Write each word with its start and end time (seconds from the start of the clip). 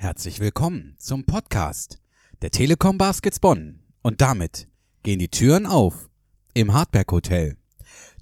Herzlich 0.00 0.38
willkommen 0.38 0.94
zum 0.96 1.24
Podcast 1.24 2.00
der 2.40 2.52
Telekom 2.52 2.98
Baskets 2.98 3.40
Bonn. 3.40 3.80
Und 4.00 4.20
damit 4.20 4.68
gehen 5.02 5.18
die 5.18 5.28
Türen 5.28 5.66
auf 5.66 6.08
im 6.54 6.72
Hardberg 6.72 7.10
Hotel. 7.10 7.56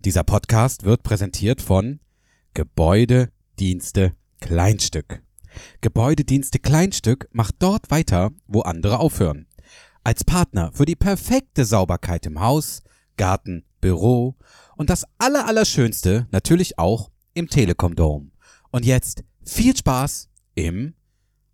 Dieser 0.03 0.25
Podcast 0.25 0.85
wird 0.85 1.03
präsentiert 1.03 1.61
von 1.61 2.01
Gebäudedienste 2.55 4.17
Kleinstück. 4.41 5.23
Gebäudedienste 5.83 6.61
Kleinstück 6.61 7.29
macht 7.31 7.57
dort 7.59 7.91
weiter, 7.91 8.31
wo 8.47 8.63
andere 8.63 8.99
aufhören. 8.99 9.47
Als 10.03 10.25
Partner 10.25 10.73
für 10.73 10.87
die 10.87 10.97
perfekte 10.97 11.67
Sauberkeit 11.67 12.25
im 12.25 12.41
Haus, 12.41 12.83
Garten, 13.19 13.67
Büro 13.83 14.35
und 14.77 14.89
das 14.89 15.05
Allerallerschönste 15.19 16.27
natürlich 16.31 16.79
auch 16.79 17.11
im 17.35 17.49
Telekom 17.49 17.95
Dome. 17.95 18.31
Und 18.71 18.87
jetzt 18.87 19.25
viel 19.45 19.77
Spaß 19.77 20.31
im 20.55 20.95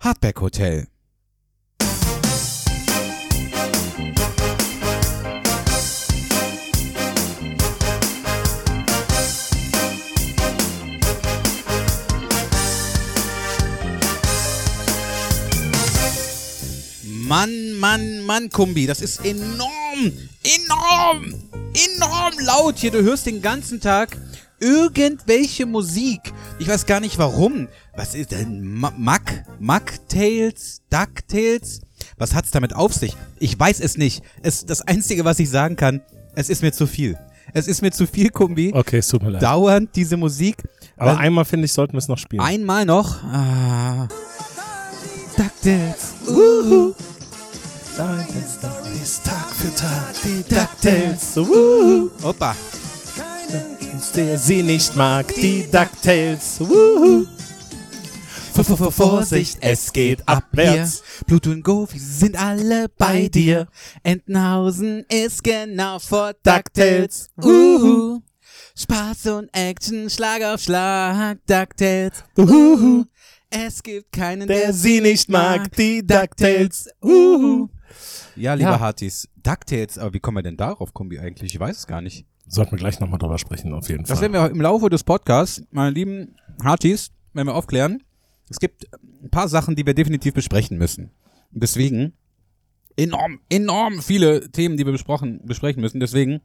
Hardback 0.03 0.41
Hotel. 0.41 0.89
Mann, 17.05 17.75
Mann, 17.79 18.23
Mann, 18.23 18.51
Kumbi, 18.51 18.87
das 18.87 19.01
ist 19.01 19.25
enorm, 19.25 19.63
enorm, 20.43 21.33
enorm 21.75 22.39
laut 22.41 22.79
hier. 22.79 22.91
Du 22.91 23.05
hörst 23.05 23.27
den 23.27 23.41
ganzen 23.41 23.81
Tag 23.81 24.19
irgendwelche 24.63 25.67
Musik. 25.67 26.33
Ich 26.59 26.69
weiß 26.69 26.87
gar 26.87 27.01
nicht 27.01 27.19
warum. 27.19 27.69
Was 27.97 28.15
ist 28.15 28.31
denn 28.31 28.63
Mac? 28.63 29.45
Mac-Tales? 29.59 30.83
Duck-Tales? 30.89 31.81
Was 32.17 32.35
hat's 32.35 32.53
damit 32.53 32.75
auf 32.75 32.95
sich? 32.95 33.17
Ich 33.39 33.59
weiß 33.59 33.81
es 33.81 33.99
nicht. 33.99 34.23
Es, 34.43 34.65
das 34.65 34.83
Einzige, 34.83 35.25
was 35.25 35.39
ich 35.41 35.51
sagen 35.51 35.77
kann, 35.77 36.01
es 36.35 36.49
ist 36.49 36.63
mir 36.63 36.73
zu 36.73 36.87
viel. 36.87 37.19
Es 37.53 37.67
ist 37.67 37.83
mir 37.83 37.91
zu 37.91 38.07
viel, 38.07 38.31
Kumbi. 38.31 38.73
Okay, 38.73 38.99
es 38.99 39.09
tut 39.09 39.23
mir 39.23 39.31
leid. 39.31 39.43
Dauernd 39.43 39.91
diese 39.97 40.17
Musik. 40.17 40.57
Aber 40.97 41.19
einmal, 41.19 41.45
finde 41.45 41.67
ich, 41.67 41.73
sollten 41.73 41.95
wir 41.95 41.99
es 41.99 42.09
noch 42.09 42.19
spielen. 42.19 42.41
Einmal 42.41 42.87
noch. 42.87 43.23
Ah. 43.25 44.09
DuckTales. 45.37 46.15
Uhu. 46.29 46.95
Tag 47.97 48.27
für 49.55 49.75
Tag. 49.75 50.15
Die 50.25 50.55
DuckTales. 50.55 51.37
Uhu. 51.37 52.11
Opa 52.23 52.55
der 54.15 54.39
sie 54.39 54.63
nicht 54.63 54.95
mag, 54.97 55.27
die 55.35 55.67
DuckTales. 55.71 56.61
Wuhu. 56.61 57.27
Vorsicht, 58.91 59.59
es 59.61 59.93
geht 59.93 60.27
abwärts. 60.29 61.03
Pluto 61.27 61.51
und 61.51 61.65
Goofy 61.65 61.99
sind 61.99 62.37
alle 62.37 62.89
bei 62.91 63.29
dir. 63.29 63.67
Entenhausen 64.03 65.05
ist 65.09 65.43
genau 65.43 65.99
vor 65.99 66.33
DuckTales. 66.43 67.31
Uhu. 67.43 68.21
Spaß 68.77 69.27
und 69.27 69.49
Action, 69.53 70.11
Schlag 70.11 70.43
auf 70.43 70.61
Schlag, 70.61 71.39
DuckTales. 71.47 72.25
Uhu. 72.37 73.05
Es 73.51 73.83
gibt 73.83 74.13
keinen, 74.13 74.47
der, 74.49 74.61
der 74.61 74.73
sie 74.73 75.01
nicht 75.01 75.29
mag, 75.29 75.71
die 75.77 76.07
DuckTales. 76.07 76.89
Uhu. 77.03 77.69
Ja, 78.37 78.55
lieber 78.55 78.71
ja. 78.71 78.81
Hartis, 78.81 79.29
DuckTales, 79.43 79.99
aber 79.99 80.15
wie 80.15 80.21
kommen 80.21 80.39
wir 80.39 80.43
denn 80.43 80.57
darauf, 80.57 80.95
Kombi 80.95 81.19
eigentlich? 81.19 81.55
Ich 81.55 81.61
weiß 81.61 81.79
es 81.79 81.87
gar 81.87 82.01
nicht. 82.01 82.27
Sollten 82.47 82.73
wir 82.73 82.79
gleich 82.79 83.01
nochmal 83.01 83.19
drüber 83.19 83.39
sprechen, 83.39 83.73
auf 83.73 83.89
jeden 83.89 84.03
das 84.03 84.09
Fall. 84.09 84.17
Das 84.17 84.21
werden 84.23 84.33
wir 84.33 84.51
im 84.51 84.61
Laufe 84.61 84.91
des 84.91 85.05
Podcasts, 85.05 85.63
meine 85.71 85.91
lieben 85.91 86.37
Hartis, 86.63 87.11
wenn 87.33 87.47
wir 87.47 87.55
aufklären. 87.55 88.03
Es 88.51 88.61
gibt 88.61 88.87
ein 89.23 89.31
paar 89.31 89.49
Sachen, 89.49 89.77
die 89.77 89.87
wir 89.87 89.95
definitiv 89.95 90.35
besprechen 90.35 90.77
müssen. 90.77 91.11
Deswegen 91.51 92.13
enorm, 92.97 93.41
enorm 93.49 94.03
viele 94.03 94.51
Themen, 94.51 94.77
die 94.77 94.85
wir 94.85 94.93
besprochen, 94.93 95.41
besprechen 95.45 95.81
müssen. 95.81 96.01
Deswegen 96.01 96.41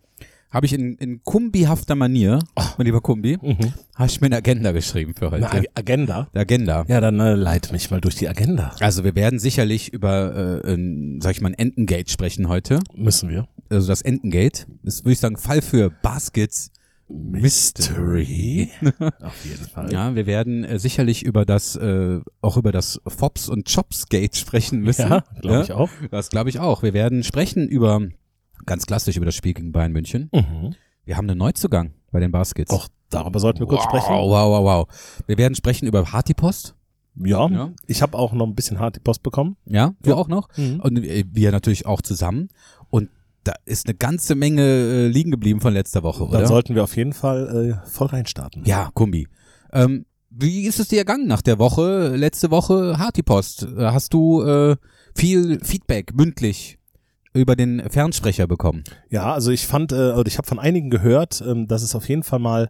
habe 0.50 0.66
ich 0.66 0.74
in, 0.74 0.96
in 0.96 1.24
kumbihafter 1.24 1.96
Manier, 1.96 2.40
oh. 2.56 2.64
mein 2.78 2.86
lieber 2.86 3.02
Kumbi, 3.02 3.38
mhm. 3.42 3.74
habe 3.96 4.10
ich 4.10 4.22
mir 4.22 4.28
eine 4.28 4.38
Agenda 4.38 4.72
geschrieben 4.72 5.14
für 5.14 5.32
heute. 5.32 5.50
Eine 5.50 5.66
Agenda? 5.76 6.28
Eine 6.32 6.42
Agenda. 6.42 6.86
Ja, 6.88 7.02
dann 7.02 7.20
äh, 7.20 7.36
leit 7.36 7.72
mich 7.72 7.92
mal 7.92 8.02
durch 8.02 8.16
die 8.16 8.30
Agenda. 8.30 8.76
Also 8.80 9.04
wir 9.04 9.16
werden 9.16 9.40
sicherlich 9.40 9.92
über, 9.92 10.64
äh, 10.64 10.74
ein, 10.74 11.20
sag 11.22 11.32
ich 11.32 11.42
mal, 11.42 11.50
ein 11.50 11.54
Entengate 11.54 12.10
sprechen 12.10 12.48
heute. 12.48 12.80
Müssen 12.96 13.30
wir. 13.30 13.48
Also 13.70 13.88
das 13.88 14.02
Entengate 14.02 14.66
ist, 14.84 15.04
würde 15.04 15.14
ich 15.14 15.20
sagen, 15.20 15.38
Fall 15.38 15.62
für 15.62 15.90
Baskets. 15.90 16.72
Mystery. 17.10 18.70
Auf 19.22 19.46
jeden 19.46 19.66
Fall. 19.66 19.94
Ja, 19.94 20.16
wir 20.16 20.26
werden 20.26 20.66
äh, 20.66 20.78
sicherlich 20.78 21.24
über 21.24 21.46
das, 21.46 21.78
äh, 21.78 22.20
auch 22.42 22.58
über 22.58 22.74
das 22.74 23.02
Fops 23.08 23.48
und 23.48 23.74
Chops 23.74 24.10
Gate 24.10 24.36
sprechen 24.36 24.82
müssen. 24.82 25.10
Ja, 25.10 25.24
glaube 25.40 25.58
ja? 25.58 25.64
ich 25.64 25.72
auch. 25.72 25.90
Das 26.12 26.30
glaube 26.30 26.50
ich 26.50 26.60
auch. 26.60 26.84
Wir 26.84 26.94
werden 26.94 27.24
sprechen 27.24 27.68
über 27.70 28.10
Ganz 28.68 28.86
klassisch 28.86 29.16
über 29.16 29.26
das 29.26 29.34
Spiel 29.34 29.54
gegen 29.54 29.72
Bayern 29.72 29.94
München. 29.94 30.30
Mhm. 30.34 30.76
Wir 31.06 31.16
haben 31.16 31.28
einen 31.30 31.40
Neuzugang 31.40 31.94
bei 32.12 32.20
den 32.20 32.32
Baskets. 32.32 32.70
Auch 32.70 32.90
darüber 33.10 33.40
sollten 33.40 33.62
wir 33.62 33.68
kurz 33.68 33.84
wow, 33.84 33.90
sprechen. 33.90 34.14
Wow, 34.14 34.50
wow, 34.50 34.64
wow. 34.64 35.22
Wir 35.26 35.38
werden 35.38 35.56
sprechen 35.56 35.88
über 35.88 36.12
Hartipost. 36.12 36.76
Ja, 37.16 37.48
ja, 37.50 37.72
ich 37.88 38.02
habe 38.02 38.16
auch 38.18 38.34
noch 38.34 38.46
ein 38.46 38.54
bisschen 38.54 38.78
Hartipost 38.78 39.24
bekommen. 39.24 39.56
Ja, 39.66 39.96
du 40.04 40.12
ja. 40.12 40.16
auch 40.18 40.28
noch. 40.28 40.50
Mhm. 40.58 40.82
Und 40.82 41.02
wir 41.02 41.52
natürlich 41.52 41.86
auch 41.86 42.02
zusammen. 42.02 42.50
Und 42.90 43.10
da 43.44 43.54
ist 43.64 43.88
eine 43.88 43.96
ganze 43.96 44.36
Menge 44.36 44.62
äh, 44.62 45.08
liegen 45.08 45.32
geblieben 45.32 45.62
von 45.62 45.74
letzter 45.74 46.04
Woche, 46.04 46.26
oder? 46.26 46.40
Dann 46.40 46.48
sollten 46.48 46.76
wir 46.76 46.84
auf 46.84 46.96
jeden 46.98 47.14
Fall 47.14 47.80
äh, 47.86 47.90
voll 47.90 48.08
reinstarten. 48.08 48.66
Ja, 48.66 48.92
Kumbi. 48.94 49.28
Ähm, 49.72 50.06
wie 50.30 50.64
ist 50.64 50.80
es 50.80 50.90
dir 50.90 51.00
ergangen 51.00 51.26
nach 51.26 51.42
der 51.42 51.58
Woche, 51.58 52.16
letzte 52.16 52.52
Woche 52.52 53.00
Hartipost? 53.00 53.66
Hast 53.78 54.14
du 54.14 54.44
äh, 54.44 54.76
viel 55.16 55.60
Feedback 55.64 56.14
mündlich 56.14 56.78
über 57.38 57.56
den 57.56 57.90
Fernsprecher 57.90 58.48
bekommen. 58.48 58.84
Ja, 59.10 59.34
also 59.34 59.52
ich 59.52 59.68
fand, 59.68 59.92
äh, 59.92 60.12
oder 60.12 60.28
ich 60.28 60.38
habe 60.38 60.48
von 60.48 60.60
einigen 60.60 60.90
gehört, 60.90 61.42
ähm, 61.46 61.68
dass 61.68 61.84
es 61.84 61.96
auf 61.96 62.08
jeden 62.10 62.24
Fall 62.24 62.40
mal 62.40 62.70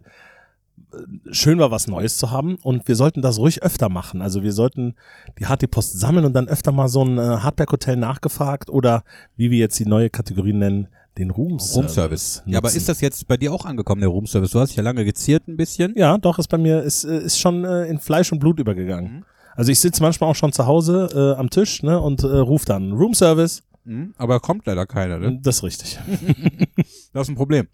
äh, 0.92 0.96
schön 1.32 1.58
war, 1.58 1.70
was 1.70 1.86
Neues 1.86 2.18
zu 2.18 2.30
haben 2.30 2.56
und 2.62 2.88
wir 2.88 2.96
sollten 2.96 3.22
das 3.22 3.38
ruhig 3.38 3.62
öfter 3.62 3.88
machen. 3.88 4.22
Also 4.22 4.42
wir 4.42 4.52
sollten 4.52 4.94
die 5.38 5.46
HT-Post 5.46 5.98
sammeln 5.98 6.24
und 6.24 6.34
dann 6.34 6.48
öfter 6.48 6.72
mal 6.72 6.88
so 6.88 7.04
ein 7.04 7.18
äh, 7.18 7.20
Hardback-Hotel 7.20 7.96
nachgefragt 7.96 8.70
oder 8.70 9.02
wie 9.36 9.50
wir 9.50 9.58
jetzt 9.58 9.78
die 9.78 9.86
neue 9.86 10.10
Kategorie 10.10 10.52
nennen, 10.52 10.88
den 11.18 11.30
Roomservice. 11.30 11.76
Roomservice. 11.76 12.42
Ja, 12.46 12.58
aber 12.58 12.68
ist 12.68 12.88
das 12.88 13.00
jetzt 13.00 13.26
bei 13.26 13.36
dir 13.36 13.52
auch 13.52 13.64
angekommen, 13.64 14.00
der 14.00 14.10
Roomservice? 14.10 14.52
Du 14.52 14.60
hast 14.60 14.70
dich 14.70 14.76
ja 14.76 14.82
lange 14.82 15.04
geziert 15.04 15.48
ein 15.48 15.56
bisschen. 15.56 15.94
Ja, 15.96 16.16
doch, 16.16 16.38
ist 16.38 16.48
bei 16.48 16.58
mir, 16.58 16.82
ist, 16.82 17.04
äh, 17.04 17.18
ist 17.18 17.38
schon 17.38 17.64
äh, 17.64 17.86
in 17.86 17.98
Fleisch 17.98 18.32
und 18.32 18.38
Blut 18.38 18.60
übergegangen. 18.60 19.12
Mhm. 19.12 19.24
Also 19.58 19.72
ich 19.72 19.80
sitze 19.80 20.02
manchmal 20.02 20.30
auch 20.30 20.36
schon 20.36 20.52
zu 20.52 20.66
Hause 20.66 21.08
äh, 21.12 21.38
am 21.38 21.50
Tisch 21.50 21.82
ne, 21.82 22.00
und 22.00 22.22
äh, 22.22 22.26
rufe 22.26 22.64
dann 22.64 22.92
Roomservice. 22.92 23.64
Mhm, 23.88 24.14
aber 24.18 24.38
kommt 24.40 24.66
leider 24.66 24.86
keiner, 24.86 25.18
ne? 25.18 25.38
Das 25.42 25.56
ist 25.56 25.62
richtig. 25.62 25.98
das 27.14 27.22
ist 27.22 27.28
ein 27.30 27.36
Problem. 27.36 27.68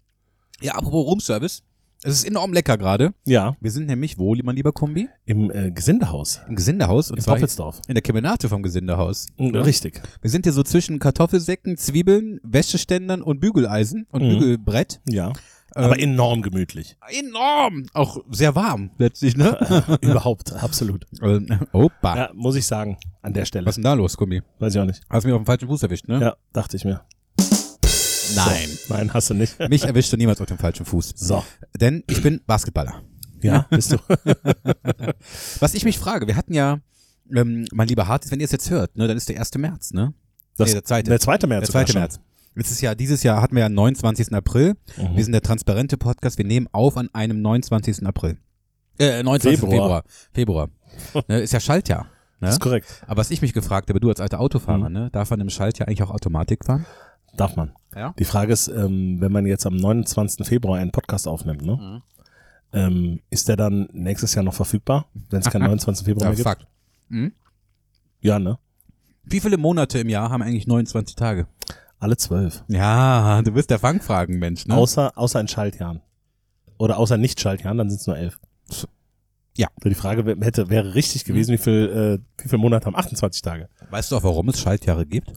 Ja, 0.61 0.75
apropos 0.75 1.05
Roomservice. 1.05 1.61
Es 2.03 2.13
ist 2.13 2.23
enorm 2.23 2.53
lecker 2.53 2.77
gerade. 2.77 3.13
Ja. 3.25 3.57
Wir 3.59 3.71
sind 3.71 3.87
nämlich 3.87 4.17
wo, 4.17 4.33
mein 4.35 4.55
lieber 4.55 4.71
Kombi? 4.71 5.09
Im 5.25 5.51
äh, 5.51 5.71
Gesindehaus. 5.71 6.39
Im 6.47 6.55
Gesindehaus. 6.55 7.11
Und 7.11 7.17
in 7.17 7.25
Poppelsdorf. 7.25 7.81
In 7.87 7.95
der 7.95 8.01
Kemenate 8.01 8.47
vom 8.47 8.63
Gesindehaus. 8.63 9.25
Mhm, 9.37 9.55
richtig. 9.55 10.01
Wir 10.21 10.29
sind 10.29 10.45
hier 10.45 10.53
so 10.53 10.63
zwischen 10.63 10.99
Kartoffelsäcken, 10.99 11.77
Zwiebeln, 11.77 12.39
Wäscheständern 12.43 13.21
und 13.21 13.39
Bügeleisen 13.39 14.05
und 14.11 14.23
mhm. 14.23 14.29
Bügelbrett. 14.29 15.01
Ja. 15.09 15.33
Aber 15.75 15.99
ähm, 15.99 16.13
enorm 16.13 16.41
gemütlich. 16.41 16.97
Enorm! 17.09 17.85
Auch 17.93 18.17
sehr 18.31 18.55
warm, 18.55 18.91
letztlich, 18.97 19.35
ne? 19.35 19.97
Überhaupt, 20.01 20.53
absolut. 20.53 21.05
Ähm, 21.21 21.47
opa. 21.73 22.15
Ja, 22.15 22.29
muss 22.33 22.55
ich 22.55 22.65
sagen, 22.65 22.97
an 23.21 23.33
der 23.33 23.45
Stelle. 23.45 23.65
Was 23.65 23.73
ist 23.73 23.75
denn 23.77 23.83
da 23.83 23.93
los, 23.93 24.15
Gummi? 24.15 24.41
Weiß 24.59 24.73
ich 24.73 24.79
auch 24.79 24.85
nicht. 24.85 25.01
Hast 25.09 25.23
du 25.23 25.27
mich 25.27 25.35
auf 25.35 25.41
dem 25.41 25.45
falschen 25.45 25.67
Fuß 25.67 25.83
erwischt, 25.83 26.07
ne? 26.07 26.21
Ja, 26.21 26.35
dachte 26.53 26.77
ich 26.77 26.85
mir. 26.85 27.01
Nein. 28.35 28.69
So, 28.69 28.93
nein, 28.93 29.13
hast 29.13 29.29
du 29.29 29.33
nicht. 29.33 29.59
Mich 29.69 29.83
erwischt 29.83 30.11
du 30.11 30.17
niemals 30.17 30.41
auf 30.41 30.47
dem 30.47 30.57
falschen 30.57 30.85
Fuß. 30.85 31.13
So. 31.15 31.43
Denn 31.79 32.03
ich 32.07 32.23
bin 32.23 32.41
Basketballer. 32.47 33.03
Ja, 33.41 33.67
bist 33.69 33.91
du. 33.91 33.97
Was 35.59 35.73
ich 35.75 35.85
mich 35.85 35.99
frage, 35.99 36.25
wir 36.25 36.35
hatten 36.35 36.53
ja, 36.53 36.79
ähm, 37.33 37.65
mein 37.71 37.87
lieber 37.87 38.07
Hart, 38.07 38.29
wenn 38.31 38.39
ihr 38.39 38.45
es 38.45 38.51
jetzt 38.51 38.69
hört, 38.71 38.95
ne, 38.97 39.07
dann 39.07 39.17
ist 39.17 39.29
der 39.29 39.37
1. 39.37 39.55
März, 39.57 39.91
ne? 39.91 40.13
Das, 40.57 40.69
nee, 40.69 40.73
der 40.73 40.83
zweite. 40.85 41.09
Der 41.09 41.19
zweite 41.19 41.47
März. 41.47 41.65
Der 41.65 41.71
zweite 41.71 41.93
März. 41.93 42.19
Es 42.55 42.71
ist 42.71 42.81
ja, 42.81 42.95
dieses 42.95 43.23
Jahr 43.23 43.41
hatten 43.41 43.55
wir 43.55 43.63
ja 43.63 43.69
29. 43.69 44.33
April. 44.33 44.75
Mhm. 44.97 45.15
Wir 45.15 45.23
sind 45.23 45.33
der 45.33 45.41
transparente 45.41 45.97
Podcast. 45.97 46.37
Wir 46.37 46.45
nehmen 46.45 46.67
auf 46.71 46.97
an 46.97 47.09
einem 47.13 47.41
29. 47.41 48.05
April. 48.05 48.37
Äh, 48.97 49.23
29. 49.23 49.59
Februar. 49.59 50.03
Februar. 50.33 50.69
ne, 51.27 51.41
ist 51.41 51.51
ja 51.51 51.59
Schaltjahr. 51.59 52.03
Ne? 52.39 52.47
Das 52.47 52.55
ist 52.55 52.61
korrekt. 52.61 53.03
Aber 53.07 53.17
was 53.17 53.31
ich 53.31 53.41
mich 53.41 53.53
gefragt 53.53 53.89
habe, 53.89 53.99
du 53.99 54.09
als 54.09 54.21
alter 54.21 54.39
Autofahrer, 54.39 54.89
mhm. 54.89 54.93
ne, 54.93 55.09
darf 55.11 55.29
man 55.29 55.41
im 55.41 55.49
Schaltjahr 55.49 55.87
eigentlich 55.87 56.03
auch 56.03 56.11
Automatik 56.11 56.63
fahren? 56.65 56.85
Darf 57.35 57.57
man. 57.57 57.73
Ja? 57.93 58.13
Die 58.17 58.23
Frage 58.23 58.53
ist, 58.53 58.69
ähm, 58.69 59.19
wenn 59.19 59.31
man 59.31 59.45
jetzt 59.45 59.65
am 59.65 59.75
29. 59.75 60.47
Februar 60.47 60.79
einen 60.79 60.91
Podcast 60.91 61.27
aufnimmt, 61.27 61.61
ne? 61.61 61.75
Mhm. 61.75 62.01
Ähm, 62.71 63.19
ist 63.29 63.47
der 63.47 63.55
dann 63.55 63.87
nächstes 63.91 64.35
Jahr 64.35 64.43
noch 64.43 64.53
verfügbar, 64.53 65.07
wenn 65.29 65.41
es 65.41 65.49
keinen 65.49 65.61
29. 65.67 66.05
Februar 66.05 66.29
mehr 66.29 66.35
gibt? 66.35 66.67
Mhm. 67.09 67.33
Ja, 68.21 68.39
ne? 68.39 68.57
Wie 69.23 69.39
viele 69.39 69.57
Monate 69.57 69.99
im 69.99 70.09
Jahr 70.09 70.29
haben 70.29 70.41
eigentlich 70.41 70.67
29 70.67 71.15
Tage? 71.15 71.47
Alle 72.05 72.17
zwölf. 72.17 72.63
Ja, 72.67 73.41
du 73.41 73.51
bist 73.51 73.71
der 73.71 73.79
Fangfragen-Mensch, 73.79 74.67
ne? 74.67 74.75
Außer, 74.75 75.17
außer 75.17 75.39
in 75.39 75.47
Schaltjahren. 75.47 76.01
Oder 76.77 76.99
außer 76.99 77.17
Nicht-Schaltjahren, 77.17 77.79
dann 77.79 77.89
sind 77.89 77.99
es 77.99 78.05
nur 78.05 78.15
elf. 78.15 78.39
Ja. 79.57 79.69
So, 79.81 79.89
die 79.89 79.95
Frage 79.95 80.37
hätte, 80.39 80.69
wäre 80.69 80.93
richtig 80.93 81.25
gewesen, 81.25 81.53
wie 81.53 81.57
viel, 81.57 82.19
äh, 82.21 82.43
wie 82.43 82.47
viele 82.47 82.59
Monate 82.59 82.85
haben 82.85 82.95
28 82.95 83.41
Tage? 83.41 83.69
Weißt 83.89 84.11
du 84.11 84.17
auch, 84.17 84.23
warum 84.23 84.49
es 84.49 84.59
Schaltjahre 84.59 85.07
gibt? 85.07 85.33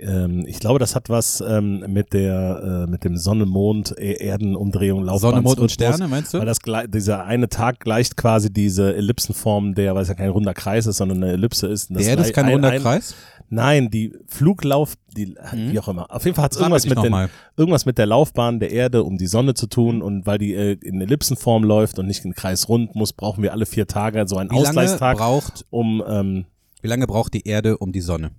Ähm, 0.00 0.44
ich 0.46 0.58
glaube, 0.60 0.78
das 0.78 0.94
hat 0.94 1.08
was 1.08 1.40
ähm, 1.46 1.84
mit 1.88 2.12
der, 2.12 2.84
äh, 2.86 2.90
mit 2.90 3.04
dem 3.04 3.16
Sonne, 3.16 3.46
Mond, 3.46 3.94
E- 3.98 4.14
Erdenumdrehung, 4.14 5.02
Laufbahn. 5.04 5.30
Sonne, 5.32 5.42
Mond 5.42 5.58
und 5.60 5.70
Sterne, 5.70 6.08
meinst 6.08 6.34
du? 6.34 6.38
Weil 6.38 6.46
das 6.46 6.58
dieser 6.88 7.24
eine 7.24 7.48
Tag 7.48 7.80
gleicht 7.80 8.16
quasi 8.16 8.52
diese 8.52 8.94
Ellipsenform, 8.94 9.74
der, 9.74 9.94
weil 9.94 10.02
es 10.02 10.08
ja 10.08 10.14
kein 10.14 10.30
runder 10.30 10.54
Kreis 10.54 10.86
ist, 10.86 10.96
sondern 10.98 11.22
eine 11.22 11.32
Ellipse 11.32 11.66
ist. 11.66 11.90
Der 11.90 12.00
Erde 12.02 12.22
ist 12.22 12.32
kein 12.34 12.46
ein- 12.46 12.52
runder 12.52 12.70
ein- 12.70 12.80
Kreis? 12.82 13.14
Nein, 13.52 13.90
die 13.90 14.12
Fluglauf, 14.28 14.94
die, 15.16 15.26
Mhm. 15.52 15.72
wie 15.72 15.80
auch 15.80 15.88
immer. 15.88 16.06
Auf 16.08 16.24
jeden 16.24 16.36
Fall 16.36 16.44
hat 16.44 16.52
es 16.52 16.58
irgendwas 16.58 16.86
mit, 16.86 17.02
den, 17.02 17.28
irgendwas 17.56 17.84
mit 17.84 17.98
der 17.98 18.06
Laufbahn 18.06 18.60
der 18.60 18.70
Erde 18.70 19.02
um 19.02 19.18
die 19.18 19.26
Sonne 19.26 19.54
zu 19.54 19.66
tun 19.66 20.02
und 20.02 20.24
weil 20.24 20.38
die 20.38 20.54
äh, 20.54 20.76
in 20.84 21.00
Ellipsenform 21.00 21.64
läuft 21.64 21.98
und 21.98 22.06
nicht 22.06 22.24
in 22.24 22.32
Kreis 22.34 22.68
rund 22.68 22.94
muss, 22.94 23.12
brauchen 23.12 23.42
wir 23.42 23.52
alle 23.52 23.66
vier 23.66 23.88
Tage 23.88 24.24
so 24.28 24.36
einen 24.36 24.50
Wie 24.50 24.54
lange 24.54 24.68
Ausgleichstag 24.68 25.16
braucht, 25.18 25.66
um 25.70 26.00
ähm, 26.06 26.44
wie 26.80 26.86
lange 26.88 27.08
braucht 27.08 27.34
die 27.34 27.46
Erde 27.46 27.76
um 27.78 27.90
die 27.90 28.00
Sonne? 28.00 28.30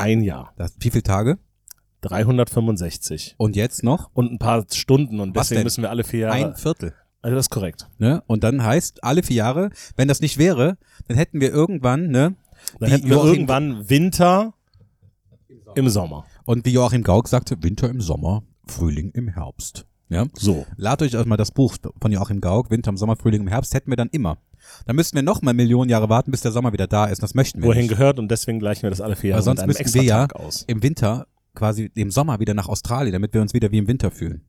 Ein 0.00 0.22
Jahr. 0.22 0.52
Das, 0.56 0.74
wie 0.80 0.90
viele 0.90 1.02
Tage? 1.02 1.38
365. 2.02 3.34
Und 3.38 3.56
jetzt 3.56 3.82
noch? 3.82 4.10
Und 4.14 4.32
ein 4.32 4.38
paar 4.38 4.64
Stunden 4.72 5.20
und 5.20 5.34
Was 5.36 5.48
deswegen 5.48 5.58
denn? 5.60 5.64
müssen 5.64 5.82
wir 5.82 5.90
alle 5.90 6.04
vier 6.04 6.20
Jahre. 6.20 6.34
Ein 6.34 6.56
Viertel. 6.56 6.94
also 7.22 7.36
das 7.36 7.46
ist 7.46 7.50
korrekt. 7.50 7.88
Ne? 7.98 8.22
Und 8.26 8.42
dann 8.44 8.62
heißt, 8.64 9.04
alle 9.04 9.22
vier 9.22 9.36
Jahre, 9.36 9.70
wenn 9.96 10.08
das 10.08 10.20
nicht 10.20 10.38
wäre, 10.38 10.78
dann 11.08 11.16
hätten 11.16 11.40
wir 11.40 11.50
irgendwann, 11.52 12.08
ne? 12.08 12.34
Dann 12.78 12.90
hätten 12.90 13.08
wir 13.08 13.16
Joachim- 13.16 13.32
irgendwann 13.32 13.88
Winter 13.88 14.54
im 15.74 15.88
Sommer. 15.88 16.24
Und 16.44 16.64
wie 16.66 16.72
Joachim 16.72 17.02
Gauck 17.02 17.28
sagte, 17.28 17.62
Winter 17.62 17.88
im 17.88 18.00
Sommer, 18.00 18.42
Frühling 18.66 19.10
im 19.12 19.28
Herbst. 19.28 19.86
Ja? 20.08 20.26
So. 20.34 20.66
Lad 20.76 21.00
euch 21.02 21.16
auch 21.16 21.24
mal 21.24 21.36
das 21.36 21.52
Buch 21.52 21.76
von 22.00 22.12
Joachim 22.12 22.40
Gauck, 22.40 22.70
Winter 22.70 22.90
im 22.90 22.96
Sommer, 22.96 23.16
Frühling 23.16 23.42
im 23.42 23.48
Herbst, 23.48 23.72
hätten 23.74 23.90
wir 23.90 23.96
dann 23.96 24.08
immer. 24.10 24.38
Dann 24.86 24.96
müssten 24.96 25.16
wir 25.16 25.22
noch 25.22 25.42
mal 25.42 25.54
Millionen 25.54 25.90
Jahre 25.90 26.08
warten, 26.08 26.30
bis 26.30 26.40
der 26.42 26.52
Sommer 26.52 26.72
wieder 26.72 26.86
da 26.86 27.06
ist. 27.06 27.22
Das 27.22 27.34
möchten 27.34 27.60
wir 27.62 27.68
Wohin 27.68 27.82
nicht. 27.82 27.90
gehört 27.90 28.18
und 28.18 28.30
deswegen 28.30 28.58
gleichen 28.58 28.82
wir 28.82 28.90
das 28.90 29.00
alle 29.00 29.16
vier 29.16 29.30
Jahre 29.30 29.38
Weil 29.40 29.44
sonst 29.44 29.66
müssten 29.66 29.82
extra 29.82 30.00
wir 30.00 30.06
ja 30.08 30.26
aus. 30.32 30.64
im 30.66 30.82
Winter 30.82 31.26
quasi 31.54 31.90
im 31.94 32.10
Sommer 32.10 32.38
wieder 32.40 32.54
nach 32.54 32.68
Australien, 32.68 33.12
damit 33.12 33.34
wir 33.34 33.40
uns 33.42 33.54
wieder 33.54 33.70
wie 33.72 33.78
im 33.78 33.88
Winter 33.88 34.10
fühlen. 34.10 34.42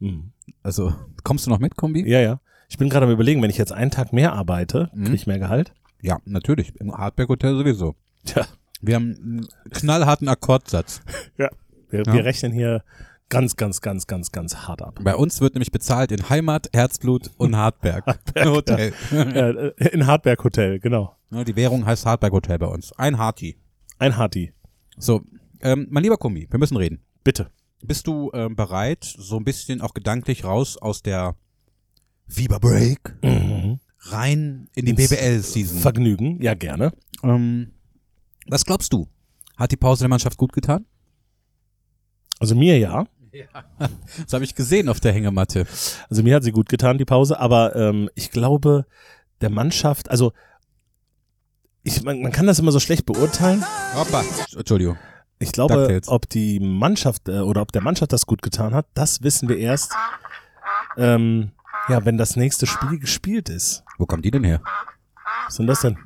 Mhm. 0.00 0.32
Also, 0.62 0.94
kommst 1.22 1.46
du 1.46 1.50
noch 1.50 1.58
mit, 1.58 1.76
Kombi? 1.76 2.08
Ja, 2.08 2.20
ja. 2.20 2.40
Ich 2.68 2.78
bin 2.78 2.88
gerade 2.88 3.06
am 3.06 3.12
überlegen, 3.12 3.42
wenn 3.42 3.50
ich 3.50 3.58
jetzt 3.58 3.72
einen 3.72 3.90
Tag 3.90 4.12
mehr 4.12 4.32
arbeite, 4.32 4.90
Mhm. 4.94 5.04
kriege 5.04 5.16
ich 5.16 5.26
mehr 5.26 5.38
Gehalt? 5.38 5.72
Ja, 6.02 6.18
natürlich. 6.24 6.74
Im 6.80 6.92
Hardback 6.92 7.28
Hotel 7.28 7.54
sowieso. 7.56 7.94
Tja. 8.24 8.46
Wir 8.80 8.96
haben 8.96 9.14
einen 9.22 9.48
knallharten 9.70 10.28
Akkordsatz. 10.28 11.00
Ja. 11.38 11.48
Wir, 11.90 12.02
Ja. 12.06 12.12
wir 12.12 12.24
rechnen 12.24 12.52
hier 12.52 12.82
ganz, 13.28 13.56
ganz, 13.56 13.80
ganz, 13.80 14.06
ganz, 14.06 14.32
ganz 14.32 14.56
hart 14.56 14.82
ab. 14.82 15.00
Bei 15.02 15.16
uns 15.16 15.40
wird 15.40 15.54
nämlich 15.54 15.72
bezahlt 15.72 16.12
in 16.12 16.28
Heimat, 16.28 16.68
Herzblut 16.72 17.30
und 17.36 17.56
Hardberg. 17.56 18.04
Hotel. 18.44 18.92
Ja, 19.10 19.50
äh, 19.50 19.88
in 19.88 20.06
Hartberg 20.06 20.42
Hotel, 20.44 20.78
genau. 20.78 21.16
Die 21.30 21.56
Währung 21.56 21.84
heißt 21.84 22.06
Hardberg 22.06 22.32
Hotel 22.32 22.58
bei 22.58 22.66
uns. 22.66 22.92
Ein 22.92 23.18
Harti. 23.18 23.58
Ein 23.98 24.16
Harti. 24.16 24.52
So, 24.96 25.22
ähm, 25.60 25.88
mein 25.90 26.02
lieber 26.02 26.16
Kombi, 26.16 26.46
wir 26.50 26.58
müssen 26.58 26.76
reden. 26.76 27.00
Bitte. 27.24 27.50
Bist 27.82 28.06
du 28.06 28.30
ähm, 28.32 28.54
bereit, 28.56 29.04
so 29.04 29.36
ein 29.36 29.44
bisschen 29.44 29.80
auch 29.80 29.94
gedanklich 29.94 30.44
raus 30.44 30.76
aus 30.76 31.02
der 31.02 31.36
Fieberbreak 32.28 33.16
rein 34.00 34.68
in 34.74 34.86
die 34.86 34.92
BBL-Season? 34.92 35.80
Vergnügen, 35.80 36.40
ja 36.40 36.54
gerne. 36.54 36.92
Ähm, 37.22 37.72
was 38.46 38.64
glaubst 38.64 38.92
du? 38.92 39.08
Hat 39.56 39.72
die 39.72 39.76
Pause 39.76 40.04
der 40.04 40.08
Mannschaft 40.08 40.38
gut 40.38 40.52
getan? 40.52 40.86
Also 42.40 42.54
mir 42.54 42.78
ja. 42.78 43.06
Das 44.24 44.32
habe 44.32 44.44
ich 44.44 44.54
gesehen 44.54 44.88
auf 44.88 45.00
der 45.00 45.12
Hängematte. 45.12 45.66
Also 46.08 46.22
mir 46.22 46.36
hat 46.36 46.44
sie 46.44 46.52
gut 46.52 46.68
getan, 46.68 46.98
die 46.98 47.04
Pause, 47.04 47.38
aber 47.38 47.74
ähm, 47.76 48.08
ich 48.14 48.30
glaube, 48.30 48.86
der 49.40 49.50
Mannschaft, 49.50 50.10
also 50.10 50.32
ich, 51.82 52.02
man, 52.02 52.22
man 52.22 52.32
kann 52.32 52.46
das 52.46 52.58
immer 52.58 52.72
so 52.72 52.80
schlecht 52.80 53.06
beurteilen. 53.06 53.64
Hoppa. 53.94 54.24
Entschuldigung. 54.56 54.96
Ich 55.38 55.52
glaube, 55.52 56.00
ob 56.06 56.28
die 56.28 56.60
Mannschaft 56.60 57.28
äh, 57.28 57.40
oder 57.40 57.60
ob 57.60 57.72
der 57.72 57.82
Mannschaft 57.82 58.12
das 58.12 58.26
gut 58.26 58.40
getan 58.40 58.74
hat, 58.74 58.86
das 58.94 59.22
wissen 59.22 59.48
wir 59.48 59.58
erst, 59.58 59.92
ähm, 60.96 61.50
ja, 61.88 62.04
wenn 62.04 62.16
das 62.16 62.36
nächste 62.36 62.66
Spiel 62.66 62.98
gespielt 62.98 63.48
ist. 63.48 63.84
Wo 63.98 64.06
kommen 64.06 64.22
die 64.22 64.30
denn 64.30 64.44
her? 64.44 64.62
Was 65.46 65.56
denn 65.56 65.66
das 65.66 65.80
denn? 65.80 65.98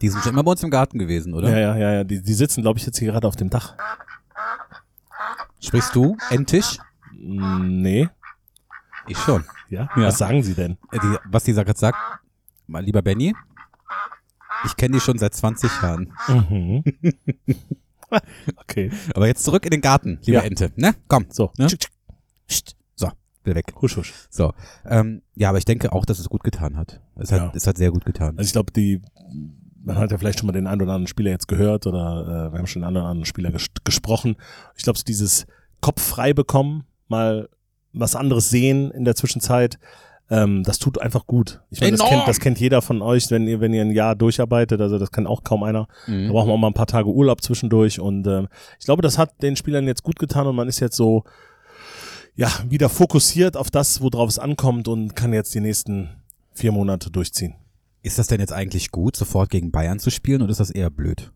Die 0.00 0.08
sind 0.08 0.22
schon 0.22 0.32
immer 0.32 0.44
bei 0.44 0.52
uns 0.52 0.62
im 0.62 0.70
Garten 0.70 0.98
gewesen, 0.98 1.34
oder? 1.34 1.50
Ja, 1.50 1.58
ja, 1.58 1.76
ja, 1.76 1.92
ja. 1.92 2.04
Die, 2.04 2.22
die 2.22 2.34
sitzen, 2.34 2.62
glaube 2.62 2.78
ich, 2.78 2.86
jetzt 2.86 2.98
hier 2.98 3.12
gerade 3.12 3.26
auf 3.26 3.36
dem 3.36 3.50
Dach. 3.50 3.74
Sprichst 5.66 5.94
du 5.94 6.16
Entisch? 6.30 6.78
Nee. 7.16 8.08
Ich 9.06 9.18
schon. 9.18 9.44
Ja? 9.68 9.88
Ja. 9.96 10.02
Was 10.08 10.18
sagen 10.18 10.42
sie 10.42 10.54
denn? 10.54 10.78
Äh, 10.92 10.98
Die, 11.00 11.16
was 11.26 11.44
dieser 11.44 11.64
gerade 11.64 11.78
sagt, 11.78 11.98
mein 12.66 12.84
lieber 12.84 13.02
Benny, 13.02 13.34
ich 14.64 14.76
kenne 14.76 14.94
die 14.94 15.00
schon 15.00 15.18
seit 15.18 15.34
20 15.34 15.70
Jahren. 15.82 16.12
Mhm. 16.28 16.84
okay. 18.56 18.90
Aber 19.14 19.26
jetzt 19.26 19.44
zurück 19.44 19.64
in 19.64 19.70
den 19.70 19.80
Garten, 19.80 20.18
lieber 20.22 20.38
Ja. 20.38 20.44
Ente. 20.44 20.72
Ne? 20.76 20.94
Komm. 21.08 21.26
So. 21.30 21.50
Ne? 21.58 21.68
So, 22.96 23.10
will 23.44 23.54
weg. 23.54 23.72
Husch, 23.80 23.96
husch. 23.96 24.12
So. 24.30 24.52
Ähm, 24.86 25.22
ja, 25.34 25.48
aber 25.50 25.58
ich 25.58 25.64
denke 25.64 25.92
auch, 25.92 26.04
dass 26.06 26.18
es 26.18 26.28
gut 26.28 26.44
getan 26.44 26.76
hat. 26.76 27.00
Es 27.16 27.32
hat, 27.32 27.40
Ja. 27.40 27.52
es 27.54 27.66
hat 27.66 27.76
sehr 27.76 27.90
gut 27.90 28.04
getan. 28.04 28.38
Also 28.38 28.46
ich 28.48 28.52
glaube, 28.52 28.72
die, 28.72 29.02
man 29.84 29.96
hat 29.98 30.10
ja 30.10 30.18
vielleicht 30.18 30.40
schon 30.40 30.46
mal 30.46 30.52
den 30.52 30.66
einen 30.66 30.82
oder 30.82 30.92
anderen 30.92 31.06
Spieler 31.06 31.30
jetzt 31.30 31.48
gehört 31.48 31.86
oder 31.86 32.48
äh, 32.48 32.52
wir 32.52 32.58
haben 32.58 32.66
schon 32.66 32.82
den 32.82 32.86
einen 32.88 32.96
oder 32.96 33.06
anderen 33.06 33.26
Spieler 33.26 33.50
ges 33.52 33.66
gesprochen. 33.84 34.36
Ich 34.76 34.82
glaube, 34.84 34.98
so 34.98 35.04
dieses 35.04 35.46
Kopf 35.80 36.02
frei 36.02 36.32
bekommen, 36.32 36.84
mal 37.08 37.48
was 37.92 38.16
anderes 38.16 38.48
sehen 38.50 38.90
in 38.90 39.04
der 39.04 39.14
Zwischenzeit, 39.14 39.78
ähm, 40.30 40.62
das 40.64 40.78
tut 40.78 40.98
einfach 41.00 41.26
gut. 41.26 41.60
Ich 41.70 41.80
meine, 41.82 41.96
das 41.96 42.08
kennt, 42.08 42.26
das 42.26 42.40
kennt 42.40 42.58
jeder 42.58 42.80
von 42.80 43.02
euch, 43.02 43.30
wenn 43.30 43.46
ihr, 43.46 43.60
wenn 43.60 43.74
ihr 43.74 43.82
ein 43.82 43.90
Jahr 43.90 44.16
durcharbeitet, 44.16 44.80
also 44.80 44.98
das 44.98 45.12
kann 45.12 45.26
auch 45.26 45.44
kaum 45.44 45.62
einer. 45.62 45.86
Da 46.06 46.12
Mhm. 46.12 46.28
braucht 46.30 46.46
man 46.46 46.54
auch 46.56 46.60
mal 46.60 46.68
ein 46.68 46.74
paar 46.74 46.86
Tage 46.86 47.10
Urlaub 47.10 47.42
zwischendurch 47.42 48.00
und 48.00 48.26
ähm, 48.26 48.48
ich 48.80 48.86
glaube, 48.86 49.02
das 49.02 49.18
hat 49.18 49.42
den 49.42 49.54
Spielern 49.54 49.86
jetzt 49.86 50.02
gut 50.02 50.18
getan 50.18 50.46
und 50.46 50.56
man 50.56 50.66
ist 50.66 50.80
jetzt 50.80 50.96
so 50.96 51.24
ja 52.34 52.48
wieder 52.68 52.88
fokussiert 52.88 53.56
auf 53.56 53.70
das, 53.70 54.00
worauf 54.00 54.28
es 54.30 54.38
ankommt 54.38 54.88
und 54.88 55.14
kann 55.14 55.32
jetzt 55.34 55.54
die 55.54 55.60
nächsten 55.60 56.08
vier 56.54 56.72
Monate 56.72 57.10
durchziehen. 57.10 57.54
Ist 58.04 58.18
das 58.18 58.26
denn 58.26 58.38
jetzt 58.38 58.52
eigentlich 58.52 58.90
gut, 58.90 59.16
sofort 59.16 59.48
gegen 59.48 59.70
Bayern 59.70 59.98
zu 59.98 60.10
spielen 60.10 60.42
oder 60.42 60.50
ist 60.50 60.60
das 60.60 60.68
eher 60.70 60.90
blöd? 60.90 61.32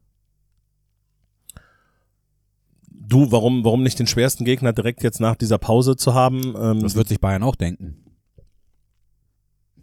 Du, 2.91 3.32
warum, 3.32 3.65
warum 3.65 3.82
nicht 3.82 3.99
den 3.99 4.06
schwersten 4.06 4.44
Gegner 4.44 4.75
direkt 4.75 5.03
jetzt 5.03 5.19
nach 5.19 5.35
dieser 5.35 5.56
Pause 5.56 5.97
zu 5.97 6.12
haben? 6.12 6.55
Ähm, 6.61 6.81
Das 6.81 6.94
wird 6.94 7.09
sich 7.09 7.23
Bayern 7.23 7.43
auch 7.43 7.56
denken. 7.56 7.97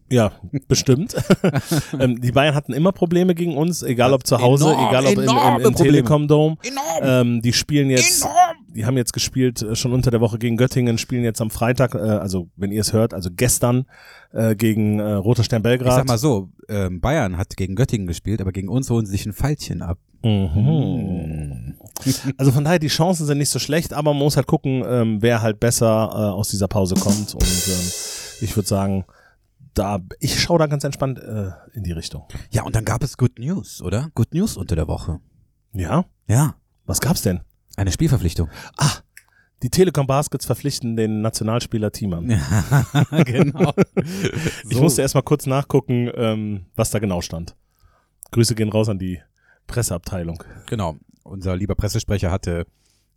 Ja, 0.09 0.31
bestimmt. 0.67 1.15
ähm, 1.99 2.21
die 2.21 2.31
Bayern 2.31 2.53
hatten 2.53 2.73
immer 2.73 2.91
Probleme 2.91 3.33
gegen 3.33 3.57
uns, 3.57 3.81
egal 3.81 4.13
ob 4.13 4.25
zu 4.25 4.39
Hause, 4.39 4.71
Enorm, 4.71 4.89
egal 4.89 5.05
ob 5.07 5.13
im, 5.13 5.61
im, 5.61 5.67
im. 5.67 5.75
Telekom 5.75 6.27
Dome. 6.27 6.57
Enorm! 6.63 6.99
Ähm, 7.01 7.41
die 7.41 7.53
spielen 7.53 7.89
jetzt, 7.89 8.27
die 8.67 8.85
haben 8.85 8.97
jetzt 8.97 9.13
gespielt 9.13 9.61
äh, 9.63 9.75
schon 9.75 9.93
unter 9.93 10.11
der 10.11 10.21
Woche 10.21 10.37
gegen 10.37 10.57
Göttingen, 10.57 10.97
spielen 10.97 11.23
jetzt 11.23 11.41
am 11.41 11.49
Freitag, 11.49 11.95
äh, 11.95 11.97
also 11.97 12.49
wenn 12.55 12.71
ihr 12.71 12.81
es 12.81 12.93
hört, 12.93 13.13
also 13.13 13.29
gestern 13.35 13.85
äh, 14.31 14.55
gegen 14.55 14.99
äh, 14.99 15.13
Roter 15.13 15.43
Stern 15.43 15.63
Belgrad. 15.63 15.89
Ich 15.89 15.95
sag 15.95 16.07
mal 16.07 16.17
so, 16.17 16.49
ähm, 16.69 17.01
Bayern 17.01 17.37
hat 17.37 17.57
gegen 17.57 17.75
Göttingen 17.75 18.05
gespielt, 18.05 18.41
aber 18.41 18.51
gegen 18.51 18.69
uns 18.69 18.89
holen 18.89 19.05
sie 19.05 19.11
sich 19.13 19.25
ein 19.25 19.33
Pfeilchen 19.33 19.81
ab. 19.81 19.97
Mhm. 20.23 21.75
Also 22.37 22.51
von 22.51 22.63
daher, 22.63 22.79
die 22.79 22.87
Chancen 22.87 23.25
sind 23.25 23.37
nicht 23.37 23.49
so 23.49 23.59
schlecht, 23.59 23.93
aber 23.93 24.13
man 24.13 24.23
muss 24.23 24.35
halt 24.35 24.47
gucken, 24.47 24.83
ähm, 24.87 25.21
wer 25.21 25.41
halt 25.41 25.59
besser 25.59 26.09
äh, 26.11 26.15
aus 26.33 26.49
dieser 26.49 26.67
Pause 26.67 26.95
kommt. 26.95 27.33
Und 27.33 27.43
ähm, 27.43 27.91
ich 28.41 28.55
würde 28.55 28.67
sagen, 28.67 29.05
da 29.75 29.99
ich 30.19 30.41
schaue 30.41 30.59
da 30.59 30.67
ganz 30.67 30.83
entspannt 30.83 31.19
äh, 31.19 31.51
in 31.73 31.83
die 31.83 31.91
Richtung. 31.91 32.23
Ja, 32.49 32.63
und 32.63 32.75
dann 32.75 32.85
gab 32.85 33.03
es 33.03 33.17
Good 33.17 33.39
News, 33.39 33.81
oder? 33.81 34.09
Good 34.15 34.33
News 34.33 34.57
unter 34.57 34.75
der 34.75 34.87
Woche. 34.87 35.19
Ja? 35.73 36.05
Ja, 36.27 36.55
Was 36.85 37.01
gab's 37.01 37.21
denn? 37.21 37.41
eine 37.77 37.91
Spielverpflichtung. 37.91 38.49
Ah, 38.77 38.91
die 39.63 39.69
Telekom 39.69 40.07
Baskets 40.07 40.45
verpflichten 40.45 40.95
den 40.95 41.21
Nationalspieler 41.21 41.91
Thiemann. 41.91 42.27
genau. 43.25 43.73
Ich 44.69 44.79
musste 44.79 45.01
erst 45.01 45.15
mal 45.15 45.21
kurz 45.21 45.45
nachgucken, 45.45 46.09
ähm, 46.15 46.65
was 46.75 46.89
da 46.91 46.99
genau 46.99 47.21
stand. 47.21 47.55
Grüße 48.31 48.55
gehen 48.55 48.69
raus 48.69 48.89
an 48.89 48.99
die 48.99 49.19
Presseabteilung. 49.67 50.43
Genau. 50.67 50.97
Unser 51.23 51.55
lieber 51.55 51.75
Pressesprecher 51.75 52.31
hatte 52.31 52.65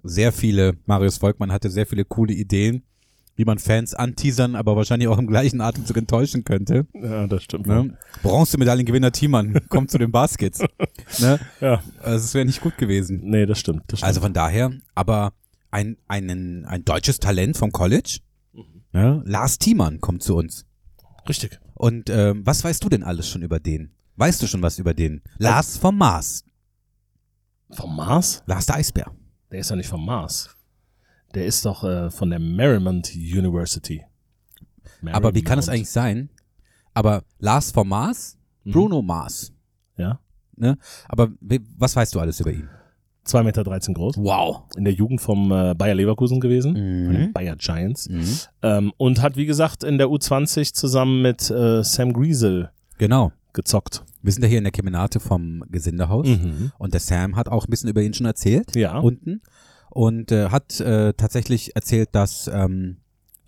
sehr 0.03 0.33
viele, 0.33 0.77
Marius 0.87 1.19
Volkmann 1.19 1.53
hatte 1.53 1.71
sehr 1.71 1.87
viele 1.87 2.05
coole 2.05 2.33
Ideen, 2.33 2.83
wie 3.38 3.45
man 3.45 3.59
Fans 3.59 3.95
anteasern, 3.95 4.57
aber 4.57 4.75
wahrscheinlich 4.75 5.07
auch 5.09 5.16
im 5.18 5.28
gleichen 5.28 5.61
Atemzug 5.61 5.97
enttäuschen 5.97 6.42
könnte. 6.45 6.87
Ja, 6.92 7.26
das 7.28 7.45
stimmt. 7.45 7.66
Ne? 7.68 7.97
Bronzemedaillengewinner 8.23 9.12
Thiemann 9.12 9.61
kommt 9.68 9.90
zu 9.90 9.97
den 9.99 10.11
Baskets. 10.11 10.61
Ne? 11.21 11.38
Ja, 11.61 11.83
Also 12.02 12.25
es 12.25 12.35
wäre 12.35 12.45
nicht 12.45 12.61
gut 12.61 12.76
gewesen. 12.76 13.21
nee, 13.23 13.47
das 13.47 13.59
stimmt. 13.61 13.85
Das 13.87 14.00
stimmt. 14.00 14.09
Also 14.09 14.21
von 14.21 14.33
daher, 14.35 14.73
aber 14.95 15.33
ein, 15.71 15.97
einen, 16.09 16.64
ein 16.66 16.85
deutsches 16.85 17.18
Talent 17.21 17.57
vom 17.57 17.71
College, 17.73 18.18
ne? 18.92 19.23
Lars 19.25 19.59
Thiemann 19.59 20.00
kommt 20.00 20.23
zu 20.23 20.37
uns. 20.37 20.66
richtig. 21.28 21.59
Und 21.75 22.11
ähm, 22.11 22.45
was 22.45 22.62
weißt 22.64 22.83
du 22.85 22.88
denn 22.88 23.04
alles 23.04 23.28
schon 23.28 23.42
über 23.42 23.61
den? 23.61 23.92
Weißt 24.16 24.42
du 24.42 24.47
schon 24.49 24.61
was 24.62 24.78
über 24.80 24.92
den? 24.95 25.23
Lars 25.38 25.76
vom 25.78 25.97
Mars. 25.97 26.45
Vom 27.71 27.95
Mars? 27.97 28.42
Lars 28.47 28.66
der 28.66 28.76
Eisbär. 28.76 29.12
Der 29.52 29.61
ist 29.61 29.71
doch 29.71 29.76
nicht 29.76 29.88
vom 29.88 30.04
Mars. 30.04 30.50
Der 31.35 31.47
ist 31.47 31.64
doch 31.64 31.85
äh, 31.85 32.11
von 32.11 32.30
der 32.30 32.38
Marymount 32.38 33.12
University. 33.14 34.02
Aber 35.12 35.35
wie 35.35 35.42
kann 35.42 35.58
es 35.58 35.68
eigentlich 35.68 35.90
sein? 35.90 36.30
Aber 36.94 37.23
Lars 37.38 37.70
vom 37.70 37.88
Mars, 37.88 38.37
Mhm. 38.64 38.73
Bruno 38.73 39.02
Mars. 39.02 39.52
Ja. 39.97 40.20
Ne? 40.56 40.76
Aber 41.08 41.28
was 41.78 41.94
weißt 41.97 42.14
du 42.14 42.20
alles 42.20 42.40
über 42.40 42.50
ihn? 42.52 42.68
2,13 43.26 43.42
Meter 43.44 43.92
groß. 43.94 44.16
Wow. 44.16 44.62
In 44.76 44.85
der 44.85 44.92
Jugend 44.94 45.20
vom 45.20 45.52
äh, 45.52 45.75
Bayer 45.75 45.94
Leverkusen 45.94 46.40
gewesen. 46.40 46.73
Von 46.75 47.14
den 47.14 47.26
Mhm. 47.28 47.32
Bayer 47.32 47.56
Giants. 47.56 48.08
Mhm. 48.08 48.25
Ähm, 48.62 48.92
und 48.97 49.23
hat, 49.23 49.37
wie 49.37 49.47
gesagt, 49.47 49.85
in 49.85 49.99
der 49.99 50.08
U20 50.08 50.73
zusammen 50.75 51.23
mit 51.23 51.50
äh, 51.50 51.82
Sam 51.85 52.12
Griesel 52.12 52.70
Genau. 52.99 53.32
gezockt. 53.52 54.04
Wir 54.23 54.32
sind 54.32 54.42
ja 54.42 54.49
hier 54.49 54.58
in 54.58 54.64
der 54.64 54.73
Kemenate 54.73 55.20
vom 55.20 55.62
Gesindehaus. 55.70 56.26
Mhm. 56.26 56.73
Und 56.78 56.92
der 56.94 57.00
Sam 57.00 57.37
hat 57.37 57.49
auch 57.49 57.66
ein 57.66 57.70
bisschen 57.70 57.88
über 57.90 58.02
ihn 58.02 58.12
schon 58.14 58.26
erzählt. 58.26 58.75
Ja. 58.75 58.99
Unten. 58.99 59.40
Und 59.90 60.33
äh, 60.33 60.50
hat 60.50 60.80
äh, 60.80 61.12
tatsächlich 61.14 61.75
erzählt, 61.76 62.11
dass 62.12 62.49
ähm, 62.52 62.99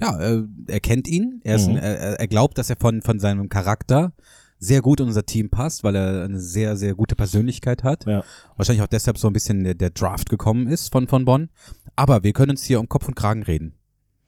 ja, 0.01 0.19
äh, 0.19 0.43
er 0.67 0.81
kennt 0.81 1.07
ihn. 1.09 1.41
Er, 1.45 1.57
ist 1.57 1.67
Mhm. 1.69 1.77
ein, 1.77 1.83
er, 1.83 2.21
er 2.21 2.29
glaubt, 2.29 2.57
dass 2.59 2.71
er 2.71 2.77
von, 2.81 3.03
von 3.03 3.21
seinem 3.21 3.49
Charakter 3.49 4.13
sehr 4.59 4.83
gut 4.83 5.01
in 5.01 5.07
unser 5.07 5.25
Team 5.25 5.49
passt, 5.51 5.85
weil 5.85 5.97
er 5.97 6.25
eine 6.25 6.39
sehr, 6.39 6.77
sehr 6.77 6.95
gute 6.95 7.17
Persönlichkeit 7.17 7.83
hat. 7.83 8.05
Ja. 8.07 8.23
Wahrscheinlich 8.57 8.83
auch 8.83 8.87
deshalb 8.89 9.17
so 9.19 9.27
ein 9.29 9.33
bisschen 9.33 9.65
der, 9.65 9.75
der 9.75 9.91
Draft 9.91 10.29
gekommen 10.29 10.67
ist 10.69 10.93
von, 10.93 11.07
von 11.09 11.25
Bonn. 11.25 11.49
Aber 11.97 12.23
wir 12.25 12.33
können 12.33 12.51
uns 12.51 12.65
hier 12.65 12.81
um 12.81 12.89
Kopf 12.89 13.09
und 13.09 13.15
Kragen 13.15 13.43
reden. 13.43 13.75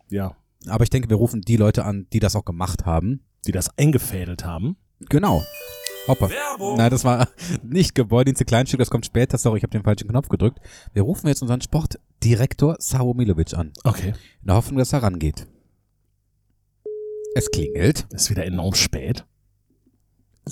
ja. 0.09 0.37
Aber 0.69 0.85
ich 0.85 0.91
denke, 0.91 1.11
wir 1.11 1.17
rufen 1.17 1.41
die 1.41 1.57
Leute 1.57 1.85
an, 1.85 2.07
die 2.13 2.21
das 2.21 2.37
auch 2.37 2.45
gemacht 2.45 2.87
haben. 2.87 3.25
Die 3.49 3.51
das 3.51 3.77
eingefädelt 3.77 4.45
haben. 4.45 4.77
Genau. 5.09 5.43
Hoppa. 6.09 6.29
Nein, 6.77 6.91
das 6.91 7.05
war 7.05 7.29
nicht 7.63 7.95
Gebäudedienste 7.95 8.45
Kleinstück, 8.45 8.79
das 8.79 8.91
kommt 8.91 9.07
später. 9.07 9.39
Sorry, 9.39 9.59
ich 9.59 9.63
habe 9.63 9.71
den 9.71 9.83
falschen 9.85 10.09
Knopf 10.09 10.29
gedrückt. 10.29 10.59
Wir 10.93 11.03
rufen 11.03 11.29
jetzt 11.29 11.43
unseren 11.43 11.61
Sportdirektor 11.61 12.77
Savo 12.79 13.15
Milovic 13.15 13.55
an. 13.55 13.73
Okay. 13.85 14.09
In 14.41 14.47
der 14.47 14.57
Hoffnung, 14.57 14.79
dass 14.79 14.93
er 14.93 15.03
rangeht. 15.03 15.47
Es 17.35 17.51
klingelt. 17.51 18.07
Ist 18.11 18.31
wieder 18.31 18.45
enorm 18.45 18.75
spät. 18.75 19.25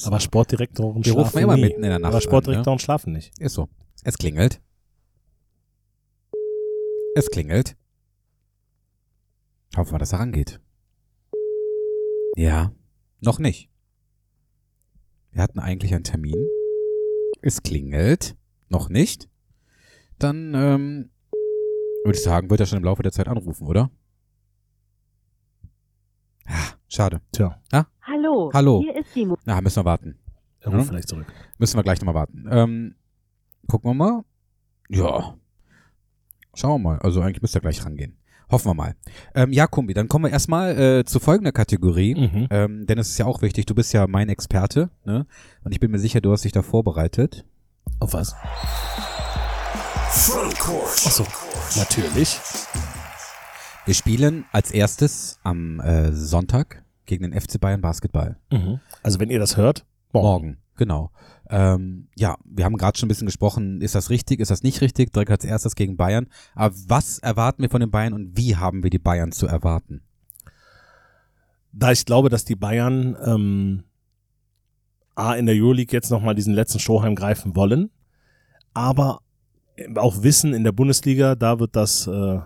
Aber 0.05 0.21
Sportdirektoren 0.21 1.05
Wir 1.05 1.13
schlafen 1.13 1.25
rufen 1.27 1.39
immer 1.41 1.57
nie. 1.57 1.63
mitten 1.63 1.83
in 1.83 1.91
der 1.91 1.99
Nacht 1.99 2.09
Aber 2.11 2.17
an, 2.17 2.23
Sportdirektoren 2.23 2.79
schlafen 2.79 3.13
nicht. 3.13 3.33
Ist 3.41 3.55
so. 3.55 3.69
Es 4.05 4.17
klingelt. 4.17 4.61
Es 7.17 7.29
klingelt. 7.31 7.77
Hoffen 9.77 9.93
wir, 9.93 9.99
dass 9.99 10.13
er 10.13 10.21
rangeht. 10.21 10.61
Ja, 12.37 12.73
noch 13.21 13.39
nicht. 13.39 13.70
Wir 15.33 15.43
hatten 15.43 15.59
eigentlich 15.59 15.95
einen 15.95 16.05
Termin. 16.05 16.47
Es 17.43 17.63
klingelt. 17.63 18.37
Noch 18.69 18.89
nicht. 18.89 19.29
Dann, 20.19 20.55
ähm, 20.55 21.11
würde 22.05 22.17
ich 22.17 22.23
sagen, 22.23 22.51
wird 22.51 22.61
er 22.61 22.67
schon 22.67 22.79
im 22.79 22.85
Laufe 22.85 23.03
der 23.03 23.13
Zeit 23.13 23.29
anrufen, 23.29 23.67
oder? 23.67 23.91
Ah, 26.47 26.73
schade. 26.89 27.21
Tja, 27.33 27.61
Hallo. 28.03 28.51
Hallo. 28.53 28.81
Hier 28.83 28.97
ist 28.97 29.15
die 29.15 29.25
Mu 29.25 29.37
Na, 29.45 29.61
müssen 29.61 29.81
wir 29.81 29.85
warten. 29.85 30.19
er 30.61 30.73
ruft 30.73 30.85
Ja. 30.85 30.89
vielleicht 30.91 31.09
zurück. 31.09 31.27
Müssen 31.59 31.77
wir 31.79 31.83
gleich 31.83 32.01
nochmal 32.01 32.15
warten. 32.15 32.47
Ähm, 32.51 32.95
gucken 33.67 33.91
wir 33.91 33.95
mal. 33.95 34.25
Ja. 34.89 35.39
Schauen 36.55 36.83
wir 36.83 36.91
mal. 36.91 36.99
Also 36.99 37.21
eigentlich 37.23 37.41
müsste 37.41 37.59
er 37.59 37.63
gleich 37.63 37.85
rangehen. 37.85 38.17
Hoffen 38.51 38.71
wir 38.71 38.75
mal. 38.75 38.95
Ähm, 39.35 39.53
ja, 39.53 39.67
Kumbi, 39.67 39.95
dann 39.95 40.09
kommen 40.09 40.25
wir 40.25 40.33
erstmal 40.33 40.79
äh, 40.79 41.05
zu 41.05 41.21
folgender 41.21 41.53
Kategorie. 41.53 42.15
Mhm. 42.15 42.49
Ähm, 42.51 42.87
denn 42.87 42.99
es 42.99 43.11
ist 43.11 43.19
ja 43.19 43.27
auch 43.27 43.43
wichtig, 43.43 43.67
du 43.67 43.75
bist 43.75 43.93
ja 43.93 44.07
mein 44.07 44.29
Experte, 44.29 44.91
ne? 45.05 45.27
Und 45.63 45.73
ich 45.73 45.81
bin 45.81 45.91
mir 45.91 45.99
sicher, 45.99 46.21
du 46.21 46.33
hast 46.33 46.45
dich 46.45 46.53
da 46.53 46.63
vorbereitet. 46.63 47.45
Auf 48.01 48.13
was? 48.13 48.35
Achso, 51.07 51.25
natürlich. 51.77 52.39
Wir 53.85 53.95
spielen 53.95 54.45
als 54.53 54.71
erstes 54.73 55.39
am 55.43 55.81
äh, 55.81 56.13
Sonntag 56.13 56.85
gegen 57.07 57.31
den 57.31 57.41
FC 57.41 57.61
Bayern 57.61 57.81
Basketball. 57.81 58.37
Mhm. 58.51 58.81
Also 59.03 59.21
wenn 59.21 59.31
ihr 59.31 59.39
das 59.39 59.57
hört, 59.57 59.87
morgen. 60.13 60.27
Morgen, 60.27 60.59
genau. 60.81 61.11
Ähm, 61.51 62.09
ja, 62.17 62.39
wir 62.45 62.65
haben 62.65 62.79
gerade 62.79 62.99
schon 62.99 63.07
ein 63.07 63.11
bisschen 63.11 63.27
gesprochen, 63.27 63.83
ist 63.83 63.95
das 63.95 64.09
richtig, 64.09 64.41
ist 64.41 64.51
das 64.51 64.63
nicht 64.63 64.81
richtig, 64.81 65.13
direkt 65.13 65.31
als 65.31 65.45
erstes 65.45 65.77
gegen 65.77 65.97
Bayern. 65.99 66.27
Aber 66.55 66.75
was 66.89 67.19
erwarten 67.19 67.63
wir 67.63 67.69
von 67.69 67.81
den 67.81 67.91
Bayern 67.91 68.15
und 68.15 68.37
wie 68.37 68.57
haben 68.57 68.83
wir 68.83 68.89
die 68.89 68.99
Bayern 68.99 69.31
zu 69.31 69.47
erwarten? 69.47 70.01
Da 71.73 71.93
ich 71.93 72.07
glaube, 72.07 72.31
dass 72.31 72.47
die 72.47 72.57
Bayern 72.57 73.15
ähm, 73.25 73.85
A 75.15 75.35
in 75.35 75.45
der 75.45 75.55
Euroleague 75.55 75.93
jetzt 75.93 76.11
nochmal 76.11 76.35
diesen 76.35 76.55
letzten 76.55 76.79
Strohhalm 76.79 77.15
greifen 77.15 77.55
wollen, 77.55 77.91
aber 78.73 79.21
auch 79.97 80.23
wissen, 80.23 80.55
in 80.55 80.65
der 80.65 80.73
Bundesliga, 80.73 81.35
da 81.35 81.61
wird 81.61 81.77
das 81.77 82.07
äh, 82.07 82.41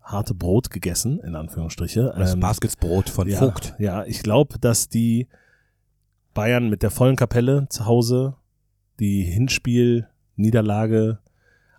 harte 0.00 0.34
Brot 0.34 0.70
gegessen, 0.70 1.20
in 1.20 1.34
Anführungsstriche. 1.34 2.14
Das 2.16 2.32
Ähm, 2.32 2.40
Basketsbrot 2.40 3.10
von 3.10 3.28
ja, 3.28 3.38
Vogt. 3.38 3.74
Ja, 3.78 4.04
ich 4.04 4.22
glaube, 4.22 4.58
dass 4.58 4.88
die 4.88 5.28
Bayern 6.34 6.68
mit 6.68 6.82
der 6.82 6.90
vollen 6.90 7.16
Kapelle 7.16 7.66
zu 7.70 7.86
Hause 7.86 8.34
die 9.00 9.22
Hinspiel-Niederlage 9.22 11.18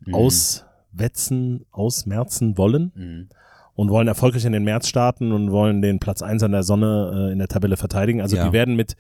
Mhm. 0.06 0.14
auswetzen, 0.14 1.66
ausmerzen 1.72 2.58
wollen 2.58 2.92
Mhm. 2.96 3.30
und 3.76 3.90
wollen 3.90 4.08
erfolgreich 4.08 4.46
in 4.46 4.52
den 4.54 4.64
März 4.64 4.88
starten 4.88 5.32
und 5.32 5.52
wollen 5.52 5.82
den 5.82 6.00
Platz 6.00 6.22
1 6.22 6.44
an 6.44 6.52
der 6.52 6.64
Sonne 6.64 7.28
äh, 7.30 7.32
in 7.32 7.40
der 7.40 7.48
Tabelle 7.48 7.78
verteidigen. 7.78 8.22
Also 8.22 8.36
Ja. 8.36 8.48
die 8.48 8.54
werden 8.54 8.76
mit 8.76 8.96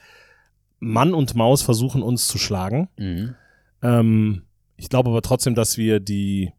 Mann 0.80 1.14
und 1.14 1.36
Maus 1.36 1.62
versuchen, 1.62 2.02
uns 2.02 2.28
zu 2.28 2.38
schlagen. 2.38 2.90
Mhm. 2.98 3.36
Ähm, 3.82 4.42
ich 4.78 4.90
glaube 4.90 5.10
aber 5.10 5.22
trotzdem, 5.22 5.56
dass 5.56 5.78
wir 5.78 6.00
die 6.00 6.52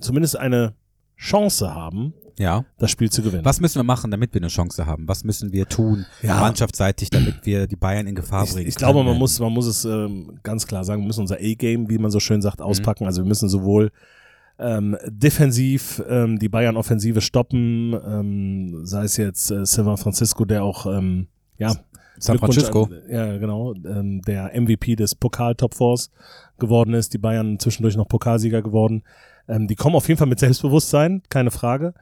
zumindest 0.00 0.36
eine 0.36 0.74
Chance 1.16 1.74
haben, 1.74 2.14
Ja. 2.38 2.64
das 2.78 2.90
Spiel 2.90 3.10
zu 3.10 3.22
gewinnen. 3.22 3.44
Was 3.44 3.60
müssen 3.60 3.76
wir 3.78 3.84
machen, 3.84 4.10
damit 4.10 4.32
wir 4.32 4.40
eine 4.40 4.48
Chance 4.48 4.86
haben? 4.86 5.08
Was 5.08 5.24
müssen 5.24 5.52
wir 5.52 5.66
tun, 5.68 6.06
Ja. 6.22 6.40
mannschaftsseitig, 6.40 7.10
damit 7.10 7.44
wir 7.44 7.66
die 7.66 7.76
Bayern 7.76 8.06
in 8.06 8.14
Gefahr 8.14 8.44
Ich, 8.44 8.52
bringen? 8.54 8.68
ich 8.68 8.74
glaube, 8.76 9.02
man 9.02 9.18
muss, 9.18 9.38
man 9.40 9.52
muss 9.52 9.66
es 9.66 9.84
ähm, 9.84 10.38
ganz 10.42 10.66
klar 10.66 10.84
sagen, 10.84 11.02
wir 11.02 11.06
müssen 11.06 11.20
unser 11.22 11.36
A-Game, 11.36 11.90
wie 11.90 11.98
man 11.98 12.10
so 12.10 12.20
schön 12.20 12.36
Mhm. 12.38 12.42
sagt, 12.42 12.62
auspacken. 12.62 13.04
Also 13.06 13.22
wir 13.22 13.28
müssen 13.28 13.48
sowohl 13.48 13.90
ähm, 14.60 14.96
defensiv 15.06 16.02
ähm, 16.08 16.38
die 16.38 16.48
Bayern-Offensive 16.48 17.20
stoppen, 17.20 17.92
ähm, 18.06 18.80
sei 18.84 19.04
es 19.04 19.16
jetzt 19.16 19.50
äh, 19.52 19.64
Silva 19.64 19.96
Francisco, 19.96 20.44
der 20.44 20.64
auch 20.64 20.86
ähm, 20.86 21.28
ja, 21.58 21.74
San 22.18 22.38
Francisco. 22.38 22.84
An, 22.84 23.02
ja, 23.08 23.36
genau, 23.38 23.74
ähm, 23.74 24.20
der 24.22 24.50
MVP 24.60 24.96
des 24.96 25.14
Pokal-Top 25.14 25.74
Fours 25.74 26.10
geworden 26.58 26.94
ist, 26.94 27.14
die 27.14 27.18
Bayern 27.18 27.58
zwischendurch 27.60 27.96
noch 27.96 28.08
Pokalsieger 28.08 28.62
geworden. 28.62 29.02
Ähm, 29.48 29.66
die 29.66 29.74
kommen 29.74 29.96
auf 29.96 30.06
jeden 30.08 30.18
Fall 30.18 30.28
mit 30.28 30.38
Selbstbewusstsein, 30.38 31.22
keine 31.28 31.50
Frage. 31.50 31.94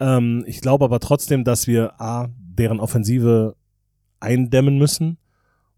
Ähm, 0.00 0.44
ich 0.46 0.60
glaube 0.60 0.84
aber 0.84 1.00
trotzdem, 1.00 1.44
dass 1.44 1.66
wir 1.66 2.00
A, 2.00 2.28
deren 2.38 2.80
Offensive 2.80 3.56
eindämmen 4.20 4.78
müssen. 4.78 5.18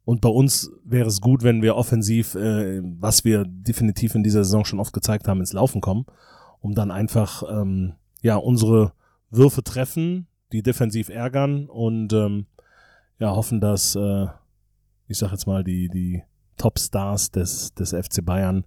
Und 0.05 0.23
bei 0.23 0.29
uns 0.29 0.71
wäre 0.85 1.09
es 1.09 1.21
gut, 1.21 1.43
wenn 1.43 1.63
wir 1.63 1.77
offensiv, 1.77 2.35
äh, 2.35 2.81
was 2.83 3.25
wir 3.25 3.45
definitiv 3.47 4.15
in 4.15 4.23
dieser 4.23 4.45
Saison 4.45 4.65
schon 4.65 4.81
oft 4.81 4.93
gezeigt 4.93 5.29
haben, 5.29 5.41
ins 5.41 5.53
Laufen 5.53 5.81
kommen, 5.81 6.07
um 6.61 6.75
dann 6.75 6.91
einfach 6.91 7.43
ähm, 7.49 7.95
ja 8.23 8.37
unsere 8.37 8.93
Würfe 9.31 9.63
treffen, 9.63 10.27
die 10.53 10.63
defensiv 10.63 11.11
ärgern 11.11 11.67
und 11.67 12.13
ähm, 12.13 12.47
ja 13.19 13.31
hoffen, 13.37 13.61
dass 13.61 13.95
äh, 13.95 14.27
ich 15.07 15.19
sag 15.19 15.31
jetzt 15.33 15.47
mal 15.47 15.63
die 15.63 15.89
die 15.89 16.23
Topstars 16.57 17.31
des 17.31 17.75
des 17.75 17.91
FC 17.91 18.25
Bayern 18.25 18.65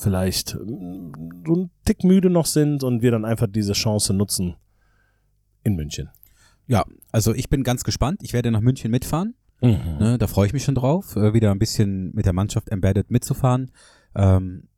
vielleicht 0.00 0.54
ähm, 0.54 1.12
so 1.46 1.54
ein 1.54 1.70
Tick 1.84 2.04
müde 2.04 2.30
noch 2.30 2.46
sind 2.46 2.82
und 2.82 3.02
wir 3.02 3.10
dann 3.10 3.24
einfach 3.24 3.46
diese 3.46 3.72
Chance 3.72 4.14
nutzen 4.14 4.56
in 5.62 5.76
München. 5.76 6.10
Ja, 6.66 6.84
also 7.12 7.34
ich 7.34 7.48
bin 7.48 7.62
ganz 7.62 7.84
gespannt. 7.84 8.22
Ich 8.22 8.32
werde 8.32 8.50
nach 8.50 8.60
München 8.60 8.90
mitfahren. 8.90 9.34
Mhm. 9.60 9.98
Ne, 9.98 10.18
da 10.18 10.26
freue 10.26 10.46
ich 10.46 10.52
mich 10.52 10.64
schon 10.64 10.74
drauf, 10.74 11.16
äh, 11.16 11.34
wieder 11.34 11.50
ein 11.50 11.58
bisschen 11.58 12.14
mit 12.14 12.24
der 12.24 12.32
Mannschaft 12.32 12.70
embedded 12.70 13.10
mitzufahren. 13.10 13.72
Ähm, 14.14 14.68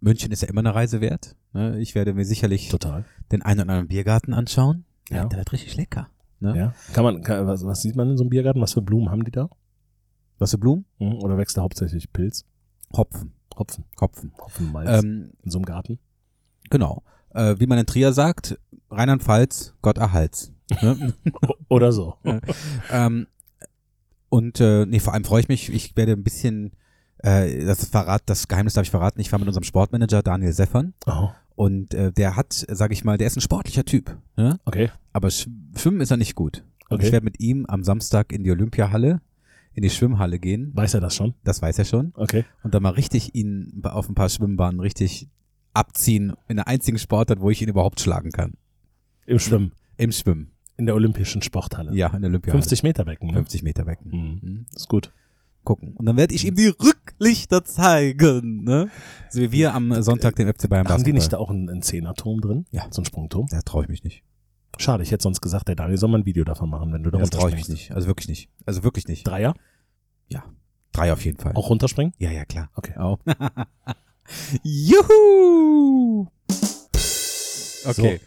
München 0.00 0.30
ist 0.30 0.42
ja 0.42 0.48
immer 0.48 0.60
eine 0.60 0.74
Reise 0.74 1.00
wert. 1.00 1.34
Ne? 1.52 1.80
Ich 1.80 1.94
werde 1.96 2.14
mir 2.14 2.24
sicherlich 2.24 2.68
Total. 2.68 3.04
den 3.32 3.42
einen 3.42 3.60
oder 3.60 3.70
anderen 3.70 3.88
Biergarten 3.88 4.34
anschauen. 4.34 4.84
Ja. 5.10 5.24
der 5.24 5.38
wird 5.38 5.52
richtig 5.52 5.76
lecker. 5.76 6.08
Ne? 6.38 6.56
Ja. 6.56 6.74
Kann 6.92 7.02
man, 7.02 7.22
kann, 7.22 7.46
was, 7.46 7.64
was 7.64 7.82
sieht 7.82 7.96
man 7.96 8.10
in 8.10 8.16
so 8.16 8.22
einem 8.22 8.30
Biergarten? 8.30 8.60
Was 8.60 8.74
für 8.74 8.82
Blumen 8.82 9.10
haben 9.10 9.24
die 9.24 9.32
da? 9.32 9.48
Was 10.38 10.52
für 10.52 10.58
Blumen? 10.58 10.84
Mhm. 10.98 11.14
Oder 11.16 11.36
wächst 11.36 11.56
da 11.56 11.62
hauptsächlich 11.62 12.12
Pilz? 12.12 12.44
Hopfen. 12.92 13.32
Hopfen. 13.58 13.84
Hopfen. 14.00 14.32
Hopfenmalz 14.40 15.02
Ähm, 15.02 15.32
in 15.42 15.50
so 15.50 15.58
einem 15.58 15.64
Garten. 15.64 15.98
genau. 16.70 17.02
Äh, 17.34 17.56
wie 17.58 17.66
man 17.66 17.78
in 17.78 17.86
Trier 17.86 18.12
sagt, 18.12 18.58
Rheinland-Pfalz, 18.90 19.74
Gott 19.82 19.98
erhalts. 19.98 20.52
Ne? 20.82 21.12
Oder 21.68 21.92
so. 21.92 22.16
ähm, 22.90 23.26
und 24.30 24.60
äh, 24.60 24.86
nee, 24.86 25.00
vor 25.00 25.14
allem 25.14 25.24
freue 25.24 25.40
ich 25.40 25.48
mich, 25.48 25.70
ich 25.72 25.96
werde 25.96 26.12
ein 26.12 26.24
bisschen, 26.24 26.72
äh, 27.18 27.64
das 27.64 27.84
verrat, 27.86 28.22
das 28.26 28.48
Geheimnis 28.48 28.74
darf 28.74 28.84
ich 28.84 28.90
verraten, 28.90 29.20
ich 29.20 29.30
war 29.32 29.38
mit 29.38 29.48
unserem 29.48 29.64
Sportmanager 29.64 30.22
Daniel 30.22 30.52
Seffern 30.52 30.94
Oh, 31.06 31.30
und 31.54 31.94
äh, 31.94 32.12
der 32.12 32.36
hat, 32.36 32.52
sage 32.70 32.92
ich 32.92 33.04
mal, 33.04 33.18
der 33.18 33.26
ist 33.26 33.36
ein 33.36 33.40
sportlicher 33.42 33.84
Typ, 33.84 34.16
ne? 34.36 34.58
okay. 34.64 34.90
aber 35.12 35.30
Sch 35.30 35.48
Schwimmen 35.76 36.00
ist 36.00 36.10
er 36.10 36.16
nicht 36.16 36.34
gut. 36.34 36.64
Und 36.90 36.96
Okay. 36.96 37.06
ich 37.06 37.12
werde 37.12 37.24
mit 37.24 37.40
ihm 37.40 37.66
am 37.66 37.84
Samstag 37.84 38.32
in 38.32 38.44
die 38.44 38.50
Olympiahalle, 38.50 39.20
in 39.78 39.82
die 39.82 39.90
Schwimmhalle 39.90 40.38
gehen, 40.40 40.72
Weiß 40.74 40.94
er 40.94 41.00
das 41.00 41.14
schon? 41.14 41.34
das 41.44 41.62
weiß 41.62 41.78
er 41.78 41.84
schon, 41.84 42.12
Okay. 42.16 42.44
und 42.64 42.74
dann 42.74 42.82
mal 42.82 42.90
richtig 42.90 43.34
ihn 43.34 43.80
auf 43.84 44.08
ein 44.08 44.14
paar 44.16 44.28
Schwimmbahnen 44.28 44.80
richtig 44.80 45.28
abziehen, 45.72 46.32
in 46.48 46.56
der 46.56 46.66
einzigen 46.66 46.98
Sportart, 46.98 47.40
wo 47.40 47.48
ich 47.50 47.62
ihn 47.62 47.68
überhaupt 47.68 48.00
schlagen 48.00 48.30
kann. 48.32 48.54
Im 49.26 49.38
Schwimmen. 49.38 49.72
Im 49.96 50.10
Schwimmen. 50.12 50.50
In 50.76 50.86
der 50.86 50.94
Olympischen 50.96 51.42
Sporthalle. 51.42 51.94
Ja, 51.94 52.08
in 52.08 52.22
der 52.22 52.28
Olympiade. 52.30 52.58
50 52.58 52.82
Meter 52.82 53.04
Becken. 53.04 53.28
Ne? 53.28 53.34
50 53.34 53.62
Meter 53.62 53.84
Becken. 53.84 54.10
Mhm. 54.10 54.38
Mhm. 54.48 54.66
Ist 54.74 54.88
gut. 54.88 55.12
Gucken. 55.64 55.92
Und 55.94 56.06
dann 56.06 56.16
werde 56.16 56.34
ich 56.34 56.44
ihm 56.46 56.54
die 56.54 56.68
Rücklichter 56.68 57.62
zeigen. 57.64 58.64
Ne? 58.64 58.88
So 59.30 59.40
wie 59.40 59.52
wir 59.52 59.74
am 59.74 60.02
Sonntag 60.02 60.34
den 60.36 60.48
FC 60.52 60.68
Bayern 60.68 60.88
Haben 60.88 61.04
die 61.04 61.12
Basketball. 61.12 61.12
nicht 61.14 61.32
da 61.32 61.36
auch 61.38 61.50
einen, 61.50 61.68
einen 61.68 61.82
Zehnerturm 61.82 62.40
drin? 62.40 62.64
Ja. 62.70 62.86
So 62.90 63.00
einen 63.00 63.06
Sprungturm? 63.06 63.46
Da 63.50 63.60
traue 63.62 63.82
ich 63.84 63.88
mich 63.88 64.02
nicht. 64.04 64.22
Schade, 64.78 65.02
ich 65.02 65.10
hätte 65.10 65.22
sonst 65.22 65.40
gesagt, 65.40 65.68
der 65.68 65.74
Daniel 65.76 65.98
soll 65.98 66.08
mal 66.08 66.18
ein 66.20 66.24
Video 66.26 66.44
davon 66.44 66.70
machen, 66.70 66.92
wenn 66.92 67.02
du 67.02 67.10
da 67.10 67.18
Das 67.18 67.30
traue 67.30 67.50
ich 67.50 67.56
mich 67.56 67.68
nicht. 67.68 67.92
Also 67.92 68.06
wirklich 68.06 68.28
nicht. 68.28 68.48
Also 68.64 68.82
wirklich 68.84 69.06
nicht. 69.08 69.26
Dreier? 69.26 69.54
Drei 70.92 71.12
auf 71.12 71.22
jeden 71.24 71.38
Fall. 71.38 71.52
Auch 71.54 71.68
runterspringen? 71.68 72.12
Ja, 72.18 72.30
ja, 72.32 72.44
klar. 72.46 72.70
Okay. 72.74 72.96
Auch. 72.96 73.18
Juhu! 74.62 76.26
Okay. 77.86 78.20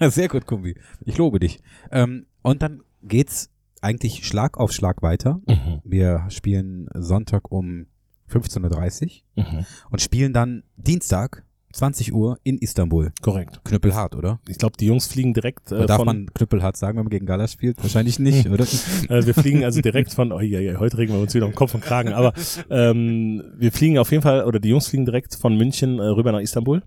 Sehr 0.10 0.28
gut, 0.28 0.46
Kumbi. 0.46 0.76
Ich 1.04 1.16
lobe 1.16 1.40
dich. 1.40 1.60
Ähm, 1.90 2.26
und 2.42 2.62
dann 2.62 2.82
geht's 3.02 3.50
eigentlich 3.80 4.26
Schlag 4.26 4.58
auf 4.58 4.72
Schlag 4.72 5.02
weiter. 5.02 5.40
Mhm. 5.46 5.80
Wir 5.84 6.26
spielen 6.30 6.88
Sonntag 6.94 7.50
um 7.50 7.86
15.30 8.30 9.22
Uhr 9.36 9.44
Mhm. 9.44 9.66
und 9.90 10.00
spielen 10.00 10.32
dann 10.32 10.62
Dienstag 10.76 11.44
20 11.78 12.12
Uhr 12.12 12.38
in 12.42 12.58
Istanbul. 12.58 13.12
Korrekt. 13.22 13.60
Knüppelhart, 13.64 14.16
oder? 14.16 14.40
Ich 14.48 14.58
glaube, 14.58 14.76
die 14.76 14.86
Jungs 14.86 15.06
fliegen 15.06 15.32
direkt 15.32 15.70
äh, 15.70 15.86
darf 15.86 15.98
von, 15.98 16.06
man 16.06 16.26
Knüppelhart 16.34 16.76
sagen, 16.76 16.98
wenn 16.98 17.04
man 17.04 17.10
gegen 17.10 17.24
Gala 17.24 17.46
spielt? 17.46 17.80
Wahrscheinlich 17.80 18.18
nicht, 18.18 18.48
oder? 18.48 18.64
äh, 19.08 19.24
wir 19.24 19.32
fliegen 19.32 19.62
also 19.62 19.80
direkt 19.80 20.12
von, 20.12 20.32
oh 20.32 20.40
ja, 20.40 20.58
ja, 20.58 20.80
heute 20.80 20.98
regen 20.98 21.12
wir 21.12 21.20
uns 21.20 21.34
wieder 21.34 21.46
um 21.46 21.54
Kopf 21.54 21.74
und 21.74 21.84
Kragen, 21.84 22.12
aber 22.12 22.32
ähm, 22.68 23.44
wir 23.56 23.70
fliegen 23.70 23.96
auf 23.98 24.10
jeden 24.10 24.24
Fall, 24.24 24.44
oder 24.44 24.58
die 24.58 24.70
Jungs 24.70 24.88
fliegen 24.88 25.04
direkt 25.04 25.36
von 25.36 25.56
München 25.56 26.00
äh, 26.00 26.02
rüber 26.02 26.32
nach 26.32 26.40
Istanbul. 26.40 26.82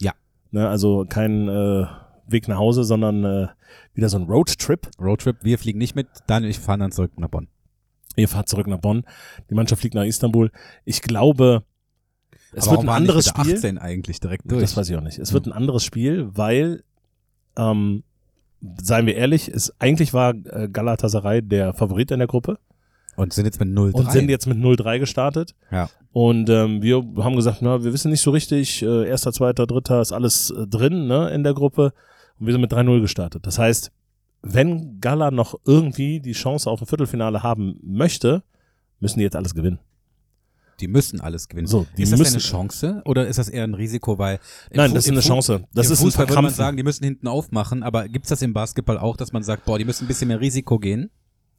Ja. 0.00 0.12
Ne, 0.50 0.68
also 0.68 1.06
kein 1.08 1.48
äh, 1.48 1.86
Weg 2.26 2.46
nach 2.46 2.58
Hause, 2.58 2.84
sondern 2.84 3.24
äh, 3.24 3.48
wieder 3.94 4.10
so 4.10 4.18
ein 4.18 4.24
Roadtrip. 4.24 4.90
Roadtrip, 5.00 5.36
wir 5.44 5.58
fliegen 5.58 5.78
nicht 5.78 5.96
mit, 5.96 6.08
Daniel 6.26 6.50
ich 6.50 6.58
fahren 6.58 6.80
dann 6.80 6.92
zurück 6.92 7.12
nach 7.16 7.28
Bonn. 7.28 7.48
Ihr 8.16 8.28
fahrt 8.28 8.50
zurück 8.50 8.66
nach 8.66 8.80
Bonn. 8.80 9.04
Die 9.48 9.54
Mannschaft 9.54 9.80
fliegt 9.80 9.94
nach 9.94 10.04
Istanbul. 10.04 10.50
Ich 10.84 11.00
glaube, 11.00 11.64
es 12.52 12.68
Aber 12.68 12.78
wird 12.78 12.88
ein 12.88 12.88
anderes 12.88 13.26
Spiel. 13.28 13.54
18 13.54 13.78
eigentlich 13.78 14.20
direkt 14.20 14.50
durch. 14.50 14.60
Das 14.60 14.76
weiß 14.76 14.88
ich 14.88 14.96
auch 14.96 15.02
nicht. 15.02 15.18
Es 15.18 15.32
wird 15.32 15.46
ein 15.46 15.52
anderes 15.52 15.84
Spiel, 15.84 16.28
weil, 16.32 16.82
ähm, 17.56 18.02
seien 18.82 19.06
wir 19.06 19.16
ehrlich, 19.16 19.48
es, 19.48 19.72
eigentlich 19.78 20.14
war 20.14 20.34
äh, 20.34 20.68
Galatasaray 20.70 21.42
der 21.42 21.74
Favorit 21.74 22.10
in 22.10 22.18
der 22.18 22.28
Gruppe 22.28 22.58
und 23.16 23.32
sind 23.32 23.46
jetzt 23.46 23.58
mit 23.58 23.68
0-3. 23.68 23.92
und 23.92 24.12
sind 24.12 24.28
jetzt 24.28 24.46
mit 24.46 24.58
0-3 24.58 24.98
gestartet. 24.98 25.54
Ja. 25.70 25.88
Und 26.12 26.48
ähm, 26.48 26.82
wir 26.82 27.04
haben 27.18 27.36
gesagt, 27.36 27.58
na, 27.62 27.82
wir 27.82 27.92
wissen 27.92 28.10
nicht 28.10 28.20
so 28.20 28.30
richtig, 28.30 28.82
äh, 28.82 29.08
erster, 29.08 29.32
zweiter, 29.32 29.66
dritter 29.66 30.00
ist 30.00 30.12
alles 30.12 30.50
äh, 30.50 30.66
drin 30.66 31.06
ne, 31.06 31.30
in 31.30 31.42
der 31.42 31.54
Gruppe. 31.54 31.92
Und 32.38 32.46
wir 32.46 32.52
sind 32.52 32.60
mit 32.60 32.72
3-0 32.72 33.00
gestartet. 33.00 33.46
Das 33.46 33.58
heißt, 33.58 33.90
wenn 34.42 35.00
Gala 35.00 35.30
noch 35.30 35.58
irgendwie 35.64 36.20
die 36.20 36.32
Chance 36.32 36.70
auf 36.70 36.80
ein 36.80 36.86
Viertelfinale 36.86 37.42
haben 37.42 37.78
möchte, 37.82 38.42
müssen 39.00 39.18
die 39.18 39.24
jetzt 39.24 39.36
alles 39.36 39.54
gewinnen. 39.54 39.78
Die 40.80 40.88
müssen 40.88 41.20
alles 41.20 41.48
gewinnen. 41.48 41.66
So, 41.66 41.86
die 41.96 42.02
ist 42.02 42.12
das 42.12 42.18
müssen- 42.18 42.34
eine 42.34 42.42
Chance 42.42 43.02
oder 43.04 43.26
ist 43.26 43.38
das 43.38 43.48
eher 43.48 43.64
ein 43.64 43.74
Risiko? 43.74 44.18
Weil 44.18 44.40
Nein, 44.72 44.90
Fu- 44.90 44.94
das 44.96 45.04
ist 45.06 45.10
eine 45.12 45.22
Fu- 45.22 45.28
Chance. 45.28 45.64
Das 45.74 45.86
Im 45.86 45.92
ist 45.92 46.00
ein 46.00 46.04
Fußball 46.04 46.22
würde 46.28 46.34
man 46.34 46.42
Verkrampfen. 46.44 46.56
sagen, 46.56 46.76
die 46.76 46.82
müssen 46.82 47.04
hinten 47.04 47.28
aufmachen, 47.28 47.82
aber 47.82 48.08
gibt's 48.08 48.28
das 48.28 48.42
im 48.42 48.52
Basketball 48.52 48.98
auch, 48.98 49.16
dass 49.16 49.32
man 49.32 49.42
sagt, 49.42 49.64
boah, 49.64 49.78
die 49.78 49.84
müssen 49.84 50.04
ein 50.04 50.08
bisschen 50.08 50.28
mehr 50.28 50.40
Risiko 50.40 50.78
gehen? 50.78 51.10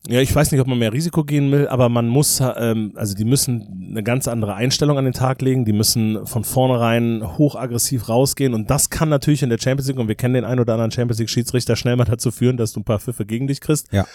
Ja, 0.07 0.21
ich 0.21 0.33
weiß 0.33 0.51
nicht, 0.51 0.61
ob 0.61 0.67
man 0.67 0.77
mehr 0.77 0.93
Risiko 0.93 1.23
gehen 1.23 1.51
will, 1.51 1.67
aber 1.67 1.89
man 1.89 2.07
muss, 2.07 2.39
ähm, 2.39 2.93
also 2.95 3.15
die 3.15 3.25
müssen 3.25 3.87
eine 3.89 4.03
ganz 4.03 4.27
andere 4.27 4.53
Einstellung 4.53 4.97
an 4.97 5.03
den 5.05 5.13
Tag 5.13 5.41
legen. 5.41 5.65
Die 5.65 5.73
müssen 5.73 6.25
von 6.27 6.43
vornherein 6.43 7.23
hochaggressiv 7.37 8.07
rausgehen 8.07 8.53
und 8.53 8.69
das 8.69 8.89
kann 8.91 9.09
natürlich 9.09 9.41
in 9.41 9.49
der 9.49 9.57
Champions 9.57 9.87
League 9.87 9.97
und 9.99 10.07
wir 10.07 10.15
kennen 10.15 10.35
den 10.35 10.45
ein 10.45 10.59
oder 10.59 10.73
anderen 10.73 10.91
Champions 10.91 11.17
League 11.19 11.29
Schiedsrichter 11.31 11.75
schnell 11.75 11.95
mal 11.95 12.05
dazu 12.05 12.29
führen, 12.31 12.55
dass 12.57 12.71
du 12.73 12.79
ein 12.81 12.83
paar 12.83 12.99
Pfiffe 12.99 13.25
gegen 13.25 13.47
dich 13.47 13.59
kriegst. 13.59 13.91
Ja. 13.91 14.05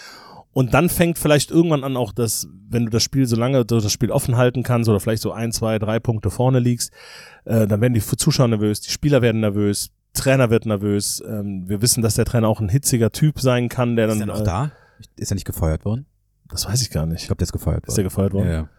Und 0.53 0.73
dann 0.73 0.89
fängt 0.89 1.17
vielleicht 1.17 1.51
irgendwann 1.51 1.83
an 1.83 1.97
auch 1.97 2.11
das, 2.11 2.47
wenn 2.69 2.85
du 2.85 2.91
das 2.91 3.03
Spiel, 3.03 3.25
solange 3.25 3.65
du 3.65 3.79
das 3.79 3.91
Spiel 3.91 4.11
offen 4.11 4.37
halten 4.37 4.63
kannst 4.63 4.87
oder 4.87 4.99
vielleicht 4.99 5.23
so 5.23 5.31
ein, 5.31 5.51
zwei, 5.51 5.79
drei 5.79 5.99
Punkte 5.99 6.29
vorne 6.29 6.59
liegst, 6.59 6.93
äh, 7.45 7.67
dann 7.67 7.81
werden 7.81 7.93
die 7.93 8.01
Zuschauer 8.01 8.47
nervös, 8.47 8.81
die 8.81 8.91
Spieler 8.91 9.21
werden 9.21 9.41
nervös, 9.41 9.89
Trainer 10.13 10.51
wird 10.51 10.65
nervös. 10.65 11.23
Ähm, 11.27 11.67
wir 11.67 11.81
wissen, 11.81 12.03
dass 12.03 12.15
der 12.15 12.25
Trainer 12.25 12.47
auch 12.47 12.59
ein 12.59 12.69
hitziger 12.69 13.11
Typ 13.11 13.39
sein 13.39 13.67
kann, 13.67 13.95
der 13.95 14.07
Ist 14.07 14.19
dann. 14.19 14.29
er 14.29 14.33
noch 14.33 14.41
äh, 14.41 14.45
da? 14.45 14.71
Ist 15.15 15.31
er 15.31 15.35
nicht 15.35 15.45
gefeuert 15.45 15.85
worden? 15.85 16.05
Das 16.49 16.67
weiß 16.67 16.81
ich 16.83 16.91
gar 16.91 17.05
nicht. 17.07 17.21
Ich 17.21 17.27
glaube, 17.27 17.39
der 17.39 17.45
ist 17.45 17.51
gefeuert 17.51 17.87
Ist 17.87 17.97
der 17.97 18.03
worden. 18.03 18.09
gefeuert 18.09 18.33
worden? 18.33 18.47
ja, 18.47 18.53
ja. 18.53 18.69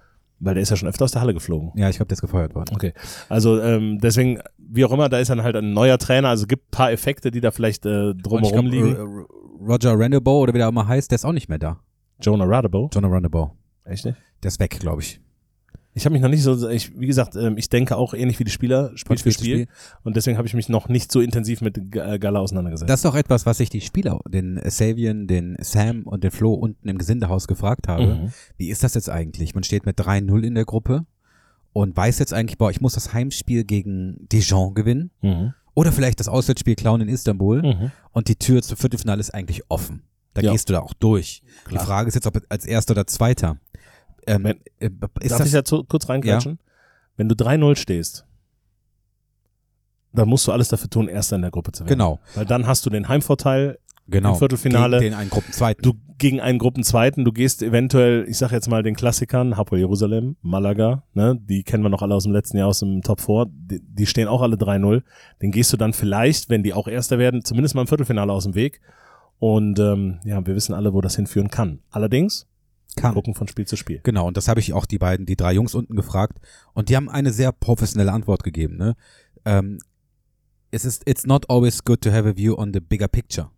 Weil 0.40 0.54
der 0.54 0.62
ist 0.62 0.70
ja 0.70 0.76
schon 0.76 0.88
öfter 0.88 1.04
aus 1.04 1.12
der 1.12 1.22
Halle 1.22 1.32
geflogen. 1.32 1.72
ja, 1.74 1.88
ich 1.88 1.96
glaube, 1.96 2.08
der 2.08 2.14
ist 2.14 2.20
gefeuert 2.20 2.54
worden. 2.54 2.74
Okay. 2.74 2.92
Also 3.28 3.60
ähm, 3.60 3.98
deswegen, 4.00 4.40
wie 4.58 4.84
auch 4.84 4.92
immer, 4.92 5.08
da 5.08 5.18
ist 5.18 5.30
dann 5.30 5.42
halt 5.42 5.56
ein 5.56 5.72
neuer 5.72 5.96
Trainer. 5.96 6.28
Also 6.28 6.46
gibt 6.46 6.68
ein 6.68 6.70
paar 6.70 6.92
Effekte, 6.92 7.30
die 7.30 7.40
da 7.40 7.50
vielleicht 7.50 7.86
äh, 7.86 8.14
drumherum 8.14 8.68
glaub, 8.68 8.72
liegen. 8.72 9.26
Roger 9.66 9.98
Randebo 9.98 10.40
oder 10.40 10.54
wie 10.54 10.58
der 10.58 10.68
auch 10.68 10.72
mal 10.72 10.86
heißt, 10.86 11.10
der 11.10 11.16
ist 11.16 11.24
auch 11.24 11.32
nicht 11.32 11.48
mehr 11.48 11.58
da. 11.58 11.80
Jonah 12.20 12.44
Radebo. 12.44 12.90
John 12.92 13.04
Randebo. 13.04 13.52
Echt 13.84 14.04
nicht? 14.04 14.16
Der 14.42 14.48
ist 14.48 14.60
weg, 14.60 14.78
glaube 14.78 15.02
ich. 15.02 15.20
Ich 15.96 16.04
habe 16.04 16.12
mich 16.12 16.22
noch 16.22 16.28
nicht 16.28 16.42
so, 16.42 16.68
ich, 16.68 16.98
wie 16.98 17.06
gesagt, 17.06 17.36
ähm, 17.36 17.56
ich 17.56 17.68
denke 17.68 17.96
auch 17.96 18.14
ähnlich 18.14 18.40
wie 18.40 18.44
die 18.44 18.50
Spieler, 18.50 18.90
Spiel 18.96 19.16
für 19.16 19.30
Spiel 19.30 19.44
Spiel. 19.44 19.66
Und 20.02 20.16
deswegen 20.16 20.36
habe 20.36 20.48
ich 20.48 20.54
mich 20.54 20.68
noch 20.68 20.88
nicht 20.88 21.12
so 21.12 21.20
intensiv 21.20 21.60
mit 21.60 21.78
äh, 21.78 22.18
Gala 22.18 22.40
auseinandergesetzt. 22.40 22.90
Das 22.90 23.00
ist 23.00 23.06
auch 23.06 23.14
etwas, 23.14 23.46
was 23.46 23.60
ich 23.60 23.70
die 23.70 23.80
Spieler, 23.80 24.18
den 24.28 24.60
Savian, 24.64 25.28
den 25.28 25.56
Sam 25.60 26.02
und 26.02 26.24
den 26.24 26.32
Flo 26.32 26.52
unten 26.52 26.88
im 26.88 26.98
Gesindehaus 26.98 27.46
gefragt 27.46 27.86
habe. 27.86 28.06
Mhm. 28.06 28.32
Wie 28.56 28.70
ist 28.70 28.82
das 28.82 28.94
jetzt 28.94 29.08
eigentlich? 29.08 29.54
Man 29.54 29.62
steht 29.62 29.86
mit 29.86 29.96
3-0 30.00 30.42
in 30.42 30.56
der 30.56 30.64
Gruppe 30.64 31.06
und 31.72 31.96
weiß 31.96 32.18
jetzt 32.18 32.34
eigentlich, 32.34 32.58
boah, 32.58 32.70
ich 32.70 32.80
muss 32.80 32.94
das 32.94 33.14
Heimspiel 33.14 33.64
gegen 33.64 34.26
Dijon 34.32 34.74
gewinnen 34.74 35.10
Mhm. 35.22 35.54
Oder 35.74 35.92
vielleicht 35.92 36.20
das 36.20 36.28
Auswärtsspiel 36.28 36.74
klauen 36.76 37.00
in 37.00 37.08
Istanbul 37.08 37.62
Mhm. 37.62 37.90
und 38.12 38.28
die 38.28 38.36
Tür 38.36 38.62
zum 38.62 38.76
Viertelfinale 38.76 39.20
ist 39.20 39.34
eigentlich 39.34 39.62
offen. 39.68 40.02
Da 40.34 40.42
Ja. 40.42 40.52
gehst 40.52 40.68
du 40.68 40.72
da 40.72 40.80
auch 40.80 40.94
durch. 40.94 41.42
Klar. 41.64 41.80
Die 41.82 41.86
Frage 41.86 42.08
ist 42.08 42.14
jetzt, 42.14 42.26
ob 42.26 42.40
als 42.48 42.64
erster 42.64 42.92
oder 42.92 43.06
zweiter. 43.06 43.58
Ähm, 44.26 44.44
Wenn- 44.44 44.60
äh, 44.80 44.90
ist 45.20 45.30
Darf 45.32 45.38
das 45.38 45.46
ich 45.48 45.52
da 45.52 45.64
zu, 45.64 45.84
kurz 45.84 46.08
reingrätschen? 46.08 46.58
Wenn 47.16 47.28
du 47.28 47.34
3-0 47.36 47.76
stehst, 47.76 48.24
dann 50.12 50.28
musst 50.28 50.46
du 50.46 50.52
alles 50.52 50.68
dafür 50.68 50.88
tun, 50.90 51.08
Erster 51.08 51.36
in 51.36 51.42
der 51.42 51.50
Gruppe 51.50 51.72
zu 51.72 51.80
werden. 51.84 51.88
genau, 51.88 52.20
Weil 52.34 52.46
dann 52.46 52.66
hast 52.66 52.86
du 52.86 52.90
den 52.90 53.08
Heimvorteil, 53.08 53.78
genau. 54.06 54.32
Im 54.32 54.38
Viertelfinale- 54.38 55.00
Gegen 55.00 55.14
einen 55.14 55.30
Gruppenzweiten. 55.30 55.82
du 55.82 55.94
gegen 56.18 56.40
einen 56.40 56.58
Gruppenzweiten, 56.58 57.24
du 57.24 57.32
gehst 57.32 57.62
eventuell, 57.62 58.24
ich 58.28 58.38
sag 58.38 58.52
jetzt 58.52 58.68
mal 58.68 58.82
den 58.82 58.94
Klassikern, 58.94 59.56
Hapoel 59.56 59.80
Jerusalem, 59.80 60.36
Malaga, 60.42 61.02
ne, 61.12 61.36
die 61.40 61.64
kennen 61.64 61.82
wir 61.82 61.90
noch 61.90 62.02
alle 62.02 62.14
aus 62.14 62.22
dem 62.22 62.32
letzten 62.32 62.56
Jahr 62.56 62.68
aus 62.68 62.80
dem 62.80 63.02
Top 63.02 63.20
4, 63.20 63.46
die, 63.48 63.80
die 63.82 64.06
stehen 64.06 64.28
auch 64.28 64.40
alle 64.40 64.56
3-0, 64.56 65.02
den 65.42 65.50
gehst 65.50 65.72
du 65.72 65.76
dann 65.76 65.92
vielleicht, 65.92 66.50
wenn 66.50 66.62
die 66.62 66.72
auch 66.72 66.86
Erster 66.86 67.18
werden, 67.18 67.44
zumindest 67.44 67.74
mal 67.74 67.80
im 67.82 67.88
Viertelfinale 67.88 68.32
aus 68.32 68.44
dem 68.44 68.54
Weg 68.54 68.80
und 69.38 69.78
ähm, 69.78 70.20
ja, 70.24 70.46
wir 70.46 70.54
wissen 70.54 70.74
alle, 70.74 70.94
wo 70.94 71.00
das 71.00 71.16
hinführen 71.16 71.50
kann. 71.50 71.80
Allerdings, 71.90 72.46
kann. 72.96 73.14
gucken 73.14 73.34
von 73.34 73.48
Spiel 73.48 73.66
zu 73.66 73.76
Spiel. 73.76 74.00
Genau, 74.02 74.28
und 74.28 74.36
das 74.36 74.48
habe 74.48 74.60
ich 74.60 74.72
auch 74.72 74.86
die 74.86 74.98
beiden, 74.98 75.26
die 75.26 75.36
drei 75.36 75.52
Jungs 75.52 75.74
unten 75.74 75.96
gefragt 75.96 76.38
und 76.74 76.88
die 76.88 76.96
haben 76.96 77.08
eine 77.08 77.32
sehr 77.32 77.52
professionelle 77.52 78.12
Antwort 78.12 78.44
gegeben. 78.44 78.76
Ne? 78.76 78.94
Ähm, 79.44 79.80
es 80.70 80.84
ist, 80.84 81.02
it's 81.08 81.26
not 81.26 81.50
always 81.50 81.84
good 81.84 82.00
to 82.02 82.12
have 82.12 82.28
a 82.28 82.36
view 82.36 82.54
on 82.54 82.72
the 82.72 82.80
bigger 82.80 83.08
picture. 83.08 83.50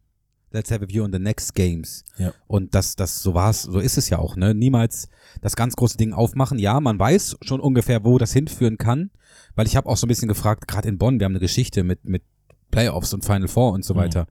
Let's 0.52 0.70
have 0.70 0.82
a 0.84 0.88
view 0.88 1.02
on 1.04 1.12
the 1.12 1.18
next 1.18 1.54
games. 1.54 2.04
Ja. 2.18 2.32
Und 2.46 2.74
das, 2.74 2.94
das, 2.96 3.20
so 3.22 3.34
war's, 3.34 3.62
so 3.62 3.78
ist 3.80 3.98
es 3.98 4.08
ja 4.08 4.18
auch, 4.18 4.36
ne? 4.36 4.54
Niemals 4.54 5.08
das 5.42 5.56
ganz 5.56 5.74
große 5.76 5.96
Ding 5.98 6.12
aufmachen. 6.12 6.58
Ja, 6.58 6.80
man 6.80 6.98
weiß 6.98 7.36
schon 7.42 7.60
ungefähr, 7.60 8.04
wo 8.04 8.16
das 8.18 8.32
hinführen 8.32 8.78
kann, 8.78 9.10
weil 9.54 9.66
ich 9.66 9.76
habe 9.76 9.88
auch 9.88 9.96
so 9.96 10.06
ein 10.06 10.08
bisschen 10.08 10.28
gefragt, 10.28 10.68
gerade 10.68 10.88
in 10.88 10.98
Bonn, 10.98 11.18
wir 11.18 11.24
haben 11.24 11.32
eine 11.32 11.40
Geschichte 11.40 11.82
mit, 11.82 12.04
mit 12.04 12.22
Playoffs 12.70 13.12
und 13.12 13.24
Final 13.24 13.48
Four 13.48 13.72
und 13.72 13.84
so 13.84 13.94
Mhm. 13.94 13.98
weiter. 13.98 14.26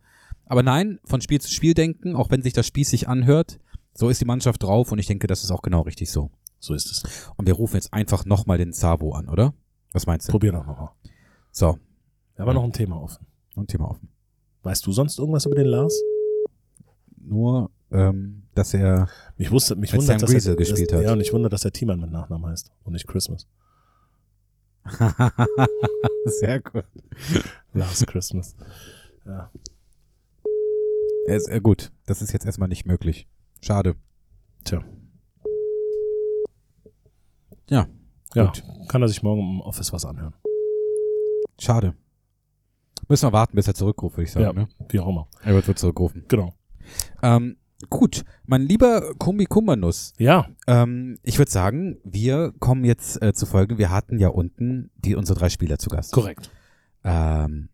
Aber 0.45 0.63
nein, 0.63 0.99
von 1.05 1.21
Spiel 1.21 1.41
zu 1.41 1.51
Spiel 1.51 1.73
denken, 1.73 2.15
auch 2.15 2.29
wenn 2.31 2.41
sich 2.41 2.53
das 2.53 2.65
spießig 2.67 3.07
anhört, 3.09 3.59
so 3.93 4.09
ist 4.09 4.21
die 4.21 4.25
Mannschaft 4.25 4.63
drauf 4.63 4.91
und 4.91 4.99
ich 4.99 5.07
denke, 5.07 5.27
das 5.27 5.43
ist 5.43 5.51
auch 5.51 5.61
genau 5.61 5.81
richtig 5.81 6.11
so. 6.11 6.31
So 6.59 6.73
ist 6.73 6.89
es. 6.91 7.03
Und 7.35 7.45
wir 7.45 7.53
rufen 7.55 7.75
jetzt 7.75 7.93
einfach 7.93 8.25
nochmal 8.25 8.57
den 8.57 8.71
Savo 8.73 9.13
an, 9.13 9.27
oder? 9.29 9.53
Was 9.91 10.05
meinst 10.07 10.27
du? 10.27 10.31
Probier 10.31 10.51
doch 10.53 10.65
nochmal. 10.65 10.89
So, 11.51 11.77
Wir 12.35 12.45
haben 12.45 12.53
noch 12.55 12.63
ein 12.63 12.73
Thema 12.73 13.01
offen. 13.01 13.25
ein 13.55 13.67
Thema 13.67 13.89
offen. 13.91 14.09
Weißt 14.65 14.85
du 14.87 14.91
sonst 14.91 15.19
irgendwas 15.19 15.45
über 15.45 15.53
den 15.53 15.67
Lars? 15.67 16.01
Nur, 17.17 17.69
ähm, 17.91 18.41
dass 18.55 18.73
er, 18.73 19.07
Mich 19.37 19.51
wusste, 19.51 19.75
mich 19.75 19.93
wundert, 19.93 20.19
Sam 20.19 20.27
er, 20.27 20.55
gespielt 20.55 20.91
dass, 20.91 20.97
hat. 20.97 21.03
Ja, 21.03 21.13
und 21.13 21.21
ich 21.21 21.31
wundere, 21.31 21.51
dass 21.51 21.65
er 21.65 21.71
Thiemann 21.71 21.99
mit 21.99 22.11
Nachnamen 22.11 22.49
heißt 22.49 22.71
und 22.83 22.93
nicht 22.93 23.05
Christmas. 23.05 23.47
sehr 26.25 26.61
gut. 26.61 26.85
Last 27.73 28.07
Christmas. 28.07 28.55
Ja. 29.23 29.51
Er 31.27 31.35
ist, 31.35 31.47
äh, 31.47 31.59
gut, 31.61 31.91
das 32.07 32.23
ist 32.23 32.33
jetzt 32.33 32.45
erstmal 32.47 32.67
nicht 32.69 32.87
möglich. 32.87 33.27
Schade. 33.61 33.95
Tja. 34.63 34.83
Ja, 37.69 37.87
Ja, 38.33 38.45
Gut. 38.47 38.63
kann 38.87 39.03
er 39.03 39.07
sich 39.09 39.21
morgen 39.21 39.41
im 39.41 39.61
Office 39.61 39.93
was 39.93 40.05
anhören. 40.05 40.33
schade. 41.59 41.93
Müssen 43.07 43.27
wir 43.27 43.33
warten, 43.33 43.55
bis 43.55 43.67
er 43.67 43.73
zurückruft, 43.75 44.17
würde 44.17 44.23
ich 44.25 44.31
sagen. 44.31 44.45
Ja. 44.45 44.53
Ne? 44.53 44.67
Wie 44.89 44.99
auch 44.99 45.07
immer. 45.09 45.27
Er 45.43 45.53
wird, 45.53 45.67
wird 45.67 45.77
zurückrufen. 45.79 46.23
Genau. 46.27 46.53
Ähm, 47.21 47.57
gut, 47.89 48.23
mein 48.45 48.61
lieber 48.63 49.13
Kumbi 49.17 49.45
Kummernuss, 49.45 50.13
Ja, 50.17 50.47
ähm, 50.67 51.17
ich 51.23 51.37
würde 51.37 51.51
sagen, 51.51 51.97
wir 52.03 52.53
kommen 52.59 52.83
jetzt 52.83 53.21
äh, 53.21 53.33
zu 53.33 53.45
Folge. 53.45 53.77
Wir 53.77 53.91
hatten 53.91 54.17
ja 54.19 54.29
unten 54.29 54.91
die 54.97 55.15
unsere 55.15 55.37
drei 55.37 55.49
Spieler 55.49 55.77
zu 55.77 55.89
Gast. 55.89 56.13
korrekt. 56.13 56.51
Ähm, 57.03 57.69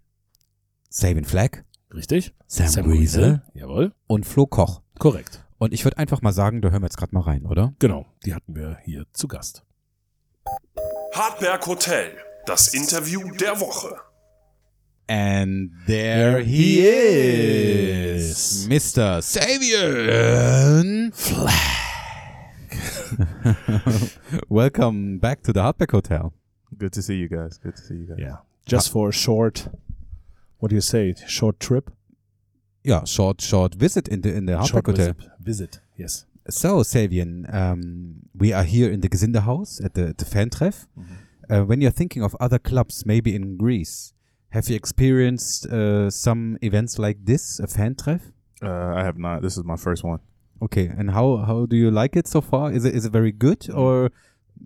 Sabin 0.90 1.24
Flag, 1.26 1.64
Richtig? 1.94 2.34
Sam, 2.48 2.68
Sam 2.68 2.90
Riesel. 2.90 3.42
Jawohl. 3.54 3.94
und 4.08 4.26
Flo 4.26 4.46
Koch. 4.46 4.82
Korrekt. 5.00 5.46
Und 5.58 5.74
ich 5.74 5.84
würde 5.86 5.98
einfach 5.98 6.22
mal 6.22 6.34
sagen, 6.34 6.62
da 6.62 6.70
hören 6.72 6.82
wir 6.82 6.88
jetzt 6.88 6.98
gerade 6.98 7.14
mal 7.14 7.22
rein, 7.22 7.46
oder? 7.46 7.74
Genau. 7.80 8.06
Die 8.26 8.34
hatten 8.34 8.56
wir 8.56 8.78
hier 8.84 9.06
zu 9.14 9.28
Gast. 9.28 9.64
Hartberg 11.14 11.66
Hotel, 11.68 12.12
das 12.46 12.74
Interview 12.74 13.22
der 13.40 13.60
Woche. 13.60 13.96
And 15.12 15.71
there 15.88 16.39
he 16.39 16.88
is, 16.88 18.65
Mr. 18.69 19.19
Savian 19.21 21.13
Flag. 21.13 22.00
Welcome 24.50 25.17
back 25.17 25.43
to 25.43 25.52
the 25.52 25.60
Hardback 25.60 25.91
Hotel. 25.91 26.34
Good 26.78 26.93
to 26.93 27.02
see 27.02 27.15
you 27.15 27.28
guys. 27.28 27.58
Good 27.58 27.76
to 27.76 27.82
see 27.82 27.95
you 27.95 28.06
guys. 28.06 28.19
Yeah. 28.19 28.38
Just 28.65 28.89
for 28.89 29.10
a 29.10 29.12
short, 29.12 29.67
what 30.60 30.69
do 30.69 30.76
you 30.76 30.82
say? 30.82 31.13
Short 31.28 31.60
trip? 31.60 31.91
Yeah, 32.82 33.04
short, 33.04 33.41
short 33.41 33.76
visit 33.76 34.08
in 34.08 34.21
the 34.21 34.34
in 34.34 34.45
the 34.45 34.54
Hardback 34.54 34.86
Hotel. 34.86 35.08
visit. 35.08 35.17
Visit. 35.41 35.80
Yes. 35.97 36.26
So, 36.50 36.84
Savian, 36.84 37.54
um, 37.54 38.30
we 38.34 38.54
are 38.54 38.63
here 38.63 38.89
in 38.89 39.02
the 39.02 39.10
Gesindehaus 39.10 39.84
at 39.84 39.93
the, 39.93 40.15
the 40.17 40.24
Fan-Treff. 40.24 40.88
Uh, 41.50 41.63
when 41.65 41.82
you're 41.82 41.91
thinking 41.91 42.24
of 42.24 42.34
other 42.39 42.60
clubs, 42.60 43.06
maybe 43.06 43.36
in 43.36 43.58
Greece, 43.58 44.13
have 44.52 44.70
you 44.70 44.76
experienced 44.76 45.66
uh, 45.68 46.10
some 46.10 46.58
events 46.62 46.98
like 47.00 47.18
this, 47.26 47.60
a 47.60 47.68
Fan-Treff? 47.68 48.22
Uh, 48.62 48.94
I 48.96 49.04
have 49.04 49.18
not. 49.18 49.42
This 49.42 49.58
is 49.58 49.64
my 49.64 49.76
first 49.76 50.04
one. 50.04 50.20
Okay, 50.62 50.86
and 50.86 51.10
how 51.12 51.38
how 51.38 51.66
do 51.66 51.76
you 51.76 51.90
like 51.90 52.16
it 52.16 52.28
so 52.28 52.40
far? 52.42 52.72
Is 52.72 52.86
it 52.86 52.94
is 52.94 53.06
it 53.06 53.12
very 53.12 53.32
good 53.32 53.68
or 53.74 54.12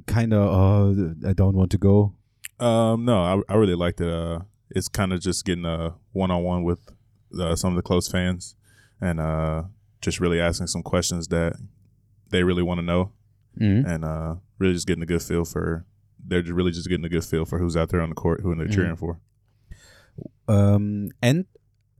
kind 0.07 0.33
of 0.33 0.41
oh 0.61 1.15
I 1.25 1.31
don't 1.31 1.55
want 1.55 1.71
to 1.71 1.77
go? 1.77 2.13
Um, 2.59 3.05
no, 3.05 3.17
I, 3.21 3.53
I 3.53 3.55
really 3.55 3.75
liked 3.75 4.01
it. 4.01 4.11
Uh, 4.11 4.39
it's 4.69 4.89
kind 4.89 5.13
of 5.13 5.21
just 5.21 5.45
getting 5.45 5.63
a 5.65 5.93
one 6.11 6.31
on 6.31 6.43
one 6.43 6.63
with 6.63 6.79
uh, 7.39 7.55
some 7.55 7.69
of 7.71 7.77
the 7.77 7.81
close 7.81 8.09
fans, 8.09 8.55
and 8.99 9.21
uh, 9.21 9.63
just 10.01 10.19
really 10.19 10.41
asking 10.41 10.67
some 10.67 10.83
questions 10.83 11.29
that 11.29 11.53
they 12.29 12.43
really 12.43 12.63
want 12.63 12.79
to 12.79 12.85
know, 12.85 13.11
Mhm. 13.57 13.85
and 13.87 14.03
uh, 14.03 14.35
really 14.59 14.73
just 14.73 14.87
getting 14.87 15.03
a 15.03 15.05
good 15.07 15.21
feel 15.23 15.45
for. 15.45 15.85
They're 16.27 16.41
just 16.41 16.53
really 16.53 16.71
just 16.71 16.89
getting 16.89 17.05
a 17.05 17.09
good 17.09 17.23
feel 17.23 17.45
for 17.45 17.59
who's 17.59 17.77
out 17.77 17.87
there 17.89 18.01
on 18.01 18.09
the 18.09 18.15
court, 18.15 18.41
who 18.41 18.53
they're 18.55 18.67
Mhm. 18.67 18.73
cheering 18.73 18.95
for. 18.97 19.19
Um, 20.47 21.09
and 21.21 21.45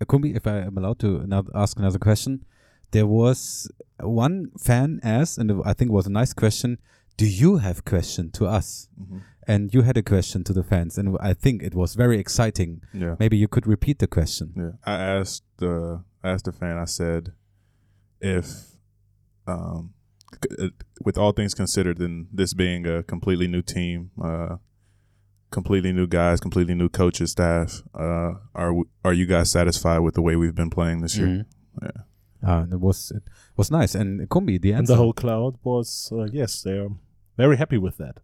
Kumbi, 0.03 0.35
if 0.35 0.45
I 0.47 0.59
am 0.59 0.77
allowed 0.77 0.99
to 0.99 1.25
ask 1.55 1.79
another 1.79 1.99
question, 1.99 2.45
there 2.91 3.07
was 3.07 3.69
one 3.99 4.51
fan 4.59 4.99
asked, 5.03 5.37
and 5.37 5.51
I 5.65 5.73
think 5.73 5.89
it 5.89 5.93
was 5.93 6.05
a 6.07 6.11
nice 6.11 6.33
question. 6.33 6.77
Do 7.17 7.25
you 7.25 7.57
have 7.57 7.85
question 7.85 8.29
to 8.31 8.45
us? 8.45 8.89
Mhm. 9.01 9.21
And 9.47 9.73
you 9.73 9.81
had 9.83 9.95
a 9.97 10.01
question 10.03 10.43
to 10.43 10.53
the 10.53 10.63
fans, 10.63 10.97
and 10.97 11.17
I 11.21 11.33
think 11.33 11.61
it 11.63 11.73
was 11.75 11.95
very 11.95 12.19
exciting. 12.19 12.81
Yeah. 12.93 13.15
Maybe 13.19 13.37
you 13.37 13.47
could 13.47 13.67
repeat 13.67 13.99
the 13.99 14.07
question. 14.07 14.53
Yeah, 14.55 14.71
I 14.85 14.95
asked 15.19 15.43
the 15.57 16.03
I 16.23 16.29
asked 16.31 16.45
the 16.45 16.51
fan. 16.51 16.77
I 16.77 16.85
said, 16.85 17.33
if, 18.19 18.77
um, 19.47 19.93
c- 20.43 20.55
uh, 20.65 20.69
with 21.03 21.17
all 21.17 21.31
things 21.31 21.53
considered, 21.53 21.97
then 21.99 22.27
this 22.33 22.53
being 22.55 22.87
a 22.87 23.03
completely 23.03 23.47
new 23.47 23.61
team, 23.61 24.09
uh, 24.21 24.57
completely 25.55 25.91
new 25.99 26.07
guys, 26.07 26.39
completely 26.39 26.75
new 26.75 26.89
coaches, 26.89 27.31
staff, 27.31 27.69
uh, 27.93 28.31
are 28.53 28.73
are 29.03 29.13
you 29.19 29.25
guys 29.25 29.47
satisfied 29.51 29.99
with 30.05 30.13
the 30.15 30.21
way 30.27 30.35
we've 30.35 30.55
been 30.61 30.69
playing 30.77 31.01
this 31.01 31.17
year? 31.17 31.27
Mhm. 31.27 31.45
Yeah. 31.81 32.01
Uh, 32.49 32.61
and 32.63 32.73
it 32.73 32.79
was 32.87 33.11
it 33.17 33.23
was 33.57 33.69
nice. 33.79 33.95
And 34.01 34.29
Kumbi, 34.29 34.57
the 34.61 34.71
And 34.77 34.87
the 34.87 34.95
whole 35.03 35.13
crowd 35.13 35.53
was, 35.63 36.09
uh, 36.11 36.27
yes, 36.39 36.61
they 36.63 36.77
are 36.83 36.91
very 37.37 37.57
happy 37.57 37.77
with 37.85 37.97
that. 37.97 38.15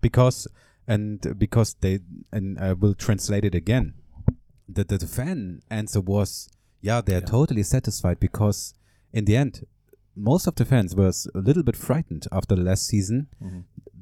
because 0.00 0.48
and 0.86 1.20
because 1.38 1.76
they 1.82 1.94
and 2.32 2.58
I 2.58 2.72
will 2.82 2.94
translate 3.06 3.44
it 3.50 3.54
again. 3.54 3.86
The 4.74 4.84
the, 4.84 4.98
the 4.98 5.06
fan 5.18 5.60
answer 5.70 6.00
was 6.14 6.48
yeah 6.88 7.02
they're 7.06 7.26
totally 7.38 7.62
satisfied 7.62 8.18
because 8.20 8.74
in 9.12 9.24
the 9.26 9.36
end 9.36 9.54
most 10.16 10.46
of 10.48 10.54
the 10.54 10.64
fans 10.64 10.94
was 10.94 11.28
a 11.34 11.38
little 11.48 11.62
bit 11.62 11.76
frightened 11.76 12.24
after 12.32 12.56
the 12.56 12.62
last 12.70 12.86
season. 12.86 13.18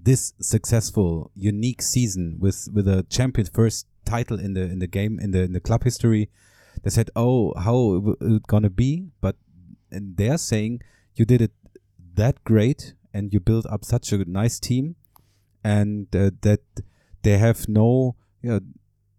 This 0.08 0.32
successful, 0.40 1.30
unique 1.36 1.82
season 1.82 2.38
with 2.40 2.58
with 2.72 2.88
a 2.88 3.04
champion 3.16 3.46
first 3.58 3.86
title 4.06 4.38
in 4.40 4.54
the 4.54 4.62
in 4.62 4.78
the 4.78 4.86
game 4.86 5.20
in 5.20 5.32
the 5.32 5.42
in 5.48 5.52
the 5.52 5.60
club 5.60 5.84
history. 5.84 6.30
They 6.82 6.88
said, 6.88 7.10
"Oh, 7.14 7.52
how 7.66 7.78
it 8.18 8.46
gonna 8.46 8.70
be?" 8.70 8.92
But 9.20 9.36
and 9.90 10.16
they're 10.16 10.38
saying 10.38 10.80
you 11.14 11.26
did 11.26 11.42
it 11.42 11.52
that 12.14 12.42
great 12.44 12.94
and 13.12 13.34
you 13.34 13.40
built 13.40 13.66
up 13.66 13.84
such 13.84 14.10
a 14.12 14.24
nice 14.24 14.58
team 14.58 14.96
and 15.62 16.06
uh, 16.16 16.30
that 16.40 16.64
they 17.20 17.36
have 17.36 17.68
no 17.68 18.16
you 18.40 18.50
know, 18.50 18.60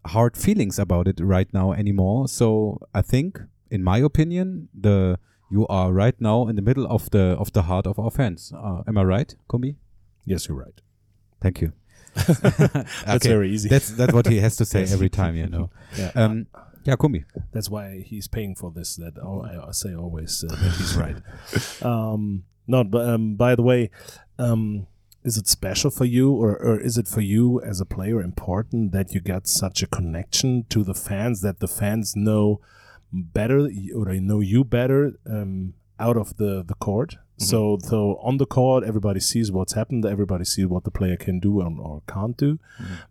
hard 0.08 0.36
feelings 0.36 0.80
about 0.80 1.08
it 1.08 1.20
right 1.20 1.54
now 1.54 1.72
anymore. 1.72 2.28
So 2.28 2.80
I 2.96 3.04
think, 3.04 3.40
in 3.70 3.84
my 3.84 4.00
opinion, 4.00 4.70
the 4.74 5.20
you 5.52 5.68
are 5.68 5.94
right 5.94 6.20
now 6.20 6.48
in 6.48 6.56
the 6.56 6.64
middle 6.64 6.88
of 6.88 7.12
the 7.12 7.38
of 7.38 7.54
the 7.54 7.64
heart 7.70 7.86
of 7.86 8.00
our 8.00 8.10
fans. 8.10 8.52
Uh, 8.56 8.82
am 8.88 8.98
I 8.98 9.04
right, 9.04 9.36
Kumbi? 9.48 9.76
Yes, 10.26 10.48
you're 10.48 10.58
right. 10.58 10.82
Thank 11.42 11.62
you. 11.62 11.74
That's 12.16 13.26
very 13.26 13.52
easy. 13.52 13.70
That's 13.70 13.92
that's 13.92 14.14
what 14.14 14.28
he 14.28 14.40
has 14.40 14.56
to 14.58 14.66
say 14.66 14.84
every 14.92 15.10
time, 15.10 15.36
you 15.36 15.48
know. 15.48 15.70
Yeah. 15.98 16.12
Um, 16.16 16.48
yeah, 16.84 16.96
Kumbi. 16.96 17.26
That's 17.52 17.70
why 17.70 18.04
he's 18.06 18.28
paying 18.28 18.56
for 18.56 18.72
this. 18.72 18.96
That 18.96 19.14
oh, 19.22 19.42
I 19.42 19.68
I 19.68 19.72
say 19.72 19.96
always 19.96 20.44
uh, 20.44 20.56
that 20.56 20.74
he's 20.78 20.96
right. 20.96 21.18
um, 21.86 22.44
no, 22.68 22.84
but 22.84 23.08
um, 23.08 23.36
by 23.36 23.56
the 23.56 23.62
way, 23.62 23.92
um, 24.38 24.88
is 25.24 25.38
it 25.38 25.48
special 25.48 25.92
for 25.92 26.06
you, 26.06 26.32
or, 26.32 26.56
or 26.58 26.80
is 26.80 26.98
it 26.98 27.08
for 27.08 27.22
you 27.22 27.62
as 27.62 27.82
a 27.82 27.86
player 27.86 28.22
important 28.22 28.92
that 28.92 29.14
you 29.14 29.22
get 29.22 29.48
such 29.48 29.84
a 29.84 29.88
connection 29.88 30.66
to 30.70 30.84
the 30.84 30.94
fans 30.94 31.42
that 31.42 31.60
the 31.60 31.68
fans 31.68 32.16
know 32.16 32.60
better 33.12 33.70
or 33.96 34.06
they 34.06 34.20
know 34.20 34.40
you 34.40 34.64
better 34.64 35.14
um, 35.30 35.74
out 36.00 36.18
of 36.18 36.38
the 36.38 36.64
the 36.66 36.76
court? 36.76 37.18
So 37.40 37.78
so 37.82 38.20
on 38.22 38.38
the 38.38 38.46
court, 38.46 38.84
everybody 38.84 39.20
sees 39.20 39.52
what's 39.52 39.74
happened. 39.74 40.06
Everybody 40.06 40.46
sees 40.46 40.68
what 40.68 40.84
the 40.84 40.92
player 40.92 41.18
can 41.18 41.40
do 41.40 41.62
or, 41.62 41.72
or 41.80 42.02
can't 42.08 42.36
do, 42.38 42.60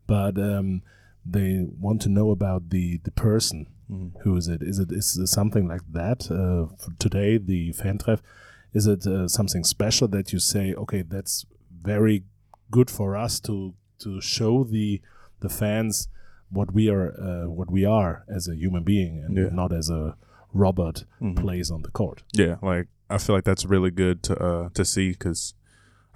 but 0.06 0.38
um, 0.38 0.82
they 1.24 1.66
want 1.80 2.02
to 2.02 2.08
know 2.08 2.30
about 2.30 2.70
the 2.70 2.98
the 3.04 3.10
person. 3.10 3.66
Who 4.22 4.36
is 4.36 4.48
it? 4.48 4.60
Is 4.62 4.78
it 4.78 4.92
is 4.92 5.16
it 5.16 5.28
something 5.28 5.66
like 5.66 5.80
that? 5.92 6.30
Uh, 6.30 6.74
for 6.76 6.92
today, 6.98 7.38
the 7.38 7.72
fan 7.72 7.96
treff, 7.98 8.20
is 8.74 8.86
it 8.86 9.06
uh, 9.06 9.28
something 9.28 9.64
special 9.64 10.08
that 10.08 10.30
you 10.32 10.38
say, 10.38 10.74
okay, 10.74 11.00
that's 11.02 11.46
very 11.82 12.24
good 12.70 12.90
for 12.90 13.16
us 13.16 13.40
to 13.40 13.72
to 14.00 14.20
show 14.20 14.62
the 14.64 15.00
the 15.40 15.48
fans 15.48 16.08
what 16.50 16.74
we 16.74 16.90
are 16.90 17.14
uh, 17.18 17.48
what 17.48 17.70
we 17.70 17.86
are 17.86 18.24
as 18.28 18.46
a 18.46 18.54
human 18.54 18.82
being 18.84 19.24
and 19.24 19.36
Yeah. 19.38 19.48
not 19.52 19.72
as 19.72 19.88
a 19.90 20.16
robot 20.52 21.04
plays 21.36 21.70
on 21.70 21.80
the 21.82 21.90
court. 21.90 22.22
Yeah, 22.34 22.56
like 22.62 22.88
I 23.10 23.18
feel 23.18 23.34
like 23.34 23.44
that's 23.44 23.64
really 23.64 23.90
good 23.90 24.22
to 24.24 24.36
uh 24.36 24.68
to 24.74 24.84
see 24.84 25.10
because 25.10 25.54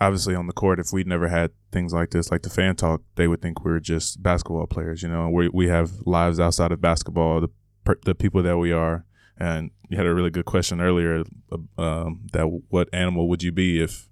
obviously 0.01 0.35
on 0.35 0.47
the 0.47 0.53
court, 0.53 0.81
if 0.81 0.93
we'd 0.93 1.07
never 1.07 1.29
had 1.29 1.53
things 1.71 1.93
like 1.93 2.11
this, 2.11 2.31
like 2.31 2.43
the 2.43 2.51
fan 2.51 2.77
talk, 2.77 3.03
they 3.15 3.29
would 3.29 3.41
think 3.41 3.65
we 3.65 3.71
were 3.71 3.81
just 3.81 4.23
basketball 4.23 4.67
players. 4.67 5.03
You 5.03 5.09
know, 5.09 5.29
we 5.31 5.49
we 5.49 5.69
have 5.69 5.93
lives 6.05 6.41
outside 6.41 6.73
of 6.73 6.81
basketball. 6.81 7.41
The 7.41 7.97
the 8.05 8.15
people 8.15 8.43
that 8.43 8.59
we 8.59 8.73
are, 8.73 9.05
and 9.39 9.71
you 9.89 9.97
had 9.97 10.07
a 10.07 10.15
really 10.15 10.31
good 10.31 10.45
question 10.45 10.81
earlier. 10.81 11.25
Um, 11.79 12.27
that 12.33 12.47
what 12.69 12.89
animal 12.93 13.29
would 13.29 13.43
you 13.43 13.53
be 13.53 13.83
if 13.83 14.09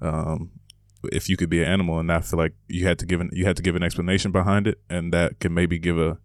um 0.00 0.50
if 1.12 1.28
you 1.28 1.36
could 1.36 1.50
be 1.50 1.62
an 1.62 1.68
animal? 1.68 1.98
And 1.98 2.10
I 2.10 2.20
feel 2.20 2.38
like 2.38 2.54
you 2.68 2.86
had 2.86 2.98
to 2.98 3.06
give 3.06 3.20
an 3.20 3.30
you 3.32 3.46
had 3.46 3.56
to 3.56 3.62
give 3.62 3.76
an 3.76 3.82
explanation 3.82 4.32
behind 4.32 4.66
it, 4.66 4.80
and 4.88 5.12
that 5.12 5.38
can 5.38 5.54
maybe 5.54 5.78
give 5.78 5.98
a 5.98 6.18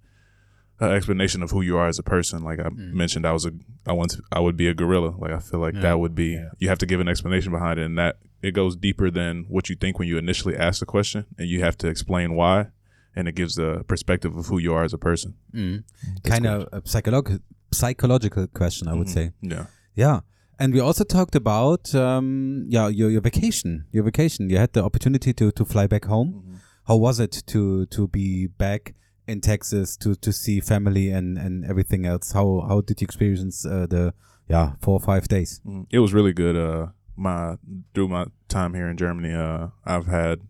an 0.82 0.92
explanation 0.92 1.44
of 1.44 1.52
who 1.52 1.62
you 1.62 1.78
are 1.78 1.88
as 1.88 2.00
a 2.00 2.04
person. 2.04 2.44
Like 2.44 2.60
I 2.60 2.64
mm-hmm. 2.64 2.98
mentioned, 2.98 3.26
I 3.26 3.32
was 3.32 3.46
a 3.46 3.54
I 3.86 3.94
want 3.94 4.12
to, 4.12 4.24
I 4.32 4.40
would 4.40 4.58
be 4.58 4.68
a 4.68 4.74
gorilla. 4.74 5.14
Like 5.18 5.32
I 5.32 5.40
feel 5.40 5.60
like 5.60 5.76
that 5.82 6.00
would 6.00 6.16
be 6.16 6.44
you 6.60 6.70
have 6.70 6.80
to 6.80 6.86
give 6.86 7.00
an 7.00 7.08
explanation 7.08 7.52
behind 7.52 7.80
it, 7.80 7.86
and 7.86 7.98
that 7.98 8.18
it 8.42 8.52
goes 8.52 8.76
deeper 8.76 9.12
than 9.12 9.46
what 9.48 9.70
you 9.70 9.76
think 9.76 10.00
when 10.00 10.08
you 10.08 10.18
initially 10.18 10.58
ask 10.58 10.80
the 10.80 10.86
question, 10.86 11.26
and 11.38 11.48
you 11.48 11.62
have 11.62 11.78
to 11.78 11.88
explain 11.88 12.36
why, 12.36 12.68
and 13.16 13.28
it 13.28 13.36
gives 13.36 13.56
the 13.56 13.84
perspective 13.88 14.36
of 14.36 14.48
who 14.48 14.58
you 14.58 14.74
are 14.74 14.84
as 14.84 14.94
a 14.94 14.98
person. 14.98 15.36
Mm-hmm. 15.54 16.30
Kind 16.30 16.48
of 16.48 16.68
a 16.72 16.82
psycholog- 16.82 17.42
psychological 17.72 18.48
question, 18.48 18.88
I 18.88 18.94
would 18.94 19.08
mm-hmm. 19.08 19.14
say. 19.14 19.32
Yeah. 19.42 19.66
Yeah. 19.96 20.20
And 20.58 20.74
we 20.74 20.80
also 20.80 21.04
talked 21.04 21.36
about 21.36 21.94
um, 21.96 22.66
yeah 22.70 22.88
your, 22.88 23.10
your 23.10 23.22
vacation. 23.22 23.86
Your 23.92 24.04
vacation. 24.04 24.50
You 24.50 24.58
had 24.58 24.74
the 24.74 24.84
opportunity 24.84 25.34
to, 25.34 25.52
to 25.52 25.66
fly 25.66 25.88
back 25.88 26.06
home. 26.06 26.60
How 26.88 26.96
was 26.98 27.20
it 27.20 27.44
to 27.48 27.86
to 27.88 28.08
be 28.08 28.48
back 28.48 28.96
in 29.32 29.42
Texas 29.42 29.98
to, 29.98 30.16
to 30.16 30.32
see 30.32 30.60
family 30.60 31.10
and, 31.18 31.38
and 31.38 31.66
everything 31.66 32.06
else? 32.06 32.32
How 32.34 32.48
how 32.68 32.82
did 32.82 33.02
you 33.02 33.06
experience 33.06 33.66
uh, 33.66 33.88
the 33.90 34.14
yeah 34.48 34.74
four 34.82 34.94
or 35.00 35.00
five 35.12 35.28
days? 35.28 35.62
Mm, 35.66 35.86
It 35.90 36.00
was 36.00 36.14
really 36.14 36.34
good. 36.34 36.56
Uh, 36.56 36.88
my 37.16 37.58
through 37.94 38.10
my 38.10 38.26
time 38.48 38.74
here 38.74 38.90
in 38.90 38.98
Germany, 38.98 39.34
uh, 39.34 39.68
I've 39.86 40.08
had 40.08 40.42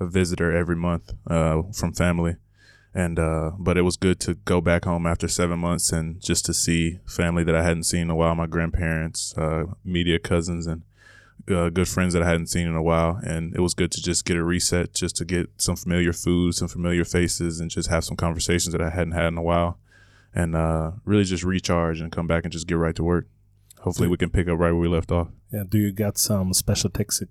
a 0.00 0.06
visitor 0.06 0.50
every 0.62 0.76
month 0.76 1.12
uh, 1.26 1.62
from 1.72 1.92
family, 1.92 2.34
and 2.94 3.18
uh, 3.18 3.50
but 3.58 3.76
it 3.76 3.82
was 3.82 3.96
good 3.96 4.18
to 4.20 4.34
go 4.34 4.60
back 4.60 4.84
home 4.84 5.06
after 5.06 5.28
seven 5.28 5.58
months 5.58 5.92
and 5.92 6.20
just 6.20 6.44
to 6.46 6.54
see 6.54 6.98
family 7.06 7.44
that 7.44 7.54
I 7.54 7.62
hadn't 7.62 7.84
seen 7.84 8.02
in 8.02 8.10
a 8.10 8.16
while. 8.16 8.34
My 8.34 8.46
grandparents, 8.46 9.34
uh, 9.38 9.64
media 9.84 10.18
cousins, 10.18 10.66
and 10.66 10.82
uh, 11.48 11.68
good 11.70 11.88
friends 11.88 12.12
that 12.14 12.22
I 12.22 12.26
hadn't 12.26 12.48
seen 12.48 12.66
in 12.66 12.74
a 12.74 12.82
while, 12.82 13.20
and 13.24 13.54
it 13.54 13.60
was 13.60 13.74
good 13.74 13.90
to 13.92 14.02
just 14.02 14.24
get 14.24 14.36
a 14.36 14.42
reset, 14.44 14.94
just 14.94 15.16
to 15.16 15.24
get 15.24 15.50
some 15.58 15.76
familiar 15.76 16.12
food, 16.12 16.54
some 16.54 16.68
familiar 16.68 17.04
faces, 17.04 17.60
and 17.60 17.70
just 17.70 17.88
have 17.90 18.04
some 18.04 18.16
conversations 18.16 18.72
that 18.72 18.80
I 18.82 18.90
hadn't 18.90 19.12
had 19.12 19.28
in 19.28 19.38
a 19.38 19.42
while. 19.42 19.78
and 20.34 20.56
uh, 20.56 20.90
really 21.04 21.24
just 21.24 21.44
recharge 21.44 22.00
and 22.00 22.10
come 22.10 22.26
back 22.26 22.44
and 22.44 22.52
just 22.52 22.66
get 22.66 22.74
right 22.74 22.96
to 22.96 23.04
work. 23.04 23.28
Hopefully, 23.80 24.08
we 24.08 24.16
can 24.16 24.30
pick 24.30 24.48
up 24.48 24.58
right 24.58 24.72
where 24.72 24.80
we 24.80 24.88
left 24.88 25.12
off. 25.12 25.28
Yeah. 25.52 25.62
Do 25.68 25.78
you 25.78 25.92
got 25.92 26.18
some 26.18 26.52
special 26.52 26.90
Tex 26.90 27.22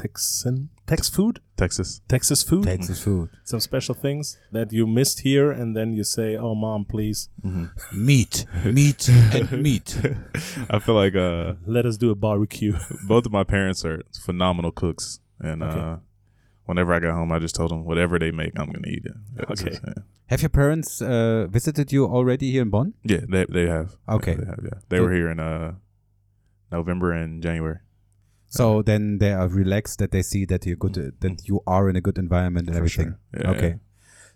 Texan 0.00 0.70
Tex 0.86 1.08
food? 1.16 1.40
Texas. 1.56 2.00
Texas 2.08 2.42
food? 2.42 2.64
Texas 2.64 2.98
food. 3.04 3.28
Some 3.44 3.60
special 3.60 3.94
things 3.94 4.38
that 4.50 4.72
you 4.72 4.86
missed 4.86 5.20
here, 5.20 5.50
and 5.60 5.76
then 5.76 5.88
you 5.98 6.04
say, 6.04 6.36
"Oh, 6.36 6.54
mom, 6.54 6.84
please 6.84 7.28
Meat, 7.92 8.46
meat, 8.64 9.08
and 9.08 9.50
meat. 9.66 9.88
I 10.74 10.78
feel 10.84 10.94
like 11.02 11.14
uh, 11.14 11.54
let 11.66 11.84
us 11.86 11.96
do 11.96 12.10
a 12.10 12.14
barbecue." 12.14 12.74
both 13.08 13.24
of 13.26 13.32
my 13.32 13.44
parents 13.44 13.84
are 13.84 14.02
phenomenal 14.26 14.72
cooks, 14.72 15.20
and 15.38 15.62
Okay. 15.62 15.78
uh, 15.80 15.96
whenever 16.66 16.90
I 16.94 16.98
got 17.00 17.14
home, 17.14 17.30
I 17.36 17.38
just 17.38 17.54
told 17.54 17.70
them 17.70 17.84
whatever 17.84 18.18
they 18.18 18.30
make, 18.32 18.52
I'm 18.58 18.70
gonna 18.74 18.88
eat 18.96 19.04
it. 19.04 19.16
It's 19.36 19.60
Okay. 19.62 19.70
just, 19.70 19.82
yeah. 19.86 20.02
Have 20.32 20.42
your 20.42 20.48
parents 20.62 21.02
uh, 21.02 21.46
visited 21.50 21.92
you 21.92 22.06
already 22.06 22.50
here 22.52 22.62
in 22.62 22.70
Bonn? 22.70 22.94
Yeah, 23.04 23.22
they 23.28 23.44
they 23.56 23.66
have. 23.76 23.88
Okay. 24.08 24.32
Yeah, 24.32 24.38
they 24.40 24.46
have. 24.52 24.60
Yeah, 24.64 24.78
they 24.88 25.00
were 25.00 25.12
here 25.12 25.30
in 25.30 25.38
uh 25.40 25.74
November 26.72 27.12
and 27.12 27.42
January. 27.42 27.78
So 28.52 28.82
then 28.82 29.18
they 29.18 29.32
are 29.32 29.48
relaxed 29.48 29.98
that 30.00 30.10
they 30.10 30.22
see 30.22 30.44
that 30.46 30.66
you're 30.66 30.76
good 30.76 30.98
uh, 30.98 31.10
that 31.20 31.46
you 31.48 31.60
are 31.66 31.88
in 31.88 31.96
a 31.96 32.00
good 32.00 32.18
environment 32.18 32.66
and 32.68 32.74
For 32.76 32.78
everything. 32.82 33.14
sure. 33.34 33.42
Yeah, 33.42 33.50
okay. 33.52 33.74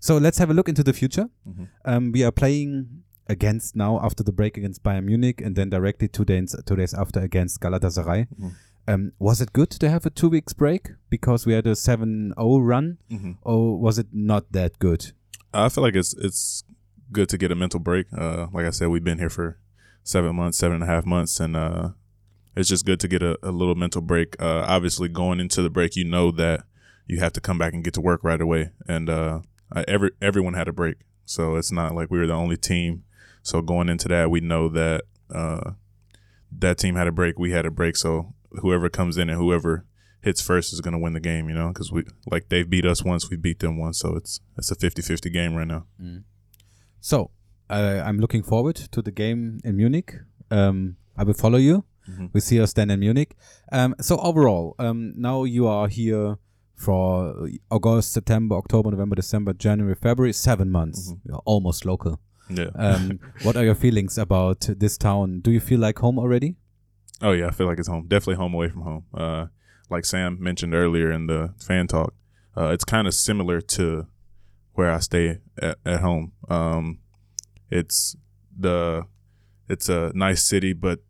So 0.01 0.19
let's 0.19 0.39
have 0.39 0.51
a 0.51 0.55
look 0.55 0.69
into 0.69 0.85
the 0.85 0.93
future. 0.93 1.29
Mhm. 1.49 1.69
Um, 1.85 2.13
we 2.13 2.23
are 2.25 2.31
playing 2.33 3.03
against 3.29 3.75
now 3.75 3.99
after 4.05 4.23
the 4.23 4.33
break 4.33 4.57
against 4.57 4.83
Bayern 4.85 5.05
Munich 5.05 5.41
and 5.45 5.57
then 5.57 5.69
directly 5.71 6.09
two 6.09 6.25
days 6.25 6.55
two 6.67 6.77
days 6.77 6.95
after 6.95 7.21
against 7.21 7.61
Galatasaray. 7.61 8.27
Mhm. 8.41 8.53
Um, 8.87 9.13
was 9.19 9.41
it 9.41 9.53
good 9.53 9.71
to 9.81 9.89
have 9.91 10.05
a 10.07 10.11
two 10.11 10.29
weeks 10.29 10.53
break 10.53 10.91
because 11.11 11.47
we 11.47 11.55
had 11.55 11.67
a 11.67 11.75
7-0 11.75 12.61
run, 12.61 12.99
Mhm. 13.11 13.37
or 13.43 13.81
was 13.81 13.99
it 13.99 14.09
not 14.13 14.53
that 14.53 14.79
good? 14.79 15.13
I 15.55 15.69
feel 15.71 15.83
like 15.83 15.97
it's 15.97 16.15
it's 16.27 16.65
good 17.11 17.29
to 17.31 17.39
get 17.39 17.51
a 17.51 17.55
mental 17.55 17.81
break. 17.81 18.07
Uh, 18.13 18.47
like 18.53 18.67
I 18.67 18.71
said, 18.71 18.89
we've 18.89 19.03
been 19.11 19.19
here 19.19 19.31
for 19.31 19.57
seven 20.03 20.37
months, 20.37 20.59
seven 20.59 20.75
and 20.75 20.85
a 20.85 20.87
half 20.95 21.07
months, 21.07 21.41
and 21.41 21.57
uh, 21.57 21.91
it's 22.57 22.69
just 22.69 22.87
good 22.87 23.01
to 23.01 23.09
get 23.09 23.23
a, 23.23 23.39
a 23.43 23.51
little 23.51 23.75
mental 23.75 24.01
break. 24.01 24.41
Uh, 24.41 24.65
obviously, 24.67 25.09
going 25.09 25.41
into 25.41 25.63
the 25.63 25.71
break, 25.71 25.97
you 25.97 26.05
know 26.05 26.31
that 26.33 26.65
you 27.07 27.19
have 27.19 27.33
to 27.35 27.41
come 27.41 27.59
back 27.59 27.75
and 27.75 27.85
get 27.85 27.95
to 27.95 28.01
work 28.01 28.23
right 28.23 28.41
away, 28.41 28.71
and 28.87 29.11
uh, 29.11 29.41
every 29.89 30.11
everyone 30.23 30.55
had 30.55 30.69
a 30.69 30.73
break, 30.73 30.97
so 31.25 31.57
it's 31.57 31.73
not 31.73 31.95
like 31.95 32.11
we 32.11 32.19
were 32.19 32.27
the 32.27 32.35
only 32.35 32.57
team. 32.57 33.05
So 33.43 33.61
going 33.61 33.89
into 33.89 34.09
that, 34.09 34.31
we 34.31 34.41
know 34.41 34.69
that 34.71 35.03
uh, 35.33 35.73
that 36.59 36.79
team 36.79 36.95
had 36.95 37.07
a 37.07 37.13
break, 37.13 37.39
we 37.39 37.51
had 37.51 37.67
a 37.67 37.71
break. 37.71 37.97
So 37.97 38.35
whoever 38.61 38.89
comes 38.89 39.17
in 39.17 39.29
and 39.29 39.39
whoever 39.39 39.85
hits 40.21 40.41
first 40.41 40.73
is 40.73 40.81
going 40.81 40.93
to 40.93 40.99
win 40.99 41.13
the 41.13 41.21
game, 41.21 41.49
you 41.49 41.55
know, 41.55 41.69
because 41.69 41.93
we 41.93 42.05
like 42.31 42.49
they've 42.49 42.69
beat 42.69 42.87
us 42.87 43.05
once, 43.05 43.29
we 43.31 43.37
beat 43.37 43.59
them 43.59 43.79
once, 43.79 43.99
so 43.99 44.17
it's 44.17 44.41
it's 44.57 44.71
a 44.71 44.77
50-50 44.77 45.33
game 45.33 45.55
right 45.55 45.67
now. 45.67 45.87
So 47.01 47.31
uh, 47.69 48.03
I'm 48.05 48.19
looking 48.19 48.43
forward 48.43 48.77
to 48.77 49.03
the 49.03 49.11
game 49.11 49.61
in 49.65 49.77
Munich. 49.77 50.15
Um, 50.51 50.97
I 51.17 51.25
will 51.25 51.35
follow 51.35 51.59
you. 51.59 51.85
Mhm. 52.09 52.31
We 52.33 52.41
see 52.41 52.61
us 52.61 52.73
then 52.73 52.91
in 52.91 53.01
Munich. 53.01 53.35
Um, 53.73 53.95
so 54.01 54.17
overall, 54.19 54.75
um, 54.79 55.13
now 55.17 55.45
you 55.45 55.67
are 55.67 55.89
here 55.89 56.37
for 56.75 57.49
August, 57.71 58.13
September, 58.13 58.57
October, 58.57 58.91
November, 58.91 59.15
December, 59.17 59.53
January, 59.55 59.95
February, 59.95 60.33
seven 60.33 60.71
months. 60.71 61.15
You're 61.25 61.43
almost 61.45 61.85
local. 61.85 62.21
Yeah. 62.51 62.71
Um, 62.75 63.21
what 63.43 63.57
are 63.57 63.65
your 63.65 63.75
feelings 63.75 64.19
about 64.19 64.69
this 64.79 64.99
town? 64.99 65.41
Do 65.41 65.51
you 65.51 65.61
feel 65.61 65.81
like 65.81 65.99
home 65.99 66.19
already? 66.19 66.57
oh 67.23 67.33
yeah, 67.33 67.47
I 67.47 67.51
feel 67.53 67.67
like 67.67 67.79
it's 67.79 67.89
home. 67.89 68.07
Definitely 68.09 68.35
home 68.35 68.55
away 68.55 68.69
from 68.69 68.83
home. 68.83 69.05
Uh, 69.15 69.47
like 69.89 70.05
Sam 70.05 70.37
mentioned 70.41 70.75
earlier 70.75 71.11
in 71.11 71.27
the 71.27 71.55
fan 71.59 71.87
talk, 71.87 72.13
uh, 72.57 72.69
it's 72.69 72.85
kind 72.85 73.07
of 73.07 73.15
similar 73.15 73.61
to 73.61 74.07
where 74.75 74.91
I 74.91 74.99
stay 74.99 75.39
at, 75.63 75.79
at 75.87 76.01
home. 76.01 76.33
Um, 76.51 76.99
it's 77.71 78.17
the 78.59 79.07
it's 79.69 79.89
a 79.89 80.13
nice 80.15 80.45
city, 80.45 80.73
but 80.75 81.01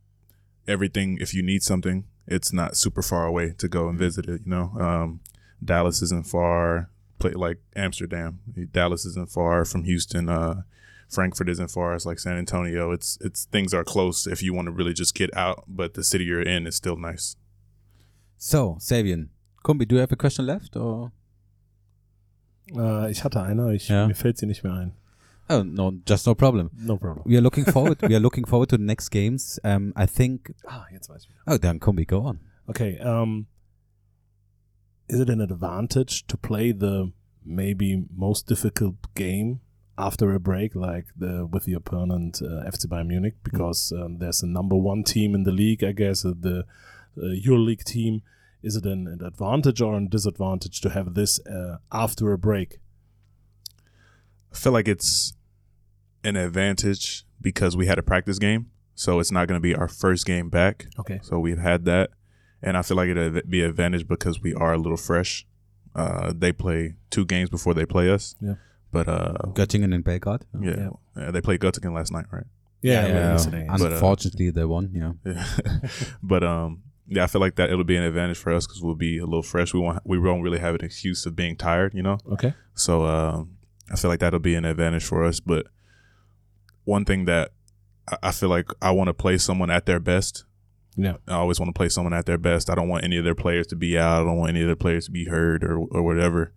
everything 0.66 1.18
if 1.20 1.34
you 1.34 1.42
need 1.42 1.62
something, 1.62 2.04
it's 2.26 2.52
not 2.52 2.76
super 2.76 3.02
far 3.02 3.26
away 3.26 3.54
to 3.58 3.68
go 3.68 3.88
and 3.88 3.98
visit 3.98 4.28
it. 4.28 4.42
You 4.44 4.50
know, 4.50 4.72
um, 4.80 5.20
Dallas 5.64 6.02
isn't 6.02 6.26
far. 6.26 6.90
Like 7.22 7.58
Amsterdam. 7.74 8.40
Dallas 8.72 9.06
isn't 9.06 9.30
far 9.30 9.64
from 9.64 9.84
Houston. 9.84 10.28
Uh, 10.28 10.62
Frankfurt 11.08 11.48
isn't 11.48 11.70
far. 11.70 11.94
It's 11.94 12.04
like 12.04 12.18
San 12.18 12.36
Antonio. 12.36 12.90
It's 12.92 13.16
it's 13.22 13.46
things 13.46 13.72
are 13.72 13.84
close 13.84 14.26
if 14.26 14.42
you 14.42 14.52
want 14.52 14.66
to 14.66 14.72
really 14.72 14.92
just 14.92 15.14
get 15.14 15.34
out, 15.34 15.64
but 15.66 15.94
the 15.94 16.04
city 16.04 16.24
you're 16.24 16.42
in 16.42 16.66
is 16.66 16.74
still 16.76 16.96
nice. 16.96 17.36
So, 18.36 18.76
Sabian, 18.78 19.28
Kumbi, 19.64 19.86
do 19.88 19.94
you 19.94 20.00
have 20.00 20.12
a 20.12 20.16
question 20.16 20.44
left? 20.46 20.76
Or 20.76 21.12
Äh, 22.74 23.10
ich 23.10 23.22
hatte 23.24 23.42
eine, 23.42 23.74
ich, 23.74 23.88
Ja. 23.88 24.06
mir 24.06 24.14
fällt 24.14 24.38
sie 24.38 24.46
nicht 24.46 24.64
mehr 24.64 24.72
ein. 24.72 24.92
Oh 25.48 25.62
no, 25.62 25.92
just 26.04 26.26
no 26.26 26.34
problem. 26.34 26.70
No 26.76 26.96
problem. 26.96 27.24
We 27.26 27.36
are 27.36 27.40
looking 27.40 27.64
forward. 27.64 28.00
we 28.02 28.14
are 28.14 28.20
looking 28.20 28.44
forward 28.44 28.68
to 28.70 28.76
the 28.76 28.84
next 28.84 29.08
games. 29.10 29.58
Um, 29.64 29.92
I 29.96 30.06
think. 30.06 30.52
Ah, 30.66 30.86
jetzt 30.92 31.08
weiß 31.08 31.26
ich. 31.28 31.34
Oh, 31.46 31.58
then 31.58 31.80
Kumbi, 31.80 32.06
go 32.06 32.22
on. 32.22 32.40
Okay. 32.68 32.98
Um, 32.98 33.46
is 35.08 35.20
it 35.20 35.28
an 35.28 35.40
advantage 35.40 36.26
to 36.26 36.36
play 36.36 36.72
the 36.72 37.12
maybe 37.44 38.04
most 38.16 38.46
difficult 38.46 39.14
game 39.14 39.60
after 39.96 40.34
a 40.34 40.40
break, 40.40 40.74
like 40.74 41.06
the 41.16 41.46
with 41.46 41.64
the 41.64 41.74
opponent 41.74 42.40
uh, 42.42 42.68
FC 42.68 42.86
Bayern 42.86 43.08
Munich, 43.08 43.34
because 43.42 43.92
um, 43.92 44.18
there's 44.18 44.42
a 44.42 44.46
number 44.46 44.76
one 44.76 45.04
team 45.04 45.34
in 45.34 45.44
the 45.44 45.52
league, 45.52 45.84
I 45.84 45.92
guess, 45.92 46.24
uh, 46.24 46.32
the 46.38 46.64
uh, 47.16 47.34
EuroLeague 47.46 47.84
team. 47.84 48.22
Is 48.62 48.76
it 48.76 48.86
an, 48.86 49.06
an 49.06 49.20
advantage 49.22 49.82
or 49.82 49.94
a 49.94 50.08
disadvantage 50.08 50.80
to 50.80 50.90
have 50.90 51.14
this 51.14 51.38
uh, 51.46 51.76
after 51.92 52.32
a 52.32 52.38
break? 52.38 52.78
I 54.54 54.56
feel 54.56 54.72
like 54.72 54.88
it's 54.88 55.34
an 56.22 56.36
advantage 56.36 57.24
because 57.40 57.76
we 57.76 57.86
had 57.86 57.98
a 57.98 58.02
practice 58.02 58.38
game, 58.38 58.70
so 58.94 59.18
it's 59.18 59.32
not 59.32 59.48
going 59.48 59.58
to 59.58 59.62
be 59.62 59.74
our 59.74 59.88
first 59.88 60.24
game 60.26 60.48
back. 60.48 60.86
Okay. 60.98 61.20
So 61.22 61.38
we've 61.38 61.58
had 61.58 61.84
that, 61.86 62.10
and 62.62 62.76
I 62.76 62.82
feel 62.82 62.96
like 62.96 63.08
it'd 63.08 63.50
be 63.50 63.62
an 63.62 63.70
advantage 63.70 64.06
because 64.06 64.40
we 64.40 64.54
are 64.54 64.72
a 64.72 64.78
little 64.78 64.96
fresh. 64.96 65.46
Uh, 65.94 66.32
they 66.36 66.52
play 66.52 66.94
two 67.10 67.24
games 67.24 67.50
before 67.50 67.74
they 67.74 67.84
play 67.84 68.10
us. 68.10 68.34
Yeah. 68.40 68.54
But 68.92 69.08
uh, 69.08 69.34
Göttingen 69.54 69.92
and 69.92 70.04
Belgrade. 70.04 70.44
yeah, 70.60 70.90
yeah, 71.16 71.30
they 71.32 71.40
played 71.40 71.60
Göttingen 71.60 71.92
last 71.94 72.12
night, 72.12 72.26
right? 72.30 72.44
Yeah, 72.80 73.06
Yeah, 73.06 73.32
yesterday. 73.32 73.66
But, 73.68 73.80
uh, 73.80 73.94
Unfortunately, 73.94 74.50
they 74.50 74.64
won. 74.64 74.90
Yeah. 74.94 75.12
Yeah. 75.34 75.88
but 76.22 76.44
um, 76.44 76.82
yeah, 77.08 77.24
I 77.24 77.26
feel 77.26 77.40
like 77.40 77.56
that 77.56 77.70
it'll 77.70 77.82
be 77.84 77.96
an 77.96 78.04
advantage 78.04 78.38
for 78.38 78.52
us 78.52 78.66
because 78.66 78.82
we'll 78.82 78.94
be 78.94 79.18
a 79.18 79.24
little 79.24 79.42
fresh. 79.42 79.74
We 79.74 79.80
won't 79.80 79.98
we 80.04 80.18
won't 80.18 80.42
really 80.42 80.60
have 80.60 80.74
an 80.76 80.84
excuse 80.84 81.26
of 81.26 81.34
being 81.34 81.56
tired, 81.56 81.92
you 81.92 82.02
know. 82.02 82.18
okay. 82.32 82.54
So 82.74 83.04
um, 83.04 83.56
I 83.92 83.96
feel 83.96 84.10
like 84.10 84.20
that'll 84.20 84.40
be 84.40 84.54
an 84.54 84.64
advantage 84.64 85.04
for 85.04 85.24
us. 85.24 85.40
But 85.40 85.66
one 86.84 87.04
thing 87.04 87.24
that 87.26 87.52
I- 88.08 88.18
I 88.24 88.32
feel 88.32 88.48
like 88.50 88.68
I 88.82 88.90
want 88.90 89.08
to 89.08 89.14
play 89.14 89.38
someone 89.38 89.70
at 89.70 89.86
their 89.86 90.00
best. 90.00 90.44
Yeah. 90.96 91.16
I 91.26 91.34
always 91.34 91.58
want 91.58 91.74
to 91.74 91.78
play 91.78 91.88
someone 91.88 92.12
at 92.12 92.26
their 92.26 92.38
best. 92.38 92.68
I 92.70 92.74
don't 92.74 92.88
want 92.88 93.02
any 93.04 93.16
of 93.16 93.24
their 93.24 93.34
players 93.34 93.66
to 93.68 93.76
be 93.76 93.98
out. 93.98 94.22
I 94.22 94.24
don't 94.24 94.36
want 94.36 94.50
any 94.50 94.60
of 94.60 94.66
their 94.66 94.76
players 94.76 95.06
to 95.06 95.10
be 95.10 95.24
hurt 95.26 95.64
or 95.64 95.78
or 95.78 96.02
whatever. 96.02 96.52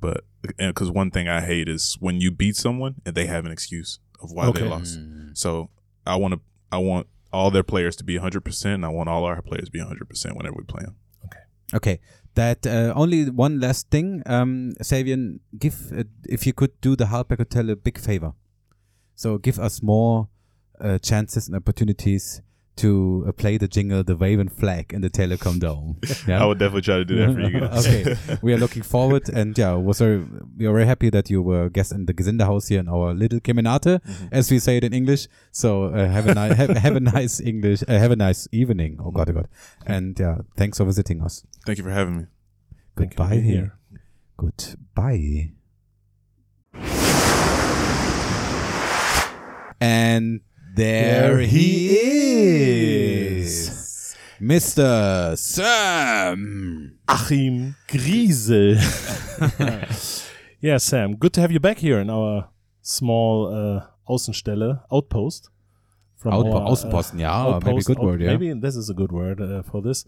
But 0.00 0.24
because 0.58 0.90
one 0.90 1.10
thing 1.10 1.28
I 1.28 1.40
hate 1.40 1.68
is 1.68 1.96
when 2.00 2.20
you 2.20 2.30
beat 2.30 2.56
someone 2.56 2.96
and 3.04 3.14
they 3.14 3.26
have 3.26 3.44
an 3.46 3.52
excuse 3.52 3.98
of 4.22 4.30
why 4.32 4.46
Okay. 4.48 4.62
they 4.62 4.68
lost. 4.68 4.98
Mm. 5.00 5.36
So 5.36 5.70
I 6.06 6.16
want 6.16 6.34
to 6.34 6.40
I 6.72 6.78
want 6.78 7.06
all 7.32 7.50
their 7.50 7.62
players 7.62 7.96
to 7.96 8.04
be 8.04 8.16
100%. 8.16 8.74
And 8.76 8.84
I 8.84 8.88
want 8.88 9.08
all 9.08 9.24
our 9.24 9.40
players 9.42 9.66
to 9.66 9.70
be 9.70 9.78
100% 9.80 10.36
whenever 10.36 10.56
we 10.56 10.64
play 10.64 10.82
them. 10.84 10.96
Okay. 11.24 11.38
Okay. 11.74 12.00
That 12.34 12.66
uh, 12.66 12.92
only 12.94 13.28
one 13.28 13.60
last 13.60 13.90
thing, 13.90 14.22
um, 14.26 14.74
Savian, 14.82 15.40
give 15.58 15.92
uh, 15.92 16.04
if 16.28 16.46
you 16.46 16.52
could 16.52 16.80
do 16.80 16.94
the 16.96 17.06
Hardback 17.06 17.38
Hotel 17.38 17.70
a 17.70 17.76
big 17.76 17.98
favor. 17.98 18.32
So 19.16 19.36
give 19.36 19.58
us 19.58 19.82
more 19.82 20.28
uh, 20.80 20.98
chances 20.98 21.48
and 21.48 21.56
opportunities 21.56 22.40
to 22.76 23.24
uh, 23.28 23.32
play 23.32 23.58
the 23.58 23.68
jingle, 23.68 24.02
the 24.02 24.16
wave 24.16 24.38
and 24.38 24.50
flag 24.52 24.92
in 24.94 25.00
the 25.02 25.10
Telecom 25.10 25.58
Dome. 25.60 25.98
Yeah? 26.26 26.42
I 26.42 26.46
would 26.46 26.58
definitely 26.58 26.82
try 26.82 26.96
to 26.98 27.04
do 27.04 27.16
that 27.16 27.32
for 27.34 27.40
you 27.40 27.60
guys. 27.68 27.86
okay, 27.86 28.38
we 28.42 28.52
are 28.52 28.58
looking 28.58 28.82
forward, 28.82 29.28
and 29.28 29.56
yeah, 29.58 29.74
was 29.74 29.98
very, 29.98 30.24
we 30.56 30.66
are 30.66 30.72
very 30.72 30.86
happy 30.86 31.10
that 31.10 31.28
you 31.30 31.42
were 31.42 31.68
guest 31.68 31.92
in 31.92 32.06
the 32.06 32.14
Gesindehaus 32.14 32.68
here 32.68 32.80
in 32.80 32.88
our 32.88 33.12
little 33.14 33.40
Kemenate, 33.40 34.00
as 34.32 34.50
we 34.50 34.58
say 34.58 34.76
it 34.78 34.84
in 34.84 34.92
English. 34.94 35.28
So 35.50 35.84
uh, 35.86 36.06
have 36.08 36.26
a 36.28 36.34
nice 36.34 36.56
have, 36.62 36.70
have 36.70 36.96
a 36.96 37.00
nice 37.00 37.40
English, 37.40 37.82
uh, 37.88 37.98
have 37.98 38.10
a 38.12 38.16
nice 38.16 38.48
evening. 38.52 38.98
Oh 39.04 39.10
God, 39.10 39.28
oh 39.30 39.32
God, 39.34 39.48
and 39.86 40.18
yeah, 40.18 40.38
thanks 40.56 40.78
for 40.78 40.84
visiting 40.84 41.20
us. 41.22 41.44
Thank 41.66 41.78
you 41.78 41.84
for 41.84 41.90
having 41.90 42.16
me. 42.18 42.24
Thank 42.96 43.12
you 43.12 43.16
for 43.16 43.22
Goodbye 43.24 43.36
being 43.36 43.44
here. 43.44 43.78
Goodbye. 44.36 45.52
And 49.80 50.40
there, 50.74 51.36
There 51.36 51.38
he 51.40 51.48
he 51.88 51.96
is, 53.40 54.16
Mr. 54.40 55.36
Sam. 55.36 56.98
Achim 57.08 57.76
Griesel. 57.88 58.76
yeah, 60.60 60.76
Sam, 60.78 61.16
good 61.16 61.32
to 61.34 61.40
have 61.40 61.50
you 61.52 61.60
back 61.60 61.78
here 61.78 61.98
in 62.00 62.08
our 62.10 62.48
small 62.82 63.46
uh, 63.54 63.86
Außenstelle, 64.08 64.80
outpost. 64.92 65.50
From 66.16 66.32
Outpo- 66.34 66.54
our, 66.60 66.66
uh, 66.66 66.70
Außenposten, 66.70 67.18
yeah, 67.18 67.44
maybe 67.44 67.54
outpost, 67.70 67.86
good 67.86 67.98
out- 67.98 68.04
word, 68.04 68.20
yeah. 68.20 68.28
Maybe 68.28 68.52
this 68.52 68.76
is 68.76 68.90
a 68.90 68.94
good 68.94 69.10
word 69.10 69.40
uh, 69.40 69.62
for 69.62 69.80
this, 69.80 70.04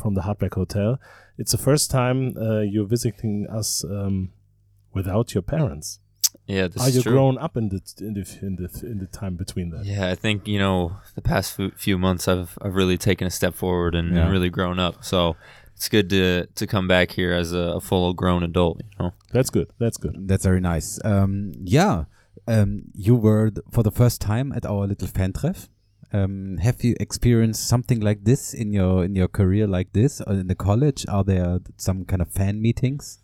from 0.00 0.14
the 0.14 0.20
Hardback 0.22 0.54
Hotel. 0.54 1.00
It's 1.38 1.50
the 1.50 1.58
first 1.58 1.90
time 1.90 2.36
uh, 2.36 2.60
you're 2.60 2.86
visiting 2.86 3.48
us 3.50 3.82
um, 3.84 4.30
without 4.94 5.34
your 5.34 5.42
parents. 5.42 5.98
Yeah, 6.50 6.66
this 6.68 6.82
Are 6.82 6.88
is 6.88 6.96
you 6.96 7.02
true. 7.02 7.12
grown 7.12 7.36
up 7.38 7.56
in 7.56 7.68
the 7.68 7.80
in 8.00 8.14
the 8.18 8.24
in 8.42 8.56
the 8.56 8.68
in 8.92 8.98
the 8.98 9.06
time 9.20 9.34
between 9.36 9.70
that? 9.70 9.84
Yeah, 9.84 10.08
I 10.10 10.16
think 10.24 10.46
you 10.48 10.58
know 10.58 10.96
the 11.14 11.22
past 11.22 11.54
few, 11.56 11.70
few 11.86 11.96
months 12.06 12.26
I've 12.32 12.58
I've 12.62 12.74
really 12.74 12.98
taken 12.98 13.26
a 13.26 13.30
step 13.30 13.54
forward 13.54 13.94
and, 13.94 14.08
Yeah. 14.14 14.22
and 14.22 14.32
really 14.32 14.50
grown 14.50 14.78
up. 14.78 14.94
So 15.04 15.36
it's 15.76 15.88
good 15.88 16.08
to 16.10 16.46
to 16.58 16.66
come 16.66 16.86
back 16.88 17.12
here 17.12 17.32
as 17.42 17.52
a, 17.52 17.64
a 17.78 17.80
full 17.80 18.12
grown 18.14 18.42
adult. 18.42 18.80
You 18.84 18.90
know. 19.04 19.10
That's 19.32 19.50
good. 19.50 19.68
That's 19.78 19.96
good. 20.04 20.14
That's 20.28 20.44
very 20.44 20.60
nice. 20.60 20.98
Um, 21.04 21.52
yeah, 21.78 22.04
um, 22.48 22.82
you 22.94 23.14
were 23.14 23.50
th- 23.50 23.64
for 23.70 23.82
the 23.82 23.92
first 23.92 24.20
time 24.20 24.52
at 24.52 24.64
our 24.66 24.86
little 24.86 25.08
fan 25.08 25.32
treff. 25.32 25.68
Um, 26.12 26.58
have 26.58 26.82
you 26.82 26.96
experienced 26.98 27.68
something 27.68 28.00
like 28.00 28.24
this 28.24 28.52
in 28.52 28.72
your 28.72 29.04
in 29.04 29.14
your 29.14 29.28
career 29.28 29.66
like 29.68 29.92
this 29.92 30.20
or 30.26 30.32
in 30.34 30.48
the 30.48 30.56
college? 30.56 31.06
Are 31.08 31.22
there 31.22 31.60
some 31.76 32.04
kind 32.04 32.20
of 32.20 32.28
fan 32.32 32.60
meetings? 32.60 33.20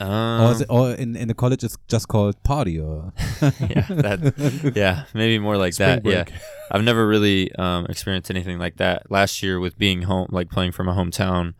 Um, 0.00 0.42
or, 0.42 0.62
it, 0.62 0.66
or 0.68 0.90
in, 0.92 1.16
in 1.16 1.26
the 1.26 1.34
college 1.34 1.64
it's 1.64 1.76
just 1.88 2.06
called 2.06 2.40
party 2.44 2.78
or 2.78 3.12
yeah, 3.42 3.86
that, 3.88 4.72
yeah, 4.76 5.04
maybe 5.12 5.40
more 5.40 5.56
like 5.56 5.74
Spring 5.74 5.88
that. 5.88 6.02
break. 6.04 6.30
Yeah, 6.30 6.38
I've 6.70 6.84
never 6.84 7.06
really 7.06 7.52
um, 7.56 7.86
experienced 7.86 8.30
anything 8.30 8.58
like 8.58 8.76
that. 8.76 9.10
Last 9.10 9.42
year, 9.42 9.58
with 9.58 9.76
being 9.76 10.02
home, 10.02 10.28
like 10.30 10.50
playing 10.50 10.72
for 10.72 10.84
my 10.84 10.94
hometown, 10.94 11.54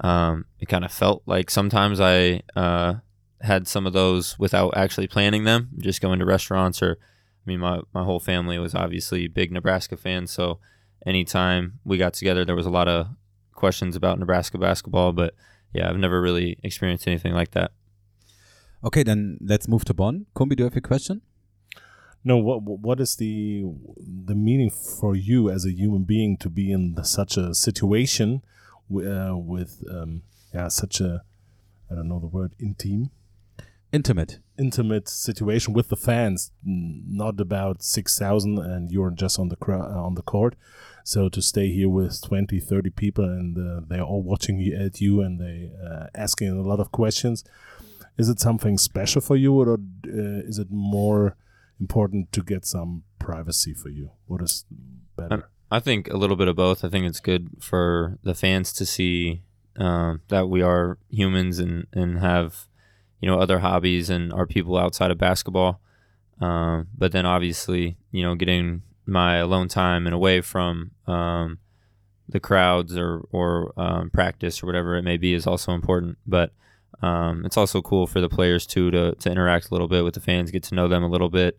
um, 0.00 0.46
it 0.60 0.66
kind 0.66 0.84
of 0.84 0.92
felt 0.92 1.22
like 1.26 1.50
sometimes 1.50 2.00
I 2.00 2.42
uh, 2.56 2.94
had 3.42 3.68
some 3.68 3.86
of 3.86 3.92
those 3.92 4.38
without 4.38 4.74
actually 4.76 5.06
planning 5.06 5.44
them, 5.44 5.68
just 5.78 6.00
going 6.00 6.18
to 6.18 6.24
restaurants 6.24 6.82
or. 6.82 6.98
I 7.46 7.50
mean, 7.50 7.60
my, 7.60 7.80
my 7.92 8.04
whole 8.04 8.20
family 8.20 8.58
was 8.58 8.74
obviously 8.74 9.28
big 9.28 9.52
Nebraska 9.52 9.98
fans, 9.98 10.30
so 10.30 10.60
anytime 11.06 11.78
we 11.84 11.98
got 11.98 12.14
together, 12.14 12.42
there 12.42 12.56
was 12.56 12.64
a 12.64 12.70
lot 12.70 12.88
of 12.88 13.08
questions 13.52 13.96
about 13.96 14.18
Nebraska 14.18 14.58
basketball. 14.58 15.12
But 15.12 15.34
yeah, 15.74 15.90
I've 15.90 15.98
never 15.98 16.22
really 16.22 16.56
experienced 16.62 17.06
anything 17.06 17.34
like 17.34 17.50
that. 17.50 17.72
Okay, 18.82 19.02
then 19.02 19.38
let's 19.40 19.66
move 19.66 19.84
to 19.86 19.94
Bonn. 19.94 20.26
Kumbi, 20.34 20.56
do 20.56 20.62
you 20.62 20.64
have 20.64 20.76
a 20.76 20.80
question? 20.80 21.20
No, 22.22 22.38
what 22.38 22.62
what 22.62 23.00
is 23.00 23.16
the 23.16 23.64
the 24.24 24.34
meaning 24.34 24.70
for 24.70 25.14
you 25.14 25.50
as 25.50 25.66
a 25.66 25.72
human 25.72 26.04
being 26.04 26.38
to 26.38 26.48
be 26.48 26.72
in 26.72 26.94
the, 26.94 27.04
such 27.04 27.36
a 27.36 27.54
situation 27.54 28.42
wi- 28.88 29.10
uh, 29.10 29.36
with 29.36 29.82
um, 29.90 30.22
yeah 30.54 30.68
such 30.68 31.00
a 31.00 31.22
I 31.90 31.94
don't 31.96 32.08
know 32.08 32.20
the 32.20 32.26
word 32.26 32.52
intim 32.58 33.10
Intimate. 33.94 34.32
intimate 34.58 35.08
situation 35.08 35.72
with 35.72 35.88
the 35.88 35.96
fans, 35.96 36.52
not 36.64 37.40
about 37.40 37.82
six 37.82 38.18
thousand 38.18 38.58
and 38.58 38.90
you're 38.90 39.10
just 39.10 39.38
on 39.38 39.48
the 39.48 39.56
cra- 39.64 39.90
uh, 39.96 40.06
on 40.08 40.14
the 40.14 40.22
court. 40.22 40.54
So 41.04 41.28
to 41.28 41.40
stay 41.42 41.68
here 41.78 41.88
with 41.88 42.22
20, 42.22 42.60
30 42.60 42.90
people 42.90 43.24
and 43.24 43.56
uh, 43.58 43.80
they're 43.88 44.08
all 44.10 44.22
watching 44.22 44.58
you 44.58 44.74
at 44.86 45.00
you 45.00 45.20
and 45.20 45.38
they 45.38 45.70
uh, 45.88 46.06
asking 46.14 46.48
a 46.48 46.62
lot 46.62 46.80
of 46.80 46.90
questions. 46.92 47.44
Is 48.16 48.28
it 48.28 48.40
something 48.40 48.78
special 48.78 49.20
for 49.20 49.36
you, 49.36 49.52
or 49.60 49.74
uh, 49.74 50.48
is 50.50 50.58
it 50.58 50.68
more 50.70 51.36
important 51.80 52.30
to 52.32 52.42
get 52.42 52.64
some 52.64 53.02
privacy 53.18 53.74
for 53.74 53.88
you? 53.90 54.12
What 54.26 54.40
is 54.40 54.64
better? 55.16 55.48
I 55.70 55.80
think 55.80 56.08
a 56.08 56.16
little 56.16 56.36
bit 56.36 56.48
of 56.48 56.56
both. 56.56 56.84
I 56.84 56.88
think 56.88 57.06
it's 57.06 57.20
good 57.20 57.48
for 57.60 58.18
the 58.22 58.34
fans 58.34 58.72
to 58.74 58.86
see 58.86 59.42
um, 59.76 60.20
that 60.28 60.48
we 60.48 60.62
are 60.62 60.98
humans 61.10 61.58
and, 61.58 61.86
and 61.92 62.20
have, 62.20 62.68
you 63.24 63.30
know, 63.30 63.40
other 63.40 63.60
hobbies 63.60 64.10
and 64.10 64.30
are 64.34 64.44
people 64.44 64.76
outside 64.76 65.10
of 65.10 65.16
basketball. 65.16 65.80
Um, 66.42 66.88
but 66.94 67.12
then 67.12 67.24
obviously, 67.24 67.96
you 68.10 68.22
know, 68.22 68.34
getting 68.34 68.82
my 69.06 69.36
alone 69.36 69.68
time 69.68 70.06
and 70.06 70.14
away 70.14 70.42
from 70.42 70.90
um, 71.06 71.58
the 72.28 72.38
crowds 72.38 72.98
or, 72.98 73.26
or 73.32 73.72
um, 73.80 74.10
practice 74.10 74.62
or 74.62 74.66
whatever 74.66 74.94
it 74.96 75.04
may 75.04 75.16
be 75.16 75.32
is 75.32 75.46
also 75.46 75.72
important. 75.72 76.18
But 76.26 76.52
um, 77.00 77.46
it's 77.46 77.56
also 77.56 77.80
cool 77.80 78.06
for 78.06 78.20
the 78.20 78.28
players 78.28 78.66
too 78.66 78.90
to, 78.90 79.14
to 79.14 79.30
interact 79.30 79.70
a 79.70 79.72
little 79.72 79.88
bit 79.88 80.04
with 80.04 80.12
the 80.12 80.20
fans, 80.20 80.50
get 80.50 80.64
to 80.64 80.74
know 80.74 80.86
them 80.86 81.02
a 81.02 81.08
little 81.08 81.30
bit, 81.30 81.58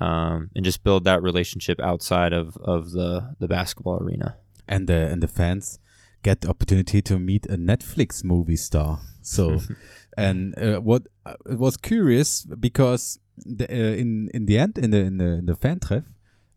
um, 0.00 0.48
and 0.56 0.64
just 0.64 0.84
build 0.84 1.04
that 1.04 1.22
relationship 1.22 1.78
outside 1.80 2.32
of, 2.32 2.56
of 2.56 2.92
the, 2.92 3.36
the 3.40 3.46
basketball 3.46 4.02
arena. 4.02 4.36
and 4.66 4.86
the 4.86 5.08
and 5.10 5.22
the 5.22 5.28
fans 5.28 5.78
get 6.24 6.40
the 6.40 6.48
opportunity 6.48 7.00
to 7.02 7.18
meet 7.18 7.46
a 7.46 7.56
Netflix 7.56 8.24
movie 8.24 8.56
star. 8.56 8.98
So, 9.22 9.60
and 10.16 10.58
uh, 10.58 10.80
what 10.80 11.02
uh, 11.24 11.34
it 11.48 11.58
was 11.58 11.76
curious 11.76 12.42
because 12.42 13.20
the, 13.36 13.66
uh, 13.70 13.94
in 14.02 14.30
in 14.34 14.46
the 14.46 14.58
end 14.58 14.78
in 14.78 14.90
the 14.90 14.98
in 14.98 15.18
the 15.18 15.30
in 15.40 15.46
the 15.46 15.54
fan 15.54 15.78
treff, 15.78 16.04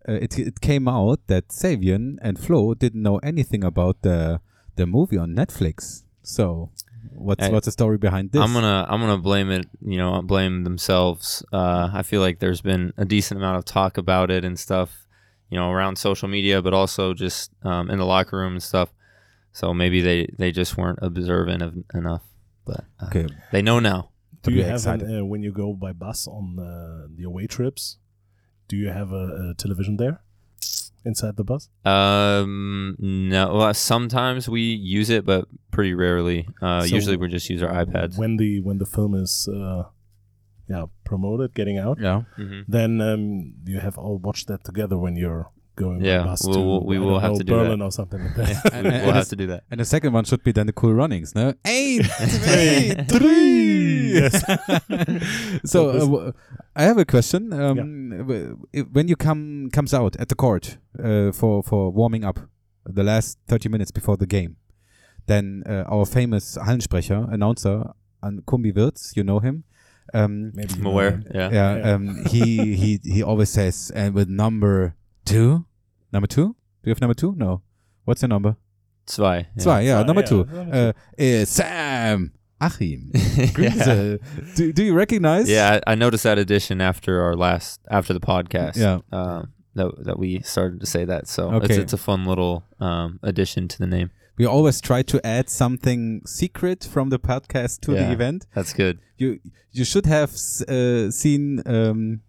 uh, 0.08 0.14
it 0.14 0.40
it 0.40 0.62
came 0.62 0.88
out 0.88 1.20
that 1.28 1.50
Savian 1.50 2.18
and 2.22 2.40
Flo 2.40 2.74
didn't 2.74 3.04
know 3.04 3.18
anything 3.18 3.64
about 3.64 4.02
the 4.02 4.42
the 4.76 4.88
movie 4.88 5.18
on 5.18 5.36
Netflix. 5.36 6.04
So, 6.24 6.72
what's 7.14 7.46
Hey, 7.46 7.52
what's 7.52 7.66
the 7.66 7.72
story 7.72 7.98
behind 7.98 8.32
this? 8.32 8.42
I'm 8.42 8.54
gonna 8.54 8.86
I'm 8.90 9.00
gonna 9.00 9.18
blame 9.18 9.52
it. 9.52 9.68
You 9.82 9.98
know, 9.98 10.22
blame 10.22 10.64
themselves. 10.64 11.46
Uh, 11.52 11.90
I 11.94 12.04
feel 12.04 12.22
like 12.22 12.40
there's 12.40 12.62
been 12.62 12.94
a 12.98 13.06
decent 13.06 13.40
amount 13.40 13.58
of 13.58 13.66
talk 13.66 13.98
about 13.98 14.32
it 14.32 14.44
and 14.46 14.58
stuff. 14.58 14.90
You 15.50 15.58
know, 15.58 15.72
around 15.72 15.98
social 15.98 16.28
media, 16.28 16.62
but 16.62 16.74
also 16.74 17.14
just 17.14 17.52
um, 17.64 17.90
in 17.90 17.98
the 18.00 18.06
locker 18.06 18.38
room 18.38 18.54
and 18.54 18.64
stuff. 18.64 18.90
So 19.58 19.74
maybe 19.74 20.02
they 20.02 20.28
they 20.38 20.52
just 20.52 20.78
weren't 20.78 21.00
observant 21.02 21.64
of, 21.64 21.74
enough. 21.94 22.22
But 22.64 22.86
uh, 23.02 23.08
okay. 23.08 23.26
they 23.52 23.64
know 23.64 23.80
now. 23.80 24.12
Do 24.44 24.52
you 24.52 24.58
you 24.58 24.64
have 24.66 24.86
an, 24.86 25.02
uh, 25.02 25.26
when 25.26 25.42
you 25.42 25.52
go 25.52 25.74
by 25.74 25.94
bus 25.94 26.28
on 26.28 26.60
uh, 26.60 27.08
the 27.18 27.24
away 27.24 27.48
trips? 27.48 27.98
Do 28.68 28.76
you 28.78 28.90
have 28.90 29.12
a, 29.12 29.26
a 29.50 29.54
television 29.58 29.98
there 29.98 30.22
inside 31.06 31.38
the 31.38 31.44
bus? 31.44 31.70
Um, 31.86 32.96
no. 33.00 33.56
Well, 33.56 33.74
sometimes 33.74 34.48
we 34.48 34.62
use 34.62 35.10
it, 35.10 35.26
but 35.26 35.46
pretty 35.72 35.96
rarely. 35.96 36.48
Uh, 36.62 36.82
So 36.82 36.96
usually 36.96 37.18
we 37.18 37.28
just 37.28 37.50
use 37.50 37.64
our 37.64 37.74
iPads. 37.84 38.16
When 38.16 38.38
the 38.38 38.62
when 38.62 38.78
the 38.78 38.86
film 38.86 39.16
is 39.16 39.50
uh, 39.50 39.84
yeah 40.70 40.86
promoted, 41.04 41.56
getting 41.56 41.80
out, 41.80 41.98
Yeah. 42.00 42.22
hmm 42.36 42.62
then 42.68 43.02
um, 43.02 43.54
you 43.66 43.80
have 43.80 43.98
all 43.98 44.18
watched 44.20 44.48
that 44.48 44.64
together 44.64 44.98
when 45.00 45.16
you're 45.16 45.50
going 45.78 46.04
Yeah, 46.04 46.20
by 46.20 46.26
bus 46.32 46.44
we'll- 46.46 46.54
to 46.56 46.60
we'll- 46.68 46.86
we 46.86 46.98
I 46.98 47.00
will 47.00 47.12
don't 47.14 47.22
have 47.22 47.32
know, 47.32 47.38
to 47.38 47.44
do 47.44 47.54
Berlin 47.54 47.80
that. 47.80 47.86
or 47.86 47.92
something 47.92 48.22
like 48.24 48.36
that. 48.36 48.74
And- 48.74 48.84
we'll 48.88 49.16
have 49.16 49.26
it's- 49.26 49.30
to 49.30 49.36
do 49.44 49.48
that. 49.48 49.64
And 49.72 49.80
the 49.80 49.86
second 49.86 50.12
one 50.14 50.26
should 50.26 50.44
be 50.44 50.52
then 50.52 50.68
the 50.68 50.74
cool 50.74 50.94
runnings, 50.94 51.34
no? 51.36 51.54
Eight, 51.66 52.06
Three, 52.06 52.94
three, 53.08 53.20
three. 53.20 54.14
Yes. 54.20 54.34
so 55.72 55.92
this- 55.92 56.04
uh, 56.04 56.06
w- 56.06 56.34
I 56.76 56.84
have 56.84 56.98
a 56.98 57.06
question. 57.06 57.54
Um, 57.54 58.10
w- 58.18 58.58
i- 58.76 58.86
When 58.92 59.08
you 59.08 59.16
come 59.16 59.70
comes 59.72 59.94
out 59.94 60.16
at 60.20 60.28
the 60.30 60.36
court 60.36 60.78
uh, 61.04 61.32
for 61.32 61.64
for 61.64 61.92
warming 61.92 62.24
up, 62.26 62.40
the 62.86 63.04
last 63.04 63.38
thirty 63.48 63.70
minutes 63.70 63.92
before 63.92 64.18
the 64.18 64.26
game, 64.28 64.56
then 65.28 65.64
uh, 65.70 65.84
our 65.94 66.06
famous 66.06 66.58
Hallensprecher 66.58 67.32
announcer, 67.34 67.92
An 68.24 68.42
Kumbi 68.46 68.72
Wirtz, 68.76 69.14
you 69.16 69.24
know 69.24 69.40
him. 69.40 69.64
Um, 70.14 70.52
Maybe 70.56 70.74
I'm 70.76 70.84
know 70.84 70.92
aware. 70.92 71.12
him. 71.12 71.24
Yeah. 71.36 71.50
yeah, 71.52 71.78
Yeah. 71.78 71.94
um, 71.96 72.26
he 72.32 72.76
he 72.76 73.00
he 73.04 73.22
always 73.24 73.50
says, 73.50 73.92
and 73.96 74.14
with 74.16 74.30
number 74.30 74.96
two, 75.28 75.66
number 76.12 76.28
two. 76.28 76.48
Do 76.84 76.90
you 76.90 76.92
have 76.92 77.02
number 77.02 77.14
two? 77.14 77.34
No. 77.36 77.62
What's 78.06 78.22
your 78.22 78.30
number? 78.30 78.56
Zwei. 79.06 79.38
Yeah. 79.38 79.64
Zwei, 79.64 79.82
yeah, 79.82 79.98
Zwei, 80.00 80.08
number 80.08 80.22
yeah, 80.22 80.28
two. 80.28 80.44
number 80.46 80.76
Uh, 80.76 80.94
is 81.18 81.50
Sam 81.50 82.32
Achim. 82.62 83.12
yeah. 83.58 84.16
Do, 84.56 84.74
do 84.74 84.84
you 84.84 84.94
recognize? 84.94 85.50
Yeah, 85.50 85.80
I, 85.88 85.92
I 85.92 85.96
noticed 85.96 86.24
that 86.24 86.38
addition 86.38 86.82
after 86.82 87.22
our 87.22 87.36
last 87.36 87.80
after 87.90 88.14
the 88.14 88.20
podcast. 88.20 88.76
Yeah. 88.78 89.00
um, 89.12 89.54
that 89.76 89.92
that 90.06 90.18
we 90.20 90.42
started 90.42 90.80
to 90.80 90.86
say 90.86 91.06
that. 91.06 91.28
So 91.28 91.54
it's 91.58 91.66
Okay. 91.66 91.82
it's 91.82 91.94
a 91.94 91.98
fun 91.98 92.26
little 92.26 92.64
um, 92.80 93.20
addition 93.22 93.68
to 93.68 93.78
the 93.78 93.88
name. 93.88 94.10
We 94.38 94.46
always 94.46 94.82
try 94.82 95.02
to 95.04 95.26
add 95.26 95.50
something 95.50 96.22
secret 96.26 96.84
from 96.84 97.10
the 97.10 97.20
podcast 97.20 97.82
to 97.82 97.92
the 97.92 98.12
event. 98.12 98.46
That's 98.56 98.74
good. 98.74 99.00
You 99.18 99.40
you 99.72 99.84
should 99.86 100.06
have 100.06 100.32
uh, 100.68 101.12
seen 101.12 101.62
um, 101.66 102.22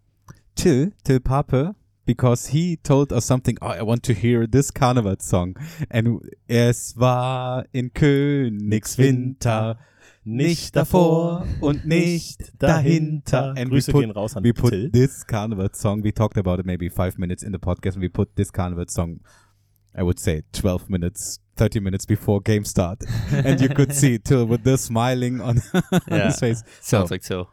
Till 0.54 0.90
Till 1.04 1.20
Pape 1.20 1.74
because 2.08 2.48
he 2.48 2.76
told 2.78 3.12
us 3.12 3.24
something. 3.26 3.56
Oh, 3.60 3.68
I 3.68 3.82
want 3.82 4.02
to 4.04 4.14
hear 4.14 4.46
this 4.46 4.70
Carnival 4.72 5.16
song. 5.20 5.56
And 5.90 6.20
es 6.48 6.94
war 6.96 7.66
in 7.72 7.90
Königswinter. 7.90 9.76
Nicht 10.24 10.74
davor 10.76 11.46
und 11.60 11.86
nicht 11.86 12.52
dahinter. 12.58 13.54
And 13.56 13.70
we 13.70 13.80
put, 13.80 14.02
gehen 14.02 14.10
raus 14.10 14.36
an 14.36 14.44
we 14.44 14.52
put 14.52 14.70
Till. 14.72 14.90
this 14.90 15.24
Carnival 15.26 15.68
song. 15.72 16.02
We 16.02 16.12
talked 16.12 16.36
about 16.36 16.58
it 16.60 16.66
maybe 16.66 16.88
five 16.90 17.18
minutes 17.18 17.42
in 17.42 17.52
the 17.52 17.58
podcast, 17.58 17.94
and 17.96 18.02
we 18.02 18.08
put 18.10 18.34
this 18.36 18.50
Carnival 18.50 18.84
song. 18.88 19.20
I 19.96 20.02
would 20.02 20.18
say 20.20 20.42
12 20.52 20.90
minutes, 20.90 21.38
30 21.56 21.80
minutes 21.80 22.04
before 22.06 22.40
game 22.42 22.64
start, 22.64 23.02
and 23.32 23.58
you 23.60 23.68
could 23.70 23.94
see 23.94 24.18
Till 24.24 24.44
with 24.46 24.64
the 24.64 24.76
smiling 24.76 25.40
on, 25.40 25.62
on 25.92 26.00
Yeah. 26.10 26.26
his 26.26 26.38
face. 26.38 26.62
Sounds 26.82 27.08
So 27.08 27.14
like 27.14 27.22
Till. 27.22 27.48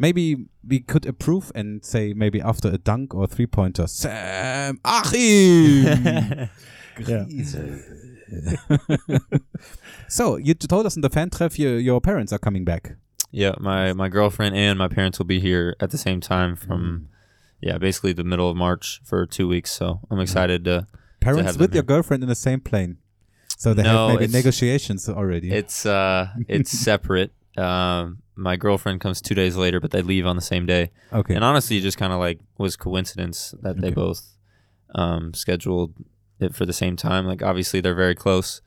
Maybe 0.00 0.46
we 0.66 0.80
could 0.80 1.06
approve 1.06 1.52
and 1.54 1.84
say 1.84 2.14
maybe 2.14 2.40
after 2.40 2.68
a 2.68 2.78
dunk 2.78 3.14
or 3.14 3.26
three 3.26 3.46
pointer, 3.46 3.86
Sam 3.86 4.80
Achim. 4.84 6.48
So 10.08 10.36
you 10.36 10.54
told 10.54 10.86
us 10.86 10.96
in 10.96 11.02
the 11.02 11.10
fan 11.10 11.30
treff 11.30 11.58
your, 11.58 11.78
your 11.78 12.00
parents 12.00 12.32
are 12.32 12.38
coming 12.38 12.64
back. 12.64 12.96
Yeah, 13.32 13.54
my 13.58 13.92
my 13.92 14.08
girlfriend 14.08 14.54
and 14.54 14.78
my 14.78 14.88
parents 14.88 15.18
will 15.18 15.26
be 15.26 15.40
here 15.40 15.74
at 15.80 15.90
the 15.90 15.98
same 15.98 16.20
time 16.20 16.56
Mm. 16.56 16.66
from 16.66 17.08
yeah, 17.60 17.78
basically 17.78 18.12
the 18.12 18.24
middle 18.24 18.48
of 18.50 18.56
March 18.56 19.00
for 19.04 19.26
two 19.26 19.48
weeks. 19.48 19.72
So 19.72 20.00
I'm 20.10 20.20
excited 20.20 20.64
to. 20.66 20.86
Parents 21.20 21.46
have 21.46 21.58
with 21.60 21.70
them 21.70 21.76
your 21.76 21.82
girlfriend 21.82 22.22
in 22.22 22.28
the 22.28 22.34
same 22.34 22.60
plane. 22.60 22.98
So 23.58 23.72
they 23.74 23.82
No, 23.82 24.08
have 24.08 24.20
maybe 24.20 24.32
negotiations 24.32 25.08
already. 25.08 25.50
It's 25.50 25.84
uh, 25.86 26.28
it's 26.48 26.70
separate. 26.90 27.32
Um, 27.56 28.18
my 28.36 28.56
girlfriend 28.56 29.00
comes 29.00 29.20
two 29.20 29.34
days 29.34 29.56
later, 29.56 29.80
but 29.80 29.90
they 29.90 30.02
leave 30.02 30.26
on 30.26 30.36
the 30.36 30.42
same 30.42 30.66
day. 30.66 30.90
Okay. 31.12 31.34
And 31.34 31.42
honestly, 31.42 31.78
it 31.78 31.82
just 31.82 31.98
kind 31.98 32.12
of 32.12 32.18
like 32.18 32.38
was 32.58 32.76
coincidence 32.76 33.54
that 33.62 33.80
they 33.80 33.90
both 33.90 34.36
um, 34.94 35.34
scheduled 35.34 35.94
it 36.38 36.54
for 36.54 36.66
the 36.66 36.72
same 36.72 36.96
time. 36.96 37.26
Like 37.26 37.42
obviously 37.42 37.80
they're 37.80 37.94
very 37.94 38.14
close, 38.14 38.60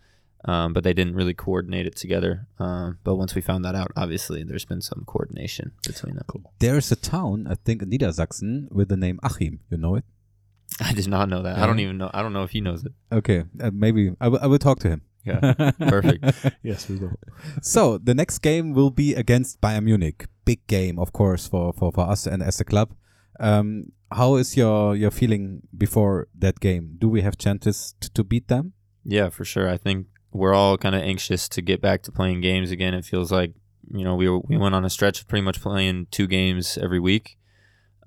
um, 0.46 0.74
but 0.74 0.84
they 0.84 0.94
didn't 0.94 1.16
really 1.16 1.34
coordinate 1.34 1.86
it 1.86 1.96
together. 1.96 2.48
Um, 2.58 2.98
but 3.04 3.16
once 3.16 3.36
we 3.36 3.42
found 3.42 3.64
that 3.66 3.76
out, 3.76 3.92
obviously 3.96 4.44
there's 4.44 4.66
been 4.66 4.82
some 4.82 5.04
coordination 5.06 5.72
between 5.86 6.16
them. 6.16 6.26
Cool. 6.28 6.52
There 6.60 6.78
is 6.78 6.92
a 6.92 6.96
town, 6.96 7.48
I 7.50 7.56
think, 7.56 7.84
in 7.84 7.92
Niedersachsen 7.92 8.72
with 8.72 8.90
the 8.90 8.98
name 8.98 9.20
Achim. 9.24 9.60
You 9.70 9.78
know 9.78 9.96
it? 9.96 10.04
I 10.82 10.94
did 10.94 11.08
not 11.08 11.30
know 11.30 11.44
that. 11.44 11.58
I 11.58 11.66
don't 11.66 11.80
even 11.80 11.98
know. 11.98 12.10
I 12.14 12.22
don't 12.22 12.34
know 12.34 12.44
if 12.44 12.52
he 12.52 12.62
knows 12.62 12.86
it. 12.86 12.94
Okay. 13.12 13.44
Uh, 13.62 13.72
maybe 13.74 14.12
I 14.22 14.28
I 14.28 14.48
will 14.48 14.60
talk 14.60 14.80
to 14.80 14.90
him. 14.90 15.02
Yeah, 15.26 15.72
perfect. 15.80 16.24
Yes, 16.64 16.88
we 16.88 16.98
will. 16.98 17.14
So 17.62 17.98
the 17.98 18.14
next 18.14 18.40
game 18.40 18.74
will 18.74 18.92
be 18.92 19.14
against 19.16 19.62
Bayern 19.62 19.84
Munich. 19.84 20.28
Big 20.46 20.66
game, 20.68 20.98
of 20.98 21.14
course, 21.14 21.48
for, 21.48 21.74
for, 21.74 21.92
for 21.92 22.10
us 22.10 22.26
and 22.26 22.42
as 22.42 22.60
a 22.60 22.66
club. 22.66 22.94
Um, 23.40 23.92
how 24.12 24.36
is 24.36 24.58
your, 24.58 24.96
your 24.96 25.12
feeling 25.12 25.62
before 25.78 26.28
that 26.38 26.60
game? 26.60 26.96
Do 26.98 27.10
we 27.10 27.22
have 27.22 27.38
chances 27.38 27.96
to, 28.02 28.10
to 28.14 28.24
beat 28.24 28.48
them? 28.48 28.74
Yeah, 29.04 29.30
for 29.30 29.46
sure. 29.46 29.70
I 29.70 29.78
think 29.78 30.08
we're 30.32 30.54
all 30.54 30.78
kind 30.78 30.96
of 30.96 31.02
anxious 31.02 31.48
to 31.50 31.62
get 31.62 31.82
back 31.82 32.04
to 32.04 32.12
playing 32.12 32.42
games 32.42 32.72
again. 32.72 32.94
It 32.94 33.06
feels 33.06 33.32
like 33.32 33.54
you 33.92 34.04
know 34.04 34.16
we 34.16 34.30
were, 34.30 34.40
we 34.40 34.58
went 34.58 34.76
on 34.76 34.86
a 34.86 34.90
stretch 34.90 35.22
of 35.22 35.28
pretty 35.28 35.44
much 35.44 35.62
playing 35.62 36.08
two 36.12 36.28
games 36.28 36.78
every 36.78 37.00
week, 37.00 37.38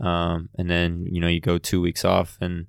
um, 0.00 0.48
and 0.56 0.70
then 0.70 1.06
you 1.10 1.20
know 1.20 1.28
you 1.28 1.40
go 1.40 1.58
two 1.58 1.80
weeks 1.80 2.04
off, 2.04 2.38
and 2.40 2.66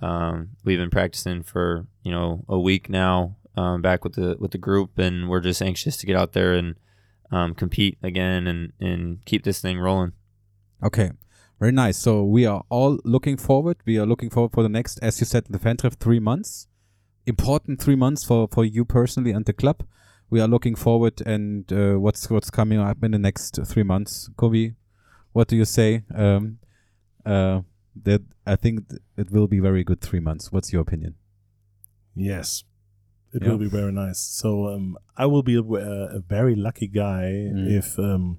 um, 0.00 0.50
we've 0.64 0.78
been 0.78 0.90
practicing 0.90 1.42
for 1.42 1.86
you 2.02 2.12
know 2.12 2.44
a 2.48 2.58
week 2.58 2.88
now 2.88 3.36
um, 3.56 3.82
back 3.82 4.04
with 4.04 4.14
the 4.14 4.36
with 4.38 4.50
the 4.50 4.58
group, 4.58 4.98
and 4.98 5.28
we're 5.28 5.40
just 5.40 5.62
anxious 5.62 5.96
to 5.98 6.06
get 6.06 6.16
out 6.16 6.32
there 6.32 6.54
and 6.54 6.76
um, 7.30 7.54
compete 7.54 7.98
again 8.02 8.46
and 8.46 8.72
and 8.80 9.24
keep 9.24 9.44
this 9.44 9.60
thing 9.60 9.78
rolling. 9.78 10.12
Okay, 10.82 11.10
very 11.58 11.72
nice. 11.72 11.96
So 11.98 12.22
we 12.22 12.46
are 12.46 12.64
all 12.68 12.98
looking 13.04 13.36
forward. 13.36 13.78
We 13.86 13.98
are 13.98 14.06
looking 14.06 14.30
forward 14.30 14.52
for 14.52 14.62
the 14.62 14.68
next, 14.68 14.98
as 15.02 15.20
you 15.20 15.26
said 15.26 15.46
the 15.48 15.58
fan 15.58 15.78
trip, 15.78 15.94
three 15.94 16.20
months. 16.20 16.68
Important 17.26 17.80
three 17.80 17.96
months 17.96 18.24
for 18.24 18.48
for 18.50 18.64
you 18.64 18.84
personally 18.84 19.32
and 19.32 19.44
the 19.44 19.52
club. 19.52 19.84
We 20.28 20.40
are 20.40 20.48
looking 20.48 20.74
forward, 20.74 21.20
and 21.24 21.72
uh, 21.72 21.94
what's 21.94 22.28
what's 22.30 22.50
coming 22.50 22.78
up 22.78 23.02
in 23.02 23.12
the 23.12 23.18
next 23.18 23.58
three 23.66 23.84
months. 23.84 24.28
Kobe, 24.36 24.74
what 25.32 25.48
do 25.48 25.56
you 25.56 25.64
say? 25.64 26.02
Um, 26.14 26.58
uh, 27.24 27.62
that 28.04 28.22
I 28.46 28.56
think 28.56 28.88
th- 28.88 29.00
it 29.16 29.30
will 29.30 29.46
be 29.46 29.60
very 29.60 29.82
good 29.82 30.00
three 30.00 30.20
months. 30.20 30.52
What's 30.52 30.72
your 30.72 30.82
opinion? 30.82 31.14
Yes, 32.14 32.64
it 33.36 33.42
Yeah. 33.42 33.50
will 33.50 33.58
be 33.66 33.68
very 33.80 33.92
nice. 33.92 34.18
So 34.40 34.48
um, 34.72 34.96
I 35.16 35.26
will 35.32 35.42
be 35.42 35.56
a, 35.56 35.62
a 36.18 36.20
very 36.36 36.56
lucky 36.66 36.88
guy 36.88 37.24
Mm. 37.54 37.70
if 37.80 37.98
um, 37.98 38.38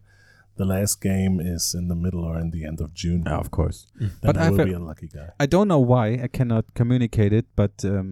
the 0.60 0.66
last 0.66 0.95
game 1.02 1.36
is 1.54 1.76
in 1.80 1.88
the 1.88 1.95
middle 1.95 2.24
or 2.30 2.36
in 2.43 2.50
the 2.56 2.64
end 2.70 2.80
of 2.82 2.89
June. 3.02 3.22
of 3.28 3.50
course. 3.52 3.80
Then 4.00 4.12
But 4.30 4.38
I 4.38 4.50
will 4.50 4.66
be 4.66 4.74
a 4.74 4.86
lucky 4.91 5.08
guy. 5.08 5.28
I 5.39 5.45
don't 5.54 5.68
know 5.74 5.84
why 5.93 6.06
I 6.26 6.28
cannot 6.38 6.66
communicate 6.74 7.32
it, 7.39 7.45
but 7.56 7.76
um, 7.86 8.06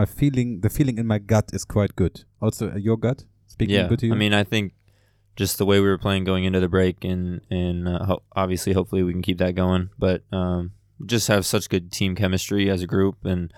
my 0.00 0.06
feeling, 0.06 0.60
the 0.64 0.70
feeling 0.70 0.96
in 0.98 1.06
my 1.06 1.18
gut 1.32 1.46
is 1.52 1.64
quite 1.64 1.92
good. 2.02 2.24
Also, 2.40 2.70
uh, 2.72 2.76
your 2.76 2.96
gut 2.96 3.18
speaking 3.46 3.74
yeah, 3.76 3.88
good 3.88 3.98
to 4.00 4.06
you. 4.06 4.14
I 4.14 4.16
mean, 4.16 4.32
I 4.32 4.44
think 4.44 4.72
just 5.36 5.58
the 5.58 5.66
way 5.66 5.80
we 5.80 5.86
were 5.92 5.98
playing 6.06 6.24
going 6.24 6.44
into 6.44 6.60
the 6.60 6.68
break, 6.68 7.04
and 7.04 7.40
and 7.50 7.88
uh, 7.88 8.04
ho- 8.08 8.22
obviously, 8.42 8.72
hopefully, 8.72 9.02
we 9.02 9.12
can 9.12 9.22
keep 9.22 9.38
that 9.38 9.54
going. 9.54 9.90
But 9.98 10.22
um, 10.32 10.72
just 11.04 11.28
have 11.28 11.44
such 11.44 11.68
good 11.68 11.92
team 11.92 12.14
chemistry 12.14 12.70
as 12.70 12.80
a 12.82 12.86
group, 12.86 13.16
and 13.24 13.52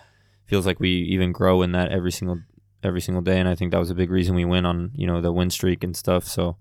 feels 0.47 0.67
like 0.67 0.81
we 0.81 0.91
even 1.15 1.31
grow 1.33 1.63
in 1.63 1.71
that 1.73 1.91
every 1.91 2.11
single 2.13 2.39
every 2.85 3.01
single 3.01 3.23
day. 3.23 3.39
And 3.39 3.49
I 3.49 3.55
think 3.55 3.73
that 3.73 3.79
was 3.79 3.91
a 3.91 3.95
big 3.95 4.11
reason 4.11 4.35
we 4.35 4.45
went 4.45 4.67
on 4.67 4.91
you 4.95 5.07
know 5.07 5.21
the 5.21 5.33
win 5.33 5.51
streak 5.51 5.85
and 5.85 5.97
stuff. 5.97 6.27
So 6.27 6.57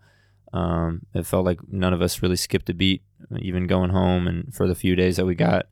um, 0.53 1.05
it 1.13 1.26
felt 1.26 1.45
like 1.45 1.59
none 1.67 1.93
of 1.93 2.01
us 2.01 2.21
really 2.21 2.36
skipped 2.36 2.69
a 2.69 2.74
beat, 2.74 3.01
even 3.39 3.67
going 3.67 3.89
home 3.89 4.28
and 4.28 4.53
for 4.53 4.67
the 4.67 4.76
few 4.76 4.95
days 4.95 5.17
that 5.17 5.26
we 5.26 5.36
got. 5.36 5.67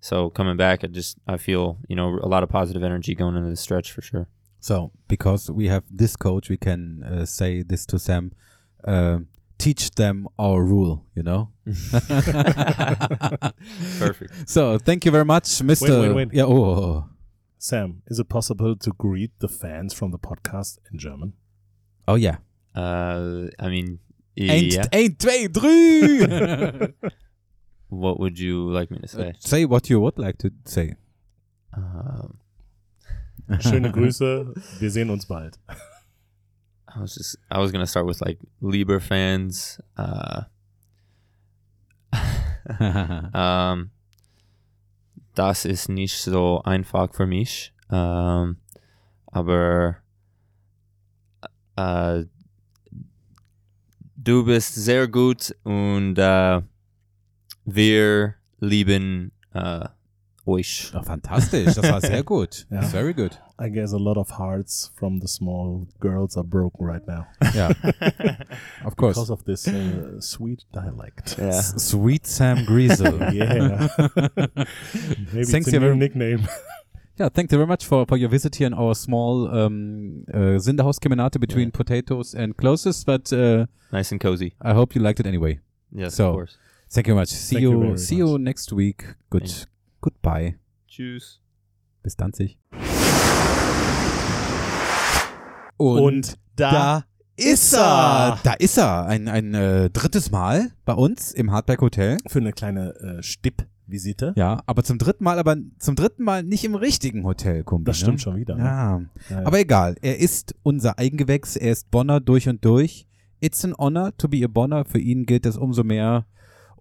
So 0.00 0.28
coming 0.30 0.56
back, 0.56 0.84
I 0.84 0.88
just 0.88 1.18
I 1.26 1.36
feel 1.36 1.78
you 1.88 1.96
know 1.96 2.18
a 2.22 2.28
lot 2.28 2.42
of 2.42 2.48
positive 2.48 2.82
energy 2.82 3.14
going 3.14 3.36
into 3.36 3.50
the 3.50 3.56
stretch 3.56 3.92
for 3.92 4.02
sure. 4.02 4.28
So, 4.64 4.92
because 5.08 5.50
we 5.50 5.68
have 5.68 5.84
this 5.90 6.16
coach, 6.16 6.48
we 6.48 6.56
can 6.56 7.02
uh, 7.04 7.26
say 7.26 7.60
this 7.62 7.84
to 7.84 7.98
Sam. 7.98 8.32
Uh, 8.82 9.18
teach 9.58 9.90
them 9.90 10.26
our 10.38 10.64
rule, 10.64 11.04
you 11.14 11.22
know. 11.22 11.50
Perfect. 13.98 14.48
So, 14.48 14.78
thank 14.78 15.04
you 15.04 15.10
very 15.10 15.26
much, 15.26 15.62
Mister. 15.62 16.00
wait, 16.00 16.14
wait. 16.14 16.28
Yeah. 16.32 16.44
Oh, 16.44 16.64
oh, 16.64 16.82
oh. 16.82 17.10
Sam, 17.64 18.02
is 18.08 18.18
it 18.18 18.28
possible 18.28 18.76
to 18.76 18.90
greet 18.90 19.30
the 19.38 19.48
fans 19.48 19.94
from 19.94 20.10
the 20.10 20.18
podcast 20.18 20.76
in 20.92 20.98
German? 20.98 21.32
oh 22.06 22.14
yeah. 22.14 22.36
Uh, 22.74 23.46
I 23.58 23.70
mean, 23.70 24.00
Eins, 24.38 24.74
yeah. 24.74 24.84
ein, 24.92 25.16
zwei, 25.18 25.46
drei. 25.46 26.92
What 27.88 28.20
would 28.20 28.38
you 28.38 28.70
like 28.70 28.90
me 28.90 28.98
to 28.98 29.08
say? 29.08 29.32
say 29.38 29.64
what 29.64 29.88
you 29.88 29.98
would 29.98 30.18
like 30.18 30.36
to 30.40 30.50
say. 30.66 30.96
Um, 31.74 32.40
Schöne 33.48 33.90
Grüße. 33.96 34.52
Wir 34.78 34.90
sehen 34.90 35.08
uns 35.08 35.24
bald. 35.24 35.56
I 36.94 37.00
was 37.00 37.14
just 37.14 37.38
I 37.50 37.60
was 37.60 37.72
gonna 37.72 37.86
start 37.86 38.04
with 38.04 38.20
like 38.20 38.40
Lieber 38.60 39.00
fans. 39.00 39.80
Uh, 39.96 40.42
um, 43.32 43.90
das 45.34 45.64
ist 45.64 45.88
nicht 45.88 46.18
so 46.18 46.62
einfach 46.62 47.12
für 47.14 47.26
mich. 47.26 47.72
Um, 47.88 48.56
aber 49.26 49.96
äh, 51.76 52.24
du 54.16 54.44
bist 54.44 54.74
sehr 54.74 55.06
gut 55.08 55.54
und 55.64 56.16
äh, 56.18 56.62
wir 57.64 58.34
lieben 58.60 59.32
äh, 59.52 59.88
euch. 60.46 60.92
Oh, 60.94 61.02
fantastisch, 61.02 61.74
das 61.74 61.90
war 61.90 62.00
sehr 62.00 62.22
gut. 62.22 62.66
Ja. 62.70 62.82
Very 62.82 63.14
good. 63.14 63.38
I 63.58 63.68
guess 63.68 63.92
a 63.92 63.98
lot 63.98 64.16
of 64.16 64.30
hearts 64.30 64.90
from 64.94 65.20
the 65.20 65.28
small 65.28 65.86
girls 66.00 66.36
are 66.36 66.42
broken 66.42 66.86
right 66.86 67.06
now 67.06 67.26
Yeah, 67.54 67.72
of 68.84 68.96
course. 68.96 69.14
because 69.14 69.30
of 69.30 69.44
this 69.44 69.68
uh, 69.68 70.20
sweet 70.20 70.64
dialect. 70.72 71.36
Yeah. 71.38 71.48
S- 71.48 71.74
Sweet 71.90 72.26
Sam 72.26 72.66
Griesel. 72.66 73.32
Yeah. 73.32 73.88
Maybe 75.32 75.44
Thanks, 75.44 75.68
it's 75.68 75.76
a 75.76 75.80
new 75.80 75.94
nickname. 75.94 76.48
Yeah, 77.16 77.28
thank 77.28 77.52
you 77.52 77.58
very 77.58 77.66
much 77.68 77.84
for, 77.86 78.04
for 78.06 78.16
your 78.16 78.28
visit 78.28 78.56
here 78.56 78.66
in 78.66 78.74
our 78.74 78.92
small 78.94 79.46
um, 79.56 80.24
uh, 80.34 80.58
Sinderhaus 80.58 80.98
Kemenate 80.98 81.38
between 81.38 81.70
potatoes 81.70 82.34
and 82.34 82.56
closes, 82.56 83.04
but 83.04 83.32
uh, 83.32 83.66
Nice 83.92 84.10
and 84.10 84.20
cozy. 84.20 84.54
I 84.60 84.72
hope 84.74 84.96
you 84.96 85.00
liked 85.00 85.20
it 85.20 85.26
anyway. 85.26 85.60
Yes, 85.92 86.16
So, 86.16 86.30
of 86.30 86.34
course. 86.34 86.58
Thank 86.90 87.06
you 87.06 87.14
very 87.14 87.20
much. 87.22 87.28
See 87.28 87.54
Thank 87.56 87.62
you 87.62 87.84
you, 87.90 87.96
see 87.98 88.16
much. 88.20 88.30
you 88.30 88.38
next 88.38 88.72
week. 88.72 89.04
Good, 89.30 89.48
Thank 89.48 89.68
goodbye. 90.00 90.56
Tschüss. 90.88 91.38
Bis 92.02 92.16
dann 92.16 92.32
sich. 92.32 92.58
Und 95.76 96.38
da 96.56 97.04
ist 97.36 97.72
er. 97.72 98.38
Da 98.42 98.52
ist 98.54 98.78
er. 98.78 99.06
Ein, 99.06 99.28
ein 99.28 99.54
äh, 99.54 99.90
drittes 99.90 100.30
Mal 100.30 100.70
bei 100.84 100.94
uns 100.94 101.32
im 101.32 101.50
Hardback 101.50 101.80
Hotel. 101.80 102.18
Für 102.26 102.38
eine 102.38 102.52
kleine 102.52 102.94
äh, 102.96 103.22
Stippvisite. 103.22 104.34
Ja, 104.36 104.62
aber 104.66 104.84
zum 104.84 104.98
dritten 104.98 105.24
Mal, 105.24 105.38
aber 105.38 105.56
zum 105.78 105.96
dritten 105.96 106.24
Mal 106.24 106.42
nicht 106.42 106.64
im 106.64 106.74
richtigen 106.74 107.24
Hotel, 107.24 107.64
Kumpel. 107.64 107.86
Das 107.86 107.98
stimmt 107.98 108.14
ne? 108.14 108.18
schon 108.20 108.36
wieder. 108.36 108.56
Ne? 108.56 108.64
Ja. 108.64 109.00
Ja. 109.30 109.46
Aber 109.46 109.58
egal, 109.58 109.96
er 110.00 110.18
ist 110.18 110.54
unser 110.62 110.98
Eigengewächs, 110.98 111.56
er 111.56 111.72
ist 111.72 111.90
Bonner 111.90 112.20
durch 112.20 112.48
und 112.48 112.64
durch. 112.64 113.06
It's 113.40 113.64
an 113.64 113.74
honor 113.76 114.16
to 114.16 114.28
be 114.28 114.44
a 114.44 114.48
Bonner. 114.48 114.84
Für 114.84 114.98
ihn 114.98 115.26
gilt 115.26 115.44
es 115.44 115.56
umso 115.56 115.84
mehr. 115.84 116.26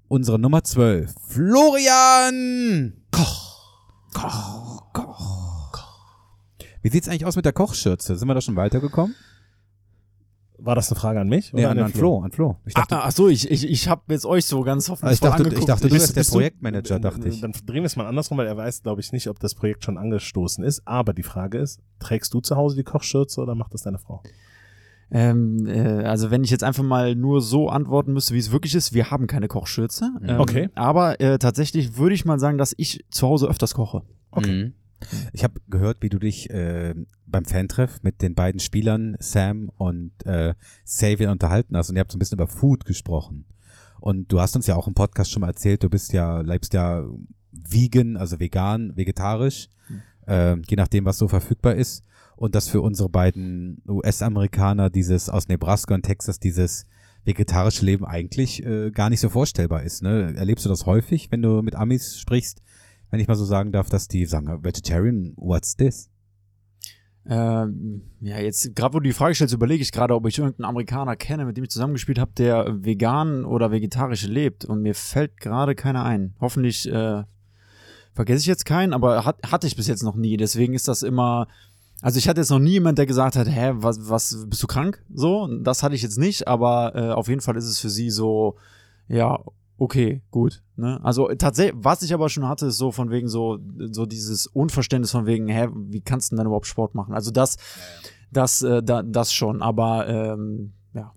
Unsere 0.08 0.38
Nummer 0.38 0.64
12, 0.64 1.14
Florian. 1.28 2.94
Koch, 3.12 3.82
Koch, 4.14 4.94
Koch. 4.94 5.43
Wie 6.84 6.90
sieht's 6.90 7.08
eigentlich 7.10 7.26
aus 7.26 7.36
mit 7.36 7.46
der 7.46 7.54
Kochschürze? 7.54 8.16
Sind 8.16 8.28
wir 8.28 8.36
da 8.36 8.42
schon 8.42 8.56
weitergekommen? 8.56 9.16
War 10.60 10.76
das 10.76 10.90
eine 10.92 11.00
Frage 11.00 11.20
an 11.20 11.28
mich? 11.28 11.52
Nee, 11.52 11.62
oder 11.62 11.72
an, 11.72 11.80
an 11.80 11.92
Flo, 11.92 12.22
an 12.22 12.32
Flo. 12.32 12.58
Ich 12.66 12.74
dachte, 12.76 12.96
Ah, 12.98 13.02
ach 13.06 13.12
so, 13.12 13.28
ich, 13.28 13.50
ich, 13.52 13.68
ich 13.68 13.90
habe 13.90 14.02
jetzt 14.14 14.26
euch 14.26 14.46
so 14.46 14.62
ganz 14.62 14.88
hoffnungsvoll 14.90 15.14
ich 15.14 15.20
dachte, 15.20 15.38
angeguckt. 15.44 15.60
ich 15.60 15.66
dachte, 15.66 15.88
du 15.90 15.94
bist 15.94 16.10
der 16.16 16.22
bist 16.22 16.30
du- 16.30 16.36
Projektmanager, 16.36 17.00
dachte 17.00 17.28
ich. 17.28 17.42
Dann 17.42 17.52
drehen 17.66 17.82
wir 17.82 17.88
es 17.88 17.96
mal 17.98 18.06
andersrum, 18.06 18.38
weil 18.38 18.48
er 18.48 18.56
weiß, 18.56 18.84
glaube 18.84 19.02
ich, 19.02 19.12
nicht, 19.12 19.28
ob 19.28 19.40
das 19.40 19.56
Projekt 19.56 19.84
schon 19.84 19.98
angestoßen 19.98 20.64
ist. 20.64 20.84
Aber 20.86 21.14
die 21.14 21.24
Frage 21.24 21.58
ist, 21.58 21.82
trägst 22.00 22.34
du 22.34 22.40
zu 22.40 22.56
Hause 22.56 22.76
die 22.78 22.84
Kochschürze 22.84 23.42
oder 23.42 23.56
macht 23.56 23.74
das 23.74 23.82
deine 23.82 23.98
Frau? 23.98 24.22
Ähm, 25.12 25.66
äh, 25.68 26.06
also 26.06 26.32
wenn 26.32 26.44
ich 26.44 26.50
jetzt 26.50 26.64
einfach 26.64 26.84
mal 26.84 27.14
nur 27.16 27.42
so 27.42 27.68
antworten 27.70 28.14
müsste, 28.14 28.34
wie 28.34 28.40
es 28.40 28.52
wirklich 28.52 28.74
ist, 28.74 28.94
wir 28.94 29.12
haben 29.12 29.28
keine 29.28 29.48
Kochschürze. 29.48 30.12
Ähm, 30.26 30.40
Okay. 30.40 30.70
Aber 30.76 31.20
äh, 31.20 31.40
tatsächlich 31.40 31.98
würde 31.98 32.16
ich 32.16 32.24
mal 32.26 32.40
sagen, 32.40 32.58
dass 32.58 32.74
ich 32.78 33.04
zu 33.10 33.28
Hause 33.28 33.48
öfters 33.48 33.74
koche. 33.74 34.04
Mhm. 34.36 34.74
Ich 35.34 35.44
habe 35.44 35.60
gehört, 35.70 36.02
wie 36.02 36.10
du 36.10 36.20
dich 36.20 36.50
äh, 36.50 36.94
beim 37.26 37.46
Fantreff 37.46 38.02
mit 38.04 38.22
den 38.22 38.36
beiden 38.36 38.60
Spielern 38.60 39.16
Sam 39.20 39.70
und 39.78 40.12
äh, 40.26 40.54
Xavier 40.86 41.32
unterhalten 41.32 41.76
hast 41.76 41.90
und 41.90 41.96
ihr 41.96 42.02
habt 42.02 42.12
so 42.12 42.18
ein 42.18 42.20
bisschen 42.20 42.38
über 42.38 42.48
Food 42.48 42.86
gesprochen. 42.86 43.46
Und 44.00 44.32
du 44.32 44.42
hast 44.42 44.56
uns 44.56 44.68
ja 44.68 44.76
auch 44.76 44.88
im 44.88 44.94
Podcast 44.94 45.32
schon 45.32 45.42
mal 45.42 45.48
erzählt, 45.48 45.84
du 45.84 45.90
bist 45.90 46.12
ja, 46.12 46.42
lebst 46.42 46.74
ja 46.74 47.06
vegan, 47.52 48.18
also 48.18 48.40
vegan, 48.40 48.96
vegetarisch, 48.98 49.70
äh, 50.28 50.58
je 50.68 50.76
nachdem, 50.76 51.06
was 51.06 51.18
so 51.18 51.28
verfügbar 51.28 51.76
ist. 51.76 52.04
Und 52.36 52.56
dass 52.56 52.68
für 52.68 52.82
unsere 52.82 53.10
beiden 53.10 53.82
US-Amerikaner 53.88 54.90
dieses 54.90 55.30
aus 55.30 55.48
Nebraska 55.48 55.94
und 55.94 56.04
Texas 56.04 56.40
dieses 56.40 56.86
vegetarische 57.26 57.86
Leben 57.86 58.06
eigentlich 58.06 58.66
äh, 58.66 58.92
gar 58.92 59.10
nicht 59.10 59.20
so 59.22 59.30
vorstellbar 59.30 59.84
ist. 59.84 60.02
Ne? 60.02 60.34
Erlebst 60.36 60.66
du 60.66 60.70
das 60.70 60.86
häufig, 60.86 61.32
wenn 61.32 61.42
du 61.42 61.62
mit 61.62 61.76
Amis 61.76 62.18
sprichst, 62.18 62.62
wenn 63.14 63.20
ich 63.20 63.28
mal 63.28 63.36
so 63.36 63.46
sagen 63.46 63.72
darf, 63.72 63.90
dass 63.90 64.08
die 64.08 64.26
sagen, 64.26 64.48
Vegetarian, 64.64 65.34
what's 65.36 65.76
this? 65.76 66.10
Ähm, 67.28 68.02
ja, 68.22 68.40
jetzt 68.40 68.76
gerade 68.76 68.96
wo 68.96 69.00
du 69.00 69.04
die 69.04 69.14
Frage 69.14 69.36
stellst, 69.36 69.54
überlege 69.54 69.84
ich 69.84 69.92
gerade, 69.92 70.16
ob 70.16 70.26
ich 70.26 70.40
irgendeinen 70.40 70.68
Amerikaner 70.68 71.16
kenne, 71.16 71.46
mit 71.46 71.56
dem 71.56 71.64
ich 71.64 71.70
zusammengespielt 71.70 72.18
habe, 72.18 72.32
der 72.36 72.84
vegan 72.84 73.46
oder 73.46 73.70
vegetarisch 73.70 74.26
lebt. 74.26 74.66
Und 74.66 74.82
mir 74.82 74.96
fällt 74.96 75.40
gerade 75.40 75.76
keiner 75.76 76.04
ein. 76.04 76.34
Hoffentlich 76.42 76.92
äh, 76.92 77.22
vergesse 78.16 78.40
ich 78.40 78.48
jetzt 78.48 78.66
keinen, 78.66 78.94
aber 78.94 79.26
hat, 79.26 79.38
hatte 79.46 79.68
ich 79.68 79.76
bis 79.76 79.86
jetzt 79.86 80.02
noch 80.02 80.16
nie. 80.16 80.36
Deswegen 80.36 80.74
ist 80.74 80.88
das 80.88 81.04
immer. 81.04 81.48
Also 82.02 82.18
ich 82.18 82.28
hatte 82.28 82.42
jetzt 82.42 82.50
noch 82.50 82.58
nie 82.58 82.72
jemand, 82.72 82.98
der 82.98 83.06
gesagt 83.06 83.36
hat, 83.36 83.48
hä, 83.48 83.74
was, 83.76 84.10
was 84.10 84.44
bist 84.48 84.64
du 84.64 84.66
krank? 84.66 85.06
So, 85.14 85.48
das 85.62 85.84
hatte 85.84 85.94
ich 85.94 86.02
jetzt 86.02 86.18
nicht, 86.18 86.48
aber 86.48 86.96
äh, 86.96 87.12
auf 87.12 87.28
jeden 87.28 87.42
Fall 87.42 87.58
ist 87.58 87.66
es 87.66 87.80
für 87.80 87.92
sie 87.92 88.10
so, 88.10 88.58
ja, 89.08 89.38
okay, 89.84 90.22
gut. 90.32 90.64
Ne? 90.78 91.00
Also 91.04 91.28
tatsächlich, 91.36 91.76
was 91.84 92.02
ich 92.04 92.14
aber 92.14 92.30
schon 92.30 92.48
hatte, 92.48 92.68
ist 92.68 92.78
so 92.78 92.94
von 92.94 93.12
wegen 93.12 93.28
so, 93.28 93.60
so 93.92 94.06
dieses 94.06 94.48
Unverständnis 94.48 95.12
von 95.12 95.26
wegen, 95.26 95.50
hä, 95.50 95.68
wie 95.74 96.00
kannst 96.00 96.32
du 96.32 96.36
denn 96.36 96.38
dann 96.38 96.48
überhaupt 96.48 96.68
Sport 96.68 96.96
machen? 96.96 97.14
Also 97.14 97.32
das, 97.32 97.58
das, 98.32 98.62
äh, 98.62 98.82
da, 98.82 99.04
das 99.04 99.34
schon, 99.34 99.62
aber 99.62 100.08
ähm, 100.08 100.72
ja. 100.94 101.14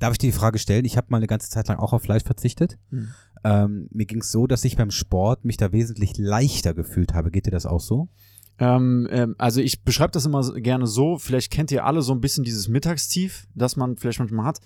Darf 0.00 0.12
ich 0.12 0.18
dir 0.18 0.26
die 0.26 0.36
Frage 0.36 0.58
stellen? 0.58 0.84
Ich 0.84 0.96
habe 0.96 1.06
mal 1.10 1.18
eine 1.18 1.28
ganze 1.28 1.48
Zeit 1.48 1.68
lang 1.68 1.78
auch 1.78 1.92
auf 1.92 2.02
Fleisch 2.02 2.24
verzichtet. 2.24 2.76
Hm. 2.90 3.08
Ähm, 3.44 3.88
mir 3.92 4.06
ging 4.06 4.20
es 4.20 4.32
so, 4.32 4.48
dass 4.48 4.64
ich 4.64 4.76
beim 4.76 4.90
Sport 4.90 5.44
mich 5.44 5.56
da 5.56 5.70
wesentlich 5.70 6.18
leichter 6.18 6.74
gefühlt 6.74 7.14
habe. 7.14 7.30
Geht 7.30 7.46
dir 7.46 7.52
das 7.52 7.66
auch 7.66 7.80
so? 7.80 8.08
Ähm, 8.60 9.06
ähm, 9.10 9.34
also 9.38 9.60
ich 9.60 9.82
beschreibe 9.84 10.10
das 10.10 10.26
immer 10.26 10.42
gerne 10.54 10.86
so, 10.86 11.16
vielleicht 11.18 11.52
kennt 11.52 11.70
ihr 11.70 11.84
alle 11.84 12.02
so 12.02 12.12
ein 12.12 12.20
bisschen 12.20 12.42
dieses 12.44 12.66
Mittagstief, 12.68 13.46
das 13.54 13.76
man 13.76 13.96
vielleicht 13.96 14.18
manchmal 14.18 14.46
hat. 14.46 14.60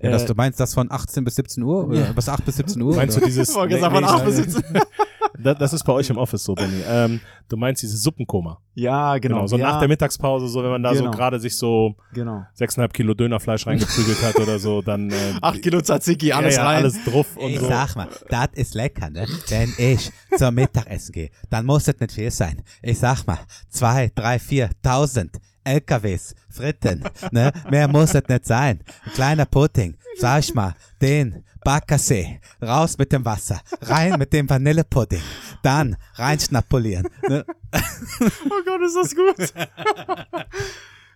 Ja, 0.00 0.10
dass 0.10 0.22
Äh, 0.22 0.26
du 0.26 0.34
meinst, 0.34 0.60
das 0.60 0.74
von 0.74 0.90
18 0.90 1.24
bis 1.24 1.34
17 1.36 1.62
Uhr? 1.64 1.88
Oder 1.88 1.98
Ja. 2.06 2.12
bis 2.12 2.28
8 2.28 2.44
bis 2.44 2.56
17 2.56 2.80
Uhr? 2.82 2.94
Meinst 2.96 3.16
du 3.16 3.18
oder? 3.20 3.26
dieses. 3.26 3.48
Ich 3.48 3.54
gesagt, 3.68 3.92
von 3.92 4.02
Nee, 4.04 4.08
acht 4.08 4.24
bis 4.24 4.36
nee, 4.38 4.42
17. 4.44 4.64
Das, 5.38 5.58
das 5.58 5.72
ist 5.72 5.84
bei 5.84 5.92
euch 5.92 6.08
im 6.10 6.16
Office 6.16 6.44
so, 6.44 6.54
Benny. 6.54 6.82
Ähm, 6.88 7.20
du 7.48 7.56
meinst 7.56 7.82
dieses 7.82 8.02
Suppenkoma. 8.02 8.58
Ja, 8.74 9.18
genau. 9.18 9.36
Genau, 9.36 9.46
so 9.46 9.56
ja, 9.56 9.70
nach 9.72 9.78
der 9.78 9.88
Mittagspause, 9.88 10.48
so 10.48 10.62
wenn 10.62 10.70
man 10.70 10.82
da 10.82 10.94
so 10.94 11.04
Genau. 11.04 11.16
gerade 11.16 11.40
sich 11.40 11.56
so 11.56 11.96
Genau. 12.12 12.42
sechseinhalb 12.54 12.92
Kilo 12.92 13.14
Dönerfleisch 13.14 13.66
reingeprügelt 13.66 14.22
hat 14.22 14.36
oder 14.36 14.58
so, 14.58 14.82
dann 14.82 15.10
äh, 15.12 15.14
Acht 15.42 15.60
Kilo 15.62 15.80
Tzatziki, 15.80 16.32
alles 16.32 16.56
ja, 16.56 16.62
ja, 16.62 16.68
rein. 16.68 16.76
alles 16.78 17.02
drauf 17.04 17.36
und 17.36 17.50
Ich 17.50 17.58
so. 17.60 17.66
sag 17.68 17.96
mal, 17.96 18.08
das 18.28 18.48
ist 18.54 18.74
lecker, 18.74 19.10
ne? 19.10 19.26
Wenn 19.48 19.72
ich 19.78 20.10
zum 20.36 20.54
Mittagessen 20.54 21.12
gehe, 21.12 21.30
dann 21.50 21.66
muss 21.66 21.88
es 21.88 21.98
nicht 21.98 22.12
viel 22.12 22.30
sein. 22.30 22.62
Ich 22.82 22.98
sag 22.98 23.26
mal, 23.26 23.38
zwei, 23.68 24.10
drei, 24.14 24.38
vier, 24.38 24.70
tausend 24.82 25.36
LKWs, 25.64 26.34
Fritten, 26.50 27.04
ne? 27.30 27.52
Mehr 27.70 27.88
muss 27.88 28.14
es 28.14 28.28
nicht 28.28 28.46
sein. 28.46 28.80
Ein 29.06 29.12
kleiner 29.12 29.46
Pudding, 29.46 29.96
sag 30.18 30.40
ich 30.40 30.54
mal, 30.54 30.74
den 31.00 31.44
Backersee, 31.64 32.40
raus 32.62 32.96
mit 32.98 33.10
dem 33.10 33.24
Wasser, 33.24 33.60
rein 33.80 34.18
mit 34.18 34.32
dem 34.32 34.48
Vanillepudding, 34.48 35.22
dann 35.62 35.96
rein 36.14 36.38
schnapulieren. 36.38 37.08
Ne? 37.28 37.44
Oh 37.74 38.62
Gott, 38.64 38.80
ist 38.82 38.96
das 38.96 39.14
gut. 39.16 39.52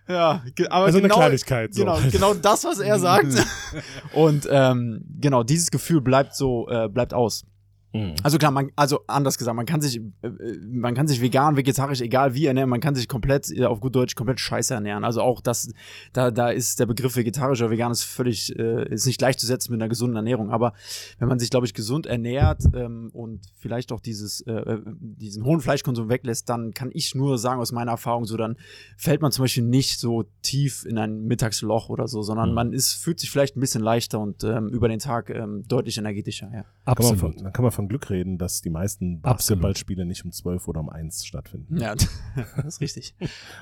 ja, 0.07 0.43
aber 0.69 0.85
Also 0.85 0.97
eine 0.97 1.07
genau, 1.07 1.17
Kleinigkeit, 1.17 1.73
so. 1.73 1.81
Genau, 1.83 1.99
genau 2.11 2.33
das, 2.33 2.63
was 2.63 2.79
er 2.79 2.99
sagt. 2.99 3.27
Und 4.13 4.47
ähm, 4.51 5.05
genau, 5.19 5.43
dieses 5.43 5.69
Gefühl 5.69 6.01
bleibt 6.01 6.35
so, 6.35 6.67
äh, 6.67 6.89
bleibt 6.89 7.13
aus. 7.13 7.45
Mhm. 7.93 8.13
Also 8.21 8.37
klar, 8.37 8.51
man, 8.51 8.69
also 8.75 8.99
anders 9.07 9.37
gesagt, 9.37 9.55
man 9.55 9.65
kann 9.65 9.81
sich, 9.81 9.97
äh, 10.21 10.29
man 10.71 10.93
kann 10.93 11.07
sich 11.07 11.21
vegan, 11.21 11.57
vegetarisch, 11.57 12.01
egal 12.01 12.35
wie 12.35 12.45
ernähren, 12.45 12.69
man 12.69 12.81
kann 12.81 12.93
sich 12.93 13.07
komplett, 13.07 13.49
äh, 13.51 13.65
auf 13.65 13.79
gut 13.79 13.95
Deutsch, 13.95 14.13
komplett 14.15 14.39
scheiße 14.39 14.73
ernähren. 14.73 15.03
Also 15.03 15.21
auch 15.21 15.41
das, 15.41 15.71
da, 16.13 16.29
da 16.29 16.49
ist 16.49 16.79
der 16.79 16.85
Begriff 16.85 17.15
vegetarisch 17.15 17.61
oder 17.61 17.71
vegan 17.71 17.91
ist 17.91 18.03
völlig, 18.03 18.57
äh, 18.59 18.87
ist 18.93 19.07
nicht 19.07 19.17
gleichzusetzen 19.17 19.71
mit 19.71 19.81
einer 19.81 19.89
gesunden 19.89 20.15
Ernährung. 20.15 20.51
Aber 20.51 20.73
wenn 21.17 21.27
man 21.27 21.39
sich, 21.39 21.49
glaube 21.49 21.65
ich, 21.65 21.73
gesund 21.73 22.05
ernährt 22.05 22.61
ähm, 22.75 23.09
und 23.13 23.41
vielleicht 23.57 23.91
auch 23.91 24.01
dieses, 24.01 24.41
äh, 24.41 24.77
diesen 24.85 25.43
hohen 25.43 25.59
Fleischkonsum 25.61 26.09
weglässt, 26.09 26.47
dann 26.49 26.73
kann 26.73 26.91
ich 26.93 27.15
nur 27.15 27.37
sagen 27.39 27.59
aus 27.59 27.71
meiner 27.71 27.91
Erfahrung 27.91 28.25
so, 28.25 28.37
dann 28.37 28.55
fällt 28.97 29.21
man 29.21 29.31
zum 29.31 29.45
Beispiel 29.45 29.63
nicht 29.63 29.99
so 29.99 30.25
tief 30.43 30.85
in 30.85 30.97
ein 30.99 31.23
Mittagsloch 31.25 31.89
oder 31.89 32.07
so, 32.07 32.21
sondern 32.21 32.49
Mhm. 32.49 32.55
man 32.55 32.73
ist, 32.73 32.93
fühlt 32.93 33.19
sich 33.19 33.31
vielleicht 33.31 33.57
ein 33.57 33.59
bisschen 33.61 33.81
leichter 33.81 34.19
und 34.19 34.43
ähm, 34.43 34.67
über 34.69 34.87
den 34.87 34.99
Tag 34.99 35.29
ähm, 35.31 35.63
deutlich 35.67 35.97
energetischer. 35.97 36.47
Ja. 36.47 36.51
Kann 36.51 36.65
man 36.85 36.95
Absolut. 36.97 37.19
von, 37.19 37.43
dann 37.43 37.53
kann 37.53 37.63
man 37.63 37.71
von 37.79 37.87
Glück 37.87 38.09
reden, 38.09 38.37
dass 38.37 38.61
die 38.61 38.69
meisten 38.69 39.21
Basketballspiele 39.21 40.05
nicht 40.05 40.25
um 40.25 40.33
12 40.33 40.67
oder 40.67 40.81
um 40.81 40.89
1 40.89 41.25
stattfinden. 41.25 41.77
Ja, 41.77 41.95
das 42.57 42.65
ist 42.65 42.81
richtig. 42.81 43.15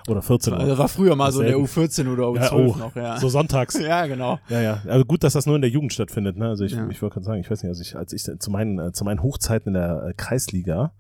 Oder 0.08 0.24
14 0.24 0.54
Uhr. 0.54 0.60
Das 0.66 0.78
war 0.80 0.88
früher 0.88 1.16
mal 1.16 1.32
so 1.32 1.42
in 1.42 1.48
der 1.48 1.68
Selten. 1.68 2.08
U14 2.08 2.12
oder 2.14 2.24
U12 2.24 2.36
Ja, 2.42 2.54
oh, 2.54 2.76
noch, 2.76 2.96
ja. 2.96 3.18
So 3.20 3.30
sonntags. 3.30 3.80
ja, 3.80 4.08
genau. 4.08 4.40
Ja, 4.50 4.60
ja. 4.62 4.82
Also 4.88 5.06
gut, 5.06 5.24
dass 5.24 5.34
das 5.34 5.46
nur 5.46 5.56
in 5.56 5.62
der 5.62 5.70
Jugend 5.70 5.94
stattfindet. 5.94 6.36
Ne? 6.36 6.48
Also 6.48 6.64
ich, 6.64 6.72
Ja. 6.72 6.88
ich 6.90 7.00
wollte 7.04 7.14
gerade 7.14 7.26
sagen, 7.26 7.42
ich 7.42 7.52
weiß 7.52 7.62
nicht, 7.62 7.70
also 7.70 7.82
ich, 7.84 7.96
als 7.96 8.12
ich 8.14 8.24
zu 8.24 8.50
meinen, 8.50 8.80
äh, 8.80 8.92
zu 8.92 9.04
meinen 9.06 9.22
Hochzeiten 9.22 9.68
in 9.70 9.74
der 9.76 10.04
äh, 10.10 10.14
Kreisliga, 10.16 10.94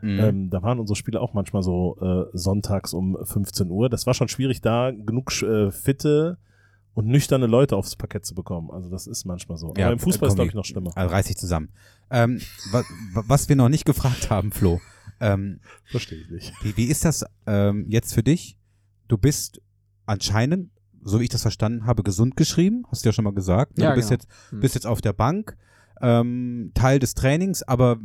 Mhm. 0.00 0.18
ähm, 0.20 0.50
da 0.50 0.62
waren 0.62 0.78
unsere 0.80 0.96
Spiele 0.96 1.20
auch 1.20 1.34
manchmal 1.34 1.62
so 1.62 1.98
äh, 2.00 2.30
sonntags 2.36 2.94
um 2.94 3.18
15 3.22 3.70
Uhr. 3.70 3.90
Das 3.90 4.06
war 4.06 4.14
schon 4.14 4.28
schwierig, 4.28 4.62
da 4.62 4.90
genug 4.92 5.30
äh, 5.42 5.70
fitte 5.70 6.38
und 6.98 7.06
nüchterne 7.06 7.46
Leute 7.46 7.76
aufs 7.76 7.94
Parkett 7.94 8.26
zu 8.26 8.34
bekommen. 8.34 8.72
Also 8.72 8.90
das 8.90 9.06
ist 9.06 9.24
manchmal 9.24 9.56
so. 9.56 9.72
Ja, 9.76 9.86
Aber 9.86 9.92
im 9.92 9.98
Fußball 10.00 10.26
ist 10.28 10.32
Kombi. 10.32 10.34
glaube 10.34 10.48
ich 10.48 10.54
noch 10.54 10.64
schlimmer. 10.64 10.90
Also 10.96 11.14
reiß 11.14 11.26
dich 11.26 11.36
zusammen. 11.36 11.68
Ähm, 12.10 12.40
wa, 12.72 12.82
wa, 13.12 13.22
was 13.28 13.48
wir 13.48 13.54
noch 13.54 13.68
nicht 13.68 13.84
gefragt 13.84 14.30
haben, 14.30 14.50
Flo, 14.50 14.80
ähm, 15.20 15.60
Verstehe 15.84 16.18
ich 16.20 16.28
nicht. 16.30 16.52
Wie, 16.64 16.76
wie 16.76 16.84
ist 16.86 17.04
das 17.04 17.24
ähm, 17.46 17.86
jetzt 17.88 18.14
für 18.14 18.24
dich? 18.24 18.58
Du 19.06 19.16
bist 19.16 19.60
anscheinend, 20.06 20.70
so 21.02 21.20
wie 21.20 21.24
ich 21.24 21.30
das 21.30 21.42
verstanden 21.42 21.86
habe, 21.86 22.02
gesund 22.02 22.36
geschrieben, 22.36 22.84
hast 22.90 23.04
du 23.04 23.08
ja 23.10 23.12
schon 23.12 23.24
mal 23.24 23.32
gesagt. 23.32 23.78
ne? 23.78 23.84
Ja, 23.84 23.90
du 23.90 23.96
bist, 23.96 24.08
genau. 24.08 24.20
jetzt, 24.20 24.28
Hm. 24.50 24.60
bist 24.60 24.74
jetzt 24.74 24.86
auf 24.86 25.00
der 25.00 25.12
Bank, 25.12 25.56
ähm, 26.00 26.72
Teil 26.74 26.98
des 26.98 27.14
Trainings, 27.14 27.62
aber 27.62 27.98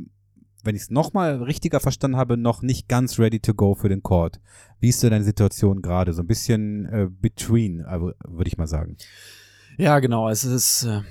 wenn 0.64 0.76
ich 0.76 0.84
es 0.84 0.90
nochmal 0.90 1.44
richtiger 1.44 1.80
verstanden 1.80 2.18
habe, 2.18 2.38
noch 2.38 2.62
nicht 2.62 2.88
ganz 2.88 3.20
ready 3.20 3.40
to 3.40 3.54
go 3.54 3.76
für 3.76 3.90
den 3.90 4.02
Court. 4.02 4.40
Wie 4.80 4.90
ist 4.90 5.04
denn 5.04 5.12
deine 5.12 5.24
Situation 5.24 5.82
gerade? 5.82 6.14
So 6.14 6.22
ein 6.22 6.28
bisschen 6.28 6.86
äh, 6.86 7.08
between, 7.10 7.82
äh, 7.82 8.00
würde 8.00 8.48
ich 8.48 8.58
mal 8.58 8.68
sagen. 8.68 8.98
Ja, 9.78 10.00
genau. 10.00 10.30
Es 10.30 10.44
ist, 10.44 10.84
äh, 10.84 11.02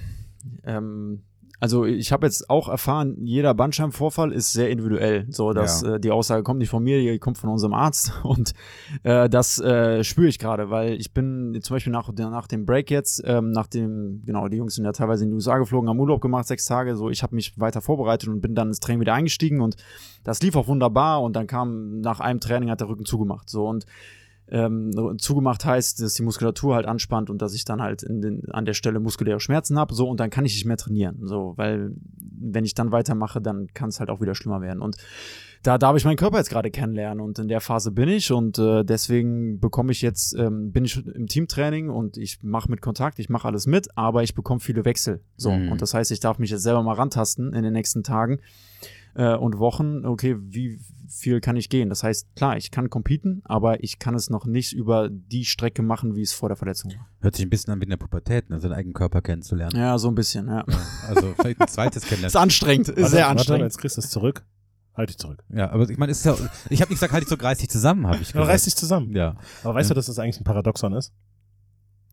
ähm, 0.65 1.23
also 1.63 1.85
ich 1.85 2.11
habe 2.11 2.27
jetzt 2.27 2.51
auch 2.51 2.69
erfahren, 2.69 3.17
jeder 3.21 3.55
Bandscheibenvorfall 3.55 4.33
ist 4.33 4.53
sehr 4.53 4.69
individuell. 4.69 5.27
So, 5.31 5.53
dass 5.53 5.83
Ja. 5.83 5.95
äh, 5.95 6.01
die 6.01 6.11
Aussage 6.11 6.43
kommt 6.43 6.59
nicht 6.59 6.71
von 6.71 6.83
mir, 6.83 6.99
die 6.99 7.21
kommt 7.21 7.39
von 7.39 7.51
unserem 7.51 7.73
Arzt. 7.73 8.13
Und 8.25 8.53
äh, 9.05 9.29
das 9.29 9.61
äh, 9.61 10.03
spüre 10.03 10.27
ich 10.27 10.41
gerade, 10.41 10.71
weil 10.71 10.95
ich 10.95 11.15
bin 11.15 11.57
zum 11.63 11.77
Beispiel 11.77 11.93
nach, 11.93 12.11
nach 12.13 12.49
dem 12.49 12.67
Break 12.67 12.91
jetzt, 12.91 13.23
ähm, 13.25 13.53
nach 13.53 13.69
dem, 13.69 14.23
genau, 14.27 14.49
die 14.49 14.57
Jungs 14.57 14.75
sind 14.75 14.85
ja 14.85 14.91
teilweise 14.91 15.23
in 15.23 15.31
die 15.31 15.35
USA 15.37 15.57
geflogen, 15.59 15.89
haben 15.89 16.01
Urlaub 16.01 16.21
gemacht, 16.21 16.49
sechs 16.49 16.65
Tage. 16.65 16.97
So, 16.97 17.11
ich 17.11 17.23
habe 17.23 17.37
mich 17.37 17.57
weiter 17.61 17.81
vorbereitet 17.81 18.29
und 18.29 18.41
bin 18.41 18.57
dann 18.57 18.67
ins 18.67 18.81
Training 18.81 19.01
wieder 19.01 19.15
eingestiegen 19.15 19.61
und 19.61 19.77
das 20.25 20.43
lief 20.43 20.57
auch 20.57 20.67
wunderbar. 20.67 21.23
Und 21.23 21.37
dann 21.37 21.47
kam 21.47 22.01
nach 22.01 22.19
einem 22.19 22.41
Training 22.41 22.71
hat 22.71 22.81
der 22.81 22.89
Rücken 22.89 23.05
zugemacht. 23.05 23.49
So 23.49 23.69
und 23.69 23.87
ähm, 24.53 25.17
zugemacht 25.19 25.65
heißt, 25.65 26.03
dass 26.03 26.13
die 26.13 26.23
Muskulatur 26.23 26.75
halt 26.75 26.85
anspannt 26.85 27.31
und 27.31 27.41
dass 27.41 27.55
ich 27.55 27.65
dann 27.65 27.81
halt 27.81 28.03
den, 28.03 28.43
an 28.51 28.67
der 28.67 28.75
Stelle 28.75 29.01
muskuläre 29.01 29.41
Schmerzen 29.41 29.79
habe, 29.79 29.95
so 29.95 30.07
und 30.09 30.21
dann 30.21 30.29
kann 30.29 30.45
ich 30.45 30.53
nicht 30.53 30.67
mehr 30.67 30.77
trainieren, 30.77 31.21
so, 31.23 31.55
weil 31.57 31.93
wenn 32.19 32.65
ich 32.67 32.75
dann 32.75 32.93
weitermache, 32.93 33.41
dann 33.41 33.69
kann 33.73 33.89
es 33.89 33.99
halt 33.99 34.11
auch 34.11 34.21
wieder 34.21 34.35
schlimmer 34.35 34.61
werden. 34.61 34.83
Und 34.83 34.97
da 35.63 35.79
darf 35.79 35.97
ich 35.97 36.05
meinen 36.05 36.17
Körper 36.17 36.37
jetzt 36.39 36.51
gerade 36.51 36.71
kennenlernen 36.71 37.25
und 37.25 37.39
in 37.39 37.49
der 37.49 37.61
Phase 37.61 37.93
bin 37.93 38.11
ich 38.11 38.31
und 38.31 38.59
äh, 38.59 38.85
deswegen 38.85 39.59
bekomme 39.59 39.93
ich 39.93 40.03
jetzt, 40.03 40.35
ähm, 40.37 40.71
bin 40.71 40.85
ich 40.85 41.03
im 41.07 41.29
Teamtraining 41.29 41.89
und 41.89 42.19
ich 42.19 42.43
mache 42.43 42.71
mit 42.71 42.83
Kontakt, 42.83 43.19
ich 43.21 43.31
mache 43.31 43.49
alles 43.49 43.67
mit, 43.67 43.97
aber 43.97 44.23
ich 44.23 44.35
bekomme 44.35 44.61
viele 44.61 44.85
Wechsel, 44.85 45.23
so. 45.37 45.51
Mhm. 45.51 45.73
und 45.73 45.81
das 45.81 45.95
heißt, 45.95 46.11
ich 46.11 46.21
darf 46.21 46.39
mich 46.39 46.51
jetzt 46.51 46.63
selber 46.63 46.83
mal 46.83 46.95
rantasten 46.95 47.55
in 47.55 47.63
den 47.63 47.73
nächsten 47.73 48.03
Tagen 48.03 48.41
äh, 49.15 49.35
und 49.35 49.59
Wochen, 49.59 50.05
okay, 50.05 50.37
wie 50.39 50.79
viel 51.13 51.41
kann 51.41 51.57
ich 51.57 51.69
gehen? 51.69 51.89
Das 51.89 52.03
heißt, 52.03 52.35
klar, 52.37 52.57
ich 52.57 52.71
kann 52.71 52.89
competen, 52.91 53.43
aber 53.45 53.83
ich 53.85 53.99
kann 53.99 54.15
es 54.15 54.31
noch 54.31 54.47
nicht 54.47 54.73
über 54.73 55.09
die 55.11 55.45
Strecke 55.45 55.83
machen, 55.83 56.17
wie 56.17 56.23
es 56.23 56.33
vor 56.33 56.49
der 56.49 56.57
Verletzung 56.57 56.93
war. 56.93 57.07
Hört 57.21 57.37
sich 57.37 57.45
ein 57.47 57.51
bisschen 57.51 57.73
an 57.73 57.81
wie 57.81 57.85
in 57.85 57.91
der 57.91 57.97
Pubertät, 57.99 58.49
ne? 58.51 58.59
seinen 58.61 58.73
eigenen 58.73 58.95
Körper 58.95 59.21
kennenzulernen. 59.23 59.77
Ja, 59.79 59.99
so 59.99 60.09
ein 60.09 60.15
bisschen, 60.15 60.49
ja. 60.49 60.65
Ja, 60.69 60.79
also 61.09 61.35
vielleicht 61.39 61.61
ein 61.61 61.69
zweites 61.69 62.03
Ist 62.05 62.09
kennenlernen. 62.09 62.37
anstrengend, 62.37 62.89
ist 62.89 62.97
Warte, 62.97 63.11
sehr 63.11 63.21
Warte, 63.27 63.31
anstrengend. 63.39 63.65
jetzt 63.65 63.79
kriegst 63.79 63.97
du 63.97 64.01
es 64.01 64.11
zurück. 64.11 64.45
Halt 64.95 65.09
dich 65.09 65.19
zurück. 65.19 65.43
Ja, 65.49 65.71
aber 65.71 65.89
ich 65.89 65.97
meine, 65.97 66.13
es 66.13 66.19
ist 66.19 66.25
ja, 66.27 66.33
ich 66.69 66.81
habe 66.83 66.91
nicht 66.91 66.99
gesagt, 67.01 67.13
halt 67.13 67.23
dich 67.23 67.29
so 67.31 67.37
reiß 67.37 67.59
dich 67.59 67.71
zusammen, 67.71 68.07
habe 68.07 68.17
ich 68.21 68.29
Ja, 68.29 68.33
gesagt. 68.33 68.49
reiß 68.51 68.65
dich 68.65 68.77
zusammen. 68.77 69.15
Ja, 69.17 69.37
Aber 69.65 69.75
weißt 69.75 69.89
Ja. 69.91 69.95
du, 69.95 69.99
dass 69.99 70.07
das 70.07 70.19
eigentlich 70.19 70.39
ein 70.41 70.45
Paradoxon 70.45 70.93
ist? 70.93 71.13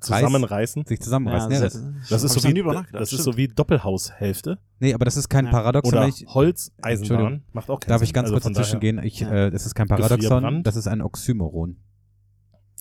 Reiß- 0.02 0.20
Zusammenreißen. 0.20 0.86
sich 0.86 1.00
zusammenreißen. 1.02 1.52
Ja, 1.52 1.58
sehr- 1.58 1.70
das, 1.70 1.74
Das 2.10 2.24
ist, 2.24 2.34
so 2.34 2.50
wie, 2.50 2.64
das 2.94 3.14
ist 3.14 3.24
so 3.24 3.38
wie 3.38 3.48
Doppelhaushälfte. 3.50 4.60
nee, 4.80 4.94
aber 4.94 5.06
das 5.06 5.18
ist 5.18 5.30
kein 5.30 5.46
Ja. 5.46 5.52
Paradoxon. 5.52 5.94
Oder 5.98 6.08
ich, 6.08 6.26
Holz, 6.28 6.72
Entschuldigung. 6.78 7.18
Eisenbahn. 7.18 7.44
Macht 7.54 7.70
auch 7.70 7.80
keinen 7.80 7.90
darf 7.90 8.02
ich 8.02 8.14
ganz 8.14 8.26
Also 8.28 8.36
kurz 8.36 8.44
dazwischen 8.46 8.80
daher- 8.80 8.94
gehen? 8.94 9.04
Ich, 9.04 9.20
Ja. 9.20 9.32
äh, 9.48 9.52
das 9.52 9.66
ist 9.66 9.76
kein 9.76 9.88
Paradoxon, 9.88 10.64
das 10.64 10.76
ist 10.76 10.88
ein 10.88 11.02
Oxymoron. 11.02 11.78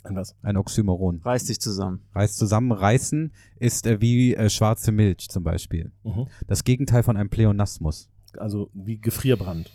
Ein 0.04 0.14
was? 0.14 0.36
Ein 0.42 0.56
Oxymoron. 0.56 1.20
Reiß 1.24 1.44
dich 1.46 1.60
zusammen. 1.60 2.02
Reiß 2.14 2.36
zusammen, 2.36 2.70
reißen 2.70 3.32
ist 3.56 3.84
äh, 3.86 4.00
wie 4.00 4.34
äh, 4.34 4.48
schwarze 4.48 4.92
Milch 4.92 5.28
zum 5.28 5.42
Beispiel. 5.42 5.90
Mhm. 6.04 6.28
Das 6.46 6.62
Gegenteil 6.62 7.02
von 7.02 7.16
einem 7.16 7.30
Pleonasmus. 7.30 8.08
Also 8.38 8.70
wie 8.74 8.98
Gefrierbrand. 8.98 9.72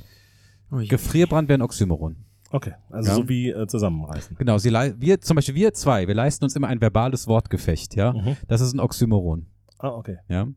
Gefrierbrand 0.72 1.50
wäre 1.50 1.60
ein 1.60 1.62
Oxymoron. 1.62 2.16
Okay, 2.54 2.74
also 2.92 3.10
Ja. 3.10 3.16
so 3.16 3.28
wie 3.30 3.50
äh, 3.50 3.66
zusammenreißen. 3.66 4.38
Genau, 4.38 4.60
sie 4.60 4.70
wir, 4.72 5.20
zum 5.20 5.36
Beispiel 5.36 5.56
wir 5.56 5.74
zwei, 5.74 6.08
wir 6.08 6.14
leisten 6.14 6.44
uns 6.44 6.56
immer 6.56 6.68
ein 6.68 6.80
verbales 6.80 7.28
Wortgefecht, 7.28 7.96
ja. 7.96 8.14
Mhm. 8.14 8.38
Das 8.48 8.62
ist 8.62 8.74
ein 8.74 8.80
Oxymoron. 8.80 9.48
Ah, 9.80 9.90
okay. 9.90 10.20
Ja. 10.30 10.48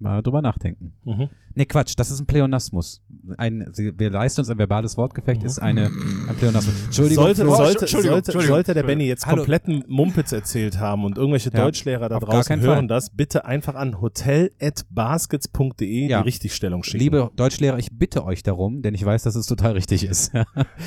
Mal 0.00 0.22
drüber 0.22 0.40
nachdenken. 0.42 0.92
Mhm. 1.04 1.28
Nee, 1.54 1.64
Quatsch, 1.66 1.94
das 1.96 2.12
ist 2.12 2.20
ein 2.20 2.26
Pleonasmus. 2.26 3.02
Ein, 3.36 3.68
sie- 3.72 3.98
wir 3.98 4.10
leisten 4.10 4.42
uns 4.42 4.48
ein 4.50 4.58
verbales 4.58 4.96
Wortgefecht, 4.96 5.42
ist 5.42 5.58
eine, 5.58 5.86
ein 5.86 6.36
Pleonasmus. 6.38 6.84
Entschuldigung, 6.84 7.24
Sollte, 7.24 7.42
Flo. 7.42 7.56
sollte, 7.56 7.80
Entschuldigung, 7.80 8.14
sollte, 8.14 8.28
Entschuldigung. 8.30 8.54
sollte 8.54 8.74
der 8.74 8.82
Benny 8.84 9.06
jetzt 9.06 9.26
Hallo. 9.26 9.38
kompletten 9.38 9.82
Mumpitz 9.88 10.30
erzählt 10.30 10.78
haben 10.78 11.04
und 11.04 11.18
irgendwelche 11.18 11.50
Ja, 11.52 11.64
Deutschlehrer 11.64 12.08
da 12.08 12.20
draußen 12.20 12.60
hören 12.60 12.76
Fall. 12.78 12.86
das, 12.86 13.10
bitte 13.10 13.44
einfach 13.44 13.74
an 13.74 14.00
hotel.baskets.de 14.00 16.08
Ja. 16.08 16.18
die 16.20 16.24
Richtigstellung 16.24 16.82
schicken. 16.84 16.98
Liebe 16.98 17.30
Deutschlehrer, 17.36 17.78
ich 17.78 17.90
bitte 17.96 18.24
euch 18.24 18.42
darum, 18.42 18.82
denn 18.82 18.94
ich 18.94 19.04
weiß, 19.04 19.22
dass 19.24 19.34
es 19.34 19.46
total 19.46 19.72
richtig 19.72 20.04
ist. 20.04 20.32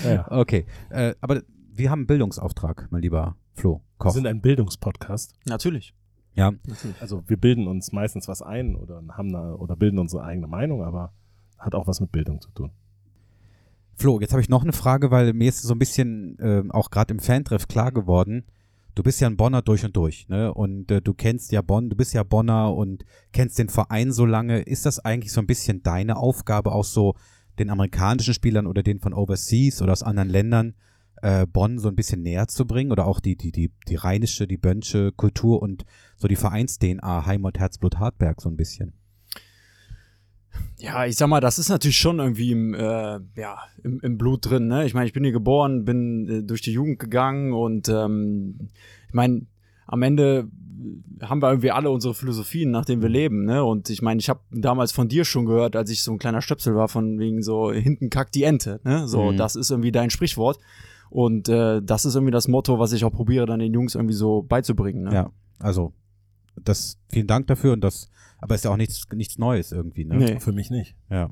Ja, 0.05 0.32
okay, 0.32 0.66
äh, 0.89 1.14
aber 1.22 1.41
wir 1.74 1.89
haben 1.91 1.99
einen 2.01 2.07
Bildungsauftrag, 2.07 2.88
mein 2.91 3.01
lieber 3.01 3.36
Flo 3.53 3.76
Wir 3.76 3.82
Koch. 3.97 4.12
sind 4.14 4.28
ein 4.28 4.41
Bildungspodcast. 4.41 5.34
Natürlich. 5.45 5.93
Ja. 6.34 6.53
Also 6.99 7.23
wir 7.27 7.38
bilden 7.38 7.67
uns 7.67 7.91
meistens 7.91 8.27
was 8.27 8.41
ein 8.41 8.75
oder 8.75 9.01
haben 9.11 9.36
eine, 9.36 9.57
oder 9.57 9.75
bilden 9.75 9.99
unsere 9.99 10.23
eigene 10.23 10.47
Meinung, 10.47 10.84
aber 10.84 11.11
hat 11.57 11.75
auch 11.75 11.88
was 11.88 11.99
mit 11.99 12.11
Bildung 12.11 12.41
zu 12.41 12.49
tun. 12.51 12.71
Flo, 13.95 14.19
jetzt 14.19 14.32
habe 14.32 14.41
ich 14.41 14.49
noch 14.49 14.63
eine 14.63 14.73
Frage, 14.73 15.11
weil 15.11 15.34
mir 15.34 15.49
ist 15.49 15.61
so 15.61 15.73
ein 15.75 15.79
bisschen 15.79 16.38
ähm, 16.41 16.71
auch 16.71 16.89
gerade 16.89 17.13
im 17.13 17.19
Fantreff 17.19 17.67
klar 17.67 17.91
geworden, 17.91 18.45
du 18.95 19.03
bist 19.03 19.21
ja 19.21 19.27
ein 19.27 19.38
Bonner 19.38 19.61
durch 19.61 19.86
und 19.86 19.95
durch, 19.95 20.27
ne? 20.27 20.53
Und 20.53 20.91
äh, 20.91 21.01
du 21.01 21.13
kennst 21.13 21.51
ja 21.51 21.61
Bonn, 21.61 21.89
du 21.89 21.95
bist 21.95 22.13
ja 22.13 22.23
Bonner 22.23 22.73
und 22.73 23.05
kennst 23.32 23.59
den 23.59 23.69
Verein 23.69 24.11
so 24.11 24.25
lange. 24.25 24.61
Ist 24.61 24.86
das 24.86 24.99
eigentlich 24.99 25.32
so 25.32 25.41
ein 25.41 25.47
bisschen 25.47 25.84
deine 25.84 26.17
Aufgabe, 26.17 26.71
auch 26.71 26.84
so 26.84 27.15
den 27.59 27.69
amerikanischen 27.69 28.34
Spielern 28.34 28.67
oder 28.67 28.84
den 28.84 28.99
von 28.99 29.13
Overseas 29.13 29.82
oder 29.82 29.91
aus 29.91 30.03
anderen 30.03 30.29
Ländern 30.29 30.73
äh, 31.22 31.45
Bonn 31.45 31.78
so 31.80 31.88
ein 31.88 31.95
bisschen 31.95 32.22
näher 32.22 32.47
zu 32.47 32.65
bringen 32.65 32.91
oder 32.91 33.05
auch 33.07 33.19
die, 33.19 33.36
die, 33.36 33.51
die, 33.51 33.72
die 33.88 33.95
rheinische, 33.95 34.47
die 34.47 34.57
bönsche 34.57 35.11
Kultur 35.11 35.61
und 35.61 35.86
so 36.17 36.28
die 36.28 36.36
Vereins-DNA 36.36 37.26
Heimat, 37.26 37.59
Herzblut, 37.59 37.97
Hartberg 37.99 38.41
so 38.41 38.49
ein 38.49 38.57
bisschen? 38.57 38.93
Ja, 40.78 41.05
ich 41.05 41.15
sag 41.15 41.28
mal, 41.28 41.39
das 41.41 41.59
ist 41.59 41.69
natürlich 41.69 41.97
schon 41.97 42.19
irgendwie 42.19 42.51
im, 42.51 42.74
äh, 42.74 43.19
ja, 43.36 43.59
im, 43.84 43.99
im 44.01 44.17
Blut 44.17 44.49
drin. 44.49 44.67
Ne? 44.67 44.86
Ich 44.86 44.93
meine, 44.93 45.05
ich 45.05 45.13
bin 45.13 45.24
hier 45.24 45.32
geboren, 45.32 45.86
bin 45.86 46.28
äh, 46.28 46.43
durch 46.43 46.61
die 46.61 46.74
Jugend 46.74 46.99
gegangen 46.99 47.53
und 47.53 47.88
ähm, 47.88 48.69
ich 49.07 49.13
meine, 49.13 49.45
am 49.86 50.01
Ende 50.01 50.49
haben 51.22 51.41
wir 51.43 51.49
irgendwie 51.49 51.69
alle 51.69 51.91
unsere 51.91 52.15
Philosophien, 52.15 52.72
nach 52.72 52.86
denen 52.86 53.03
wir 53.03 53.09
leben. 53.09 53.45
Ne? 53.45 53.63
Und 53.63 53.91
ich 53.91 54.01
meine, 54.01 54.19
ich 54.19 54.30
habe 54.30 54.39
damals 54.49 54.91
von 54.91 55.07
dir 55.07 55.24
schon 55.24 55.45
gehört, 55.45 55.76
als 55.76 55.91
ich 55.91 56.01
so 56.01 56.11
ein 56.11 56.17
kleiner 56.17 56.41
Stöpsel 56.41 56.76
war, 56.76 56.88
von 56.88 57.19
wegen 57.19 57.43
so 57.43 57.72
hinten 57.72 58.09
kackt 58.09 58.34
die 58.34 58.43
Ente. 58.43 58.80
Ne? 58.84 59.07
So, 59.07 59.32
Mhm. 59.32 59.38
das 59.38 59.55
ist 59.55 59.69
irgendwie 59.69 59.91
dein 59.91 60.09
Sprichwort. 60.09 60.57
Und 61.12 61.49
äh, 61.49 61.82
das 61.84 62.05
ist 62.05 62.16
irgendwie 62.16 62.32
das 62.32 62.47
Motto, 62.47 62.80
was 62.80 62.93
ich 62.93 63.03
auch 63.05 63.12
probiere, 63.12 63.45
dann 63.45 63.59
den 63.59 63.74
Jungs 63.74 63.93
irgendwie 63.95 64.14
so 64.16 64.41
beizubringen. 64.43 65.03
Ne? 65.03 65.14
Ja, 65.14 65.32
also 65.59 65.93
das, 66.64 66.97
vielen 67.09 67.28
Dank 67.28 67.47
dafür 67.47 67.74
und 67.74 67.82
das, 67.84 68.09
aber 68.39 68.55
ist 68.55 68.64
ja 68.66 68.72
auch 68.72 68.78
nichts, 68.78 69.05
nichts 69.14 69.38
Neues 69.38 69.72
irgendwie, 69.72 70.05
ne? 70.05 70.16
Nee. 70.16 70.39
Für 70.39 70.53
mich 70.53 70.72
nicht. 70.72 70.95
Ja. 71.09 71.30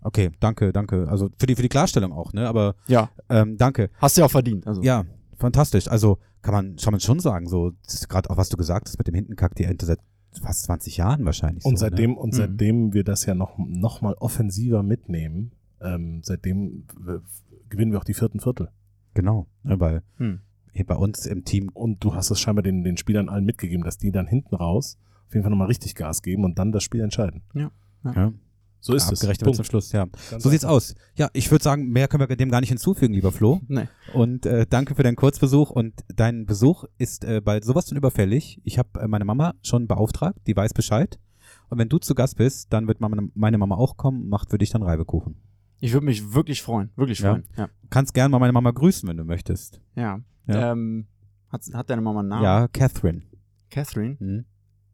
Okay, 0.00 0.30
danke, 0.40 0.72
danke. 0.72 1.06
Also 1.08 1.30
für 1.38 1.46
die, 1.46 1.54
für 1.54 1.62
die 1.62 1.68
Klarstellung 1.68 2.12
auch, 2.12 2.32
ne? 2.32 2.48
Aber 2.48 2.74
Ja, 2.88 3.10
ähm, 3.28 3.56
danke. 3.56 3.90
hast 3.98 4.16
du 4.16 4.22
ja 4.22 4.26
auch 4.26 4.30
verdient. 4.30 4.66
Also. 4.66 4.82
Ja, 4.82 5.04
fantastisch. 5.36 5.88
Also 5.88 6.18
kann 6.42 6.52
man, 6.54 6.76
kann 6.76 6.92
man 6.92 7.00
schon 7.00 7.20
sagen, 7.20 7.46
so, 7.46 7.72
gerade 8.08 8.28
auch 8.30 8.36
was 8.36 8.48
du 8.48 8.56
gesagt 8.56 8.88
hast 8.88 8.98
mit 8.98 9.06
dem 9.06 9.14
Hintenkack, 9.14 9.54
die 9.54 9.64
Ente 9.64 9.86
seit 9.86 10.00
fast 10.42 10.64
20 10.64 10.96
Jahren 10.96 11.24
wahrscheinlich. 11.24 11.64
Und 11.64 11.78
so, 11.78 11.84
seitdem, 11.84 12.12
Ne? 12.12 12.16
und 12.18 12.34
seitdem 12.34 12.92
wir 12.92 13.04
das 13.04 13.24
ja 13.26 13.34
noch, 13.34 13.56
noch 13.58 14.00
mal 14.02 14.14
offensiver 14.14 14.82
mitnehmen, 14.82 15.52
ähm, 15.80 16.20
seitdem 16.22 16.86
äh, 17.06 17.18
gewinnen 17.70 17.92
wir 17.92 17.98
auch 17.98 18.04
die 18.04 18.14
vierten 18.14 18.40
Viertel. 18.40 18.68
Genau, 19.14 19.46
ne, 19.62 19.78
weil 19.80 20.02
Hm. 20.16 20.40
hier 20.72 20.86
bei 20.86 20.96
uns 20.96 21.26
im 21.26 21.44
Team, 21.44 21.70
Und 21.72 22.02
du 22.04 22.14
hast 22.14 22.30
es 22.30 22.40
scheinbar 22.40 22.62
den, 22.62 22.82
den 22.84 22.96
Spielern 22.96 23.28
allen 23.28 23.44
mitgegeben, 23.44 23.84
dass 23.84 23.96
die 23.98 24.10
dann 24.12 24.26
hinten 24.26 24.54
raus 24.56 24.98
auf 25.26 25.32
jeden 25.34 25.42
Fall 25.42 25.50
nochmal 25.50 25.68
richtig 25.68 25.94
Gas 25.94 26.22
geben 26.22 26.44
und 26.44 26.58
dann 26.58 26.72
das 26.72 26.82
Spiel 26.82 27.00
entscheiden. 27.00 27.42
ja, 27.54 27.70
So 28.80 28.92
ist 28.94 29.04
es. 29.04 29.20
abgerechnet 29.20 29.46
wird 29.46 29.56
zum 29.56 29.64
Schluss, 29.64 29.92
ja. 29.92 30.06
Ganz 30.30 30.42
So 30.42 30.50
sieht's 30.50 30.64
einfach. 30.64 30.76
aus. 30.76 30.94
Ja, 31.16 31.30
ich 31.32 31.50
würde 31.50 31.64
sagen, 31.64 31.88
mehr 31.88 32.06
können 32.08 32.28
wir 32.28 32.36
dem 32.36 32.50
gar 32.50 32.60
nicht 32.60 32.68
hinzufügen, 32.68 33.14
lieber 33.14 33.32
Flo. 33.32 33.60
Nee. 33.68 33.88
Und 34.12 34.44
äh, 34.46 34.66
danke 34.68 34.94
für 34.94 35.02
deinen 35.02 35.16
Kurzbesuch. 35.16 35.70
Und 35.70 36.04
dein 36.14 36.44
Besuch 36.44 36.84
ist 36.98 37.24
äh, 37.24 37.40
bald 37.40 37.64
sowas 37.64 37.88
von 37.88 37.96
überfällig. 37.96 38.60
Ich 38.64 38.78
habe 38.78 39.00
äh, 39.00 39.08
meine 39.08 39.24
Mama 39.24 39.54
schon 39.62 39.86
beauftragt, 39.86 40.38
die 40.46 40.54
weiß 40.54 40.74
Bescheid. 40.74 41.18
Und 41.70 41.78
wenn 41.78 41.88
du 41.88 41.98
zu 41.98 42.14
Gast 42.14 42.36
bist, 42.36 42.72
dann 42.72 42.86
wird 42.86 42.98
meine 43.00 43.58
Mama 43.58 43.76
auch 43.76 43.96
kommen 43.96 44.22
und 44.24 44.28
macht 44.28 44.50
für 44.50 44.58
dich 44.58 44.70
dann 44.70 44.82
Reibekuchen. 44.82 45.36
Ich 45.84 45.92
würde 45.92 46.06
mich 46.06 46.32
wirklich 46.32 46.62
freuen. 46.62 46.90
Wirklich 46.96 47.18
Ja. 47.18 47.32
freuen. 47.32 47.44
Ja. 47.56 47.66
Du 47.66 47.88
kannst 47.90 48.14
gern 48.14 48.30
mal 48.30 48.38
meine 48.38 48.52
Mama 48.52 48.70
grüßen, 48.70 49.06
wenn 49.08 49.16
du 49.18 49.24
möchtest. 49.24 49.80
Ja. 49.94 50.18
Ja. 50.46 50.72
Ähm, 50.72 51.06
hat, 51.50 51.62
hat 51.74 51.90
deine 51.90 52.00
Mama 52.00 52.20
einen 52.20 52.28
Namen? 52.30 52.42
Ja, 52.42 52.68
Catherine. 52.68 53.22
Catherine. 53.70 54.16
Mhm. 54.18 54.44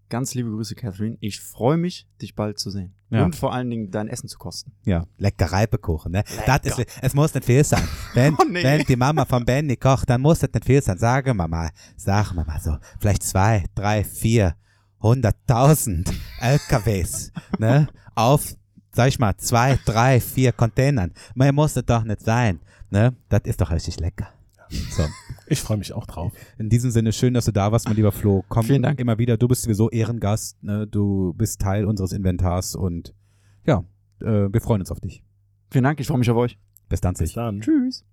Ganz 0.09 0.35
liebe 0.35 0.51
Grüße, 0.51 0.75
Catherine. 0.75 1.17
Ich 1.21 1.39
freue 1.41 1.77
mich, 1.77 2.09
dich 2.21 2.35
bald 2.35 2.59
zu 2.59 2.71
sehen. 2.71 2.95
Ja. 3.11 3.25
Und 3.25 3.37
vor 3.37 3.53
allen 3.55 3.71
Dingen 3.71 3.93
dein 3.93 4.09
Essen 4.09 4.29
zu 4.29 4.37
kosten. 4.39 4.73
Ja, 4.85 5.07
lecker 5.19 5.47
Reibekuchen, 5.53 6.11
ne? 6.11 6.25
Das 6.47 6.61
ist, 6.67 6.85
es 7.01 7.15
muss 7.15 7.33
nicht 7.35 7.45
viel 7.47 7.63
sein. 7.63 7.83
Wenn, 8.15 8.35
Oh, 8.35 8.43
nee. 8.51 8.65
wenn 8.65 8.85
die 8.85 8.97
Mama 8.97 9.25
von 9.25 9.45
Benny 9.45 9.77
kocht, 9.77 10.11
dann 10.11 10.21
muss 10.21 10.41
das 10.41 10.51
nicht 10.53 10.65
viel 10.67 10.83
sein. 10.83 10.99
Sagen 10.99 11.37
wir 11.37 11.47
mal, 11.47 11.71
sagen 11.97 12.35
wir 12.35 12.45
mal 12.45 12.61
so, 12.61 12.77
vielleicht 12.99 13.23
zwei, 13.23 13.65
drei, 13.77 14.03
vier, 14.03 14.57
hunderttausend 15.01 16.13
LKWs, 16.41 17.33
ne? 17.59 17.89
Auf, 18.17 18.55
sag 19.01 19.09
ich 19.09 19.19
mal, 19.19 19.35
zwei, 19.39 19.79
drei, 19.87 20.21
vier 20.21 20.53
Containern. 20.53 21.15
Mehr 21.35 21.55
muss 21.55 21.73
das 21.73 21.87
doch 21.87 22.05
nicht 22.05 22.21
sein, 22.21 22.61
ne? 22.91 23.17
Das 23.31 23.41
ist 23.45 23.59
doch 23.59 23.71
richtig 23.71 23.99
lecker. 23.99 24.29
So. 24.69 25.05
Ich 25.47 25.63
freue 25.63 25.79
mich 25.79 25.95
auch 25.95 26.05
drauf. 26.05 26.35
In 26.59 26.69
diesem 26.69 26.91
Sinne, 26.91 27.15
schön, 27.15 27.33
dass 27.33 27.47
du 27.47 27.51
da 27.51 27.73
warst, 27.73 27.87
mein 27.87 27.97
lieber 27.97 28.13
Flo. 28.13 28.45
Komm 28.51 28.67
Vielen 28.67 28.83
Dank. 28.83 29.01
immer 29.01 29.17
wieder. 29.17 29.39
Du 29.39 29.49
bist 29.49 29.63
sowieso 29.63 29.89
Ehrengast, 29.89 30.63
ne? 30.63 30.87
Du 30.87 31.33
bist 31.33 31.63
Teil 31.63 31.87
unseres 31.87 32.13
Inventars 32.13 32.75
und 32.75 33.15
ja, 33.65 33.85
äh, 34.21 34.53
wir 34.53 34.61
freuen 34.61 34.83
uns 34.83 34.91
auf 34.91 35.01
dich. 35.01 35.25
Vielen 35.71 35.85
Dank, 35.85 35.99
ich 35.99 36.07
freue 36.07 36.19
mich 36.19 36.31
auf 36.31 36.37
euch. 36.37 36.59
Bis 36.91 37.01
dann, 37.01 37.15
Bis 37.15 37.33
dann. 37.33 37.63
Tschüss. 37.63 38.05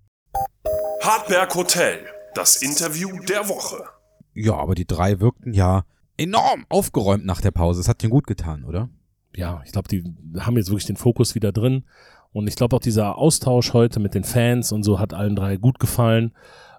Hartberg 1.02 1.54
Hotel, 1.54 2.00
das 2.34 2.62
Interview 2.62 3.10
der 3.28 3.50
Woche. 3.50 3.84
Ja, 4.34 4.56
aber 4.56 4.74
die 4.74 4.88
drei 4.88 5.20
wirkten 5.20 5.54
ja 5.54 5.84
enorm 6.16 6.66
aufgeräumt 6.70 7.26
nach 7.26 7.42
der 7.42 7.52
Pause. 7.52 7.82
Es 7.82 7.90
hat 7.90 8.02
ihnen 8.04 8.12
gut 8.12 8.26
getan, 8.26 8.64
oder? 8.64 8.88
Ja, 9.38 9.62
ich 9.66 9.72
glaube, 9.72 9.88
die 9.88 10.04
haben 10.40 10.58
jetzt 10.58 10.70
wirklich 10.70 10.88
den 10.88 10.98
Fokus 10.98 11.36
wieder 11.36 11.52
drin. 11.52 11.84
Und 12.34 12.48
ich 12.48 12.56
glaube 12.56 12.76
auch 12.76 12.82
dieser 12.82 13.18
Austausch 13.18 13.72
heute 13.72 14.00
mit 14.00 14.16
den 14.16 14.24
Fans 14.24 14.72
und 14.72 14.82
so 14.82 15.00
hat 15.00 15.14
allen 15.14 15.36
drei 15.36 15.58
gut 15.58 15.80
gefallen. 15.80 16.34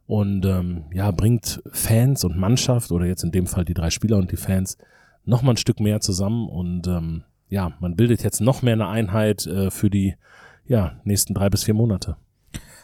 Und 0.07 0.45
ähm, 0.45 0.87
ja, 0.93 1.13
bringt 1.13 1.63
Fans 1.71 2.25
und 2.25 2.37
Mannschaft 2.37 2.91
oder 2.91 3.07
jetzt 3.07 3.23
in 3.23 3.31
dem 3.31 3.47
Fall 3.47 3.65
die 3.65 3.75
drei 3.75 3.91
Spieler 3.91 4.17
und 4.17 4.33
die 4.33 4.37
Fans 4.37 4.77
noch 5.25 5.43
mal 5.43 5.53
ein 5.53 5.57
Stück 5.57 5.79
mehr 5.79 6.01
zusammen. 6.01 6.49
Und 6.49 6.89
ähm, 6.89 7.23
ja, 7.49 7.77
man 7.79 7.95
bildet 7.95 8.25
jetzt 8.25 8.41
noch 8.41 8.63
mehr 8.63 8.73
eine 8.73 8.89
Einheit 8.89 9.47
äh, 9.47 9.71
für 9.71 9.89
die 9.89 10.17
ja, 10.67 11.01
nächsten 11.05 11.35
drei 11.35 11.51
bis 11.51 11.63
vier 11.63 11.75
Monate. 11.75 12.17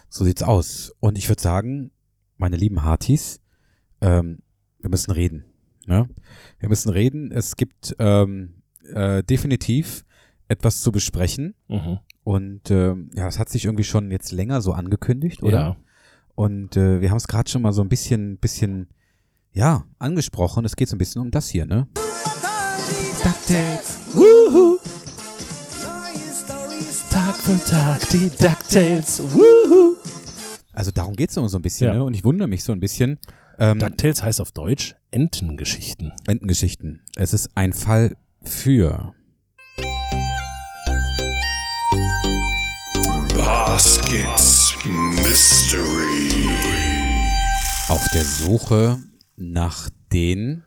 So 0.09 0.25
sieht's 0.25 0.45
aus. 0.45 0.95
Und 1.01 1.19
ich 1.19 1.29
würde 1.29 1.43
sagen, 1.43 1.91
meine 2.37 2.57
lieben 2.57 2.85
Hartis, 2.85 3.41
ähm, 4.01 4.39
wir 4.79 4.91
müssen 4.91 5.11
reden. 5.11 5.47
Ne? 5.87 6.09
Wir 6.61 6.69
müssen 6.69 6.91
reden. 6.91 7.33
Es 7.33 7.57
gibt 7.57 7.97
ähm, 7.99 8.63
äh, 8.93 9.23
definitiv 9.23 10.05
etwas 10.49 10.81
zu 10.83 10.93
besprechen. 10.93 11.55
Mhm. 11.69 11.99
Und 12.23 12.71
ähm, 12.71 13.11
ja, 13.15 13.29
es 13.29 13.39
hat 13.39 13.49
sich 13.49 13.65
irgendwie 13.65 13.85
schon 13.85 14.11
jetzt 14.11 14.33
länger 14.33 14.61
so 14.63 14.73
angekündigt, 14.73 15.43
oder? 15.43 15.59
Ja. 15.59 15.77
Und 16.35 16.77
äh, 16.77 17.01
wir 17.01 17.11
haben 17.11 17.17
es 17.19 17.29
gerade 17.29 17.49
schon 17.51 17.63
mal 17.63 17.73
so 17.73 17.83
ein 17.83 17.89
bisschen, 17.89 18.39
bisschen, 18.39 18.89
ja, 19.53 19.85
angesprochen. 19.99 20.65
Es 20.65 20.75
geht 20.77 20.89
so 20.89 20.97
ein 20.97 20.99
bisschen 20.99 21.23
um 21.23 21.31
das 21.31 21.49
hier, 21.49 21.67
ne? 21.67 21.87
DuckTales. 23.23 23.99
Woohoo. 24.15 24.79
Tag 27.11 27.37
für 27.37 27.65
Tag 27.71 28.09
die 28.11 28.31
DuckTales. 28.31 29.23
Woohoo. 29.23 29.97
Also 30.73 30.91
darum 30.91 31.15
geht's 31.15 31.37
immer 31.37 31.49
so 31.49 31.59
ein 31.59 31.63
bisschen, 31.63 31.87
Ja. 31.89 31.95
ne? 31.95 32.05
Und 32.05 32.15
ich 32.15 32.25
wundere 32.25 32.49
mich 32.49 32.65
so 32.65 32.73
ein 32.73 32.81
bisschen. 32.81 33.19
Ähm, 33.59 33.79
DuckTales 33.79 34.23
heißt 34.23 34.41
auf 34.41 34.51
Deutsch 34.51 34.97
Entengeschichten. 35.13 36.13
Entengeschichten. 36.27 37.03
Es 37.17 37.33
ist 37.33 37.51
ein 37.55 37.73
Fall 37.73 38.17
für. 38.49 39.15
Baskets 43.37 44.77
Mystery. 44.87 46.49
Auf 47.89 48.07
der 48.15 48.23
Suche 48.25 48.99
nach 49.37 49.91
den 50.13 50.63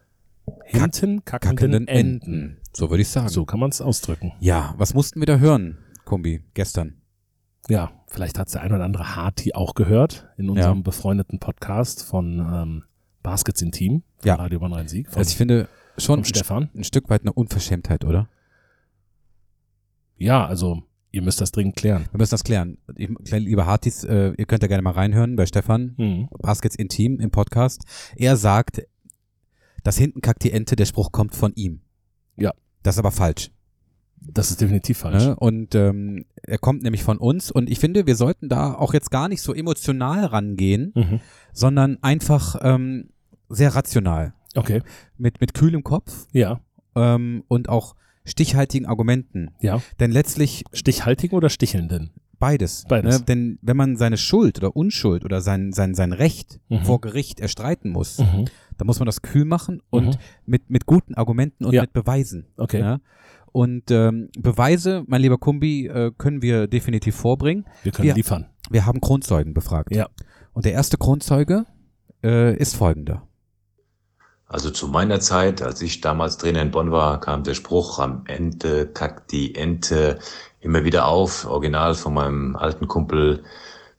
Hinten 0.66 1.24
kackenden 1.26 1.88
Enten. 1.88 2.22
Enten. 2.32 2.58
So 2.74 2.90
würde 2.90 3.02
ich 3.02 3.08
sagen. 3.10 3.30
So 3.30 3.46
kann 3.46 3.60
man 3.60 3.70
es 3.70 3.82
ausdrücken. 3.82 4.34
Ja, 4.40 4.74
was 4.78 4.94
mussten 4.94 5.20
wir 5.20 5.26
da 5.26 5.38
hören, 5.38 5.78
Kombi, 6.06 6.44
gestern? 6.54 7.02
Ja, 7.70 7.92
vielleicht 8.08 8.38
hat 8.40 8.54
der 8.54 8.62
ein 8.62 8.72
oder 8.72 8.84
andere 8.84 9.16
Harti 9.16 9.54
auch 9.54 9.74
gehört 9.74 10.28
in 10.38 10.50
unserem 10.50 10.84
befreundeten 10.84 11.40
Podcast 11.40 12.04
von 12.04 12.40
ähm, 12.40 12.84
Baskets 13.24 13.62
Intim 13.62 14.04
von 14.20 14.28
Ja. 14.28 14.36
Radio 14.36 14.60
Bonn 14.60 14.74
Rhein-Sieg. 14.74 15.08
Also 15.16 15.30
ich 15.30 15.36
finde 15.36 15.68
schon 15.98 16.20
ein, 16.20 16.26
Stefan. 16.26 16.70
ein 16.76 16.84
Stück 16.84 17.10
weit 17.10 17.22
eine 17.22 17.34
Unverschämtheit, 17.34 18.04
oder? 18.06 18.28
Ja, 20.18 20.46
also 20.46 20.84
ihr 21.12 21.22
müsst 21.22 21.42
das 21.42 21.52
dringend 21.52 21.76
klären. 21.76 22.06
Wir 22.12 22.18
müssen 22.18 22.32
das 22.32 22.44
klären. 22.44 22.78
Ich, 22.96 23.10
liebe 23.32 23.66
Hartis, 23.66 24.04
äh, 24.04 24.34
ihr 24.38 24.46
könnt 24.46 24.62
ja 24.64 24.68
gerne 24.68 24.82
mal 24.84 24.92
reinhören 24.92 25.36
bei 25.36 25.46
Stefan. 25.46 25.96
Mhm. 25.98 26.30
Baskets 26.40 26.76
Intim 26.76 27.20
im 27.20 27.32
Podcast. 27.32 27.84
Er 28.16 28.36
sagt, 28.36 28.82
das 29.84 29.98
hinten 29.98 30.22
kackt 30.22 30.44
die 30.44 30.52
Ente, 30.52 30.76
der 30.76 30.86
Spruch 30.86 31.12
kommt 31.12 31.36
von 31.36 31.54
ihm. 31.56 31.82
Ja. 32.36 32.52
Das 32.84 32.96
ist 32.96 33.00
aber 33.00 33.12
falsch. 33.12 33.52
Das 34.20 34.50
ist 34.50 34.60
definitiv 34.62 34.98
falsch. 34.98 35.24
Ne? 35.24 35.36
Und 35.36 35.76
ähm, 35.76 36.26
er 36.42 36.58
kommt 36.58 36.82
nämlich 36.84 37.04
von 37.04 37.18
uns 37.20 37.52
und 37.52 37.70
ich 37.70 37.80
finde, 37.80 38.08
wir 38.08 38.16
sollten 38.16 38.50
da 38.50 38.74
auch 38.74 38.94
jetzt 38.94 39.12
gar 39.12 39.30
nicht 39.30 39.42
so 39.42 39.54
emotional 39.54 40.26
rangehen, 40.26 40.92
Mhm. 40.96 41.20
sondern 41.54 41.98
einfach 42.02 42.56
ähm, 42.62 43.10
sehr 43.50 43.76
rational. 43.76 44.34
Okay. 44.58 44.82
Mit, 45.18 45.40
mit 45.42 45.54
kühlem 45.54 45.84
Kopf 45.84 46.28
Ja. 46.34 46.60
ähm, 46.96 47.44
und 47.48 47.70
auch 47.70 47.96
stichhaltigen 48.26 48.88
Argumenten. 48.88 49.52
Ja. 49.62 49.82
Denn 50.00 50.12
letztlich 50.12 50.64
Stichhaltigen 50.74 51.38
oder 51.38 51.50
stichelnden? 51.50 52.12
beides. 52.40 52.86
Beides. 52.88 53.20
Ne? 53.20 53.26
Denn 53.26 53.60
wenn 53.64 53.76
man 53.78 53.96
seine 53.98 54.16
Schuld 54.18 54.60
oder 54.60 54.76
Unschuld 54.76 55.26
oder 55.26 55.42
sein, 55.42 55.74
sein, 55.74 55.96
sein 55.96 56.14
Recht 56.14 56.60
Mhm. 56.70 56.84
vor 56.86 57.02
Gericht 57.02 57.40
erstreiten 57.40 57.90
muss, 57.90 58.20
Mhm. 58.20 58.46
dann 58.78 58.86
muss 58.86 59.00
man 59.00 59.08
das 59.08 59.24
kühl 59.24 59.44
machen 59.44 59.82
und 59.90 60.06
Mhm. 60.06 60.14
mit, 60.46 60.70
mit 60.70 60.86
guten 60.86 61.16
Argumenten 61.16 61.66
und 61.66 61.74
Ja. 61.74 61.82
mit 61.82 61.94
Beweisen. 61.94 62.46
Okay. 62.58 62.80
Ja? 62.80 63.00
Und 63.54 63.90
ähm, 63.90 64.30
Beweise, 64.38 65.04
mein 65.08 65.22
lieber 65.22 65.40
Kumbi, 65.40 65.88
äh, 65.88 66.12
können 66.16 66.44
wir 66.44 66.68
definitiv 66.68 67.16
vorbringen. 67.16 67.66
Wir 67.82 67.92
können 67.92 68.10
Ja. 68.10 68.14
liefern. 68.14 68.46
Wir 68.70 68.86
haben 68.86 69.02
Kronzeugen 69.02 69.56
befragt. 69.56 69.96
Ja. 69.96 70.08
Und 70.54 70.66
der 70.66 70.74
erste 70.74 70.98
Kronzeuge 70.98 71.66
äh, 72.24 72.56
ist 72.56 72.76
folgender. 72.76 73.27
Also 74.48 74.70
zu 74.70 74.88
meiner 74.88 75.20
Zeit, 75.20 75.62
als 75.62 75.82
ich 75.82 76.00
damals 76.00 76.38
Trainer 76.38 76.62
in 76.62 76.72
Bonn 76.72 76.92
war, 76.92 77.20
kam 77.20 77.44
der 77.44 77.54
Spruch 77.54 78.00
am 78.00 78.24
Ende 78.28 78.88
kackt 78.88 79.32
die 79.32 79.56
Ente 79.56 80.20
immer 80.62 80.86
wieder 80.86 81.08
auf, 81.08 81.46
original 81.46 81.96
von 81.96 82.14
meinem 82.14 82.56
alten 82.56 82.88
Kumpel 82.88 83.44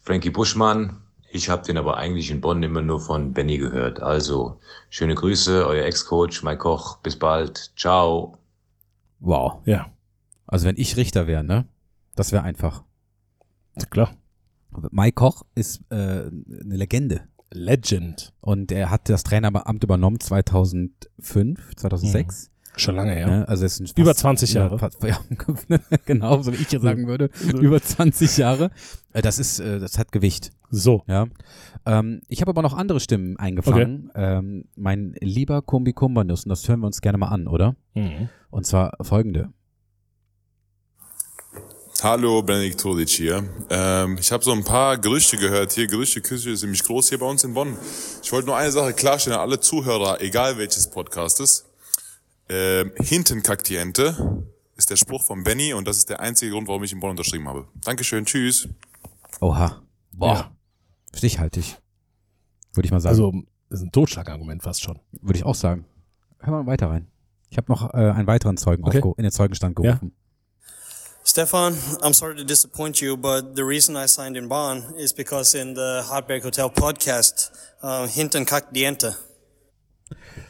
Frankie 0.00 0.30
Buschmann. 0.30 1.02
Ich 1.30 1.50
habe 1.50 1.66
den 1.66 1.76
aber 1.76 1.98
eigentlich 1.98 2.30
in 2.30 2.40
Bonn 2.40 2.62
immer 2.62 2.80
nur 2.80 3.00
von 3.00 3.34
Benny 3.34 3.58
gehört. 3.58 4.00
Also 4.00 4.58
schöne 4.88 5.14
Grüße, 5.14 5.66
euer 5.66 5.84
Ex-Coach 5.84 6.42
Mike 6.42 6.58
Koch. 6.58 6.96
Bis 6.98 7.18
bald. 7.18 7.72
Ciao. 7.76 8.38
Wow. 9.20 9.60
Ja. 9.66 9.90
Also 10.46 10.66
wenn 10.66 10.78
ich 10.78 10.96
Richter 10.96 11.26
wäre, 11.26 11.44
ne? 11.44 11.66
Das 12.14 12.32
wäre 12.32 12.42
einfach. 12.44 12.82
Klar. 13.90 14.16
Mike 14.90 15.14
Koch 15.14 15.44
ist 15.54 15.82
äh, 15.90 15.94
eine 15.94 16.76
Legende. 16.76 17.28
Legend. 17.50 18.32
Und 18.40 18.70
er 18.72 18.90
hat 18.90 19.08
das 19.08 19.24
Traineramt 19.24 19.82
übernommen 19.84 20.20
2005, 20.20 21.74
2006. 21.76 22.50
Schon 22.76 22.94
lange 22.94 23.12
her. 23.12 23.26
Ne? 23.26 23.48
Also 23.48 23.64
es 23.64 23.76
sind 23.76 23.92
Über 23.98 24.10
fast- 24.10 24.20
20 24.20 24.52
Jahre. 24.54 24.78
fast- 24.78 25.02
Ja, 25.02 25.18
genau, 26.06 26.40
so 26.42 26.52
wie 26.52 26.56
ich 26.56 26.70
jetzt 26.70 26.82
sagen 26.82 27.08
würde. 27.08 27.28
Über 27.60 27.82
20 27.82 28.36
Jahre. 28.36 28.70
Äh, 29.12 29.22
Das 29.22 29.38
ist, 29.40 29.58
äh, 29.58 29.80
das 29.80 29.98
hat 29.98 30.12
Gewicht. 30.12 30.52
So. 30.70 31.02
Ja. 31.08 31.26
Ähm, 31.86 32.20
ich 32.28 32.40
habe 32.40 32.50
aber 32.50 32.62
noch 32.62 32.74
andere 32.76 33.00
Stimmen 33.00 33.36
eingefangen. 33.36 34.12
Ähm, 34.14 34.66
mein 34.76 35.14
lieber 35.20 35.60
Kumbi 35.62 35.92
Kumbanus, 35.92 36.44
und 36.44 36.50
das 36.50 36.68
hören 36.68 36.80
wir 36.80 36.86
uns 36.86 37.00
gerne 37.00 37.18
mal 37.18 37.28
an, 37.28 37.48
oder? 37.48 37.74
Mhm. 37.94 38.28
Und 38.50 38.64
zwar 38.66 38.92
folgende. 39.00 39.48
Hallo, 42.00 42.42
Benedikt 42.42 42.80
Tolic 42.80 43.08
hier. 43.08 43.42
Ähm, 43.70 44.18
ich 44.20 44.30
habe 44.30 44.44
so 44.44 44.52
ein 44.52 44.62
paar 44.62 44.98
Gerüchte 44.98 45.36
gehört 45.36 45.72
hier. 45.72 45.88
Gerüchteküche 45.88 46.50
ist 46.50 46.60
ziemlich 46.60 46.84
groß 46.84 47.08
hier 47.08 47.18
bei 47.18 47.26
uns 47.26 47.42
in 47.42 47.54
Bonn. 47.54 47.76
Ich 48.22 48.30
wollte 48.32 48.46
nur 48.46 48.56
eine 48.56 48.70
Sache 48.70 48.92
klarstellen 48.92 49.36
an 49.36 49.42
alle 49.42 49.58
Zuhörer, 49.58 50.20
egal 50.20 50.58
welches 50.58 50.88
Podcastes. 50.88 51.66
Ähm, 52.48 52.92
hinten 52.96 53.42
kackt 53.42 53.68
die 53.68 53.76
Ente 53.76 54.44
ist 54.76 54.90
der 54.90 54.96
Spruch 54.96 55.24
von 55.24 55.42
Benny 55.42 55.74
und 55.74 55.88
das 55.88 55.96
ist 55.98 56.08
der 56.08 56.20
einzige 56.20 56.52
Grund, 56.52 56.68
warum 56.68 56.84
ich 56.84 56.92
in 56.92 57.00
Bonn 57.00 57.10
unterschrieben 57.10 57.48
habe. 57.48 57.66
Dankeschön, 57.84 58.24
tschüss. 58.24 58.68
Oha. 59.40 59.82
Boah. 60.12 60.34
Ja. 60.34 60.50
Stichhaltig. 61.16 61.78
Würde 62.74 62.86
ich 62.86 62.92
mal 62.92 63.00
sagen. 63.00 63.10
Also, 63.10 63.32
das 63.70 63.80
ist 63.80 63.86
ein 63.86 63.90
Totschlagargument 63.92 64.62
fast 64.62 64.82
schon. 64.82 65.00
Würde 65.20 65.36
ich 65.36 65.44
auch 65.44 65.56
sagen. 65.56 65.84
Hör 66.38 66.52
mal 66.52 66.66
weiter 66.66 66.90
rein. 66.90 67.08
Ich 67.50 67.56
habe 67.56 67.72
noch 67.72 67.92
äh, 67.92 67.96
einen 67.96 68.28
weiteren 68.28 68.56
Zeugen 68.56 68.84
Okay. 68.84 69.02
in 69.16 69.24
den 69.24 69.32
Zeugenstand 69.32 69.76
Ja. 69.82 69.98
Stefan, 71.32 71.74
I'm 72.02 72.14
sorry 72.14 72.36
to 72.36 72.42
disappoint 72.44 73.02
you, 73.02 73.14
but 73.18 73.54
the 73.54 73.62
reason 73.62 73.96
I 73.96 74.06
signed 74.08 74.34
in 74.38 74.48
Bonn 74.48 74.82
is 74.96 75.12
because 75.12 75.54
in 75.54 75.74
the 75.74 76.02
Hotberg 76.10 76.42
Hotel 76.42 76.70
podcast, 76.70 77.50
uh, 77.82 78.06
Hinton 78.06 78.46
kackt 78.46 78.74
die 78.74 78.84
Ente. 78.84 79.14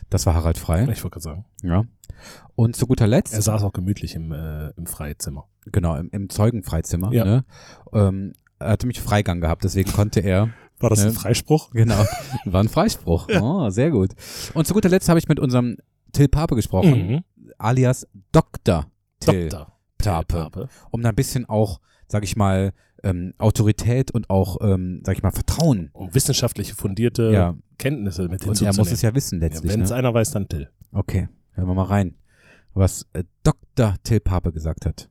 Das 0.09 0.24
war 0.24 0.35
Harald 0.35 0.57
Frei. 0.57 0.83
Ich 0.83 1.03
wollte 1.03 1.18
gerade 1.18 1.20
sagen. 1.24 1.45
Ja. 1.64 1.83
Und 2.55 2.76
zu 2.76 2.87
guter 2.87 3.09
Letzt, 3.09 3.35
Er 3.35 3.43
saß 3.43 3.64
auch 3.64 3.72
gemütlich 3.72 4.14
im, 4.14 4.31
äh, 4.31 4.68
im 4.76 4.87
Freizimmer. 4.87 5.49
genau, 5.66 5.97
im, 5.97 6.11
im 6.12 6.29
Zeugenfreizimmer, 6.31 7.12
Ja. 7.12 7.24
ne? 7.24 7.45
ähm, 7.93 8.35
er 8.61 8.70
hatte 8.70 8.87
mich 8.87 9.01
Freigang 9.01 9.41
gehabt, 9.41 9.64
deswegen 9.64 9.91
konnte 9.93 10.20
er, 10.20 10.51
War 10.79 10.91
das 10.91 11.01
Ja. 11.01 11.07
ein 11.07 11.12
Freispruch? 11.12 11.72
genau, 11.72 12.07
war 12.45 12.62
ein 12.62 12.68
Freispruch. 12.68 13.26
Oh, 13.41 13.68
sehr 13.70 13.91
gut. 13.91 14.11
Und 14.55 14.68
zu 14.68 14.74
guter 14.74 14.89
Letzt 14.89 15.09
habe 15.09 15.18
ich 15.18 15.26
mit 15.26 15.41
unserem 15.41 15.76
Till 16.12 16.29
Pape 16.29 16.55
gesprochen, 16.55 17.09
Mhm. 17.09 17.24
alias 17.59 18.07
Dr. 18.31 18.87
Till 19.18 19.49
Doktor. 19.49 19.74
Pape. 20.26 20.68
um 20.90 21.02
da 21.02 21.09
ein 21.11 21.14
bisschen 21.14 21.48
auch, 21.48 21.80
sag 22.09 22.24
ich 22.24 22.36
mal, 22.36 22.72
ähm, 23.04 23.32
Autorität 23.38 24.11
und 24.11 24.28
auch, 24.28 24.56
ähm, 24.61 25.02
sag 25.04 25.16
ich 25.16 25.22
mal, 25.22 25.30
Vertrauen. 25.30 25.90
Um 25.92 26.12
wissenschaftliche 26.14 26.74
fundierte 26.74 27.30
Ja. 27.30 27.54
Kenntnisse 27.78 28.22
mit 28.22 28.32
Und 28.32 28.40
er 28.40 28.44
hinzuzunehmen. 28.46 28.76
muss 28.78 28.90
es 28.92 29.02
ja 29.02 29.14
wissen 29.14 29.40
Ja, 29.40 29.46
letztlich. 29.48 29.72
Wenn 29.72 29.82
es 29.82 29.90
ne? 29.90 29.96
einer 29.96 30.12
weiß, 30.14 30.32
dann 30.32 30.48
Till. 30.48 30.68
Okay, 30.92 31.28
hören 31.52 31.68
wir 31.68 31.74
mal 31.74 31.84
rein, 31.84 32.16
was 32.74 33.06
äh, 33.12 33.22
Dr. 33.44 33.94
Till 34.02 34.20
Pape 34.20 34.52
gesagt 34.52 34.84
hat. 34.86 35.09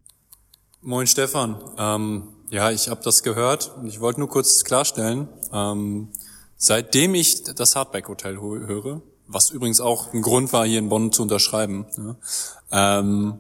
Moin 0.82 1.08
Stefan. 1.08 1.56
Ähm, 1.78 2.24
ja, 2.50 2.72
ich 2.72 2.90
habe 2.90 3.02
das 3.04 3.24
gehört 3.24 3.74
und 3.78 3.88
ich 3.88 4.00
wollte 4.02 4.20
nur 4.20 4.30
kurz 4.30 4.64
klarstellen, 4.64 5.28
ähm, 5.54 6.10
seitdem 6.58 7.14
ich 7.16 7.44
das 7.44 7.76
Hardback 7.76 8.08
Hotel 8.10 8.38
ho- 8.38 8.58
höre, 8.58 9.02
was 9.28 9.50
übrigens 9.50 9.80
auch 9.82 10.14
ein 10.14 10.22
Grund 10.22 10.52
war, 10.54 10.66
hier 10.66 10.80
in 10.80 10.90
Bonn 10.90 11.12
zu 11.12 11.22
unterschreiben, 11.24 11.86
ja, 11.98 13.00
ähm, 13.00 13.40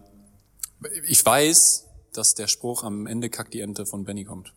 ich 1.07 1.25
weiß, 1.25 1.88
dass 2.13 2.34
der 2.36 2.47
Spruch 2.47 2.84
am 2.84 3.05
Ende 3.07 3.30
kackt 3.30 3.53
die 3.53 3.61
Ente 3.61 3.86
von 3.86 4.03
Benny 4.05 4.23
kommt. 4.25 4.53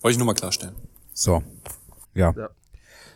Wollte 0.00 0.12
ich 0.12 0.18
nur 0.18 0.26
mal 0.26 0.34
klarstellen. 0.34 0.74
So, 1.12 1.42
ja. 2.14 2.34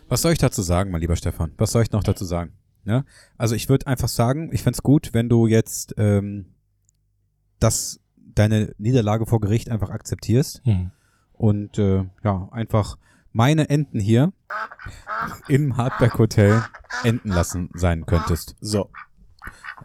Was 0.07 0.21
soll 0.21 0.33
ich 0.33 0.37
dazu 0.39 0.61
sagen, 0.61 0.91
mein 0.91 1.01
lieber 1.01 1.15
Stefan? 1.15 1.51
Was 1.57 1.71
soll 1.71 1.81
ich 1.83 1.91
noch 1.91 2.03
dazu 2.03 2.25
sagen? 2.25 2.53
Ja? 2.83 3.03
Also 3.37 3.55
ich 3.55 3.69
würde 3.69 3.87
einfach 3.87 4.07
sagen, 4.07 4.51
ich 4.53 4.61
fänd's 4.63 4.83
gut, 4.83 5.13
wenn 5.13 5.29
du 5.29 5.47
jetzt 5.47 5.95
ähm, 5.97 6.53
das, 7.59 7.99
deine 8.15 8.75
Niederlage 8.77 9.25
vor 9.25 9.39
Gericht 9.41 9.69
einfach 9.69 9.89
akzeptierst 9.89 10.61
Mhm. 10.65 10.91
und 11.33 11.79
äh, 11.79 12.05
ja, 12.23 12.47
einfach 12.51 12.97
meine 13.31 13.69
Enten 13.69 13.99
hier 13.99 14.31
im 15.49 15.75
Hardback 15.77 16.17
Hotel 16.19 16.63
enden 17.03 17.29
lassen 17.29 17.69
sein 17.73 18.05
könntest. 18.05 18.55
So. 18.61 18.91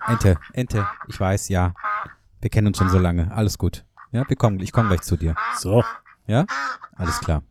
Ente, 0.07 0.37
Ente, 0.53 0.87
ich 1.09 1.18
weiß, 1.18 1.49
ja. 1.49 1.75
Wir 2.41 2.51
kennen 2.51 2.68
uns 2.68 2.78
schon 2.78 2.88
so 2.88 2.99
lange. 2.99 3.30
Alles 3.32 3.59
gut. 3.59 3.84
Ja, 4.12 4.28
wir 4.28 4.36
kommen, 4.36 4.61
ich 4.61 4.72
komme 4.72 4.88
gleich 4.88 5.03
zu 5.03 5.16
dir. 5.16 5.34
So. 5.59 5.84
Ja? 6.26 6.47
Alles 6.97 7.20
klar. 7.20 7.43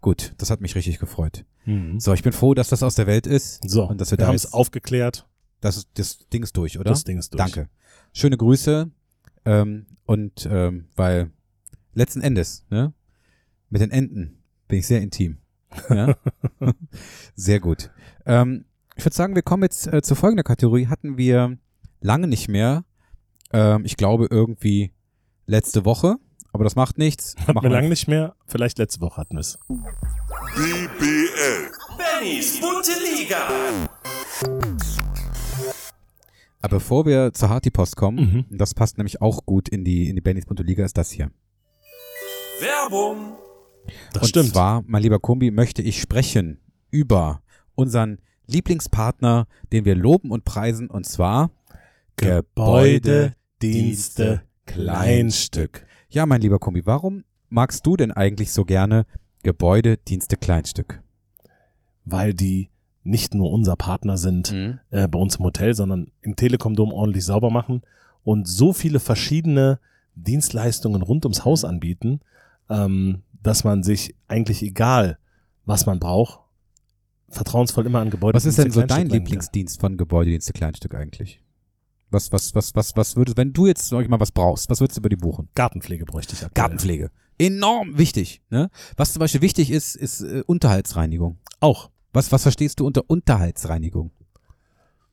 Gut, 0.00 0.34
das 0.38 0.50
hat 0.50 0.60
mich 0.60 0.74
richtig 0.74 0.98
gefreut. 0.98 1.44
Mhm. 1.64 1.98
So, 1.98 2.12
ich 2.12 2.22
bin 2.22 2.32
froh, 2.32 2.54
dass 2.54 2.68
das 2.68 2.82
aus 2.82 2.94
der 2.94 3.06
Welt 3.06 3.26
ist. 3.26 3.68
So. 3.68 3.88
Und 3.88 4.00
dass 4.00 4.10
wir, 4.10 4.18
wir 4.18 4.24
da 4.24 4.28
haben 4.28 4.36
es 4.36 4.52
aufgeklärt. 4.52 5.26
das, 5.60 5.78
ist, 5.78 5.88
das 5.94 6.18
Ding 6.28 6.42
ist 6.42 6.56
durch, 6.56 6.78
oder? 6.78 6.90
Das 6.90 7.04
Ding 7.04 7.18
ist 7.18 7.34
durch. 7.34 7.42
Danke. 7.42 7.68
Schöne 8.12 8.36
Grüße. 8.36 8.90
Ähm, 9.44 9.86
und 10.04 10.48
ähm, 10.50 10.86
weil 10.96 11.30
letzten 11.94 12.20
Endes, 12.20 12.64
ne, 12.70 12.92
mit 13.70 13.80
den 13.80 13.90
Enten 13.90 14.42
bin 14.68 14.78
ich 14.78 14.86
sehr 14.86 15.00
intim. 15.00 15.38
Ja? 15.90 16.14
sehr 17.34 17.60
gut. 17.60 17.90
Ähm, 18.24 18.64
ich 18.96 19.04
würde 19.04 19.16
sagen, 19.16 19.34
wir 19.34 19.42
kommen 19.42 19.62
jetzt 19.62 19.92
äh, 19.92 20.02
zu 20.02 20.14
folgender 20.14 20.42
Kategorie. 20.42 20.86
Hatten 20.86 21.18
wir 21.18 21.58
lange 22.00 22.28
nicht 22.28 22.48
mehr. 22.48 22.84
Ähm, 23.52 23.84
ich 23.84 23.96
glaube 23.96 24.26
irgendwie 24.30 24.92
letzte 25.46 25.84
Woche, 25.84 26.16
aber 26.52 26.64
das 26.64 26.76
macht 26.76 26.98
nichts. 26.98 27.34
Hatten 27.38 27.52
Machen 27.54 27.64
wir 27.64 27.70
lange 27.70 27.88
nicht 27.88 28.08
mehr. 28.08 28.34
Vielleicht 28.46 28.78
letzte 28.78 29.00
Woche 29.00 29.16
hatten 29.18 29.36
wir 29.36 29.40
es. 29.40 29.58
BBL. 29.68 31.70
Bennys 31.96 32.60
bunte 32.60 32.92
Liga. 33.18 33.38
Aber 36.62 36.76
bevor 36.76 37.06
wir 37.06 37.32
zur 37.32 37.48
Harty-Post 37.50 37.96
kommen, 37.96 38.46
Mhm. 38.50 38.58
das 38.58 38.74
passt 38.74 38.98
nämlich 38.98 39.22
auch 39.22 39.44
gut 39.46 39.68
in 39.68 39.84
die, 39.84 40.08
in 40.08 40.16
die 40.16 40.20
Bennys 40.22 40.46
Punto 40.46 40.62
Liga, 40.62 40.84
ist 40.84 40.96
das 40.98 41.10
hier. 41.10 41.30
Werbung. 42.60 43.36
Das 44.12 44.24
und 44.24 44.28
stimmt. 44.30 44.48
zwar, 44.50 44.82
mein 44.86 45.02
lieber 45.02 45.20
Kumbi, 45.20 45.50
möchte 45.50 45.82
ich 45.82 46.00
sprechen 46.00 46.58
über 46.90 47.42
unseren 47.74 48.18
Lieblingspartner, 48.46 49.46
den 49.72 49.84
wir 49.84 49.94
loben 49.94 50.30
und 50.30 50.44
preisen, 50.44 50.88
und 50.90 51.04
zwar 51.06 51.50
Gebäude, 52.16 53.34
Dienste, 53.62 54.42
Kleinstück. 54.64 55.86
Ja, 56.08 56.26
mein 56.26 56.40
lieber 56.40 56.58
Kumbi, 56.58 56.86
warum 56.86 57.24
magst 57.48 57.86
du 57.86 57.96
denn 57.96 58.10
eigentlich 58.12 58.52
so 58.52 58.64
gerne 58.64 59.06
Gebäude, 59.42 59.96
Dienste, 59.98 60.36
Kleinstück? 60.36 61.02
Weil 62.04 62.34
die 62.34 62.70
nicht 63.02 63.34
nur 63.34 63.52
unser 63.52 63.76
Partner 63.76 64.16
sind 64.16 64.52
Mhm. 64.52 64.80
äh, 64.90 65.06
bei 65.08 65.18
uns 65.18 65.36
im 65.36 65.44
Hotel, 65.44 65.74
sondern 65.74 66.10
im 66.22 66.36
Telekom-Dom 66.36 66.92
ordentlich 66.92 67.24
sauber 67.24 67.50
machen 67.50 67.82
und 68.24 68.48
so 68.48 68.72
viele 68.72 68.98
verschiedene 68.98 69.78
Dienstleistungen 70.14 71.02
rund 71.02 71.24
ums 71.24 71.44
Haus 71.44 71.64
anbieten, 71.64 72.20
ähm, 72.70 73.22
dass 73.42 73.62
man 73.62 73.82
sich 73.82 74.16
eigentlich 74.26 74.62
egal, 74.62 75.18
was 75.66 75.86
man 75.86 76.00
braucht, 76.00 76.40
vertrauensvoll 77.28 77.86
immer 77.86 78.00
an 78.00 78.10
Gebäude. 78.10 78.34
Was 78.34 78.46
ist 78.46 78.58
denn 78.58 78.70
so 78.70 78.82
dein 78.82 79.08
Lieblingsdienst 79.08 79.78
von 79.80 79.96
Gebäude, 79.96 80.30
Dienste, 80.30 80.52
Kleinstück 80.52 80.94
eigentlich? 80.94 81.40
Was, 82.10 82.30
was, 82.32 82.54
was, 82.54 82.74
was, 82.74 82.96
was 82.96 83.16
würdest, 83.16 83.36
wenn 83.36 83.52
du 83.52 83.66
jetzt, 83.66 83.88
sag 83.88 84.02
ich 84.02 84.08
mal, 84.08 84.20
was 84.20 84.30
brauchst, 84.30 84.70
was 84.70 84.80
würdest 84.80 84.96
du 84.96 85.00
über 85.00 85.08
die 85.08 85.16
buchen? 85.16 85.48
Gartenpflege 85.54 86.04
bräuchte 86.04 86.34
ich 86.34 86.44
aktuell. 86.44 86.52
Gartenpflege. 86.62 87.10
Enorm 87.38 87.98
wichtig. 87.98 88.42
Ne? 88.48 88.70
Was 88.96 89.12
zum 89.12 89.20
Beispiel 89.20 89.42
wichtig 89.42 89.70
ist, 89.70 89.96
ist 89.96 90.22
äh, 90.22 90.42
Unterhaltsreinigung. 90.46 91.38
Auch. 91.60 91.90
Was, 92.12 92.30
was 92.32 92.42
verstehst 92.44 92.80
du 92.80 92.86
unter 92.86 93.02
Unterhaltsreinigung? 93.08 94.10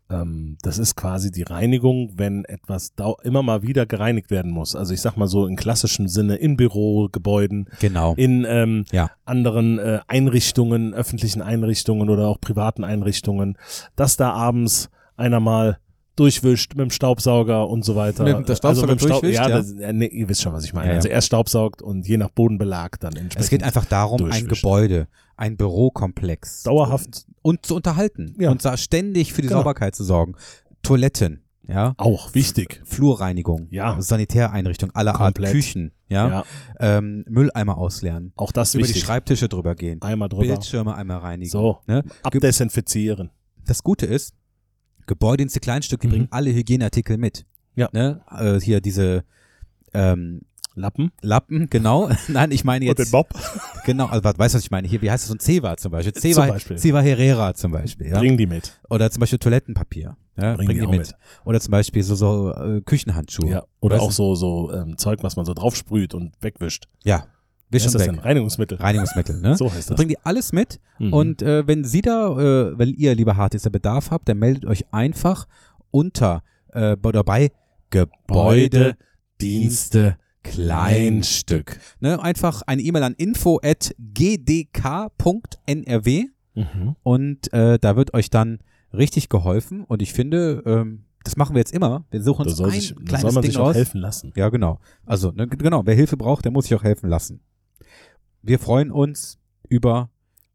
Ähm, 0.10 0.58
das 0.62 0.78
ist 0.78 0.96
quasi 0.96 1.32
die 1.32 1.42
Reinigung, 1.44 2.12
wenn 2.16 2.46
etwas 2.46 2.94
immer 3.24 3.42
mal 3.42 3.64
wieder 3.64 3.86
gereinigt 3.86 4.30
werden 4.32 4.52
muss. 4.52 4.76
Also 4.76 4.94
ich 4.94 5.02
sag 5.02 5.18
mal 5.18 5.28
so 5.28 5.48
in 5.48 5.56
klassischem 5.56 6.08
Sinne 6.08 6.36
in 6.36 6.56
Bürogebäuden, 6.58 7.68
Genau. 7.80 8.14
in 8.16 8.46
ähm, 8.48 8.86
Ja. 8.92 9.10
anderen 9.26 9.80
äh, 9.80 10.00
Einrichtungen, 10.08 10.94
öffentlichen 10.94 11.42
Einrichtungen 11.42 12.10
oder 12.10 12.28
auch 12.28 12.40
privaten 12.40 12.84
Einrichtungen, 12.84 13.58
dass 13.96 14.16
da 14.16 14.32
abends 14.32 14.90
einer 15.16 15.40
mal 15.40 15.80
durchwischt 16.16 16.76
mit 16.76 16.82
dem 16.84 16.90
Staubsauger 16.92 17.68
und 17.68 17.84
so 17.84 17.96
weiter. 17.96 18.24
Mit 18.24 18.48
dem 18.48 18.56
Staubsauger 18.56 18.88
mit 18.92 19.02
dem 19.02 19.08
Staub- 19.08 19.22
durchwischt, 19.22 19.42
ja, 19.42 19.50
ja. 19.50 19.58
Das, 19.58 19.72
äh, 19.72 19.94
nee, 19.94 20.06
ihr 20.08 20.30
wisst 20.30 20.42
schon, 20.42 20.54
was 20.54 20.64
ich 20.64 20.74
meine. 20.74 20.90
Ja. 20.92 20.96
Also 20.98 21.10
erst 21.10 21.28
staubsaugt 21.28 21.82
und 21.82 22.08
je 22.08 22.18
nach 22.18 22.30
Bodenbelag 22.30 23.00
dann 23.00 23.14
entsprechend. 23.16 23.44
Es 23.44 23.50
geht 23.50 23.64
einfach 23.64 23.86
darum, 23.86 24.26
ein. 24.32 24.48
Gebäude, 24.48 25.08
ein 25.38 25.58
Bürokomplex 25.58 26.64
Dauerhaft. 26.64 27.26
und 27.42 27.66
zu 27.66 27.76
unterhalten 27.76 28.36
Ja. 28.40 28.52
und 28.52 28.64
da 28.64 28.78
ständig 28.78 29.34
für 29.34 29.42
die 29.42 29.48
Genau. 29.48 29.60
Sauberkeit 29.62 29.96
zu 29.96 30.04
sorgen. 30.04 30.36
Toiletten, 30.84 31.44
ja, 31.68 31.94
Auch 31.98 32.34
wichtig. 32.36 32.82
Flurreinigung, 32.86 33.68
Ja. 33.72 34.00
Sanitäreinrichtung 34.02 34.92
aller 34.92 35.14
Art, 35.20 35.36
Komplett. 35.36 35.52
Küchen, 35.54 35.94
ja, 36.10 36.28
Ja. 36.30 36.44
Ähm, 36.80 37.24
Mülleimer 37.28 37.78
ausleeren, 37.78 38.34
Auch 38.36 38.52
das 38.52 38.76
über 38.76 38.84
wichtig. 38.84 39.02
die 39.02 39.06
Schreibtische 39.08 39.48
drüber 39.50 39.74
gehen, 39.76 40.02
Einmal 40.02 40.30
drüber. 40.30 40.44
Bildschirme 40.44 40.94
einmal 40.96 41.20
reinigen. 41.20 41.50
So. 41.50 41.80
Ne? 41.88 42.04
Abdesinfizieren. 42.24 43.32
Das 43.66 43.82
Gute 43.82 44.06
ist, 44.06 44.34
Gebäudedienste 45.08 45.60
Kleinstück, 45.60 46.02
die 46.02 46.08
Mhm. 46.08 46.12
bringen 46.12 46.28
alle 46.32 46.54
Hygieneartikel 46.54 47.18
mit. 47.18 47.46
Ja. 47.76 47.90
Ne? 47.94 48.22
Äh, 48.30 48.60
hier 48.60 48.82
diese 48.82 49.24
ähm, 49.94 50.42
Lappen. 50.76 51.12
Lappen, 51.22 51.70
genau. 51.70 52.10
Nein, 52.28 52.52
ich 52.52 52.64
meine 52.64 52.86
Und 52.90 52.98
jetzt. 52.98 53.08
den 53.10 53.12
Bob. 53.12 53.30
Genau, 53.86 54.06
also 54.06 54.24
was- 54.24 54.40
weißt 54.40 54.54
du, 54.54 54.58
was 54.58 54.64
ich 54.64 54.72
meine? 54.72 54.88
Hier, 54.88 55.02
wie 55.02 55.12
heißt 55.12 55.24
es 55.24 55.28
so 55.28 55.36
ein 55.36 55.40
Ceva 55.40 55.76
zum 55.78 55.92
Beispiel? 55.92 56.14
Ceva, 56.14 56.48
Beispiel. 56.48 56.78
Ceva 56.78 57.02
Herrera 57.02 57.54
zum 57.54 57.74
Beispiel, 57.74 58.08
ja. 58.08 58.18
Bring 58.18 58.38
die 58.38 58.48
mit. 58.48 58.80
Oder 58.90 59.12
zum 59.12 59.20
Beispiel 59.20 59.40
Toilettenpapier. 59.40 60.16
Ja, 60.38 60.56
Bring 60.56 60.68
bring, 60.68 60.78
die 60.80 60.86
die 60.86 60.88
mit. 60.88 61.00
mit. 61.00 61.16
Oder 61.46 61.60
zum 61.60 61.72
Beispiel 61.72 62.02
so, 62.02 62.16
so 62.16 62.54
äh, 62.54 62.82
Küchenhandschuhe. 62.82 63.50
Ja. 63.50 63.64
Oder 63.82 63.96
Weißt 63.98 64.04
auch 64.04 64.08
du? 64.08 64.14
so, 64.14 64.36
so 64.36 64.74
ähm, 64.74 64.98
Zeug, 64.98 65.20
was 65.22 65.36
man 65.36 65.46
so 65.46 65.54
drauf 65.54 65.76
sprüht 65.76 66.14
und 66.14 66.32
wegwischt. 66.42 66.88
Ja. 67.04 67.28
Was 67.74 67.82
Wisch 67.82 67.86
ist 67.88 67.96
das 67.96 68.02
weg. 68.04 68.12
denn? 68.12 68.20
Reinigungsmittel. 68.20 68.78
Reinigungsmittel, 68.78 69.42
ne? 69.42 69.56
So 69.58 69.72
heißt 69.74 69.90
das. 69.90 69.98
Bringen 69.98 70.10
die 70.10 70.20
alles 70.24 70.54
mit. 70.54 70.80
Mhm. 71.00 71.14
Und 71.14 71.42
äh, 71.42 71.68
wenn 71.68 71.84
Sie 71.84 72.02
da, 72.02 72.38
äh, 72.38 72.78
wenn 72.78 72.90
ihr, 72.94 73.16
lieber 73.16 73.36
Hartis, 73.38 73.64
der 73.64 73.70
Bedarf 73.72 74.12
habt, 74.12 74.30
dann 74.30 74.38
meldet 74.40 74.66
euch 74.66 74.86
einfach 74.94 75.48
unter 75.92 76.44
äh, 76.72 76.96
oder 77.04 77.24
bei 77.24 77.52
Gebäude, 77.90 78.96
Dienste, 79.42 80.18
Kleinstück. 80.44 81.80
Ne, 82.00 82.22
einfach 82.22 82.62
eine 82.66 82.82
E-Mail 82.82 83.04
an 83.04 83.14
info 83.14 83.60
at 83.64 83.94
gdk.nrw 84.00 85.10
Mhm. 86.56 86.96
und 87.02 87.52
äh, 87.52 87.80
da 87.80 87.96
wird 87.96 88.14
euch 88.14 88.30
dann 88.30 88.60
richtig 88.94 89.28
geholfen. 89.30 89.84
Und 89.86 90.04
ich 90.04 90.14
finde, 90.14 90.62
ähm, 90.68 91.06
das 91.24 91.36
machen 91.36 91.56
wir 91.56 91.62
jetzt 91.62 91.74
immer. 91.74 92.06
Wir 92.12 92.22
suchen 92.22 92.44
Da 92.44 92.50
uns 92.52 92.58
soll, 92.58 92.68
ein 92.70 92.74
sich, 92.80 92.94
da 92.94 93.02
kleines 93.04 93.22
soll 93.24 93.32
man 93.32 93.42
Ding 93.42 93.52
sich 93.52 93.60
auch 93.60 93.70
aus. 93.70 93.76
helfen 93.76 94.00
lassen. 94.00 94.34
Ja, 94.36 94.50
genau. 94.50 94.80
Also, 95.04 95.32
ne, 95.32 95.48
genau, 95.48 95.82
wer 95.88 95.96
Hilfe 95.96 96.16
braucht, 96.16 96.46
der 96.46 96.52
muss 96.52 96.66
sich 96.66 96.76
auch 96.76 96.84
helfen 96.84 97.10
lassen. 97.10 97.40
Wir 98.46 98.60
freuen 98.60 98.92
uns 98.92 99.40
über 99.70 100.10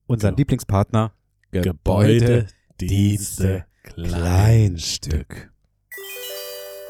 unseren 0.07 0.32
Genau. 0.32 0.39
Lieblingspartner 0.41 1.12
Gebäude, 1.51 2.47
Dienste, 2.78 3.64
Kleinstück. 3.82 5.51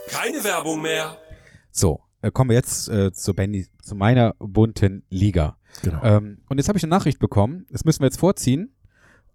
Keine 0.08 0.42
Werbung 0.42 0.82
mehr. 0.82 1.16
So, 1.70 2.00
äh, 2.20 2.32
kommen 2.32 2.50
wir 2.50 2.56
jetzt 2.56 2.88
äh, 2.88 3.12
zu 3.12 3.32
Benny, 3.32 3.66
zu 3.80 3.94
meiner 3.94 4.34
bunten 4.40 5.04
Liga. 5.08 5.56
Genau. 5.82 6.02
Ähm, 6.02 6.38
und 6.48 6.58
jetzt 6.58 6.66
habe 6.66 6.78
ich 6.78 6.82
eine 6.82 6.90
Nachricht 6.90 7.20
bekommen. 7.20 7.66
Das 7.70 7.84
müssen 7.84 8.00
wir 8.00 8.06
jetzt 8.06 8.18
vorziehen. 8.18 8.74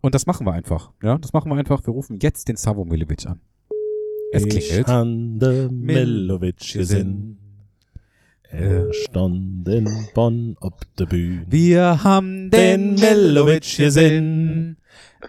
Und 0.02 0.16
das 0.16 0.26
machen 0.26 0.46
wir 0.46 0.52
einfach. 0.52 0.92
Ja, 1.02 1.18
das 1.18 1.32
machen 1.32 1.50
wir 1.50 1.56
einfach. 1.56 1.86
Wir 1.86 1.94
rufen 1.94 2.20
jetzt 2.22 2.50
den 2.50 2.58
Savo 2.58 2.84
Milovic 2.84 3.26
an. 3.26 3.40
Es 4.34 4.44
klingelt. 4.44 4.82
Ich 4.82 4.88
hande 4.88 5.70
Milovic 5.72 6.74
gesehen. 6.74 7.40
Er 8.56 8.94
stand 8.94 9.68
in 9.68 9.90
Bonn 10.14 10.56
ob 10.60 10.86
der 10.98 11.08
Bühne. 11.08 11.44
Wir 11.50 12.04
haben 12.04 12.52
den 12.52 12.94
Milovic 12.94 13.78
gesehen. 13.78 14.78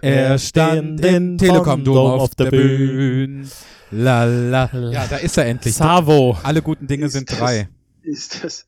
Er 0.02 0.38
stand 0.38 1.02
im 1.02 1.38
Telekom-Dom 1.38 2.20
auf 2.20 2.34
der 2.34 2.50
Bühne. 2.50 3.46
La, 3.90 4.24
la. 4.24 4.70
Ja, 4.90 5.06
da 5.06 5.16
ist 5.16 5.38
er 5.38 5.46
endlich. 5.46 5.74
Savo. 5.74 6.36
Alle 6.42 6.60
guten 6.60 6.86
Dinge 6.86 7.08
sind 7.08 7.30
drei. 7.30 7.68
Ist 8.02 8.44
das, 8.44 8.66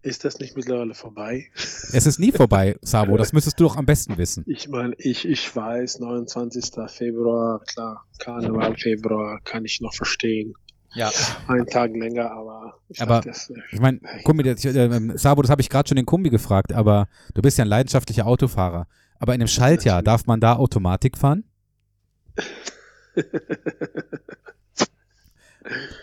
ist 0.00 0.24
das 0.24 0.38
nicht 0.38 0.56
mittlerweile 0.56 0.94
vorbei? 0.94 1.48
Es 1.54 2.06
ist 2.06 2.18
nie 2.18 2.32
vorbei, 2.32 2.76
Savo. 2.80 3.18
Das 3.18 3.34
müsstest 3.34 3.60
du 3.60 3.64
doch 3.64 3.76
am 3.76 3.84
besten 3.84 4.16
wissen. 4.16 4.44
Ich 4.46 4.68
meine, 4.68 4.94
ich, 4.96 5.28
ich 5.28 5.54
weiß, 5.54 5.98
29. 5.98 6.70
Februar, 6.86 7.60
klar, 7.66 8.06
Karneval, 8.18 8.76
Februar, 8.78 9.40
kann 9.44 9.66
ich 9.66 9.82
noch 9.82 9.92
verstehen. 9.92 10.54
Ja. 10.94 11.10
Einen 11.46 11.66
Tag 11.66 11.92
länger, 11.94 12.30
aber 12.32 12.74
ich 12.88 13.00
Aber 13.00 13.16
dachte, 13.16 13.28
das, 13.28 13.52
ich 13.70 13.80
meine, 13.80 14.00
Kumbi, 14.24 14.42
das- 14.42 14.64
äh, 14.64 14.70
ähm, 14.86 15.16
Sabo, 15.16 15.40
das 15.42 15.50
habe 15.50 15.60
ich 15.62 15.68
gerade 15.68 15.88
schon 15.88 15.96
den 15.96 16.06
Kumbi 16.06 16.30
gefragt, 16.30 16.72
aber 16.72 17.06
du 17.34 17.42
bist 17.42 17.58
ja 17.58 17.64
ein 17.64 17.68
leidenschaftlicher 17.68 18.26
Autofahrer. 18.26 18.86
Aber 19.18 19.34
in 19.34 19.40
einem 19.40 19.48
Schaltjahr, 19.48 20.02
darf 20.02 20.26
man 20.26 20.40
da 20.40 20.56
Automatik 20.56 21.16
fahren? 21.18 21.44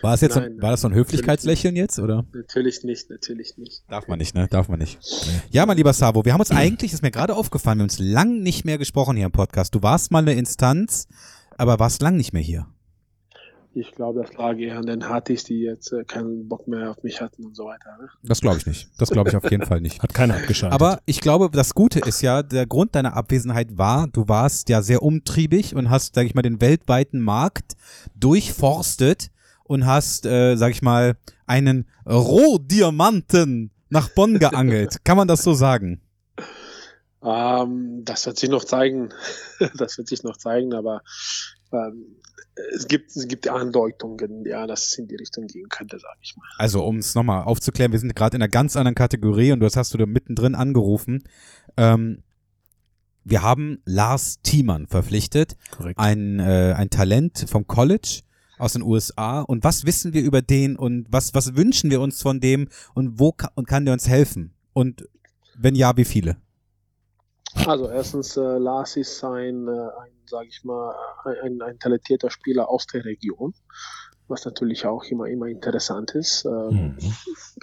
War, 0.02 0.14
es 0.14 0.20
jetzt 0.20 0.36
Nein, 0.36 0.62
war 0.62 0.70
das 0.70 0.82
so 0.82 0.88
ein 0.88 0.94
Höflichkeitslächeln 0.94 1.74
jetzt, 1.74 1.98
oder? 1.98 2.24
natürlich 2.32 2.84
nicht, 2.84 3.10
natürlich 3.10 3.58
nicht. 3.58 3.82
Darf 3.88 4.06
man 4.06 4.18
nicht, 4.18 4.34
ne? 4.34 4.46
Darf 4.48 4.68
man 4.68 4.78
nicht. 4.78 4.98
Ja, 5.50 5.66
mein 5.66 5.76
lieber 5.76 5.92
Sabo, 5.92 6.24
wir 6.24 6.32
haben 6.32 6.40
uns 6.40 6.52
eigentlich, 6.52 6.92
ist 6.92 7.02
mir 7.02 7.10
gerade 7.10 7.34
aufgefallen, 7.34 7.78
wir 7.78 7.82
haben 7.82 7.88
uns 7.90 7.98
lang 7.98 8.40
nicht 8.42 8.64
mehr 8.64 8.78
gesprochen 8.78 9.16
hier 9.16 9.26
im 9.26 9.32
Podcast. 9.32 9.74
Du 9.74 9.82
warst 9.82 10.12
mal 10.12 10.20
eine 10.20 10.34
Instanz, 10.34 11.08
aber 11.56 11.78
warst 11.80 12.00
lang 12.02 12.16
nicht 12.16 12.32
mehr 12.32 12.40
hier. 12.40 12.66
Ich 13.80 13.92
glaube, 13.92 14.22
das 14.22 14.36
lag 14.36 14.58
eher 14.58 14.76
an 14.76 14.86
den 14.86 15.08
Hartis, 15.08 15.44
die 15.44 15.60
jetzt 15.60 15.92
äh, 15.92 16.02
keinen 16.02 16.48
Bock 16.48 16.66
mehr 16.66 16.90
auf 16.90 17.04
mich 17.04 17.20
hatten 17.20 17.44
und 17.44 17.54
so 17.54 17.66
weiter. 17.66 17.96
Ne? 18.00 18.08
Das 18.24 18.40
glaube 18.40 18.56
ich 18.58 18.66
nicht. 18.66 18.90
Das 18.98 19.10
glaube 19.10 19.30
ich 19.30 19.36
auf 19.36 19.48
jeden 19.48 19.64
Fall 19.64 19.80
nicht. 19.80 20.02
Hat 20.02 20.12
keiner 20.12 20.34
abgeschaltet. 20.34 20.74
Aber 20.74 21.00
ich 21.06 21.20
glaube, 21.20 21.48
das 21.52 21.74
Gute 21.74 22.00
ist 22.00 22.20
ja, 22.20 22.42
der 22.42 22.66
Grund 22.66 22.96
deiner 22.96 23.14
Abwesenheit 23.14 23.78
war, 23.78 24.08
du 24.08 24.28
warst 24.28 24.68
ja 24.68 24.82
sehr 24.82 25.02
umtriebig 25.02 25.76
und 25.76 25.90
hast, 25.90 26.16
sag 26.16 26.26
ich 26.26 26.34
mal, 26.34 26.42
den 26.42 26.60
weltweiten 26.60 27.20
Markt 27.20 27.74
durchforstet 28.16 29.30
und 29.62 29.86
hast, 29.86 30.26
äh, 30.26 30.56
sag 30.56 30.72
ich 30.72 30.82
mal, 30.82 31.16
einen 31.46 31.86
Rohdiamanten 32.04 33.70
nach 33.90 34.08
Bonn 34.08 34.38
geangelt. 34.40 35.04
Kann 35.04 35.16
man 35.16 35.28
das 35.28 35.44
so 35.44 35.54
sagen? 35.54 36.00
Ähm, 37.22 38.02
das 38.04 38.26
wird 38.26 38.38
sich 38.38 38.50
noch 38.50 38.64
zeigen. 38.64 39.10
das 39.76 39.98
wird 39.98 40.08
sich 40.08 40.24
noch 40.24 40.36
zeigen, 40.36 40.74
aber 40.74 41.02
ähm, 41.72 42.16
es 42.74 42.86
gibt, 42.88 43.14
es 43.14 43.28
gibt 43.28 43.48
Andeutungen, 43.48 44.44
ja, 44.44 44.66
dass 44.66 44.86
es 44.86 44.98
in 44.98 45.08
die 45.08 45.16
Richtung 45.16 45.46
gehen 45.46 45.68
könnte, 45.68 45.98
sage 45.98 46.18
ich 46.22 46.36
mal. 46.36 46.46
Also, 46.58 46.84
um 46.84 46.98
es 46.98 47.14
nochmal 47.14 47.44
aufzuklären, 47.44 47.92
wir 47.92 47.98
sind 47.98 48.14
gerade 48.14 48.36
in 48.36 48.42
einer 48.42 48.50
ganz 48.50 48.76
anderen 48.76 48.94
Kategorie 48.94 49.52
und 49.52 49.60
das 49.60 49.76
hast 49.76 49.94
du 49.94 49.98
da 49.98 50.06
mittendrin 50.06 50.54
angerufen. 50.54 51.24
Ähm, 51.76 52.22
wir 53.24 53.42
haben 53.42 53.82
Lars 53.84 54.40
Thiemann 54.42 54.86
verpflichtet, 54.86 55.56
Korrekt. 55.70 55.98
ein, 55.98 56.40
äh, 56.40 56.74
ein 56.76 56.88
Talent 56.90 57.44
vom 57.48 57.66
College 57.66 58.22
aus 58.58 58.72
den 58.72 58.82
USA. 58.82 59.40
Und 59.42 59.64
was 59.64 59.84
wissen 59.84 60.12
wir 60.12 60.22
über 60.22 60.42
den 60.42 60.76
und 60.76 61.06
was, 61.10 61.34
was 61.34 61.54
wünschen 61.56 61.90
wir 61.90 62.00
uns 62.00 62.22
von 62.22 62.40
dem 62.40 62.68
und 62.94 63.18
wo 63.18 63.32
ka 63.32 63.50
und 63.54 63.68
kann 63.68 63.84
der 63.84 63.94
uns 63.94 64.08
helfen? 64.08 64.54
Und 64.72 65.08
wenn 65.56 65.74
ja, 65.74 65.96
wie 65.96 66.04
viele? 66.04 66.36
Also 67.66 67.88
erstens, 67.88 68.36
äh, 68.36 68.58
Lars 68.58 68.96
ist 68.96 69.22
ein, 69.24 69.68
äh, 69.68 69.70
ein 69.70 70.17
sage 70.28 70.48
ich 70.48 70.64
mal, 70.64 70.94
ein, 71.42 71.60
ein, 71.62 71.78
talentierter 71.78 72.30
Spieler 72.30 72.68
aus 72.68 72.86
der 72.86 73.04
Region, 73.04 73.54
was 74.28 74.44
natürlich 74.44 74.86
auch 74.86 75.04
immer 75.04 75.26
immer 75.26 75.46
interessant 75.46 76.14
ist. 76.14 76.44
Ähm, 76.44 76.96
Mhm. 77.00 77.14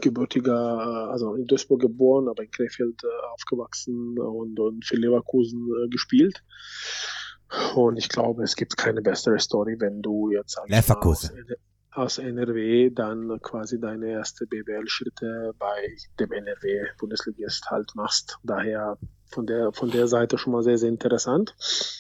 Gebürtiger, 0.02 0.54
äh, 0.54 1.12
also 1.12 1.36
in 1.36 1.46
Duisburg 1.48 1.82
geboren, 1.82 2.28
aber 2.28 2.44
in 2.44 2.52
Krefeld 2.52 3.04
äh, 3.04 3.34
aufgewachsen 3.34 4.20
und, 4.20 4.60
und 4.60 4.86
für 4.86 4.96
Leverkusen 4.96 5.68
äh, 5.84 5.90
gespielt. 5.90 6.44
Und 7.76 7.98
ich 7.98 8.10
glaube, 8.10 8.44
es 8.44 8.56
gibt 8.56 8.76
keine 8.78 9.02
bessere 9.02 9.40
Story, 9.40 9.76
wenn 9.80 10.02
du 10.02 10.32
jetzt 10.32 10.58
mal, 10.58 10.64
aus, 10.64 10.70
Leverkusen. 10.70 11.46
aus 11.92 12.18
NRW 12.18 12.90
dann 12.90 13.40
quasi 13.42 13.80
deine 13.80 14.08
erste 14.10 14.46
BWL-Schritte 14.48 15.54
bei 15.58 15.96
dem 16.20 16.32
NRW-Bundesligist 16.32 17.70
halt 17.70 17.92
machst. 17.96 18.40
Daher 18.44 18.98
von 19.36 19.46
der, 19.46 19.74
von 19.74 19.92
der 19.92 20.08
Seite 20.08 20.38
schon 20.38 20.54
mal 20.54 20.64
sehr, 20.64 20.78
sehr 20.78 20.90
interessant. 20.90 21.56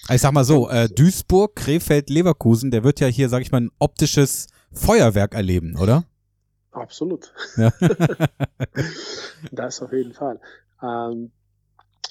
Ich 0.09 0.21
sag 0.21 0.31
mal 0.31 0.45
so, 0.45 0.69
äh, 0.69 0.89
Duisburg, 0.89 1.55
Krefeld, 1.55 2.09
Leverkusen, 2.09 2.71
der 2.71 2.83
wird 2.83 2.99
ja 3.01 3.07
hier, 3.07 3.29
sag 3.29 3.41
ich 3.41 3.51
mal, 3.51 3.61
ein 3.61 3.71
optisches 3.77 4.47
Feuerwerk 4.71 5.35
erleben, 5.35 5.77
oder? 5.77 6.05
Absolut. 6.71 7.33
Ja. 7.57 7.71
das 9.51 9.81
auf 9.81 9.91
jeden 9.91 10.13
Fall. 10.13 10.39
Ähm, 10.81 11.31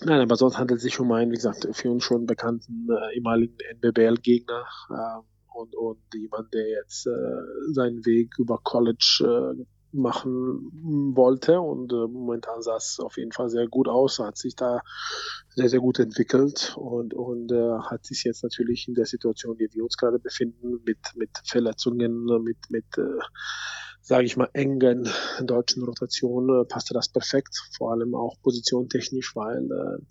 nein, 0.05 0.21
aber 0.21 0.37
sonst 0.37 0.59
handelt 0.59 0.79
es 0.79 0.85
sich 0.85 1.01
um 1.01 1.11
einen, 1.13 1.33
wie 1.33 1.37
gesagt, 1.37 1.67
für 1.73 1.91
uns 1.91 2.05
schon 2.05 2.27
bekannten 2.27 2.87
äh, 2.91 3.17
ehemaligen 3.17 3.57
NBBL-Gegner. 3.77 4.65
Ähm, 4.91 5.25
und, 5.55 5.75
und 5.77 6.01
jemand, 6.15 6.53
der 6.53 6.69
jetzt 6.69 7.07
äh, 7.07 7.73
seinen 7.73 8.05
Weg 8.05 8.39
über 8.39 8.59
College 8.63 9.55
äh, 9.57 9.65
machen 9.95 11.13
wollte 11.15 11.61
und 11.61 11.93
äh, 11.93 12.07
momentan 12.07 12.63
sah 12.63 12.77
es 12.77 12.99
auf 13.01 13.17
jeden 13.17 13.33
Fall 13.33 13.49
sehr 13.49 13.69
gut 13.69 13.89
aus, 13.89 14.19
hat 14.19 14.37
sich 14.37 14.57
da 14.57 14.81
sehr, 15.55 15.69
sehr 15.69 15.81
gut 15.81 15.99
entwickelt 15.99 16.75
und, 16.77 17.15
und 17.15 17.53
äh, 17.53 17.79
hat 17.79 18.05
sich 18.05 18.25
jetzt 18.25 18.43
natürlich 18.43 18.89
in 18.89 18.95
der 18.95 19.07
Situation, 19.07 19.57
die 19.57 19.69
wir 19.73 19.85
uns 19.85 19.97
gerade 19.97 20.19
befinden, 20.19 20.81
mit, 20.85 20.99
mit 21.17 21.31
Verletzungen, 21.45 22.25
mit, 22.43 22.59
mit 22.71 22.85
äh, 22.99 23.21
sage 24.01 24.27
ich 24.27 24.37
mal, 24.37 24.51
engen 24.53 25.09
deutschen 25.41 25.83
Rotation, 25.85 26.61
äh, 26.61 26.65
passte 26.67 26.93
das 26.93 27.09
perfekt, 27.09 27.57
vor 27.77 27.93
allem 27.93 28.15
auch 28.15 28.37
positiontechnisch, 28.43 29.35
weil 29.35 29.65
äh, 29.65 30.05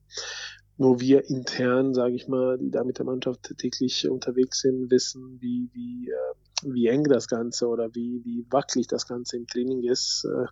nur 0.78 1.00
wir 1.00 1.30
intern, 1.30 1.94
sage 1.94 2.16
ich 2.16 2.28
mal, 2.28 2.58
die 2.58 2.72
da 2.72 2.84
mit 2.84 2.98
der 2.98 3.06
Mannschaft 3.06 3.54
täglich 3.58 4.10
unterwegs 4.10 4.62
sind, 4.62 4.90
wissen, 4.90 5.38
wie, 5.40 5.70
wie, 5.74 6.10
äh, 6.10 6.53
wie 6.66 6.88
eng 6.88 7.04
das 7.04 7.28
Ganze 7.28 7.68
oder 7.68 7.94
wie, 7.94 8.22
wie 8.24 8.46
wackelig 8.50 8.88
das 8.88 9.08
Ganze 9.08 9.38
im 9.38 9.48
Training 9.48 9.84
ist. 9.84 10.26
Äh, 10.26 10.46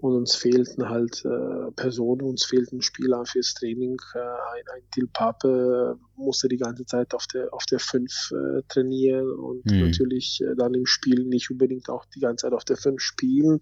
und 0.00 0.14
uns 0.14 0.36
fehlten 0.36 0.88
halt 0.88 1.24
äh, 1.24 1.72
Personen, 1.72 2.22
uns 2.22 2.44
fehlten 2.44 2.82
Spieler 2.82 3.24
fürs 3.26 3.54
Training. 3.54 3.96
Äh, 4.14 4.18
ein, 4.18 4.64
ein 4.76 4.82
Til 4.92 5.08
Pape 5.12 5.98
musste 6.16 6.48
die 6.48 6.56
ganze 6.56 6.86
Zeit 6.86 7.14
auf 7.14 7.26
der 7.26 7.52
auf 7.52 7.64
der 7.66 7.80
5 7.80 8.30
äh, 8.30 8.62
trainieren 8.68 9.28
und 9.28 9.66
mhm. 9.66 9.86
natürlich 9.86 10.40
äh, 10.40 10.54
dann 10.56 10.74
im 10.74 10.86
Spiel 10.86 11.24
nicht 11.24 11.50
unbedingt 11.50 11.88
auch 11.88 12.04
die 12.14 12.20
ganze 12.20 12.46
Zeit 12.46 12.52
auf 12.52 12.64
der 12.64 12.76
5 12.76 13.00
spielen. 13.00 13.60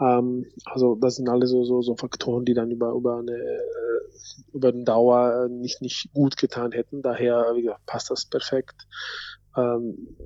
Ähm, 0.00 0.46
also 0.64 0.94
das 0.94 1.16
sind 1.16 1.28
alle 1.28 1.48
so, 1.48 1.64
so, 1.64 1.82
so 1.82 1.96
Faktoren, 1.96 2.44
die 2.44 2.54
dann 2.54 2.70
über, 2.70 2.92
über 2.92 3.18
eine 3.18 3.32
äh, 3.32 3.72
über 4.52 4.72
den 4.72 4.84
Dauer 4.84 5.48
nicht, 5.48 5.82
nicht 5.82 6.12
gut 6.12 6.36
getan 6.36 6.72
hätten. 6.72 7.02
Daher, 7.02 7.52
wie 7.56 7.62
gesagt, 7.62 7.84
passt 7.86 8.10
das 8.10 8.26
perfekt. 8.26 8.86
Ähm, 9.56 10.16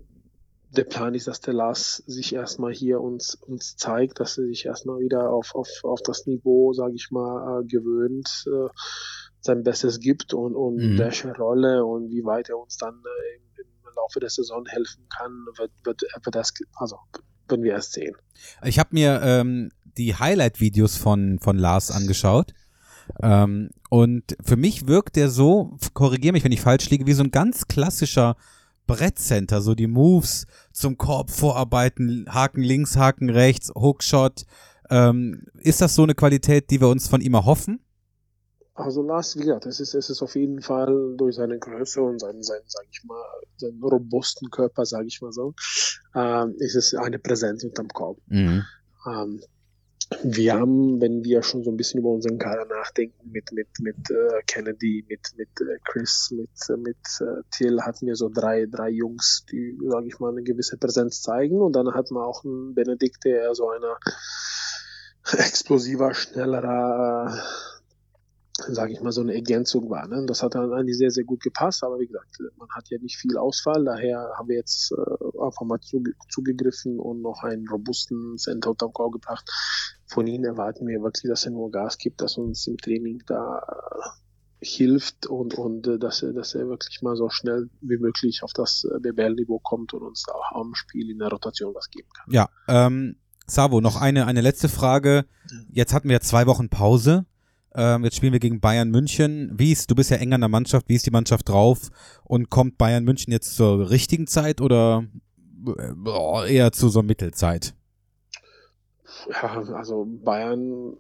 der 0.71 0.85
Plan 0.85 1.15
ist, 1.15 1.29
dass 1.29 1.41
der 1.41 1.55
Lars 1.55 2.03
sich 2.07 2.35
erstmal 2.35 2.73
hier 2.73 3.01
uns, 3.01 3.35
uns 3.35 3.77
zeigt, 3.77 4.21
dass 4.21 4.37
er 4.39 4.47
sich 4.47 4.67
erstmal 4.67 5.01
wieder 5.01 5.31
auf, 5.31 5.55
auf, 5.55 5.69
auf 5.85 6.01
das 6.03 6.27
Niveau, 6.27 6.73
sage 6.73 6.95
ich 6.95 7.11
mal, 7.11 7.61
äh, 7.61 7.65
gewöhnt, 7.67 8.45
äh, 8.47 8.69
sein 9.41 9.63
Bestes 9.63 10.01
gibt 10.01 10.35
und, 10.35 10.55
und 10.55 10.77
mhm. 10.77 10.99
welche 10.99 11.33
Rolle 11.35 11.85
und 11.85 12.11
wie 12.11 12.25
weit 12.25 12.49
er 12.49 12.59
uns 12.59 12.77
dann 12.77 12.95
äh, 12.95 13.37
im, 13.37 13.67
im, 13.67 13.95
Laufe 13.97 14.21
der 14.21 14.29
Saison 14.29 14.67
helfen 14.67 15.07
kann, 15.09 15.47
wird, 15.57 15.71
wird, 15.85 16.03
wird 16.03 16.35
das, 16.35 16.53
also 16.75 16.97
werden 17.49 17.63
wir 17.63 17.73
erst 17.73 17.93
sehen. 17.93 18.15
Ich 18.65 18.79
habe 18.79 18.91
mir 18.93 19.21
ähm, 19.23 19.71
die 19.97 20.15
Highlight-Videos 20.15 20.97
von, 20.97 21.39
von 21.39 21.57
Lars 21.57 21.91
angeschaut. 21.91 22.53
Ähm, 23.23 23.71
und 23.89 24.37
für 24.43 24.57
mich 24.57 24.89
wirkt 24.89 25.17
der 25.17 25.31
so, 25.31 25.77
korrigiere 25.95 26.33
mich, 26.33 26.45
wenn 26.45 26.53
ich 26.53 26.61
falsch 26.61 26.91
liege, 26.91 27.07
wie 27.07 27.13
so 27.13 27.23
ein 27.23 27.31
ganz 27.31 27.69
klassischer 27.69 28.37
Brettcenter, 28.87 29.61
so 29.61 29.75
die 29.75 29.87
Moves 29.87 30.47
zum 30.73 30.97
Korb 30.97 31.31
vorarbeiten, 31.31 32.27
Haken 32.29 32.63
links, 32.63 32.97
Haken 32.97 33.31
rechts, 33.31 33.73
Hookshot. 33.75 34.45
Ähm, 34.91 35.47
ist 35.55 35.81
das 35.81 35.95
so 35.95 36.03
eine 36.03 36.15
Qualität, 36.15 36.71
die 36.71 36.81
wir 36.81 36.89
uns 36.89 37.09
von 37.09 37.21
ihm 37.21 37.35
erhoffen? 37.35 37.81
Also 38.75 39.03
Lars, 39.03 39.37
wie 39.37 39.41
gesagt, 39.41 39.65
es 39.65 39.81
ist, 39.81 39.95
es 39.95 40.11
ist 40.11 40.21
auf 40.21 40.37
jeden 40.37 40.61
Fall 40.61 41.15
durch 41.17 41.37
seine 41.37 41.59
Größe 41.59 42.03
und 42.03 42.21
seinen, 42.21 42.43
seinen 42.43 42.65
sag 42.67 42.85
ich 42.91 43.03
mal, 43.05 43.25
seinen 43.57 43.83
robusten 43.83 44.51
Körper, 44.51 44.85
sage 44.85 45.07
ich 45.07 45.23
mal 45.23 45.33
so, 45.33 45.55
ähm, 46.15 46.55
ist 46.59 46.77
es 46.77 46.95
eine 46.95 47.19
Präsenz 47.19 47.65
unterm 47.65 47.89
Korb. 47.89 48.19
Mhm. 48.27 48.65
Ähm, 49.09 49.41
wir 50.23 50.55
haben, 50.55 51.01
wenn 51.01 51.25
wir 51.25 51.43
schon 51.43 51.65
so 51.65 51.71
ein 51.71 51.77
bisschen 51.77 52.01
über 52.01 52.11
unseren 52.11 52.39
Kader 52.39 52.65
nachdenken, 52.65 53.31
mit, 53.31 53.51
mit, 53.53 53.69
mit 53.81 53.97
äh, 54.11 54.43
Kennedy, 54.47 55.05
mit, 55.09 55.33
mit 55.37 55.49
äh, 55.61 55.79
Chris, 55.85 56.31
mit, 56.31 56.49
äh, 56.69 56.77
mit 56.77 56.97
äh, 57.21 57.43
Till, 57.51 57.81
hatten 57.83 58.07
wir 58.07 58.15
so 58.15 58.29
drei, 58.29 58.67
drei 58.67 58.91
Jungs, 58.91 59.45
die, 59.51 59.77
sage 59.89 60.07
ich 60.07 60.19
mal, 60.21 60.31
eine 60.31 60.43
gewisse 60.43 60.77
Präsenz 60.77 61.23
zeigen. 61.23 61.61
Und 61.61 61.75
dann 61.75 61.93
hatten 61.93 62.15
wir 62.15 62.25
auch 62.25 62.45
einen 62.45 62.75
Benedikt, 62.75 63.25
der 63.25 63.55
so 63.55 63.69
einer 63.69 63.97
explosiver, 65.33 66.15
schnellerer, 66.15 67.35
äh, 67.35 67.76
sage 68.57 68.93
ich 68.93 69.01
mal, 69.01 69.13
so 69.13 69.21
eine 69.21 69.35
Ergänzung 69.35 69.91
war. 69.91 70.07
Ne? 70.09 70.25
Das 70.27 70.43
hat 70.43 70.55
dann 70.55 70.73
eigentlich 70.73 70.97
sehr, 70.97 71.11
sehr 71.11 71.25
gut 71.25 71.43
gepasst, 71.43 71.85
aber 71.85 71.99
wie 71.99 72.07
gesagt, 72.07 72.39
man 72.57 72.69
hat 72.71 72.89
ja 72.89 72.99
nicht 72.99 73.17
viel 73.19 73.37
Ausfall, 73.37 73.85
daher 73.85 74.33
haben 74.37 74.49
wir 74.49 74.57
jetzt 74.57 74.93
äh, 74.93 75.45
einfach 75.45 75.63
mal 75.63 75.81
zuge 75.81 76.13
zugegriffen 76.31 76.99
und 76.99 77.23
noch 77.23 77.43
einen 77.43 77.69
robusten 77.69 78.39
Center 78.39 78.75
Korb 78.75 79.13
gebracht. 79.13 79.51
Von 80.07 80.27
ihm 80.27 80.45
erwarten 80.45 80.87
wir 80.87 81.03
wirklich, 81.03 81.29
dass 81.31 81.45
er 81.45 81.53
nur 81.53 81.71
Gas 81.71 81.99
gibt, 81.99 82.21
dass 82.21 82.39
uns 82.39 82.67
im 82.67 82.79
Training 82.79 83.23
da 83.27 83.59
äh, 83.59 84.65
hilft 84.65 85.27
und, 85.27 85.55
und 85.55 85.87
äh, 85.87 85.99
dass, 85.99 86.23
er, 86.23 86.33
dass 86.33 86.55
er 86.55 86.69
wirklich 86.69 87.03
mal 87.03 87.17
so 87.17 87.29
schnell 87.29 87.69
wie 87.81 87.99
möglich 87.99 88.43
auf 88.43 88.53
das 88.55 88.85
äh, 88.85 89.01
BBL-Niveau 89.01 89.59
kommt 89.59 89.93
und 89.93 90.03
uns 90.03 90.25
auch 90.29 90.53
am 90.53 90.75
Spiel 90.75 91.11
in 91.11 91.19
der 91.19 91.29
Rotation 91.29 91.75
was 91.75 91.91
geben 91.91 92.09
kann. 92.15 92.33
Ja, 92.33 92.49
ähm, 92.69 93.17
Savo, 93.47 93.81
noch 93.81 94.01
eine, 94.01 94.27
eine 94.27 94.41
letzte 94.41 94.69
Frage. 94.69 95.27
Jetzt 95.71 95.93
hatten 95.93 96.09
wir 96.09 96.21
zwei 96.21 96.47
Wochen 96.47 96.69
Pause. 96.69 97.27
Ähm, 97.79 98.05
jetzt 98.05 98.17
spielen 98.17 98.33
wir 98.33 98.41
gegen 98.41 98.59
Bayern 98.59 98.91
München. 98.91 99.53
Wie 99.55 99.71
ist, 99.71 99.91
du 99.91 99.95
bist 99.95 100.11
ja 100.11 100.17
eng 100.17 100.33
an 100.33 100.41
der 100.41 100.49
Mannschaft, 100.49 100.89
wie 100.89 100.95
ist 100.95 101.05
die 101.05 101.11
Mannschaft 101.11 101.51
drauf? 101.51 101.91
Und 102.25 102.49
kommt 102.49 102.79
Bayern 102.79 103.05
München 103.05 103.33
jetzt 103.33 103.55
zur 103.55 103.91
richtigen 103.91 104.27
Zeit 104.27 104.63
oder 104.63 105.05
äh, 105.77 106.55
eher 106.55 106.73
zu 106.73 106.89
so 106.89 107.03
Mittelzeit? 107.03 107.75
Ja, 109.31 109.63
also 109.75 110.07
Bayern 110.07 110.97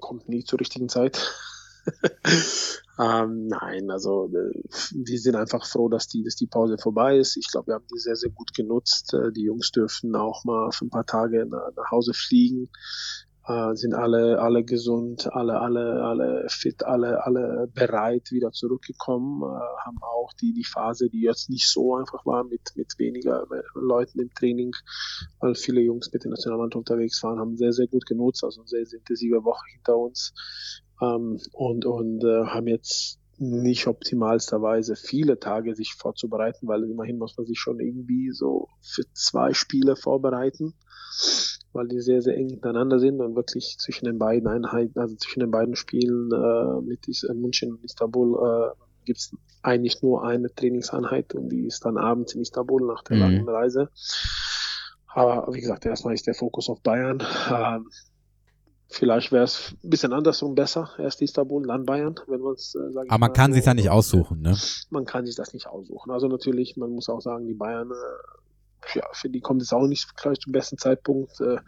kommt 0.00 0.28
nie 0.28 0.42
zur 0.42 0.58
richtigen 0.58 0.88
Zeit. 0.88 1.32
ähm, 2.98 3.46
nein, 3.46 3.88
also 3.90 4.26
äh, 4.26 4.62
wir 4.94 5.20
sind 5.20 5.36
einfach 5.36 5.64
froh, 5.64 5.88
dass 5.88 6.08
die, 6.08 6.24
dass 6.24 6.34
die 6.34 6.48
Pause 6.48 6.76
vorbei 6.76 7.18
ist. 7.18 7.36
Ich 7.36 7.48
glaube, 7.52 7.68
wir 7.68 7.74
haben 7.74 7.86
die 7.94 8.00
sehr, 8.00 8.16
sehr 8.16 8.30
gut 8.30 8.52
genutzt. 8.52 9.14
Äh, 9.14 9.30
die 9.30 9.44
Jungs 9.44 9.70
dürfen 9.70 10.16
auch 10.16 10.44
mal 10.44 10.72
für 10.72 10.86
ein 10.86 10.90
paar 10.90 11.06
Tage 11.06 11.46
nach, 11.46 11.70
nach 11.76 11.90
Hause 11.92 12.14
fliegen 12.14 12.68
äh, 13.46 13.74
sind 13.74 13.94
alle, 13.94 14.40
alle 14.40 14.64
gesund, 14.64 15.28
alle, 15.32 15.60
alle, 15.60 16.02
alle 16.04 16.46
fit, 16.48 16.84
alle, 16.84 17.24
alle 17.24 17.68
bereit 17.72 18.30
wieder 18.32 18.52
zurückgekommen, 18.52 19.42
äh, 19.42 19.86
haben 19.86 19.98
auch 20.02 20.32
die, 20.40 20.52
die 20.52 20.64
Phase, 20.64 21.08
die 21.08 21.22
jetzt 21.22 21.48
nicht 21.48 21.68
so 21.68 21.94
einfach 21.94 22.26
war, 22.26 22.44
mit, 22.44 22.72
mit 22.74 22.98
weniger 22.98 23.46
Leuten 23.74 24.20
im 24.20 24.30
Training, 24.34 24.74
weil 25.40 25.54
viele 25.54 25.80
Jungs 25.80 26.12
mit 26.12 26.24
der 26.24 26.30
Nationalmannschaft 26.30 26.76
unterwegs 26.76 27.22
waren, 27.22 27.38
haben 27.38 27.56
sehr, 27.56 27.72
sehr 27.72 27.86
gut 27.86 28.06
genutzt, 28.06 28.42
also 28.42 28.60
eine 28.60 28.68
sehr, 28.68 28.84
sehr 28.86 28.98
intensive 28.98 29.44
Woche 29.44 29.64
hinter 29.72 29.96
uns, 29.96 30.32
ähm, 31.00 31.38
und, 31.52 31.84
und 31.84 32.24
äh, 32.24 32.46
haben 32.46 32.66
jetzt 32.66 33.20
nicht 33.38 33.86
optimalsterweise 33.86 34.96
viele 34.96 35.38
Tage 35.38 35.74
sich 35.74 35.94
vorzubereiten, 35.94 36.68
weil 36.68 36.84
immerhin 36.84 37.18
muss 37.18 37.36
man 37.36 37.46
sich 37.46 37.58
schon 37.58 37.80
irgendwie 37.80 38.30
so 38.32 38.68
für 38.80 39.04
zwei 39.12 39.52
Spiele 39.52 39.96
vorbereiten 39.96 40.74
weil 41.76 41.88
die 41.88 42.00
sehr, 42.00 42.22
sehr 42.22 42.36
eng 42.36 42.46
miteinander 42.46 42.98
sind 42.98 43.20
und 43.20 43.36
wirklich 43.36 43.76
zwischen 43.78 44.06
den 44.06 44.18
beiden 44.18 44.48
Einheiten, 44.48 44.98
also 44.98 45.14
zwischen 45.16 45.40
den 45.40 45.50
beiden 45.50 45.76
Spielen 45.76 46.30
äh, 46.32 46.80
mit 46.82 47.06
äh, 47.06 47.34
München 47.34 47.74
und 47.74 47.84
Istanbul 47.84 48.34
äh, 48.34 49.04
gibt 49.04 49.18
es 49.18 49.36
eigentlich 49.62 50.02
nur 50.02 50.24
eine 50.24 50.52
Trainingseinheit 50.52 51.34
und 51.34 51.50
die 51.50 51.66
ist 51.66 51.84
dann 51.84 51.98
abends 51.98 52.34
in 52.34 52.40
Istanbul 52.40 52.86
nach 52.86 53.02
der 53.04 53.16
mhm. 53.16 53.22
langen 53.22 53.48
Reise. 53.48 53.90
Aber 55.06 55.52
wie 55.54 55.60
gesagt, 55.60 55.86
erstmal 55.86 56.14
ist 56.14 56.26
der 56.26 56.34
Fokus 56.34 56.68
auf 56.68 56.82
Bayern. 56.82 57.22
Ähm, 57.50 57.88
vielleicht 58.88 59.32
wäre 59.32 59.44
es 59.44 59.74
ein 59.82 59.90
bisschen 59.90 60.12
andersrum 60.12 60.54
besser. 60.54 60.90
Erst 60.98 61.22
Istanbul, 61.22 61.66
dann 61.66 61.84
Bayern, 61.84 62.14
wenn 62.26 62.40
man 62.40 62.54
es 62.54 62.74
äh, 62.74 62.92
sagen 62.92 63.10
Aber 63.10 63.26
man 63.26 63.32
kann 63.32 63.52
so, 63.52 63.56
sich 63.56 63.64
da 63.64 63.74
nicht 63.74 63.90
aussuchen, 63.90 64.40
ne? 64.40 64.56
Man 64.90 65.04
kann 65.04 65.26
sich 65.26 65.36
das 65.36 65.52
nicht 65.52 65.66
aussuchen. 65.66 66.10
Also 66.10 66.28
natürlich, 66.28 66.76
man 66.76 66.90
muss 66.90 67.08
auch 67.08 67.20
sagen, 67.20 67.46
die 67.46 67.54
Bayern 67.54 67.90
äh, 67.90 68.98
ja, 68.98 69.04
für 69.12 69.28
die 69.28 69.40
kommt 69.40 69.62
es 69.62 69.72
auch 69.72 69.86
nicht 69.86 70.16
gleich 70.16 70.38
zum 70.38 70.52
besten 70.52 70.78
Zeitpunkt. 70.78 71.40
Äh, 71.40 71.58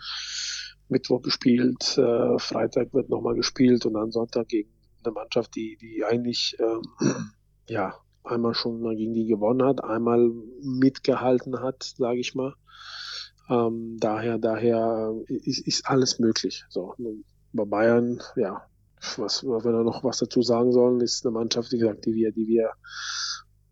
Mittwoch 0.89 1.21
gespielt, 1.23 1.99
äh, 1.99 2.39
Freitag 2.39 2.95
wird 2.95 3.11
nochmal 3.11 3.35
gespielt 3.35 3.85
und 3.85 3.95
dann 3.95 4.11
Sonntag 4.11 4.49
gegen 4.49 4.71
eine 5.05 5.13
Mannschaft, 5.13 5.55
die, 5.55 5.77
die 5.77 6.05
eigentlich 6.05 6.57
ähm, 6.61 6.83
ja 7.69 7.95
einmal 8.25 8.55
schon 8.55 8.81
mal 8.81 8.97
gegen 8.97 9.15
die 9.15 9.27
gewonnen 9.27 9.67
hat, 9.67 9.83
einmal 9.85 10.31
mitgehalten 10.63 11.61
hat, 11.61 11.95
sage 11.97 12.21
ich 12.21 12.35
mal. 12.35 12.55
Ähm, 13.49 13.97
daher, 13.99 14.39
daher 14.39 15.15
ist, 15.27 15.67
ist 15.67 15.87
alles 15.89 16.19
möglich. 16.19 16.65
So, 16.69 16.95
bei 17.53 17.65
Bayern, 17.65 18.21
ja, 18.37 18.63
was, 19.17 19.45
wenn 19.45 19.65
wir 19.65 19.85
noch 19.85 20.05
was 20.05 20.19
dazu 20.19 20.43
sagen 20.43 20.73
sollen, 20.73 21.01
ist 21.01 21.25
eine 21.25 21.33
Mannschaft, 21.33 21.73
wie 21.73 21.79
gesagt, 21.79 22.05
die 22.07 22.15
wir, 22.15 22.33
die 22.33 22.47
wir 22.47 22.71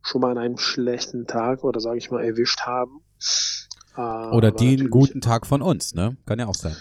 schon 0.03 0.20
mal 0.20 0.31
an 0.31 0.39
einem 0.39 0.59
schlechten 0.59 1.27
Tag 1.27 1.64
oder 1.64 1.81
sage 1.81 1.99
ich 1.99 2.11
mal 2.11 2.24
erwischt 2.24 2.61
haben. 2.61 3.01
Äh, 3.97 4.01
oder 4.01 4.53
einen 4.59 4.91
guten 4.91 5.20
Tag 5.20 5.47
von 5.47 5.62
uns, 5.62 5.95
ne? 5.95 6.16
Kann 6.27 6.39
ja 6.39 6.47
auch 6.47 6.55
sein. 6.55 6.77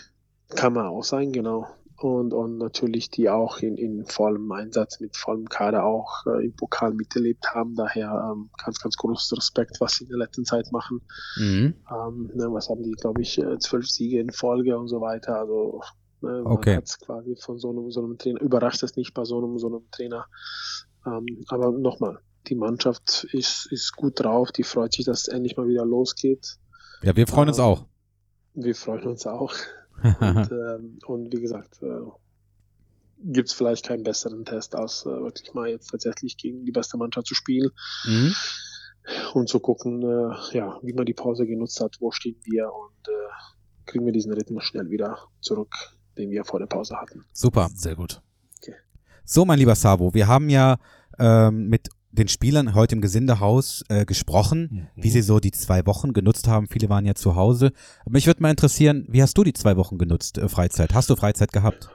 Kann 0.56 0.74
man 0.74 0.86
auch 0.86 1.04
sein, 1.04 1.32
genau. 1.32 1.68
Und, 1.98 2.34
und 2.34 2.58
natürlich 2.58 3.10
die 3.10 3.30
auch 3.30 3.60
in, 3.60 3.78
in 3.78 4.06
vollem 4.06 4.52
Einsatz, 4.52 5.00
mit 5.00 5.16
vollem 5.16 5.48
Kader 5.48 5.86
auch 5.86 6.26
äh, 6.26 6.46
im 6.46 6.54
Pokal 6.54 6.94
miterlebt 6.94 7.54
haben. 7.54 7.76
Daher 7.76 8.32
ähm, 8.34 8.50
ganz, 8.64 8.80
ganz 8.80 8.98
großes 8.98 9.38
Respekt, 9.38 9.78
was 9.80 9.94
sie 9.94 10.04
in 10.04 10.10
der 10.10 10.20
letzten 10.20 10.44
Zeit 10.44 10.72
machen. 10.74 11.02
Mhm. 11.38 11.76
Ähm, 11.90 12.32
ne, 12.36 12.52
was 12.52 12.68
haben 12.70 12.84
die, 12.84 12.92
glaube 12.92 13.22
ich, 13.22 13.38
äh, 13.38 13.58
zwölf 13.60 13.88
Siege 13.90 14.20
in 14.20 14.32
Folge 14.32 14.78
und 14.78 14.90
so 14.90 15.00
weiter. 15.00 15.40
Also 15.40 15.82
ne, 16.20 16.42
man 16.44 16.52
okay. 16.52 16.76
hat 16.76 16.98
quasi 17.00 17.38
von 17.38 17.60
so 17.60 17.70
einem, 17.70 17.90
so 17.92 18.04
einem 18.04 18.18
Trainer, 18.18 18.42
überrascht 18.42 18.84
es 18.84 18.98
nicht 18.98 19.14
bei 19.14 19.24
so 19.24 19.38
einem, 19.38 19.58
so 19.58 19.68
einem 19.68 19.90
Trainer. 19.92 20.26
Ähm, 21.06 21.46
aber 21.48 21.72
nochmal, 21.72 22.20
die 22.48 22.56
Mannschaft 22.56 23.26
ist, 23.32 23.72
ist 23.72 23.96
gut 23.96 24.20
drauf, 24.20 24.52
die 24.52 24.64
freut 24.64 24.94
sich, 24.94 25.06
dass 25.06 25.22
es 25.22 25.28
endlich 25.30 25.56
mal 25.56 25.68
wieder 25.68 25.86
losgeht. 25.86 26.58
Ja, 27.04 27.16
wir 27.16 27.26
freuen 27.26 27.48
uns 27.48 27.58
Ähm, 27.58 27.64
auch. 27.64 27.86
Wir 28.54 28.76
freuen 28.76 29.08
uns 29.08 29.26
auch. 29.26 29.54
Und, 30.04 30.52
ähm, 30.52 31.00
und 31.06 31.34
wie 31.34 31.42
gesagt, 31.42 31.82
äh, 31.82 32.02
gibt 33.24 33.50
es 33.50 33.54
vielleicht 33.54 33.86
keinen 33.86 34.04
besseren 34.04 34.46
Test, 34.46 34.76
als 34.76 35.06
äh, 35.06 35.10
wirklich 35.10 35.54
mal 35.54 35.70
jetzt 35.70 35.88
tatsächlich 35.90 36.38
gegen 36.38 36.66
die 36.66 36.72
beste 36.72 36.98
Mannschaft 36.98 37.28
zu 37.28 37.36
spielen 37.36 37.72
Mhm. 38.06 38.34
und 39.34 39.50
zu 39.50 39.60
gucken, 39.60 40.02
äh, 40.04 40.58
ja, 40.58 40.80
wie 40.84 40.94
man 40.94 41.06
die 41.06 41.14
Pause 41.14 41.46
genutzt 41.46 41.80
hat, 41.80 41.96
wo 42.00 42.12
stehen 42.12 42.38
wir 42.44 42.72
und 42.74 43.08
äh, 43.08 43.86
kriegen 43.86 44.06
wir 44.06 44.14
diesen 44.14 44.34
Rhythmus 44.34 44.66
schnell 44.66 44.90
wieder 44.90 45.18
zurück, 45.42 45.74
den 46.18 46.30
wir 46.30 46.44
vor 46.44 46.60
der 46.60 46.68
Pause 46.68 46.98
hatten. 46.98 47.24
Super. 47.34 47.70
Sehr 47.74 47.96
gut. 47.96 48.22
So, 49.28 49.44
mein 49.44 49.58
lieber 49.58 49.74
Savo, 49.74 50.14
wir 50.14 50.28
haben 50.28 50.50
ja 50.50 50.78
ähm, 51.18 51.68
mit 51.68 51.90
den 52.16 52.28
Spielern 52.28 52.74
heute 52.74 52.96
im 52.96 53.02
Gesindehaus 53.02 53.84
äh, 53.90 54.06
gesprochen, 54.06 54.88
wie 54.96 55.10
sie 55.10 55.22
so 55.22 55.40
die 55.40 55.52
zwei 55.52 55.86
Wochen 55.86 56.14
genutzt 56.14 56.48
haben. 56.48 56.68
Viele 56.68 56.90
waren 56.90 57.06
ja 57.06 57.16
zu 57.16 57.36
Hause. 57.36 57.72
Aber 58.02 58.12
mich 58.12 58.28
würde 58.28 58.42
mal 58.42 58.52
interessieren, 58.52 59.06
wie 59.10 59.22
hast 59.22 59.38
du 59.38 59.44
die 59.44 59.54
zwei 59.54 59.78
Wochen 59.78 59.98
genutzt, 59.98 60.38
äh, 60.38 60.50
Freizeit? 60.50 60.94
Hast 60.94 61.10
du 61.10 61.16
Freizeit 61.16 61.52
gehabt? 61.52 61.90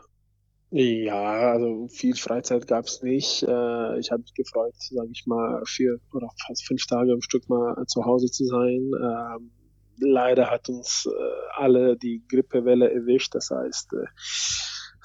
Ja, 0.71 1.53
also 1.53 1.89
viel 1.89 2.15
Freizeit 2.15 2.69
gab 2.69 2.85
es 2.85 3.03
nicht. 3.03 3.43
Äh, 3.43 3.99
ich 3.99 4.13
habe 4.13 4.23
mich 4.23 4.35
gefreut, 4.35 4.75
sage 4.79 5.09
ich 5.11 5.27
mal, 5.27 5.63
vier 5.67 5.99
oder 6.13 6.29
fast 6.47 6.65
fünf 6.65 6.87
Tage 6.87 7.13
am 7.13 7.23
Stück 7.23 7.49
mal 7.49 7.85
zu 7.87 8.05
Hause 8.05 8.31
zu 8.31 8.45
sein. 8.45 8.93
Ähm, 8.95 9.51
leider 9.99 10.49
hat 10.51 10.69
uns 10.69 11.07
äh, 11.07 11.61
alle 11.61 11.97
die 11.97 12.23
Grippewelle 12.29 12.93
erwischt. 12.93 13.35
Das 13.35 13.51
heißt, 13.51 13.95
äh, 13.95 14.07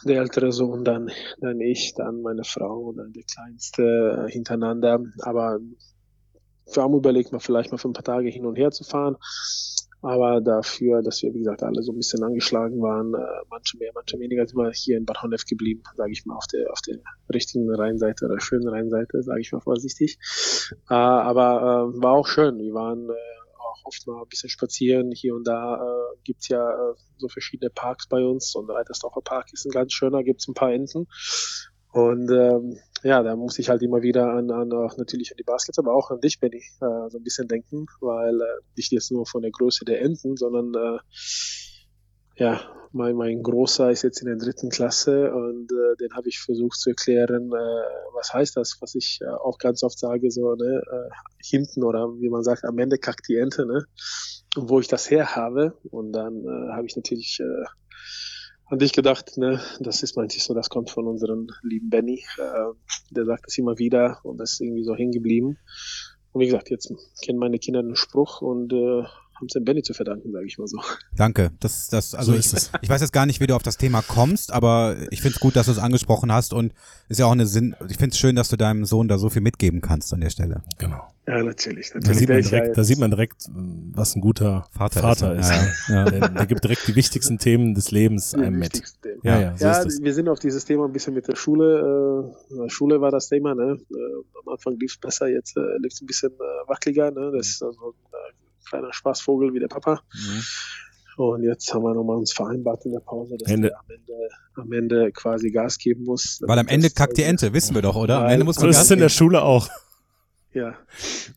der 0.06 0.22
ältere 0.22 0.51
Sohn, 0.51 0.84
dann, 0.84 1.10
dann 1.39 1.60
ich, 1.60 1.93
dann 1.95 2.22
meine 2.22 2.43
Frau 2.43 2.89
und 2.89 2.97
dann 2.97 3.12
der 3.12 3.24
kleinste 3.24 4.26
äh, 4.28 4.32
hintereinander. 4.32 5.03
Aber 5.22 5.60
wir 6.74 6.84
haben 6.84 6.95
überlegt, 6.95 7.32
mal 7.32 7.39
vielleicht 7.39 7.72
mal 7.72 7.78
für 7.78 7.89
ein 7.89 7.93
paar 7.93 8.03
Tage 8.03 8.30
hin 8.30 8.45
und 8.45 8.56
her 8.56 8.72
zu 8.72 8.84
fahren. 8.84 9.18
Aber 10.01 10.39
dafür, 10.39 11.01
dass 11.01 11.24
wir, 11.24 11.34
wie 11.34 11.39
gesagt, 11.39 11.64
alle 11.64 11.82
so 11.82 11.91
ein 11.91 11.97
bisschen 11.97 12.24
angeschlagen 12.24 12.80
waren, 12.80 13.16
äh, 13.16 13.45
manche 13.49 13.78
mehr, 13.78 13.91
manche 13.95 14.20
weniger, 14.20 14.45
sind 14.45 14.58
wir 14.58 14.72
hier 14.72 14.97
in 14.97 15.06
Bad 15.06 15.24
Honnef 15.24 15.45
geblieben, 15.45 15.82
sage 15.95 16.12
ich 16.12 16.26
mal, 16.26 16.36
auf 16.36 16.45
der, 16.47 16.72
auf 16.72 16.80
der 16.82 16.97
richtigen 17.34 17.74
Rheinseite 17.74 18.26
oder 18.26 18.39
schönen 18.39 18.68
Rheinseite, 18.68 19.24
sage 19.24 19.41
ich 19.41 19.51
mal 19.51 19.62
vorsichtig. 19.62 20.20
Äh, 20.89 20.93
aber 20.93 21.91
war 21.95 22.14
auch 22.14 22.28
schön. 22.28 22.60
Wir 22.60 22.74
waren 22.74 23.10
auch 23.76 23.86
oft 23.86 24.07
mal 24.07 24.21
ein 24.21 24.30
bisschen 24.30 24.49
spazieren. 24.49 25.11
Hier 25.11 25.36
und 25.36 25.45
da 25.45 25.76
äh, 25.76 26.17
gibt's 26.23 26.47
ja 26.47 26.69
äh, 26.71 26.93
so 27.17 27.28
verschiedene 27.28 27.69
Parks 27.69 28.07
bei 28.07 28.23
uns. 28.23 28.55
Und 28.55 28.69
Reitersdorfer 28.69 29.21
Park 29.21 29.51
ist 29.53 29.65
ein 29.65 29.71
ganz 29.71 29.93
schöner, 29.93 30.23
gibt's 30.23 30.47
ein 30.47 30.53
paar 30.53 30.73
Enten. 30.73 31.07
Und 31.91 32.30
ähm, 32.30 32.78
ja, 33.03 33.23
da 33.23 33.36
muss 33.36 33.57
ich 33.59 33.69
halt 33.69 33.82
immer 33.82 34.01
wieder 34.01 34.32
an, 34.34 34.51
an 34.51 34.73
auch 34.73 34.97
natürlich 34.97 35.32
an 35.32 35.38
die 35.38 35.43
Baskets, 35.43 35.80
aber 35.80 35.93
auch 35.93 36.11
an 36.11 36.19
dich, 36.19 36.39
Benny, 36.39 36.57
äh, 36.82 37.09
so 37.09 37.17
ein 37.17 37.23
bisschen 37.23 37.47
denken, 37.47 37.86
weil 38.01 38.36
äh, 38.41 38.61
nicht 38.76 38.91
jetzt 38.91 39.11
nur 39.11 39.26
von 39.26 39.43
der 39.43 39.51
Größe 39.51 39.86
der 39.86 40.01
Enten, 40.01 40.36
sondern 40.36 40.73
äh, 40.73 40.99
ja, 42.36 42.61
mein, 42.95 43.15
mein 43.15 43.43
Großer 43.43 43.91
ist 43.91 44.03
jetzt 44.03 44.21
in 44.21 44.27
der 44.27 44.38
dritten 44.38 44.69
Klasse 44.69 45.33
und 45.33 45.69
äh, 45.71 45.97
den 45.99 46.13
habe 46.15 46.29
ich 46.29 46.39
versucht 46.39 46.79
zu 46.79 46.91
erklären, 46.91 47.51
äh, 47.51 47.86
was 48.13 48.33
heißt 48.33 48.55
das, 48.55 48.77
was 48.79 48.95
ich 48.95 49.19
äh, 49.21 49.27
auch 49.27 49.57
ganz 49.57 49.83
oft 49.83 49.99
sage, 49.99 50.31
so 50.31 50.55
ne, 50.55 50.81
äh, 50.89 51.09
hinten 51.43 51.83
oder 51.83 52.07
wie 52.19 52.29
man 52.29 52.43
sagt, 52.43 52.63
am 52.63 52.79
Ende 52.79 52.97
kackt 52.97 53.27
die 53.27 53.36
Ente, 53.36 53.65
ne? 53.65 53.86
Und 54.55 54.69
wo 54.69 54.79
ich 54.79 54.88
das 54.88 55.11
her 55.11 55.36
habe. 55.36 55.77
Und 55.91 56.13
dann 56.13 56.45
äh, 56.45 56.71
habe 56.71 56.88
ich 56.88 56.95
natürlich 56.95 57.41
äh, 57.41 57.65
an 58.67 58.79
dich 58.79 58.93
gedacht, 58.93 59.38
ne, 59.38 59.59
das 59.81 60.01
ist 60.01 60.15
manchmal 60.15 60.41
so, 60.41 60.53
das 60.53 60.69
kommt 60.69 60.89
von 60.89 61.05
unserem 61.05 61.47
lieben 61.63 61.89
Benny. 61.89 62.23
Äh, 62.38 62.73
der 63.11 63.25
sagt 63.25 63.47
das 63.47 63.57
immer 63.57 63.77
wieder 63.77 64.19
und 64.23 64.38
das 64.38 64.53
ist 64.53 64.61
irgendwie 64.61 64.86
so 64.86 64.95
hängen 64.95 65.11
geblieben. 65.11 65.57
Und 66.31 66.41
wie 66.41 66.45
gesagt, 66.45 66.69
jetzt 66.69 66.93
kennen 67.21 67.39
meine 67.39 67.59
Kinder 67.59 67.83
den 67.83 67.97
Spruch 67.97 68.41
und 68.41 68.71
äh, 68.71 69.03
haben 69.36 69.47
es 69.47 69.53
dem 69.53 69.63
Benny 69.65 69.81
zu 69.83 69.93
verdanken, 69.93 70.31
sage 70.31 70.45
ich 70.45 70.57
mal 70.57 70.67
so. 70.67 70.79
Danke. 71.15 71.51
Das, 71.59 71.88
das, 71.89 72.15
also 72.15 72.33
So 72.33 72.38
ich, 72.38 72.69
ich 72.81 72.89
weiß 72.89 73.01
jetzt 73.01 73.13
gar 73.13 73.25
nicht, 73.25 73.39
wie 73.41 73.47
du 73.47 73.55
auf 73.55 73.63
das 73.63 73.77
Thema 73.77 74.01
kommst, 74.01 74.51
aber 74.51 74.95
ich 75.11 75.21
finde 75.21 75.36
es 75.36 75.39
gut, 75.39 75.55
dass 75.55 75.65
du 75.65 75.71
es 75.73 75.79
angesprochen 75.79 76.31
hast 76.31 76.53
und 76.53 76.73
ist 77.09 77.19
ja 77.19 77.25
auch 77.25 77.31
eine 77.31 77.45
Sinn, 77.45 77.75
ich 77.89 77.97
finde 77.97 78.13
es 78.13 78.17
schön, 78.17 78.36
dass 78.36 78.49
du 78.49 78.55
deinem 78.57 78.86
Sohn 78.86 79.07
da 79.07 79.17
so 79.17 79.29
viel 79.29 79.41
mitgeben 79.41 79.81
kannst 79.81 80.13
an 80.13 80.21
der 80.21 80.29
Stelle. 80.29 80.63
Genau. 80.77 81.01
Ja, 81.27 81.41
natürlich. 81.41 81.89
Da 81.89 81.95
natürlich 81.95 82.19
sieht, 82.19 82.29
Der 82.29 82.36
man 82.36 82.43
direkt, 82.43 82.77
da 82.77 82.83
sieht 82.83 82.99
man 82.99 83.09
direkt, 83.09 83.45
was 83.49 84.15
ein 84.15 84.21
guter 84.21 84.67
Vater 84.71 85.01
Vater, 85.01 85.36
ist, 85.36 85.49
ist. 85.49 85.89
ja. 85.89 85.95
Ja. 85.95 86.05
Der, 86.11 86.29
der 86.29 86.45
gibt 86.45 86.63
direkt 86.63 86.88
die 86.88 86.95
wichtigsten 86.95 87.39
Themen 87.39 87.73
des 87.73 87.89
Lebens 87.91 88.31
Die 88.31 88.38
einem 88.41 88.59
mit. 88.59 88.73
Themen. 89.01 89.19
Ja, 89.23 89.39
ja, 89.39 89.57
so 89.57 89.65
ja, 89.65 89.83
wir 90.03 90.13
sind 90.13 90.29
auf 90.29 90.38
dieses 90.39 90.65
Thema 90.65 90.86
ein 90.86 90.93
bisschen 90.93 91.15
mit 91.15 91.27
der 91.27 91.36
Schule. 91.36 92.31
Äh, 92.51 92.69
Schule 92.69 93.01
war 93.01 93.09
das 93.11 93.27
Thema, 93.29 93.55
ne? 93.55 93.77
Äh, 93.89 93.95
am 94.45 94.53
Anfang 94.53 94.77
lief 94.79 94.91
es 94.93 94.97
besser, 94.97 95.27
jetzt 95.27 95.57
äh, 95.57 95.61
lief 95.81 95.93
es 95.93 96.01
ein 96.01 96.05
bisschen 96.05 96.31
äh, 96.31 96.67
wackeliger. 96.69 97.09
Ne? 97.09 97.31
Das 97.36 97.47
ist 97.47 97.63
also 97.63 97.79
ein 97.89 97.93
äh, 98.13 98.33
kleiner 98.66 98.91
Spaßvogel 98.93 99.53
wie 99.53 99.59
der 99.59 99.68
Papa. 99.68 100.01
Und 101.18 101.43
jetzt 101.43 101.74
haben 101.74 101.84
wir 101.84 101.93
nochmal 101.93 102.18
uns 102.18 102.34
vereinbart 102.34 102.86
in 102.86 102.91
der 102.91 102.99
Pause, 102.99 103.38
dass 103.38 103.49
Ende. 103.49 103.70
er 103.72 103.80
am 103.80 103.86
Ende, 103.89 104.13
am 104.55 104.72
Ende 104.74 105.11
quasi 105.13 105.49
Gas 105.49 105.78
geben 105.78 106.03
muss. 106.03 106.41
Weil 106.45 106.59
am 106.59 106.68
Ende 106.68 106.88
Das, 106.88 106.95
kackt 106.95 107.18
die 107.18 107.22
äh, 107.24 107.28
Ente, 107.28 107.53
wissen 107.53 107.74
wir 107.74 107.82
doch, 107.82 107.95
oder? 107.95 108.20
Am 108.26 108.30
Ende 108.30 108.43
muss 108.45 108.55
So 108.55 108.61
man 108.63 108.72
ist 108.72 108.78
Gas 108.78 108.86
es 108.86 108.91
in 108.91 108.99
der. 108.99 109.09
Schule 109.09 109.41
auch. 109.41 109.70
Ja. 110.53 110.74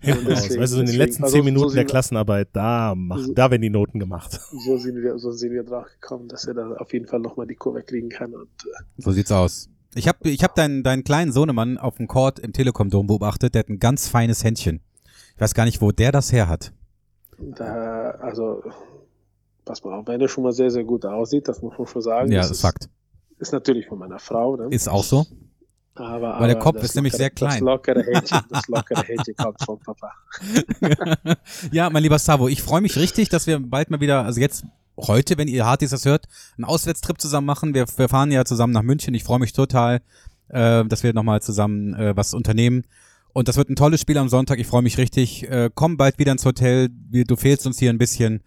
Hinten 0.01 0.27
raus. 0.29 0.43
deswegen- 0.43 0.61
Weißt 0.63 0.73
du, 0.73 0.77
so 0.77 0.81
in 0.81 0.87
den 0.87 0.87
deswegen- 0.87 0.99
letzten 0.99 1.23
also 1.25 1.33
zehn 1.35 1.41
so 1.43 1.45
Minuten 1.45 1.63
der 1.67 1.71
sind 1.71 1.77
wir- 1.79 1.85
Klassenarbeit, 1.87 2.49
da, 2.53 2.95
mach, 2.97 3.19
So- 3.19 3.33
da 3.35 3.51
werden 3.51 3.63
die 3.63 3.71
Noten 3.71 3.99
gemacht. 4.01 4.33
So 4.65 4.79
sind 4.79 4.97
wir, 5.03 5.19
so 5.19 5.31
sind 5.33 5.53
wir 5.53 5.63
drauf 5.65 5.87
gekommen, 6.01 6.29
dass 6.29 6.45
er 6.47 6.55
da 6.55 6.73
auf 6.77 6.93
jeden 6.93 7.07
Fall 7.07 7.21
nochmal 7.21 7.47
die 7.47 7.55
Kurve 7.57 7.83
kriegen 7.83 8.09
kann. 8.09 8.33
Und 8.35 8.49
äh, 8.65 8.83
So 9.03 9.11
sieht's 9.13 9.31
aus. 9.33 9.69
Ich 9.95 10.07
habe 10.07 10.29
ich 10.29 10.43
hab 10.45 10.55
deinen, 10.55 10.83
deinen 10.83 11.03
kleinen 11.03 11.33
Sohnemann 11.33 11.79
auf 11.79 11.97
dem 11.97 12.07
Court 12.09 12.39
im 12.41 12.53
Telekom-Dom 12.53 13.07
beobachtet, 13.07 13.55
der 13.55 13.61
hat 13.61 13.69
ein 13.69 13.79
ganz 13.79 14.07
feines 14.09 14.45
Händchen. 14.45 14.81
Ich 15.35 15.41
weiß 15.41 15.55
gar 15.55 15.65
nicht, 15.65 15.81
wo 15.81 15.91
der 15.93 16.11
das 16.13 16.33
her 16.33 16.49
hat. 16.49 16.73
Da, 17.39 18.11
also, 18.21 18.63
pass 19.65 19.83
mal 19.85 19.99
auf, 19.99 20.07
wenn 20.07 20.21
er 20.21 20.29
schon 20.29 20.45
mal 20.45 20.53
sehr, 20.53 20.71
sehr 20.71 20.85
gut 20.85 21.05
aussieht, 21.05 21.49
das 21.49 21.63
muss 21.63 21.77
man 21.79 21.87
schon 21.87 22.03
sagen. 22.03 22.33
Ja, 22.33 22.41
das 22.41 22.51
ist 22.51 22.61
Fakt. 22.61 22.89
Ist 23.39 23.53
natürlich 23.53 23.87
von 23.87 23.99
meiner 23.99 24.19
Frau, 24.19 24.57
ne? 24.57 24.67
Ist 24.71 24.89
auch 24.89 25.05
so. 25.05 25.27
Aber, 25.95 26.39
Weil 26.39 26.49
der 26.49 26.59
Kopf 26.59 26.83
ist 26.83 26.95
nämlich 26.95 27.15
lockere- 27.15 27.19
sehr 27.19 27.31
klein. 27.31 27.51
Das 27.51 27.61
lockere 27.61 28.03
Händchen, 28.05 28.41
das 28.51 28.69
lockere 28.69 29.03
Händchen 29.03 29.35
kommt 29.37 29.63
vom 29.65 29.81
Papa. 29.81 30.13
ja, 31.73 31.91
mein 31.91 32.03
lieber 32.03 32.19
Savo, 32.19 32.49
ich 32.49 32.63
freue 32.63 32.81
mich 32.81 32.97
richtig, 32.97 33.29
dass 33.29 33.47
wir 33.47 33.59
bald 33.59 33.91
mal 33.91 34.01
wieder, 34.01 34.25
also 34.25 34.41
jetzt 34.41 34.65
heute, 34.97 35.39
wenn 35.39 35.49
ihr 35.49 35.67
Hardys 35.67 35.91
das 35.91 36.05
hört, 36.05 36.27
einen 36.57 36.65
Auswärtstrip 36.65 37.21
zusammen 37.21 37.47
machen. 37.47 37.75
Wir, 37.75 37.87
wir 37.97 38.09
fahren 38.09 38.31
ja 38.31 38.45
zusammen 38.45 38.73
nach 38.73 38.83
München. 38.83 39.15
Ich 39.15 39.25
freue 39.25 39.39
mich 39.41 39.53
total, 39.53 40.01
äh, 40.49 40.85
dass 40.85 41.03
wir 41.03 41.13
nochmal 41.15 41.43
zusammen 41.43 41.95
äh, 41.95 42.17
was 42.17 42.33
unternehmen. 42.35 42.85
Und 43.39 43.47
das 43.47 43.57
wird 43.57 43.71
ein 43.71 43.77
tolles 43.77 44.01
Spiel 44.01 44.19
am 44.19 44.29
Sonntag. 44.29 44.59
Ich 44.59 44.67
freue 44.67 44.83
mich 44.83 44.99
richtig. 44.99 45.49
Äh, 45.49 45.71
komm 45.73 45.97
bald 45.97 46.19
wieder 46.19 46.33
ins 46.33 46.45
Hotel. 46.45 46.89
Du 46.91 47.37
fehlst 47.37 47.69
uns 47.69 47.79
hier 47.79 47.89
ein 47.91 47.97
bisschen. 47.99 48.43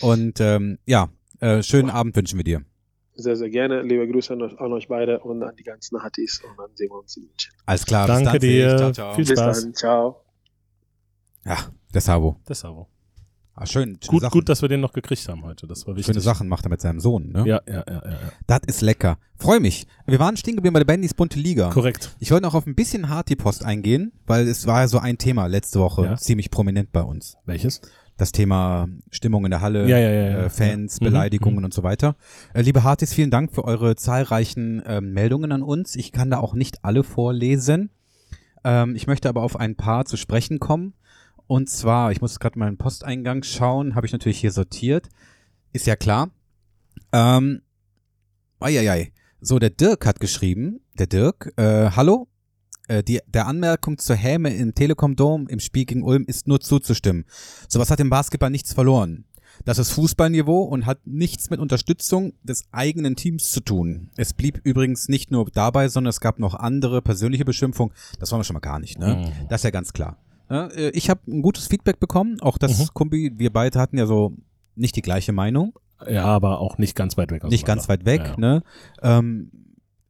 Und 0.00 0.40
ähm, 0.40 0.78
ja, 0.84 1.10
äh, 1.38 1.62
schönen 1.62 1.90
Abend 1.90 2.16
wünschen 2.16 2.38
wir 2.40 2.44
dir. 2.44 2.62
Sehr, 3.14 3.36
sehr 3.36 3.50
gerne. 3.50 3.82
Liebe 3.82 4.08
Grüße 4.08 4.32
an, 4.32 4.42
euch- 4.42 4.58
an 4.58 4.72
euch 4.72 4.88
beide 4.88 5.20
und 5.20 5.44
an 5.44 5.54
die 5.54 5.62
ganzen 5.62 6.02
Hattis 6.02 6.42
und 6.42 6.58
dann 6.58 6.74
sehen 6.74 6.90
wir 6.90 6.98
uns 6.98 7.16
in 7.16 7.22
München. 7.22 7.52
Alles 7.66 7.86
klar. 7.86 8.08
Danke 8.08 8.24
bis 8.24 8.32
dann, 8.32 8.40
dir. 8.40 8.76
Ciao, 8.78 8.92
ciao. 8.92 9.14
Viel 9.14 9.24
Bis 9.26 9.38
Spaß. 9.38 9.62
dann. 9.62 9.74
Ciao. 9.74 10.24
Ja, 11.44 11.58
der 11.94 12.00
Savo. 12.00 12.40
Das 12.44 12.64
aber. 12.64 12.88
Ah, 13.54 13.66
schön. 13.66 13.98
Gut, 14.06 14.22
Sachen. 14.22 14.32
gut, 14.32 14.48
dass 14.48 14.62
wir 14.62 14.68
den 14.68 14.80
noch 14.80 14.94
gekriegt 14.94 15.28
haben 15.28 15.42
heute. 15.44 15.66
Das 15.66 15.86
war 15.86 15.94
wichtig. 15.94 16.06
Schöne 16.06 16.22
Sachen 16.22 16.48
macht 16.48 16.64
er 16.64 16.70
mit 16.70 16.80
seinem 16.80 17.00
Sohn, 17.00 17.32
ne? 17.32 17.44
Ja, 17.46 17.60
ja, 17.66 17.74
ja, 17.74 17.84
ja. 17.86 18.10
ja. 18.10 18.18
Das 18.46 18.60
ist 18.66 18.80
lecker. 18.80 19.18
Freue 19.36 19.60
mich. 19.60 19.86
Wir 20.06 20.18
waren 20.18 20.36
stehen 20.38 20.56
geblieben 20.56 20.72
bei 20.72 20.80
der 20.80 20.86
Bandys 20.86 21.12
Bunte 21.12 21.38
Liga. 21.38 21.68
Korrekt. 21.68 22.16
Ich 22.18 22.30
wollte 22.30 22.44
noch 22.46 22.54
auf 22.54 22.66
ein 22.66 22.74
bisschen 22.74 23.10
Harty-Post 23.10 23.64
eingehen, 23.64 24.12
weil 24.26 24.48
es 24.48 24.66
war 24.66 24.80
ja 24.80 24.88
so 24.88 24.98
ein 24.98 25.18
Thema 25.18 25.46
letzte 25.46 25.80
Woche 25.80 26.04
Ja. 26.04 26.16
ziemlich 26.16 26.50
prominent 26.50 26.92
bei 26.92 27.02
uns. 27.02 27.36
Welches? 27.44 27.82
Das 28.16 28.32
Thema 28.32 28.88
Stimmung 29.10 29.44
in 29.44 29.50
der 29.50 29.60
Halle, 29.60 29.86
Ja. 29.86 29.98
Äh, 29.98 30.48
Fans. 30.50 31.00
Mhm, 31.00 31.04
Beleidigungen 31.06 31.58
mhm. 31.58 31.64
und 31.66 31.74
so 31.74 31.82
weiter. 31.82 32.16
Äh, 32.54 32.62
liebe 32.62 32.84
Hartis, 32.84 33.12
vielen 33.12 33.30
Dank 33.30 33.52
für 33.52 33.64
eure 33.64 33.96
zahlreichen 33.96 34.82
ähm, 34.86 35.12
Meldungen 35.12 35.52
an 35.52 35.62
uns. 35.62 35.94
Ich 35.94 36.12
kann 36.12 36.30
da 36.30 36.38
auch 36.38 36.54
nicht 36.54 36.84
alle 36.84 37.02
vorlesen. 37.04 37.90
Ähm, 38.64 38.96
ich 38.96 39.06
möchte 39.06 39.28
aber 39.28 39.42
auf 39.42 39.56
ein 39.56 39.76
paar 39.76 40.06
zu 40.06 40.16
sprechen 40.16 40.58
kommen. 40.58 40.94
Und 41.52 41.68
zwar, 41.68 42.12
ich 42.12 42.22
muss 42.22 42.40
gerade 42.40 42.58
meinen 42.58 42.78
Posteingang 42.78 43.42
schauen, 43.42 43.94
habe 43.94 44.06
ich 44.06 44.12
natürlich 44.12 44.40
hier 44.40 44.52
sortiert. 44.52 45.10
Ist 45.74 45.86
ja 45.86 45.96
klar. 45.96 46.30
Ähm, 47.12 47.60
eieiei. 48.58 49.12
So, 49.42 49.58
der 49.58 49.68
Dirk 49.68 50.06
hat 50.06 50.18
geschrieben, 50.18 50.80
der 50.98 51.08
Dirk, 51.08 51.52
äh, 51.58 51.90
hallo, 51.90 52.26
äh, 52.88 53.02
die, 53.02 53.20
der 53.26 53.48
Anmerkung 53.48 53.98
zur 53.98 54.16
Häme 54.16 54.54
im 54.54 54.74
Telekom 54.74 55.14
Dome 55.14 55.44
im 55.50 55.60
Spiel 55.60 55.84
gegen 55.84 56.02
Ulm 56.04 56.24
ist 56.24 56.48
nur 56.48 56.58
zuzustimmen. 56.58 57.26
Sowas 57.68 57.90
hat 57.90 58.00
im 58.00 58.08
Basketball 58.08 58.48
nichts 58.48 58.72
verloren. 58.72 59.26
Das 59.66 59.76
ist 59.76 59.90
Fußballniveau 59.90 60.62
und 60.62 60.86
hat 60.86 61.06
nichts 61.06 61.50
mit 61.50 61.60
Unterstützung 61.60 62.32
des 62.42 62.64
eigenen 62.72 63.14
Teams 63.14 63.50
zu 63.50 63.60
tun. 63.60 64.08
Es 64.16 64.32
blieb 64.32 64.62
übrigens 64.64 65.10
nicht 65.10 65.30
nur 65.30 65.44
dabei, 65.52 65.88
sondern 65.88 66.08
es 66.08 66.20
gab 66.20 66.38
noch 66.38 66.54
andere 66.54 67.02
persönliche 67.02 67.44
Beschimpfungen. 67.44 67.94
Das 68.18 68.32
wollen 68.32 68.40
wir 68.40 68.44
schon 68.44 68.54
mal 68.54 68.60
gar 68.60 68.78
nicht, 68.78 68.98
ne? 68.98 69.16
Mhm. 69.16 69.48
Das 69.50 69.60
ist 69.60 69.64
ja 69.64 69.70
ganz 69.70 69.92
klar. 69.92 70.16
Äh, 70.50 70.90
ich 70.90 71.08
habe 71.10 71.20
ein 71.28 71.42
gutes 71.42 71.66
Feedback 71.66 72.00
bekommen, 72.00 72.40
auch 72.40 72.58
das 72.58 72.78
Mhm. 72.78 72.88
Kumbi, 72.94 73.32
wir 73.36 73.52
beide 73.52 73.78
hatten 73.78 73.96
ja 73.98 74.06
so 74.06 74.36
nicht 74.74 74.96
die 74.96 75.02
gleiche 75.02 75.32
Meinung 75.32 75.78
Ja, 76.08 76.24
aber 76.24 76.58
auch 76.60 76.78
nicht 76.78 76.96
ganz 76.96 77.16
weit 77.16 77.30
weg. 77.30 77.44
nicht 77.44 77.64
ganz 77.66 77.88
weit 77.88 78.04
weg, 78.04 78.20
Ja, 78.22 78.28
ja. 78.30 78.36
ne? 78.38 78.62
Ähm, 79.02 79.50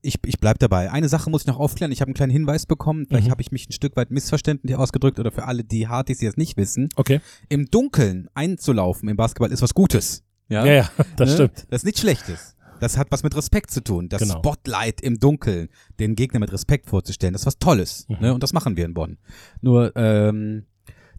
ich, 0.04 0.18
ich 0.26 0.38
bleib 0.40 0.58
dabei. 0.58 0.90
Eine 0.90 1.08
Sache 1.08 1.30
muss 1.30 1.42
ich 1.42 1.46
noch 1.46 1.60
aufklären. 1.60 1.92
Ich 1.92 2.00
habe 2.00 2.08
einen 2.08 2.14
kleinen 2.14 2.32
Hinweis 2.32 2.66
bekommen. 2.66 3.06
Vielleicht 3.06 3.28
Mhm. 3.28 3.30
habe 3.30 3.40
ich 3.42 3.52
mich 3.52 3.68
ein 3.68 3.72
Stück 3.72 3.94
weit 3.96 4.10
missverständlich 4.10 4.74
ausgedrückt 4.76 5.20
oder 5.20 5.30
für 5.30 5.44
alle, 5.44 5.62
die 5.62 5.86
Hardys, 5.86 6.18
die 6.18 6.26
es 6.26 6.36
nicht 6.36 6.56
wissen. 6.56 6.88
Okay. 6.96 7.20
Im 7.48 7.66
Dunkeln 7.70 8.28
einzulaufen 8.34 9.08
im 9.08 9.16
Basketball 9.16 9.52
ist 9.52 9.62
was 9.62 9.74
Gutes. 9.74 10.24
Ja, 10.48 10.64
Ja, 10.66 10.72
ja, 10.72 10.90
das 11.16 11.34
stimmt. 11.34 11.66
Das 11.70 11.82
ist 11.82 11.84
nichts 11.84 12.00
Schlechtes. 12.00 12.56
Das 12.82 12.98
hat 12.98 13.06
was 13.10 13.22
mit 13.22 13.36
Respekt 13.36 13.70
zu 13.70 13.82
tun. 13.84 14.08
Das 14.08 14.22
Genau. 14.22 14.38
Spotlight 14.38 15.00
im 15.02 15.20
Dunkeln, 15.20 15.68
den 16.00 16.16
Gegner 16.16 16.40
mit 16.40 16.52
Respekt 16.52 16.88
vorzustellen, 16.88 17.32
das 17.32 17.42
ist 17.42 17.46
was 17.46 17.58
Tolles. 17.58 18.06
Mhm. 18.08 18.16
Ne? 18.20 18.34
Und 18.34 18.42
das 18.42 18.52
machen 18.52 18.76
wir 18.76 18.84
in 18.84 18.92
Bonn. 18.92 19.18
Nur, 19.60 19.92
ähm, 19.94 20.64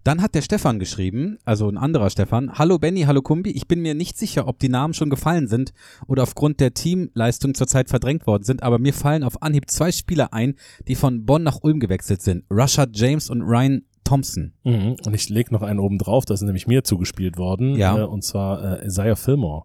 dann 0.04 0.22
hat 0.22 0.36
der 0.36 0.42
Stefan 0.42 0.80
geschrieben, 0.80 1.38
also 1.46 1.70
ein 1.70 1.78
anderer 1.78 2.10
Stefan, 2.10 2.52
Hallo 2.60 2.80
Benny, 2.80 3.04
hallo 3.04 3.22
Kumbi, 3.22 3.52
ich 3.52 3.70
bin 3.70 3.82
mir 3.82 3.94
nicht 3.94 4.18
sicher, 4.18 4.50
ob 4.50 4.60
die 4.60 4.68
Namen 4.68 4.94
schon 4.94 5.10
gefallen 5.10 5.48
sind 5.48 5.72
oder 6.06 6.24
aufgrund 6.24 6.60
der 6.60 6.74
Teamleistung 6.74 7.54
zurzeit 7.56 7.88
verdrängt 7.88 8.28
worden 8.28 8.44
sind, 8.44 8.62
aber 8.62 8.78
mir 8.78 8.94
fallen 8.94 9.24
auf 9.24 9.42
Anhieb 9.42 9.72
zwei 9.72 9.94
Spieler 9.94 10.34
ein, 10.34 10.56
die 10.90 10.96
von 10.96 11.26
Bonn 11.26 11.44
nach 11.44 11.60
Ulm 11.62 11.80
gewechselt 11.80 12.22
sind. 12.22 12.44
Rashad 12.50 12.90
James 12.98 13.30
und 13.30 13.42
Ryan 13.42 13.86
Thompson. 14.04 14.52
Mhm. 14.66 14.98
Und 15.06 15.14
ich 15.14 15.30
leg 15.30 15.50
noch 15.50 15.62
einen 15.62 15.80
oben 15.80 15.98
drauf, 15.98 16.26
das 16.26 16.42
ist 16.42 16.46
nämlich 16.46 16.68
mir 16.68 16.84
zugespielt 16.84 17.38
worden. 17.38 17.76
Ja. 17.78 18.00
Äh, 18.00 18.04
und 18.04 18.26
zwar 18.26 18.82
äh, 18.82 18.86
Isaiah 18.86 19.16
Fillmore. 19.16 19.64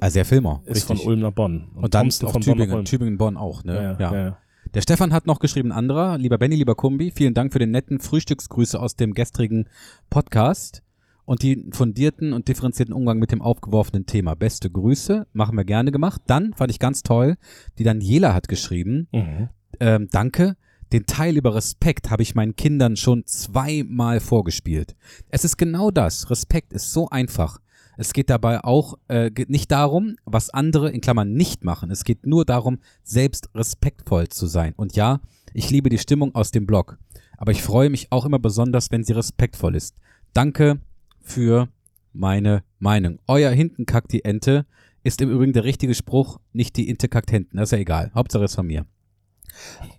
Also 0.00 0.14
der 0.14 0.24
Filmer. 0.24 0.62
Ist 0.66 0.84
von 0.84 0.98
Ulm 0.98 1.20
nach 1.20 1.32
Bonn. 1.32 1.68
Und, 1.74 1.94
dann 1.94 2.04
Thompson 2.04 2.26
auf 2.26 2.32
von 2.32 2.42
Bonn 2.42 2.54
Tübingen, 2.54 2.76
Ulm. 2.76 2.84
Tübingen, 2.84 3.18
Bonn 3.18 3.36
auch, 3.36 3.64
ne? 3.64 3.96
Ja, 3.98 4.12
ja, 4.12 4.14
ja. 4.24 4.38
Der 4.74 4.82
Stefan 4.82 5.12
hat 5.12 5.26
noch 5.26 5.40
geschrieben, 5.40 5.72
anderer, 5.72 6.16
lieber 6.18 6.38
Benny, 6.38 6.54
lieber 6.54 6.74
Kumbi, 6.76 7.10
vielen 7.10 7.34
Dank 7.34 7.52
für 7.52 7.58
den 7.58 7.70
netten 7.72 7.98
Frühstücksgrüße 7.98 8.78
aus 8.78 8.94
dem 8.94 9.14
gestrigen 9.14 9.66
Podcast 10.10 10.82
und 11.24 11.42
die 11.42 11.68
fundierten 11.72 12.32
und 12.32 12.46
differenzierten 12.48 12.94
Umgang 12.94 13.18
mit 13.18 13.32
dem 13.32 13.42
aufgeworfenen 13.42 14.06
Thema. 14.06 14.34
Beste 14.34 14.70
Grüße, 14.70 15.26
machen 15.32 15.56
wir 15.56 15.64
gerne 15.64 15.90
gemacht. 15.92 16.22
Dann 16.26 16.52
fand 16.54 16.70
ich 16.70 16.78
ganz 16.78 17.02
toll, 17.02 17.36
die 17.78 17.84
Daniela 17.84 18.32
hat 18.34 18.48
geschrieben, 18.48 19.08
Mhm. 19.12 19.48
ähm, 19.80 20.08
danke, 20.10 20.56
den 20.92 21.06
Teil 21.06 21.36
über 21.36 21.54
Respekt 21.54 22.10
habe 22.10 22.22
ich 22.22 22.34
meinen 22.34 22.56
Kindern 22.56 22.96
schon 22.96 23.24
zweimal 23.26 24.20
vorgespielt. 24.20 24.96
Es 25.28 25.44
ist 25.44 25.56
genau 25.56 25.90
das. 25.90 26.30
Respekt 26.30 26.72
ist 26.72 26.92
so 26.92 27.08
einfach. 27.08 27.58
Es 28.00 28.14
geht 28.14 28.30
dabei 28.30 28.64
auch 28.64 28.94
äh, 29.08 29.30
nicht 29.48 29.70
darum, 29.70 30.16
was 30.24 30.48
andere 30.48 30.90
in 30.90 31.02
Klammern 31.02 31.34
nicht 31.34 31.64
machen. 31.64 31.90
Es 31.90 32.02
geht 32.02 32.24
nur 32.24 32.46
darum, 32.46 32.78
selbst 33.04 33.50
respektvoll 33.54 34.28
zu 34.28 34.46
sein. 34.46 34.72
Und 34.74 34.96
ja, 34.96 35.20
ich 35.52 35.68
liebe 35.68 35.90
die 35.90 35.98
Stimmung 35.98 36.34
aus 36.34 36.50
dem 36.50 36.64
Blog. 36.64 36.96
Aber 37.36 37.52
ich 37.52 37.62
freue 37.62 37.90
mich 37.90 38.10
auch 38.10 38.24
immer 38.24 38.38
besonders, 38.38 38.90
wenn 38.90 39.04
sie 39.04 39.12
respektvoll 39.12 39.76
ist. 39.76 39.96
Danke 40.32 40.80
für 41.20 41.68
meine 42.14 42.64
Meinung. 42.78 43.18
Euer 43.26 43.50
hinten 43.50 43.84
kackt 43.84 44.12
die 44.12 44.24
Ente 44.24 44.64
ist 45.02 45.20
im 45.20 45.30
Übrigen 45.30 45.52
der 45.52 45.64
richtige 45.64 45.94
Spruch, 45.94 46.40
nicht 46.54 46.78
die 46.78 46.88
Inte 46.88 47.06
kackt 47.06 47.30
hinten. 47.30 47.58
Das 47.58 47.68
ist 47.68 47.72
ja 47.72 47.78
egal. 47.78 48.12
Hauptsache 48.14 48.44
ist 48.44 48.54
von 48.54 48.66
mir. 48.66 48.86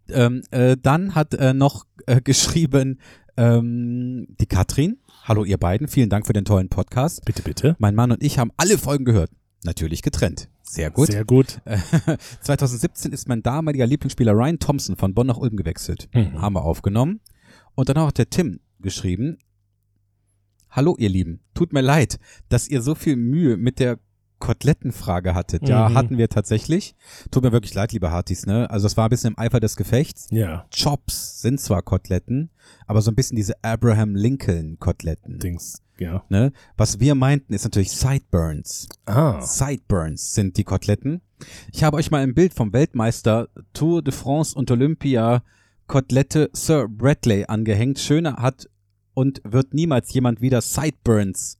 Ähm, 0.09 0.41
äh, 0.49 0.75
dann 0.81 1.13
hat 1.13 1.35
äh, 1.35 1.53
noch 1.53 1.85
äh, 2.07 2.19
geschrieben 2.23 2.99
ähm, 3.37 4.25
die 4.39 4.47
Katrin. 4.47 4.97
Hallo 5.31 5.45
ihr 5.45 5.57
beiden, 5.57 5.87
vielen 5.87 6.09
Dank 6.09 6.27
für 6.27 6.33
den 6.33 6.43
tollen 6.43 6.67
Podcast. 6.67 7.23
Bitte, 7.23 7.41
bitte. 7.41 7.77
Mein 7.79 7.95
Mann 7.95 8.11
und 8.11 8.21
ich 8.21 8.37
haben 8.37 8.51
alle 8.57 8.77
Folgen 8.77 9.05
gehört. 9.05 9.31
Natürlich 9.63 10.01
getrennt. 10.01 10.49
Sehr 10.61 10.91
gut. 10.91 11.07
Sehr 11.07 11.23
gut. 11.23 11.61
Äh, 11.65 12.17
2017 12.41 13.13
ist 13.13 13.29
mein 13.29 13.41
damaliger 13.41 13.87
Lieblingsspieler 13.87 14.33
Ryan 14.33 14.59
Thompson 14.59 14.97
von 14.97 15.13
Bonn 15.13 15.27
nach 15.27 15.37
Ulm 15.37 15.55
gewechselt. 15.55 16.09
Mhm. 16.13 16.41
Haben 16.41 16.55
wir 16.55 16.65
aufgenommen. 16.65 17.21
Und 17.75 17.87
dann 17.87 17.97
hat 17.97 18.17
der 18.17 18.29
Tim 18.29 18.59
geschrieben, 18.81 19.37
Hallo 20.69 20.97
ihr 20.99 21.07
Lieben, 21.07 21.39
tut 21.53 21.71
mir 21.71 21.79
leid, 21.79 22.19
dass 22.49 22.67
ihr 22.67 22.81
so 22.81 22.93
viel 22.93 23.15
Mühe 23.15 23.55
mit 23.55 23.79
der 23.79 23.99
Kotelettenfrage 24.41 25.33
hattet. 25.33 25.65
Ja, 25.69 25.87
Mhm. 25.87 25.93
hatten 25.95 26.17
wir 26.17 26.27
tatsächlich. 26.27 26.95
Tut 27.31 27.43
mir 27.43 27.53
wirklich 27.53 27.73
leid, 27.73 27.93
liebe 27.93 28.11
Hartis, 28.11 28.45
ne? 28.45 28.69
Also 28.69 28.87
es 28.87 28.97
war 28.97 29.05
ein 29.05 29.09
bisschen 29.09 29.29
im 29.35 29.39
Eifer 29.39 29.61
des 29.61 29.77
Gefechts. 29.77 30.27
Ja. 30.31 30.65
Chops 30.75 31.41
sind 31.41 31.61
zwar 31.61 31.81
Koteletten, 31.81 32.49
aber 32.87 33.01
so 33.01 33.09
ein 33.11 33.15
bisschen 33.15 33.37
diese 33.37 33.53
Abraham 33.63 34.15
Lincoln 34.15 34.77
Koteletten. 34.79 35.39
Dings, 35.39 35.81
ja. 35.97 36.23
Ne? 36.27 36.51
Was 36.75 36.99
wir 36.99 37.15
meinten, 37.15 37.53
ist 37.53 37.63
natürlich 37.63 37.91
Sideburns. 37.91 38.89
Ah. 39.05 39.39
Sideburns 39.41 40.33
sind 40.33 40.57
die 40.57 40.65
Koteletten. 40.65 41.21
Ich 41.71 41.83
habe 41.83 41.95
euch 41.97 42.11
mal 42.11 42.21
ein 42.21 42.33
Bild 42.33 42.53
vom 42.53 42.73
Weltmeister 42.73 43.47
Tour 43.73 44.01
de 44.01 44.13
France 44.13 44.53
und 44.55 44.69
Olympia 44.71 45.43
Kotelette 45.87 46.49
Sir 46.53 46.87
Bradley 46.89 47.45
angehängt. 47.47 47.99
Schöner 47.99 48.37
hat 48.37 48.67
und 49.13 49.41
wird 49.43 49.73
niemals 49.73 50.13
jemand 50.13 50.41
wieder 50.41 50.61
Sideburns, 50.61 51.57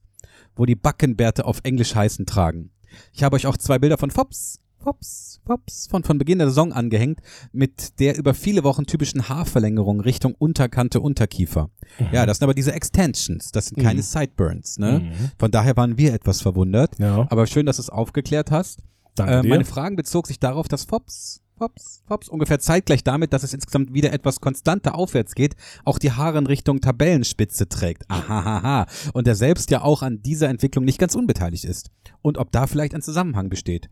wo 0.56 0.64
die 0.66 0.74
Backenbärte 0.74 1.44
auf 1.44 1.60
Englisch 1.64 1.94
heißen, 1.94 2.26
tragen. 2.26 2.70
Ich 3.12 3.22
habe 3.22 3.36
euch 3.36 3.46
auch 3.46 3.56
zwei 3.56 3.78
Bilder 3.78 3.98
von 3.98 4.10
Fops, 4.10 4.60
Fops, 4.82 5.40
Fops 5.46 5.86
von, 5.88 6.02
von 6.02 6.18
Beginn 6.18 6.38
der 6.38 6.48
Saison 6.48 6.72
angehängt, 6.72 7.20
mit 7.52 8.00
der 8.00 8.18
über 8.18 8.34
viele 8.34 8.64
Wochen 8.64 8.84
typischen 8.86 9.28
Haarverlängerung 9.28 10.00
Richtung 10.00 10.34
Unterkante, 10.36 11.00
Unterkiefer. 11.00 11.70
Ja, 12.10 12.26
das 12.26 12.38
sind 12.38 12.44
aber 12.44 12.54
diese 12.54 12.72
Extensions, 12.72 13.52
das 13.52 13.66
sind 13.66 13.80
keine 13.82 14.00
Mhm. 14.00 14.04
Sideburns, 14.04 14.78
ne? 14.78 15.00
Mhm. 15.00 15.30
Von 15.38 15.50
daher 15.52 15.76
waren 15.76 15.98
wir 15.98 16.12
etwas 16.14 16.40
verwundert. 16.42 16.98
Ja. 16.98 17.26
Aber 17.30 17.46
schön, 17.46 17.66
dass 17.66 17.76
du 17.76 17.82
es 17.82 17.90
aufgeklärt 17.90 18.50
hast. 18.50 18.80
Danke 19.14 19.34
Äh, 19.34 19.42
meine 19.42 19.64
Fragen 19.64 19.94
bezog 19.96 20.26
sich 20.26 20.40
darauf, 20.40 20.68
dass 20.68 20.84
Fops, 20.84 21.42
Fops, 21.62 22.02
Fops 22.08 22.28
ungefähr 22.28 22.58
zeitgleich 22.58 23.04
damit, 23.04 23.32
dass 23.32 23.44
es 23.44 23.54
insgesamt 23.54 23.94
wieder 23.94 24.12
etwas 24.12 24.40
konstanter 24.40 24.96
aufwärts 24.96 25.36
geht, 25.36 25.54
auch 25.84 26.00
die 26.00 26.10
Haare 26.10 26.38
in 26.38 26.46
Richtung 26.48 26.80
Tabellenspitze 26.80 27.68
trägt. 27.68 28.10
Ahahaha. 28.10 28.86
Und 29.12 29.28
er 29.28 29.36
selbst 29.36 29.70
ja 29.70 29.82
auch 29.82 30.02
an 30.02 30.20
dieser 30.22 30.48
Entwicklung 30.48 30.84
nicht 30.84 30.98
ganz 30.98 31.14
unbeteiligt 31.14 31.62
ist. 31.64 31.92
Und 32.20 32.36
ob 32.36 32.50
da 32.50 32.66
vielleicht 32.66 32.96
ein 32.96 33.02
Zusammenhang 33.02 33.48
besteht. 33.48 33.90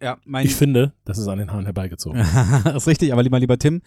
Ja, 0.00 0.16
mein 0.24 0.46
Ich 0.46 0.54
finde, 0.54 0.94
das 1.04 1.18
ist 1.18 1.28
an 1.28 1.38
den 1.38 1.52
Haaren 1.52 1.66
herbeigezogen. 1.66 2.20
das 2.64 2.76
ist 2.76 2.86
richtig, 2.86 3.12
aber 3.12 3.22
lieber, 3.22 3.38
lieber 3.38 3.58
Tim, 3.58 3.82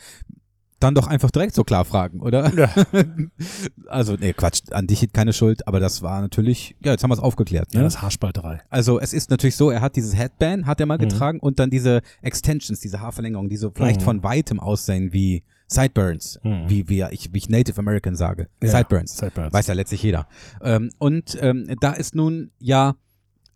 dann 0.83 0.95
doch 0.95 1.07
einfach 1.07 1.31
direkt 1.31 1.55
so 1.55 1.63
klar 1.63 1.85
fragen, 1.85 2.19
oder? 2.21 2.51
also, 3.87 4.15
nee, 4.19 4.33
Quatsch, 4.33 4.61
an 4.71 4.87
dich 4.87 5.11
keine 5.13 5.33
Schuld, 5.33 5.67
aber 5.67 5.79
das 5.79 6.01
war 6.01 6.21
natürlich, 6.21 6.75
ja, 6.83 6.91
jetzt 6.91 7.03
haben 7.03 7.09
wir 7.11 7.15
es 7.15 7.19
aufgeklärt. 7.19 7.73
Ne? 7.73 7.79
Ja, 7.79 7.83
das 7.83 7.95
ist 7.95 8.01
Haarspalterei. 8.01 8.61
Also 8.69 8.99
es 8.99 9.13
ist 9.13 9.29
natürlich 9.29 9.55
so, 9.55 9.69
er 9.71 9.81
hat 9.81 9.95
dieses 9.95 10.15
Headband, 10.15 10.65
hat 10.65 10.79
er 10.79 10.85
mal 10.85 10.97
Mhm. 10.97 11.01
getragen 11.09 11.39
und 11.39 11.59
dann 11.59 11.69
diese 11.69 12.01
Extensions, 12.21 12.79
diese 12.79 12.99
Haarverlängerung, 12.99 13.49
die 13.49 13.57
so 13.57 13.71
vielleicht 13.73 14.01
Mhm. 14.01 14.05
von 14.05 14.23
weitem 14.23 14.59
aussehen 14.59 15.13
wie 15.13 15.43
Sideburns, 15.67 16.39
Mhm. 16.43 16.65
wie, 16.69 16.89
wie, 16.89 17.03
ich, 17.11 17.33
wie 17.33 17.37
ich 17.37 17.49
Native 17.49 17.79
American 17.79 18.15
sage. 18.15 18.47
Ja, 18.61 18.69
Sideburns. 18.69 19.17
Sideburns. 19.17 19.53
Weiß 19.53 19.67
ja 19.67 19.73
letztlich 19.73 20.03
jeder. 20.03 20.27
Ähm, 20.61 20.91
und 20.99 21.37
ähm, 21.41 21.67
da 21.79 21.93
es 21.93 22.13
nun 22.13 22.51
ja 22.59 22.95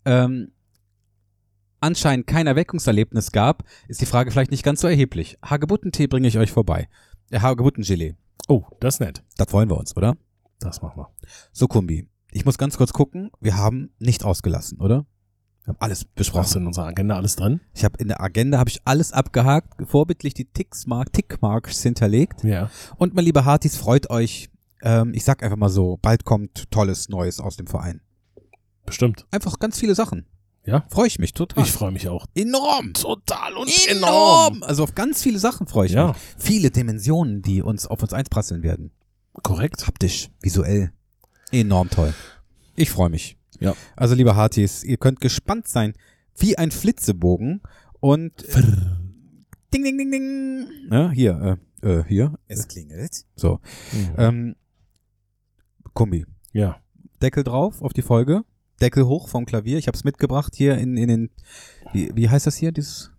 ähm, 0.05 0.51
anscheinend 1.79 2.25
kein 2.27 2.47
Erweckungserlebnis 2.47 3.31
gab, 3.31 3.63
ist 3.87 4.01
die 4.01 4.05
Frage 4.05 4.31
vielleicht 4.31 4.51
nicht 4.51 4.63
ganz 4.63 4.81
so 4.81 4.87
erheblich. 4.87 5.37
Hagebuttentee 5.43 6.07
bringe 6.07 6.27
ich 6.27 6.37
euch 6.39 6.51
vorbei. 6.51 6.87
Äh, 7.29 7.39
Hagebuttengelee. 7.39 8.15
Oh, 8.47 8.63
das 8.79 8.95
ist 8.95 8.99
nett. 9.01 9.23
Das 9.37 9.49
freuen 9.49 9.69
wir 9.69 9.77
uns, 9.77 9.95
oder? 9.95 10.15
Das 10.59 10.81
machen 10.81 10.97
wir. 11.01 11.09
So, 11.51 11.67
Kumbi. 11.67 12.07
Ich 12.31 12.45
muss 12.45 12.57
ganz 12.57 12.77
kurz 12.77 12.93
gucken. 12.93 13.31
Wir 13.39 13.57
haben 13.57 13.91
nicht 13.99 14.23
ausgelassen, 14.23 14.79
oder? 14.79 15.05
Wir 15.63 15.73
haben 15.73 15.77
alles 15.81 15.99
Hast 15.99 16.07
du 16.07 16.15
besprochen. 16.15 16.61
in 16.61 16.67
unserer 16.67 16.85
Agenda 16.85 17.15
alles 17.17 17.35
drin? 17.35 17.59
Ich 17.73 17.83
habe 17.83 17.97
in 17.99 18.07
der 18.07 18.21
Agenda 18.21 18.57
habe 18.57 18.69
ich 18.69 18.79
alles 18.85 19.11
abgehakt, 19.11 19.85
vorbildlich 19.87 20.33
die 20.33 20.45
Ticksmark, 20.45 21.11
Tickmarks 21.11 21.81
hinterlegt. 21.83 22.43
Ja. 22.43 22.69
Und 22.97 23.13
mein 23.13 23.25
lieber 23.25 23.43
Hartis, 23.45 23.75
freut 23.75 24.09
euch. 24.09 24.49
Ähm, 24.81 25.13
ich 25.13 25.25
sag 25.25 25.43
einfach 25.43 25.57
mal 25.57 25.69
so, 25.69 25.97
bald 26.01 26.23
kommt 26.23 26.71
tolles 26.71 27.09
Neues 27.09 27.39
aus 27.39 27.57
dem 27.57 27.67
Verein. 27.67 28.01
Bestimmt. 28.85 29.25
Einfach 29.31 29.59
ganz 29.59 29.77
viele 29.79 29.95
Sachen. 29.95 30.25
Ja. 30.67 30.85
Freue 30.89 31.07
ich 31.07 31.17
mich 31.17 31.33
total. 31.33 31.63
Ich 31.63 31.71
freue 31.71 31.91
mich 31.91 32.09
auch. 32.09 32.25
enorm. 32.35 32.93
Total 32.93 33.55
und 33.55 33.69
Enorm. 33.87 34.63
Also 34.63 34.83
auf 34.83 34.93
ganz 34.95 35.23
viele 35.23 35.39
Sachen 35.39 35.65
freue 35.65 35.85
ich 35.87 35.93
Ja. 35.93 36.09
mich. 36.09 36.17
Viele 36.37 36.71
Dimensionen, 36.71 37.41
die 37.41 37.61
uns 37.61 37.87
auf 37.87 38.03
uns 38.03 38.11
einprasseln 38.13 38.63
werden. 38.63 38.91
Korrekt. 39.43 39.87
Haptisch, 39.87 40.29
visuell. 40.41 40.91
Enorm 41.51 41.89
toll. 41.89 42.13
Ich 42.75 42.89
freue 42.91 43.09
mich. 43.09 43.37
Ja. 43.59 43.75
Also 43.95 44.13
liebe 44.13 44.35
Hartis, 44.35 44.83
ihr 44.83 44.97
könnt 44.97 45.21
gespannt 45.21 45.67
sein, 45.67 45.93
wie 46.35 46.57
ein 46.57 46.69
Flitzebogen 46.71 47.61
und 48.01 48.43
äh, 48.43 48.61
ding 49.73 49.83
ding 49.83 49.97
ding 49.97 50.11
ding. 50.11 50.67
Ja, 50.91 51.09
hier, 51.11 51.59
äh, 51.81 51.87
äh, 51.99 52.03
hier. 52.07 52.37
Es 52.47 52.67
klingelt. 52.67 53.25
So. 53.35 53.61
Mhm. 53.93 54.13
Ähm, 54.17 54.55
Kombi. 55.93 56.25
Ja. 56.51 56.77
Deckel 57.21 57.43
drauf 57.43 57.81
auf 57.81 57.93
die 57.93 58.01
Folge. 58.03 58.43
Deckel 58.81 59.05
hoch 59.05 59.27
vom 59.27 59.45
Klavier. 59.45 59.77
Ich 59.77 59.87
habe 59.87 59.97
es 59.97 60.03
mitgebracht 60.03 60.55
hier 60.55 60.77
in, 60.77 60.97
in 60.97 61.07
den, 61.07 61.29
wie, 61.93 62.11
wie 62.15 62.29
heißt 62.29 62.47
das 62.47 62.55
hier? 62.55 62.71
Dieses 62.71 63.11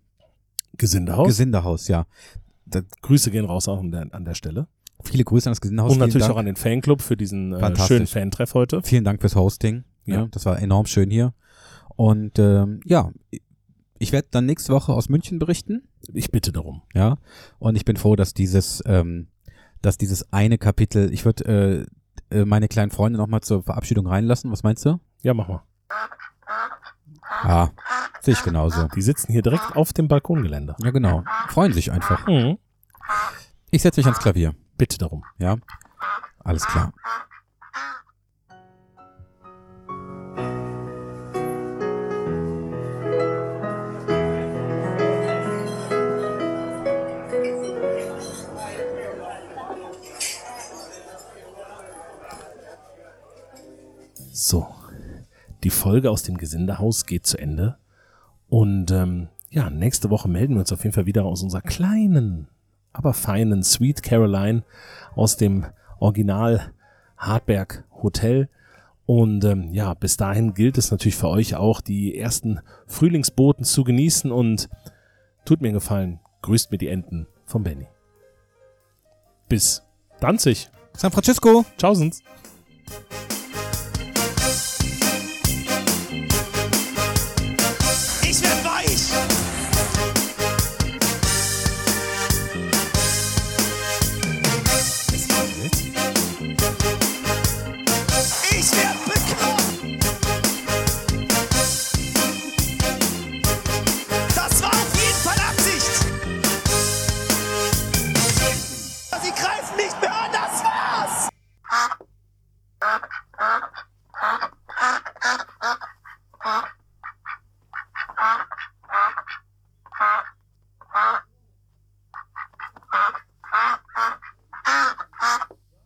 Gesindehaus. 0.77 1.27
Gesindehaus, 1.27 1.89
ja. 1.89 2.07
Da, 2.67 2.83
Grüße 3.03 3.31
gehen 3.31 3.45
raus 3.45 3.69
auch 3.69 3.81
an 3.81 3.91
der, 3.91 4.07
an 4.13 4.25
der 4.25 4.35
Stelle. 4.35 4.69
Viele 5.05 5.25
Grüße 5.25 5.49
an 5.49 5.53
das 5.53 5.61
Gesindehaus. 5.61 5.93
Und 5.93 5.99
natürlich 5.99 6.29
auch 6.29 6.37
an 6.37 6.47
den 6.47 6.57
Fanclub 6.57 7.03
für 7.03 7.17
diesen 7.17 7.53
äh, 7.53 7.77
schönen 7.77 8.07
Fantreff 8.07 8.55
heute. 8.55 8.83
Vielen 8.83 9.05
Dank 9.05 9.21
fürs 9.21 9.37
Hosting. 9.37 9.85
Ja. 10.05 10.15
Ja. 10.15 10.29
das 10.31 10.47
war 10.47 10.61
enorm 10.61 10.87
schön 10.87 11.11
hier. 11.11 11.35
Und 11.97 12.39
ähm, 12.39 12.81
ja, 12.85 13.11
ich 13.99 14.13
werde 14.13 14.29
dann 14.31 14.47
nächste 14.47 14.73
Woche 14.73 14.93
aus 14.93 15.09
München 15.09 15.39
berichten. 15.39 15.89
Ich 16.13 16.31
bitte 16.31 16.53
darum. 16.53 16.83
Ja. 16.95 17.19
Und 17.59 17.77
ich 17.77 17.85
bin 17.85 17.97
froh, 17.97 18.17
dass 18.17 18.35
dieses, 18.35 18.83
ähm, 18.87 19.29
dass 19.83 19.99
dieses 19.99 20.33
eine 20.33 20.59
Kapitel, 20.59 21.13
ich 21.13 21.25
würde 21.25 21.87
äh, 22.31 22.37
äh, 22.37 22.45
meine 22.45 22.69
kleinen 22.69 22.91
Freunde 22.91 23.19
nochmal 23.19 23.41
zur 23.41 23.63
Verabschiedung 23.63 24.07
reinlassen. 24.07 24.51
Was 24.51 24.63
meinst 24.63 24.85
du? 24.85 25.01
Ja, 25.23 25.35
mach 25.35 25.49
mal. 25.49 25.63
Ja, 27.45 27.71
sehe 28.21 28.35
ich 28.35 28.43
genauso. 28.43 28.89
Die 28.89 29.03
sitzen 29.03 29.33
hier 29.33 29.43
direkt 29.43 29.77
auf 29.77 29.93
dem 29.93 30.09
Balkongeländer. 30.09 30.77
Ja, 30.83 30.91
genau. 30.91 31.25
Freuen 31.49 31.73
sich 31.73 31.91
einfach. 31.91 32.27
Mhm. 32.27 32.59
Ich 33.71 33.83
setze 33.83 34.01
mich 34.01 34.07
ans 34.07 34.21
Klavier. 34.21 34.55
Bitte 34.77 34.99
darum. 34.99 35.25
Ja, 35.39 35.57
alles 36.45 36.65
klar. 36.67 36.93
So, 54.33 54.78
die 55.65 55.71
Folge 55.71 56.11
aus 56.11 56.23
dem 56.23 56.37
Gesindehaus 56.37 57.07
geht 57.07 57.27
zu 57.27 57.39
Ende. 57.39 57.77
Und 58.49 58.91
ähm, 58.91 59.29
ja, 59.51 59.71
nächste 59.71 60.11
Woche 60.11 60.29
melden 60.29 60.55
wir 60.55 60.61
uns 60.61 60.73
auf 60.73 60.85
jeden 60.85 60.95
Fall 60.95 61.07
wieder 61.07 61.25
aus 61.25 61.43
unserer 61.43 61.63
kleinen, 61.63 62.49
aber 62.93 63.15
feinen 63.15 63.63
Sweet 63.63 64.03
Caroline 64.03 64.63
aus 65.15 65.37
dem 65.37 65.67
Original 65.99 66.73
Hartberg 67.17 67.85
Hotel. 68.03 68.49
Und 69.07 69.45
ähm, 69.45 69.71
ja, 69.73 69.95
bis 69.95 70.17
dahin 70.17 70.55
gilt 70.55 70.77
es 70.77 70.91
natürlich 70.91 71.17
für 71.17 71.29
euch 71.29 71.57
auch, 71.57 71.81
die 71.81 72.17
ersten 72.19 72.61
Frühlingsboten 72.87 73.65
zu 73.65 73.85
genießen 73.85 74.31
und 74.31 74.69
tut 75.45 75.63
mir 75.63 75.69
einen 75.69 75.75
Gefallen, 75.75 76.21
grüßt 76.43 76.71
mir 76.71 76.79
die 76.79 76.89
Enten 76.89 77.27
von 77.47 77.63
Benny. 77.63 77.89
Bis 79.49 79.83
Danzig. 80.21 80.71
San 80.95 81.13
Francisco. 81.13 81.65
Tschaußens. 81.79 82.23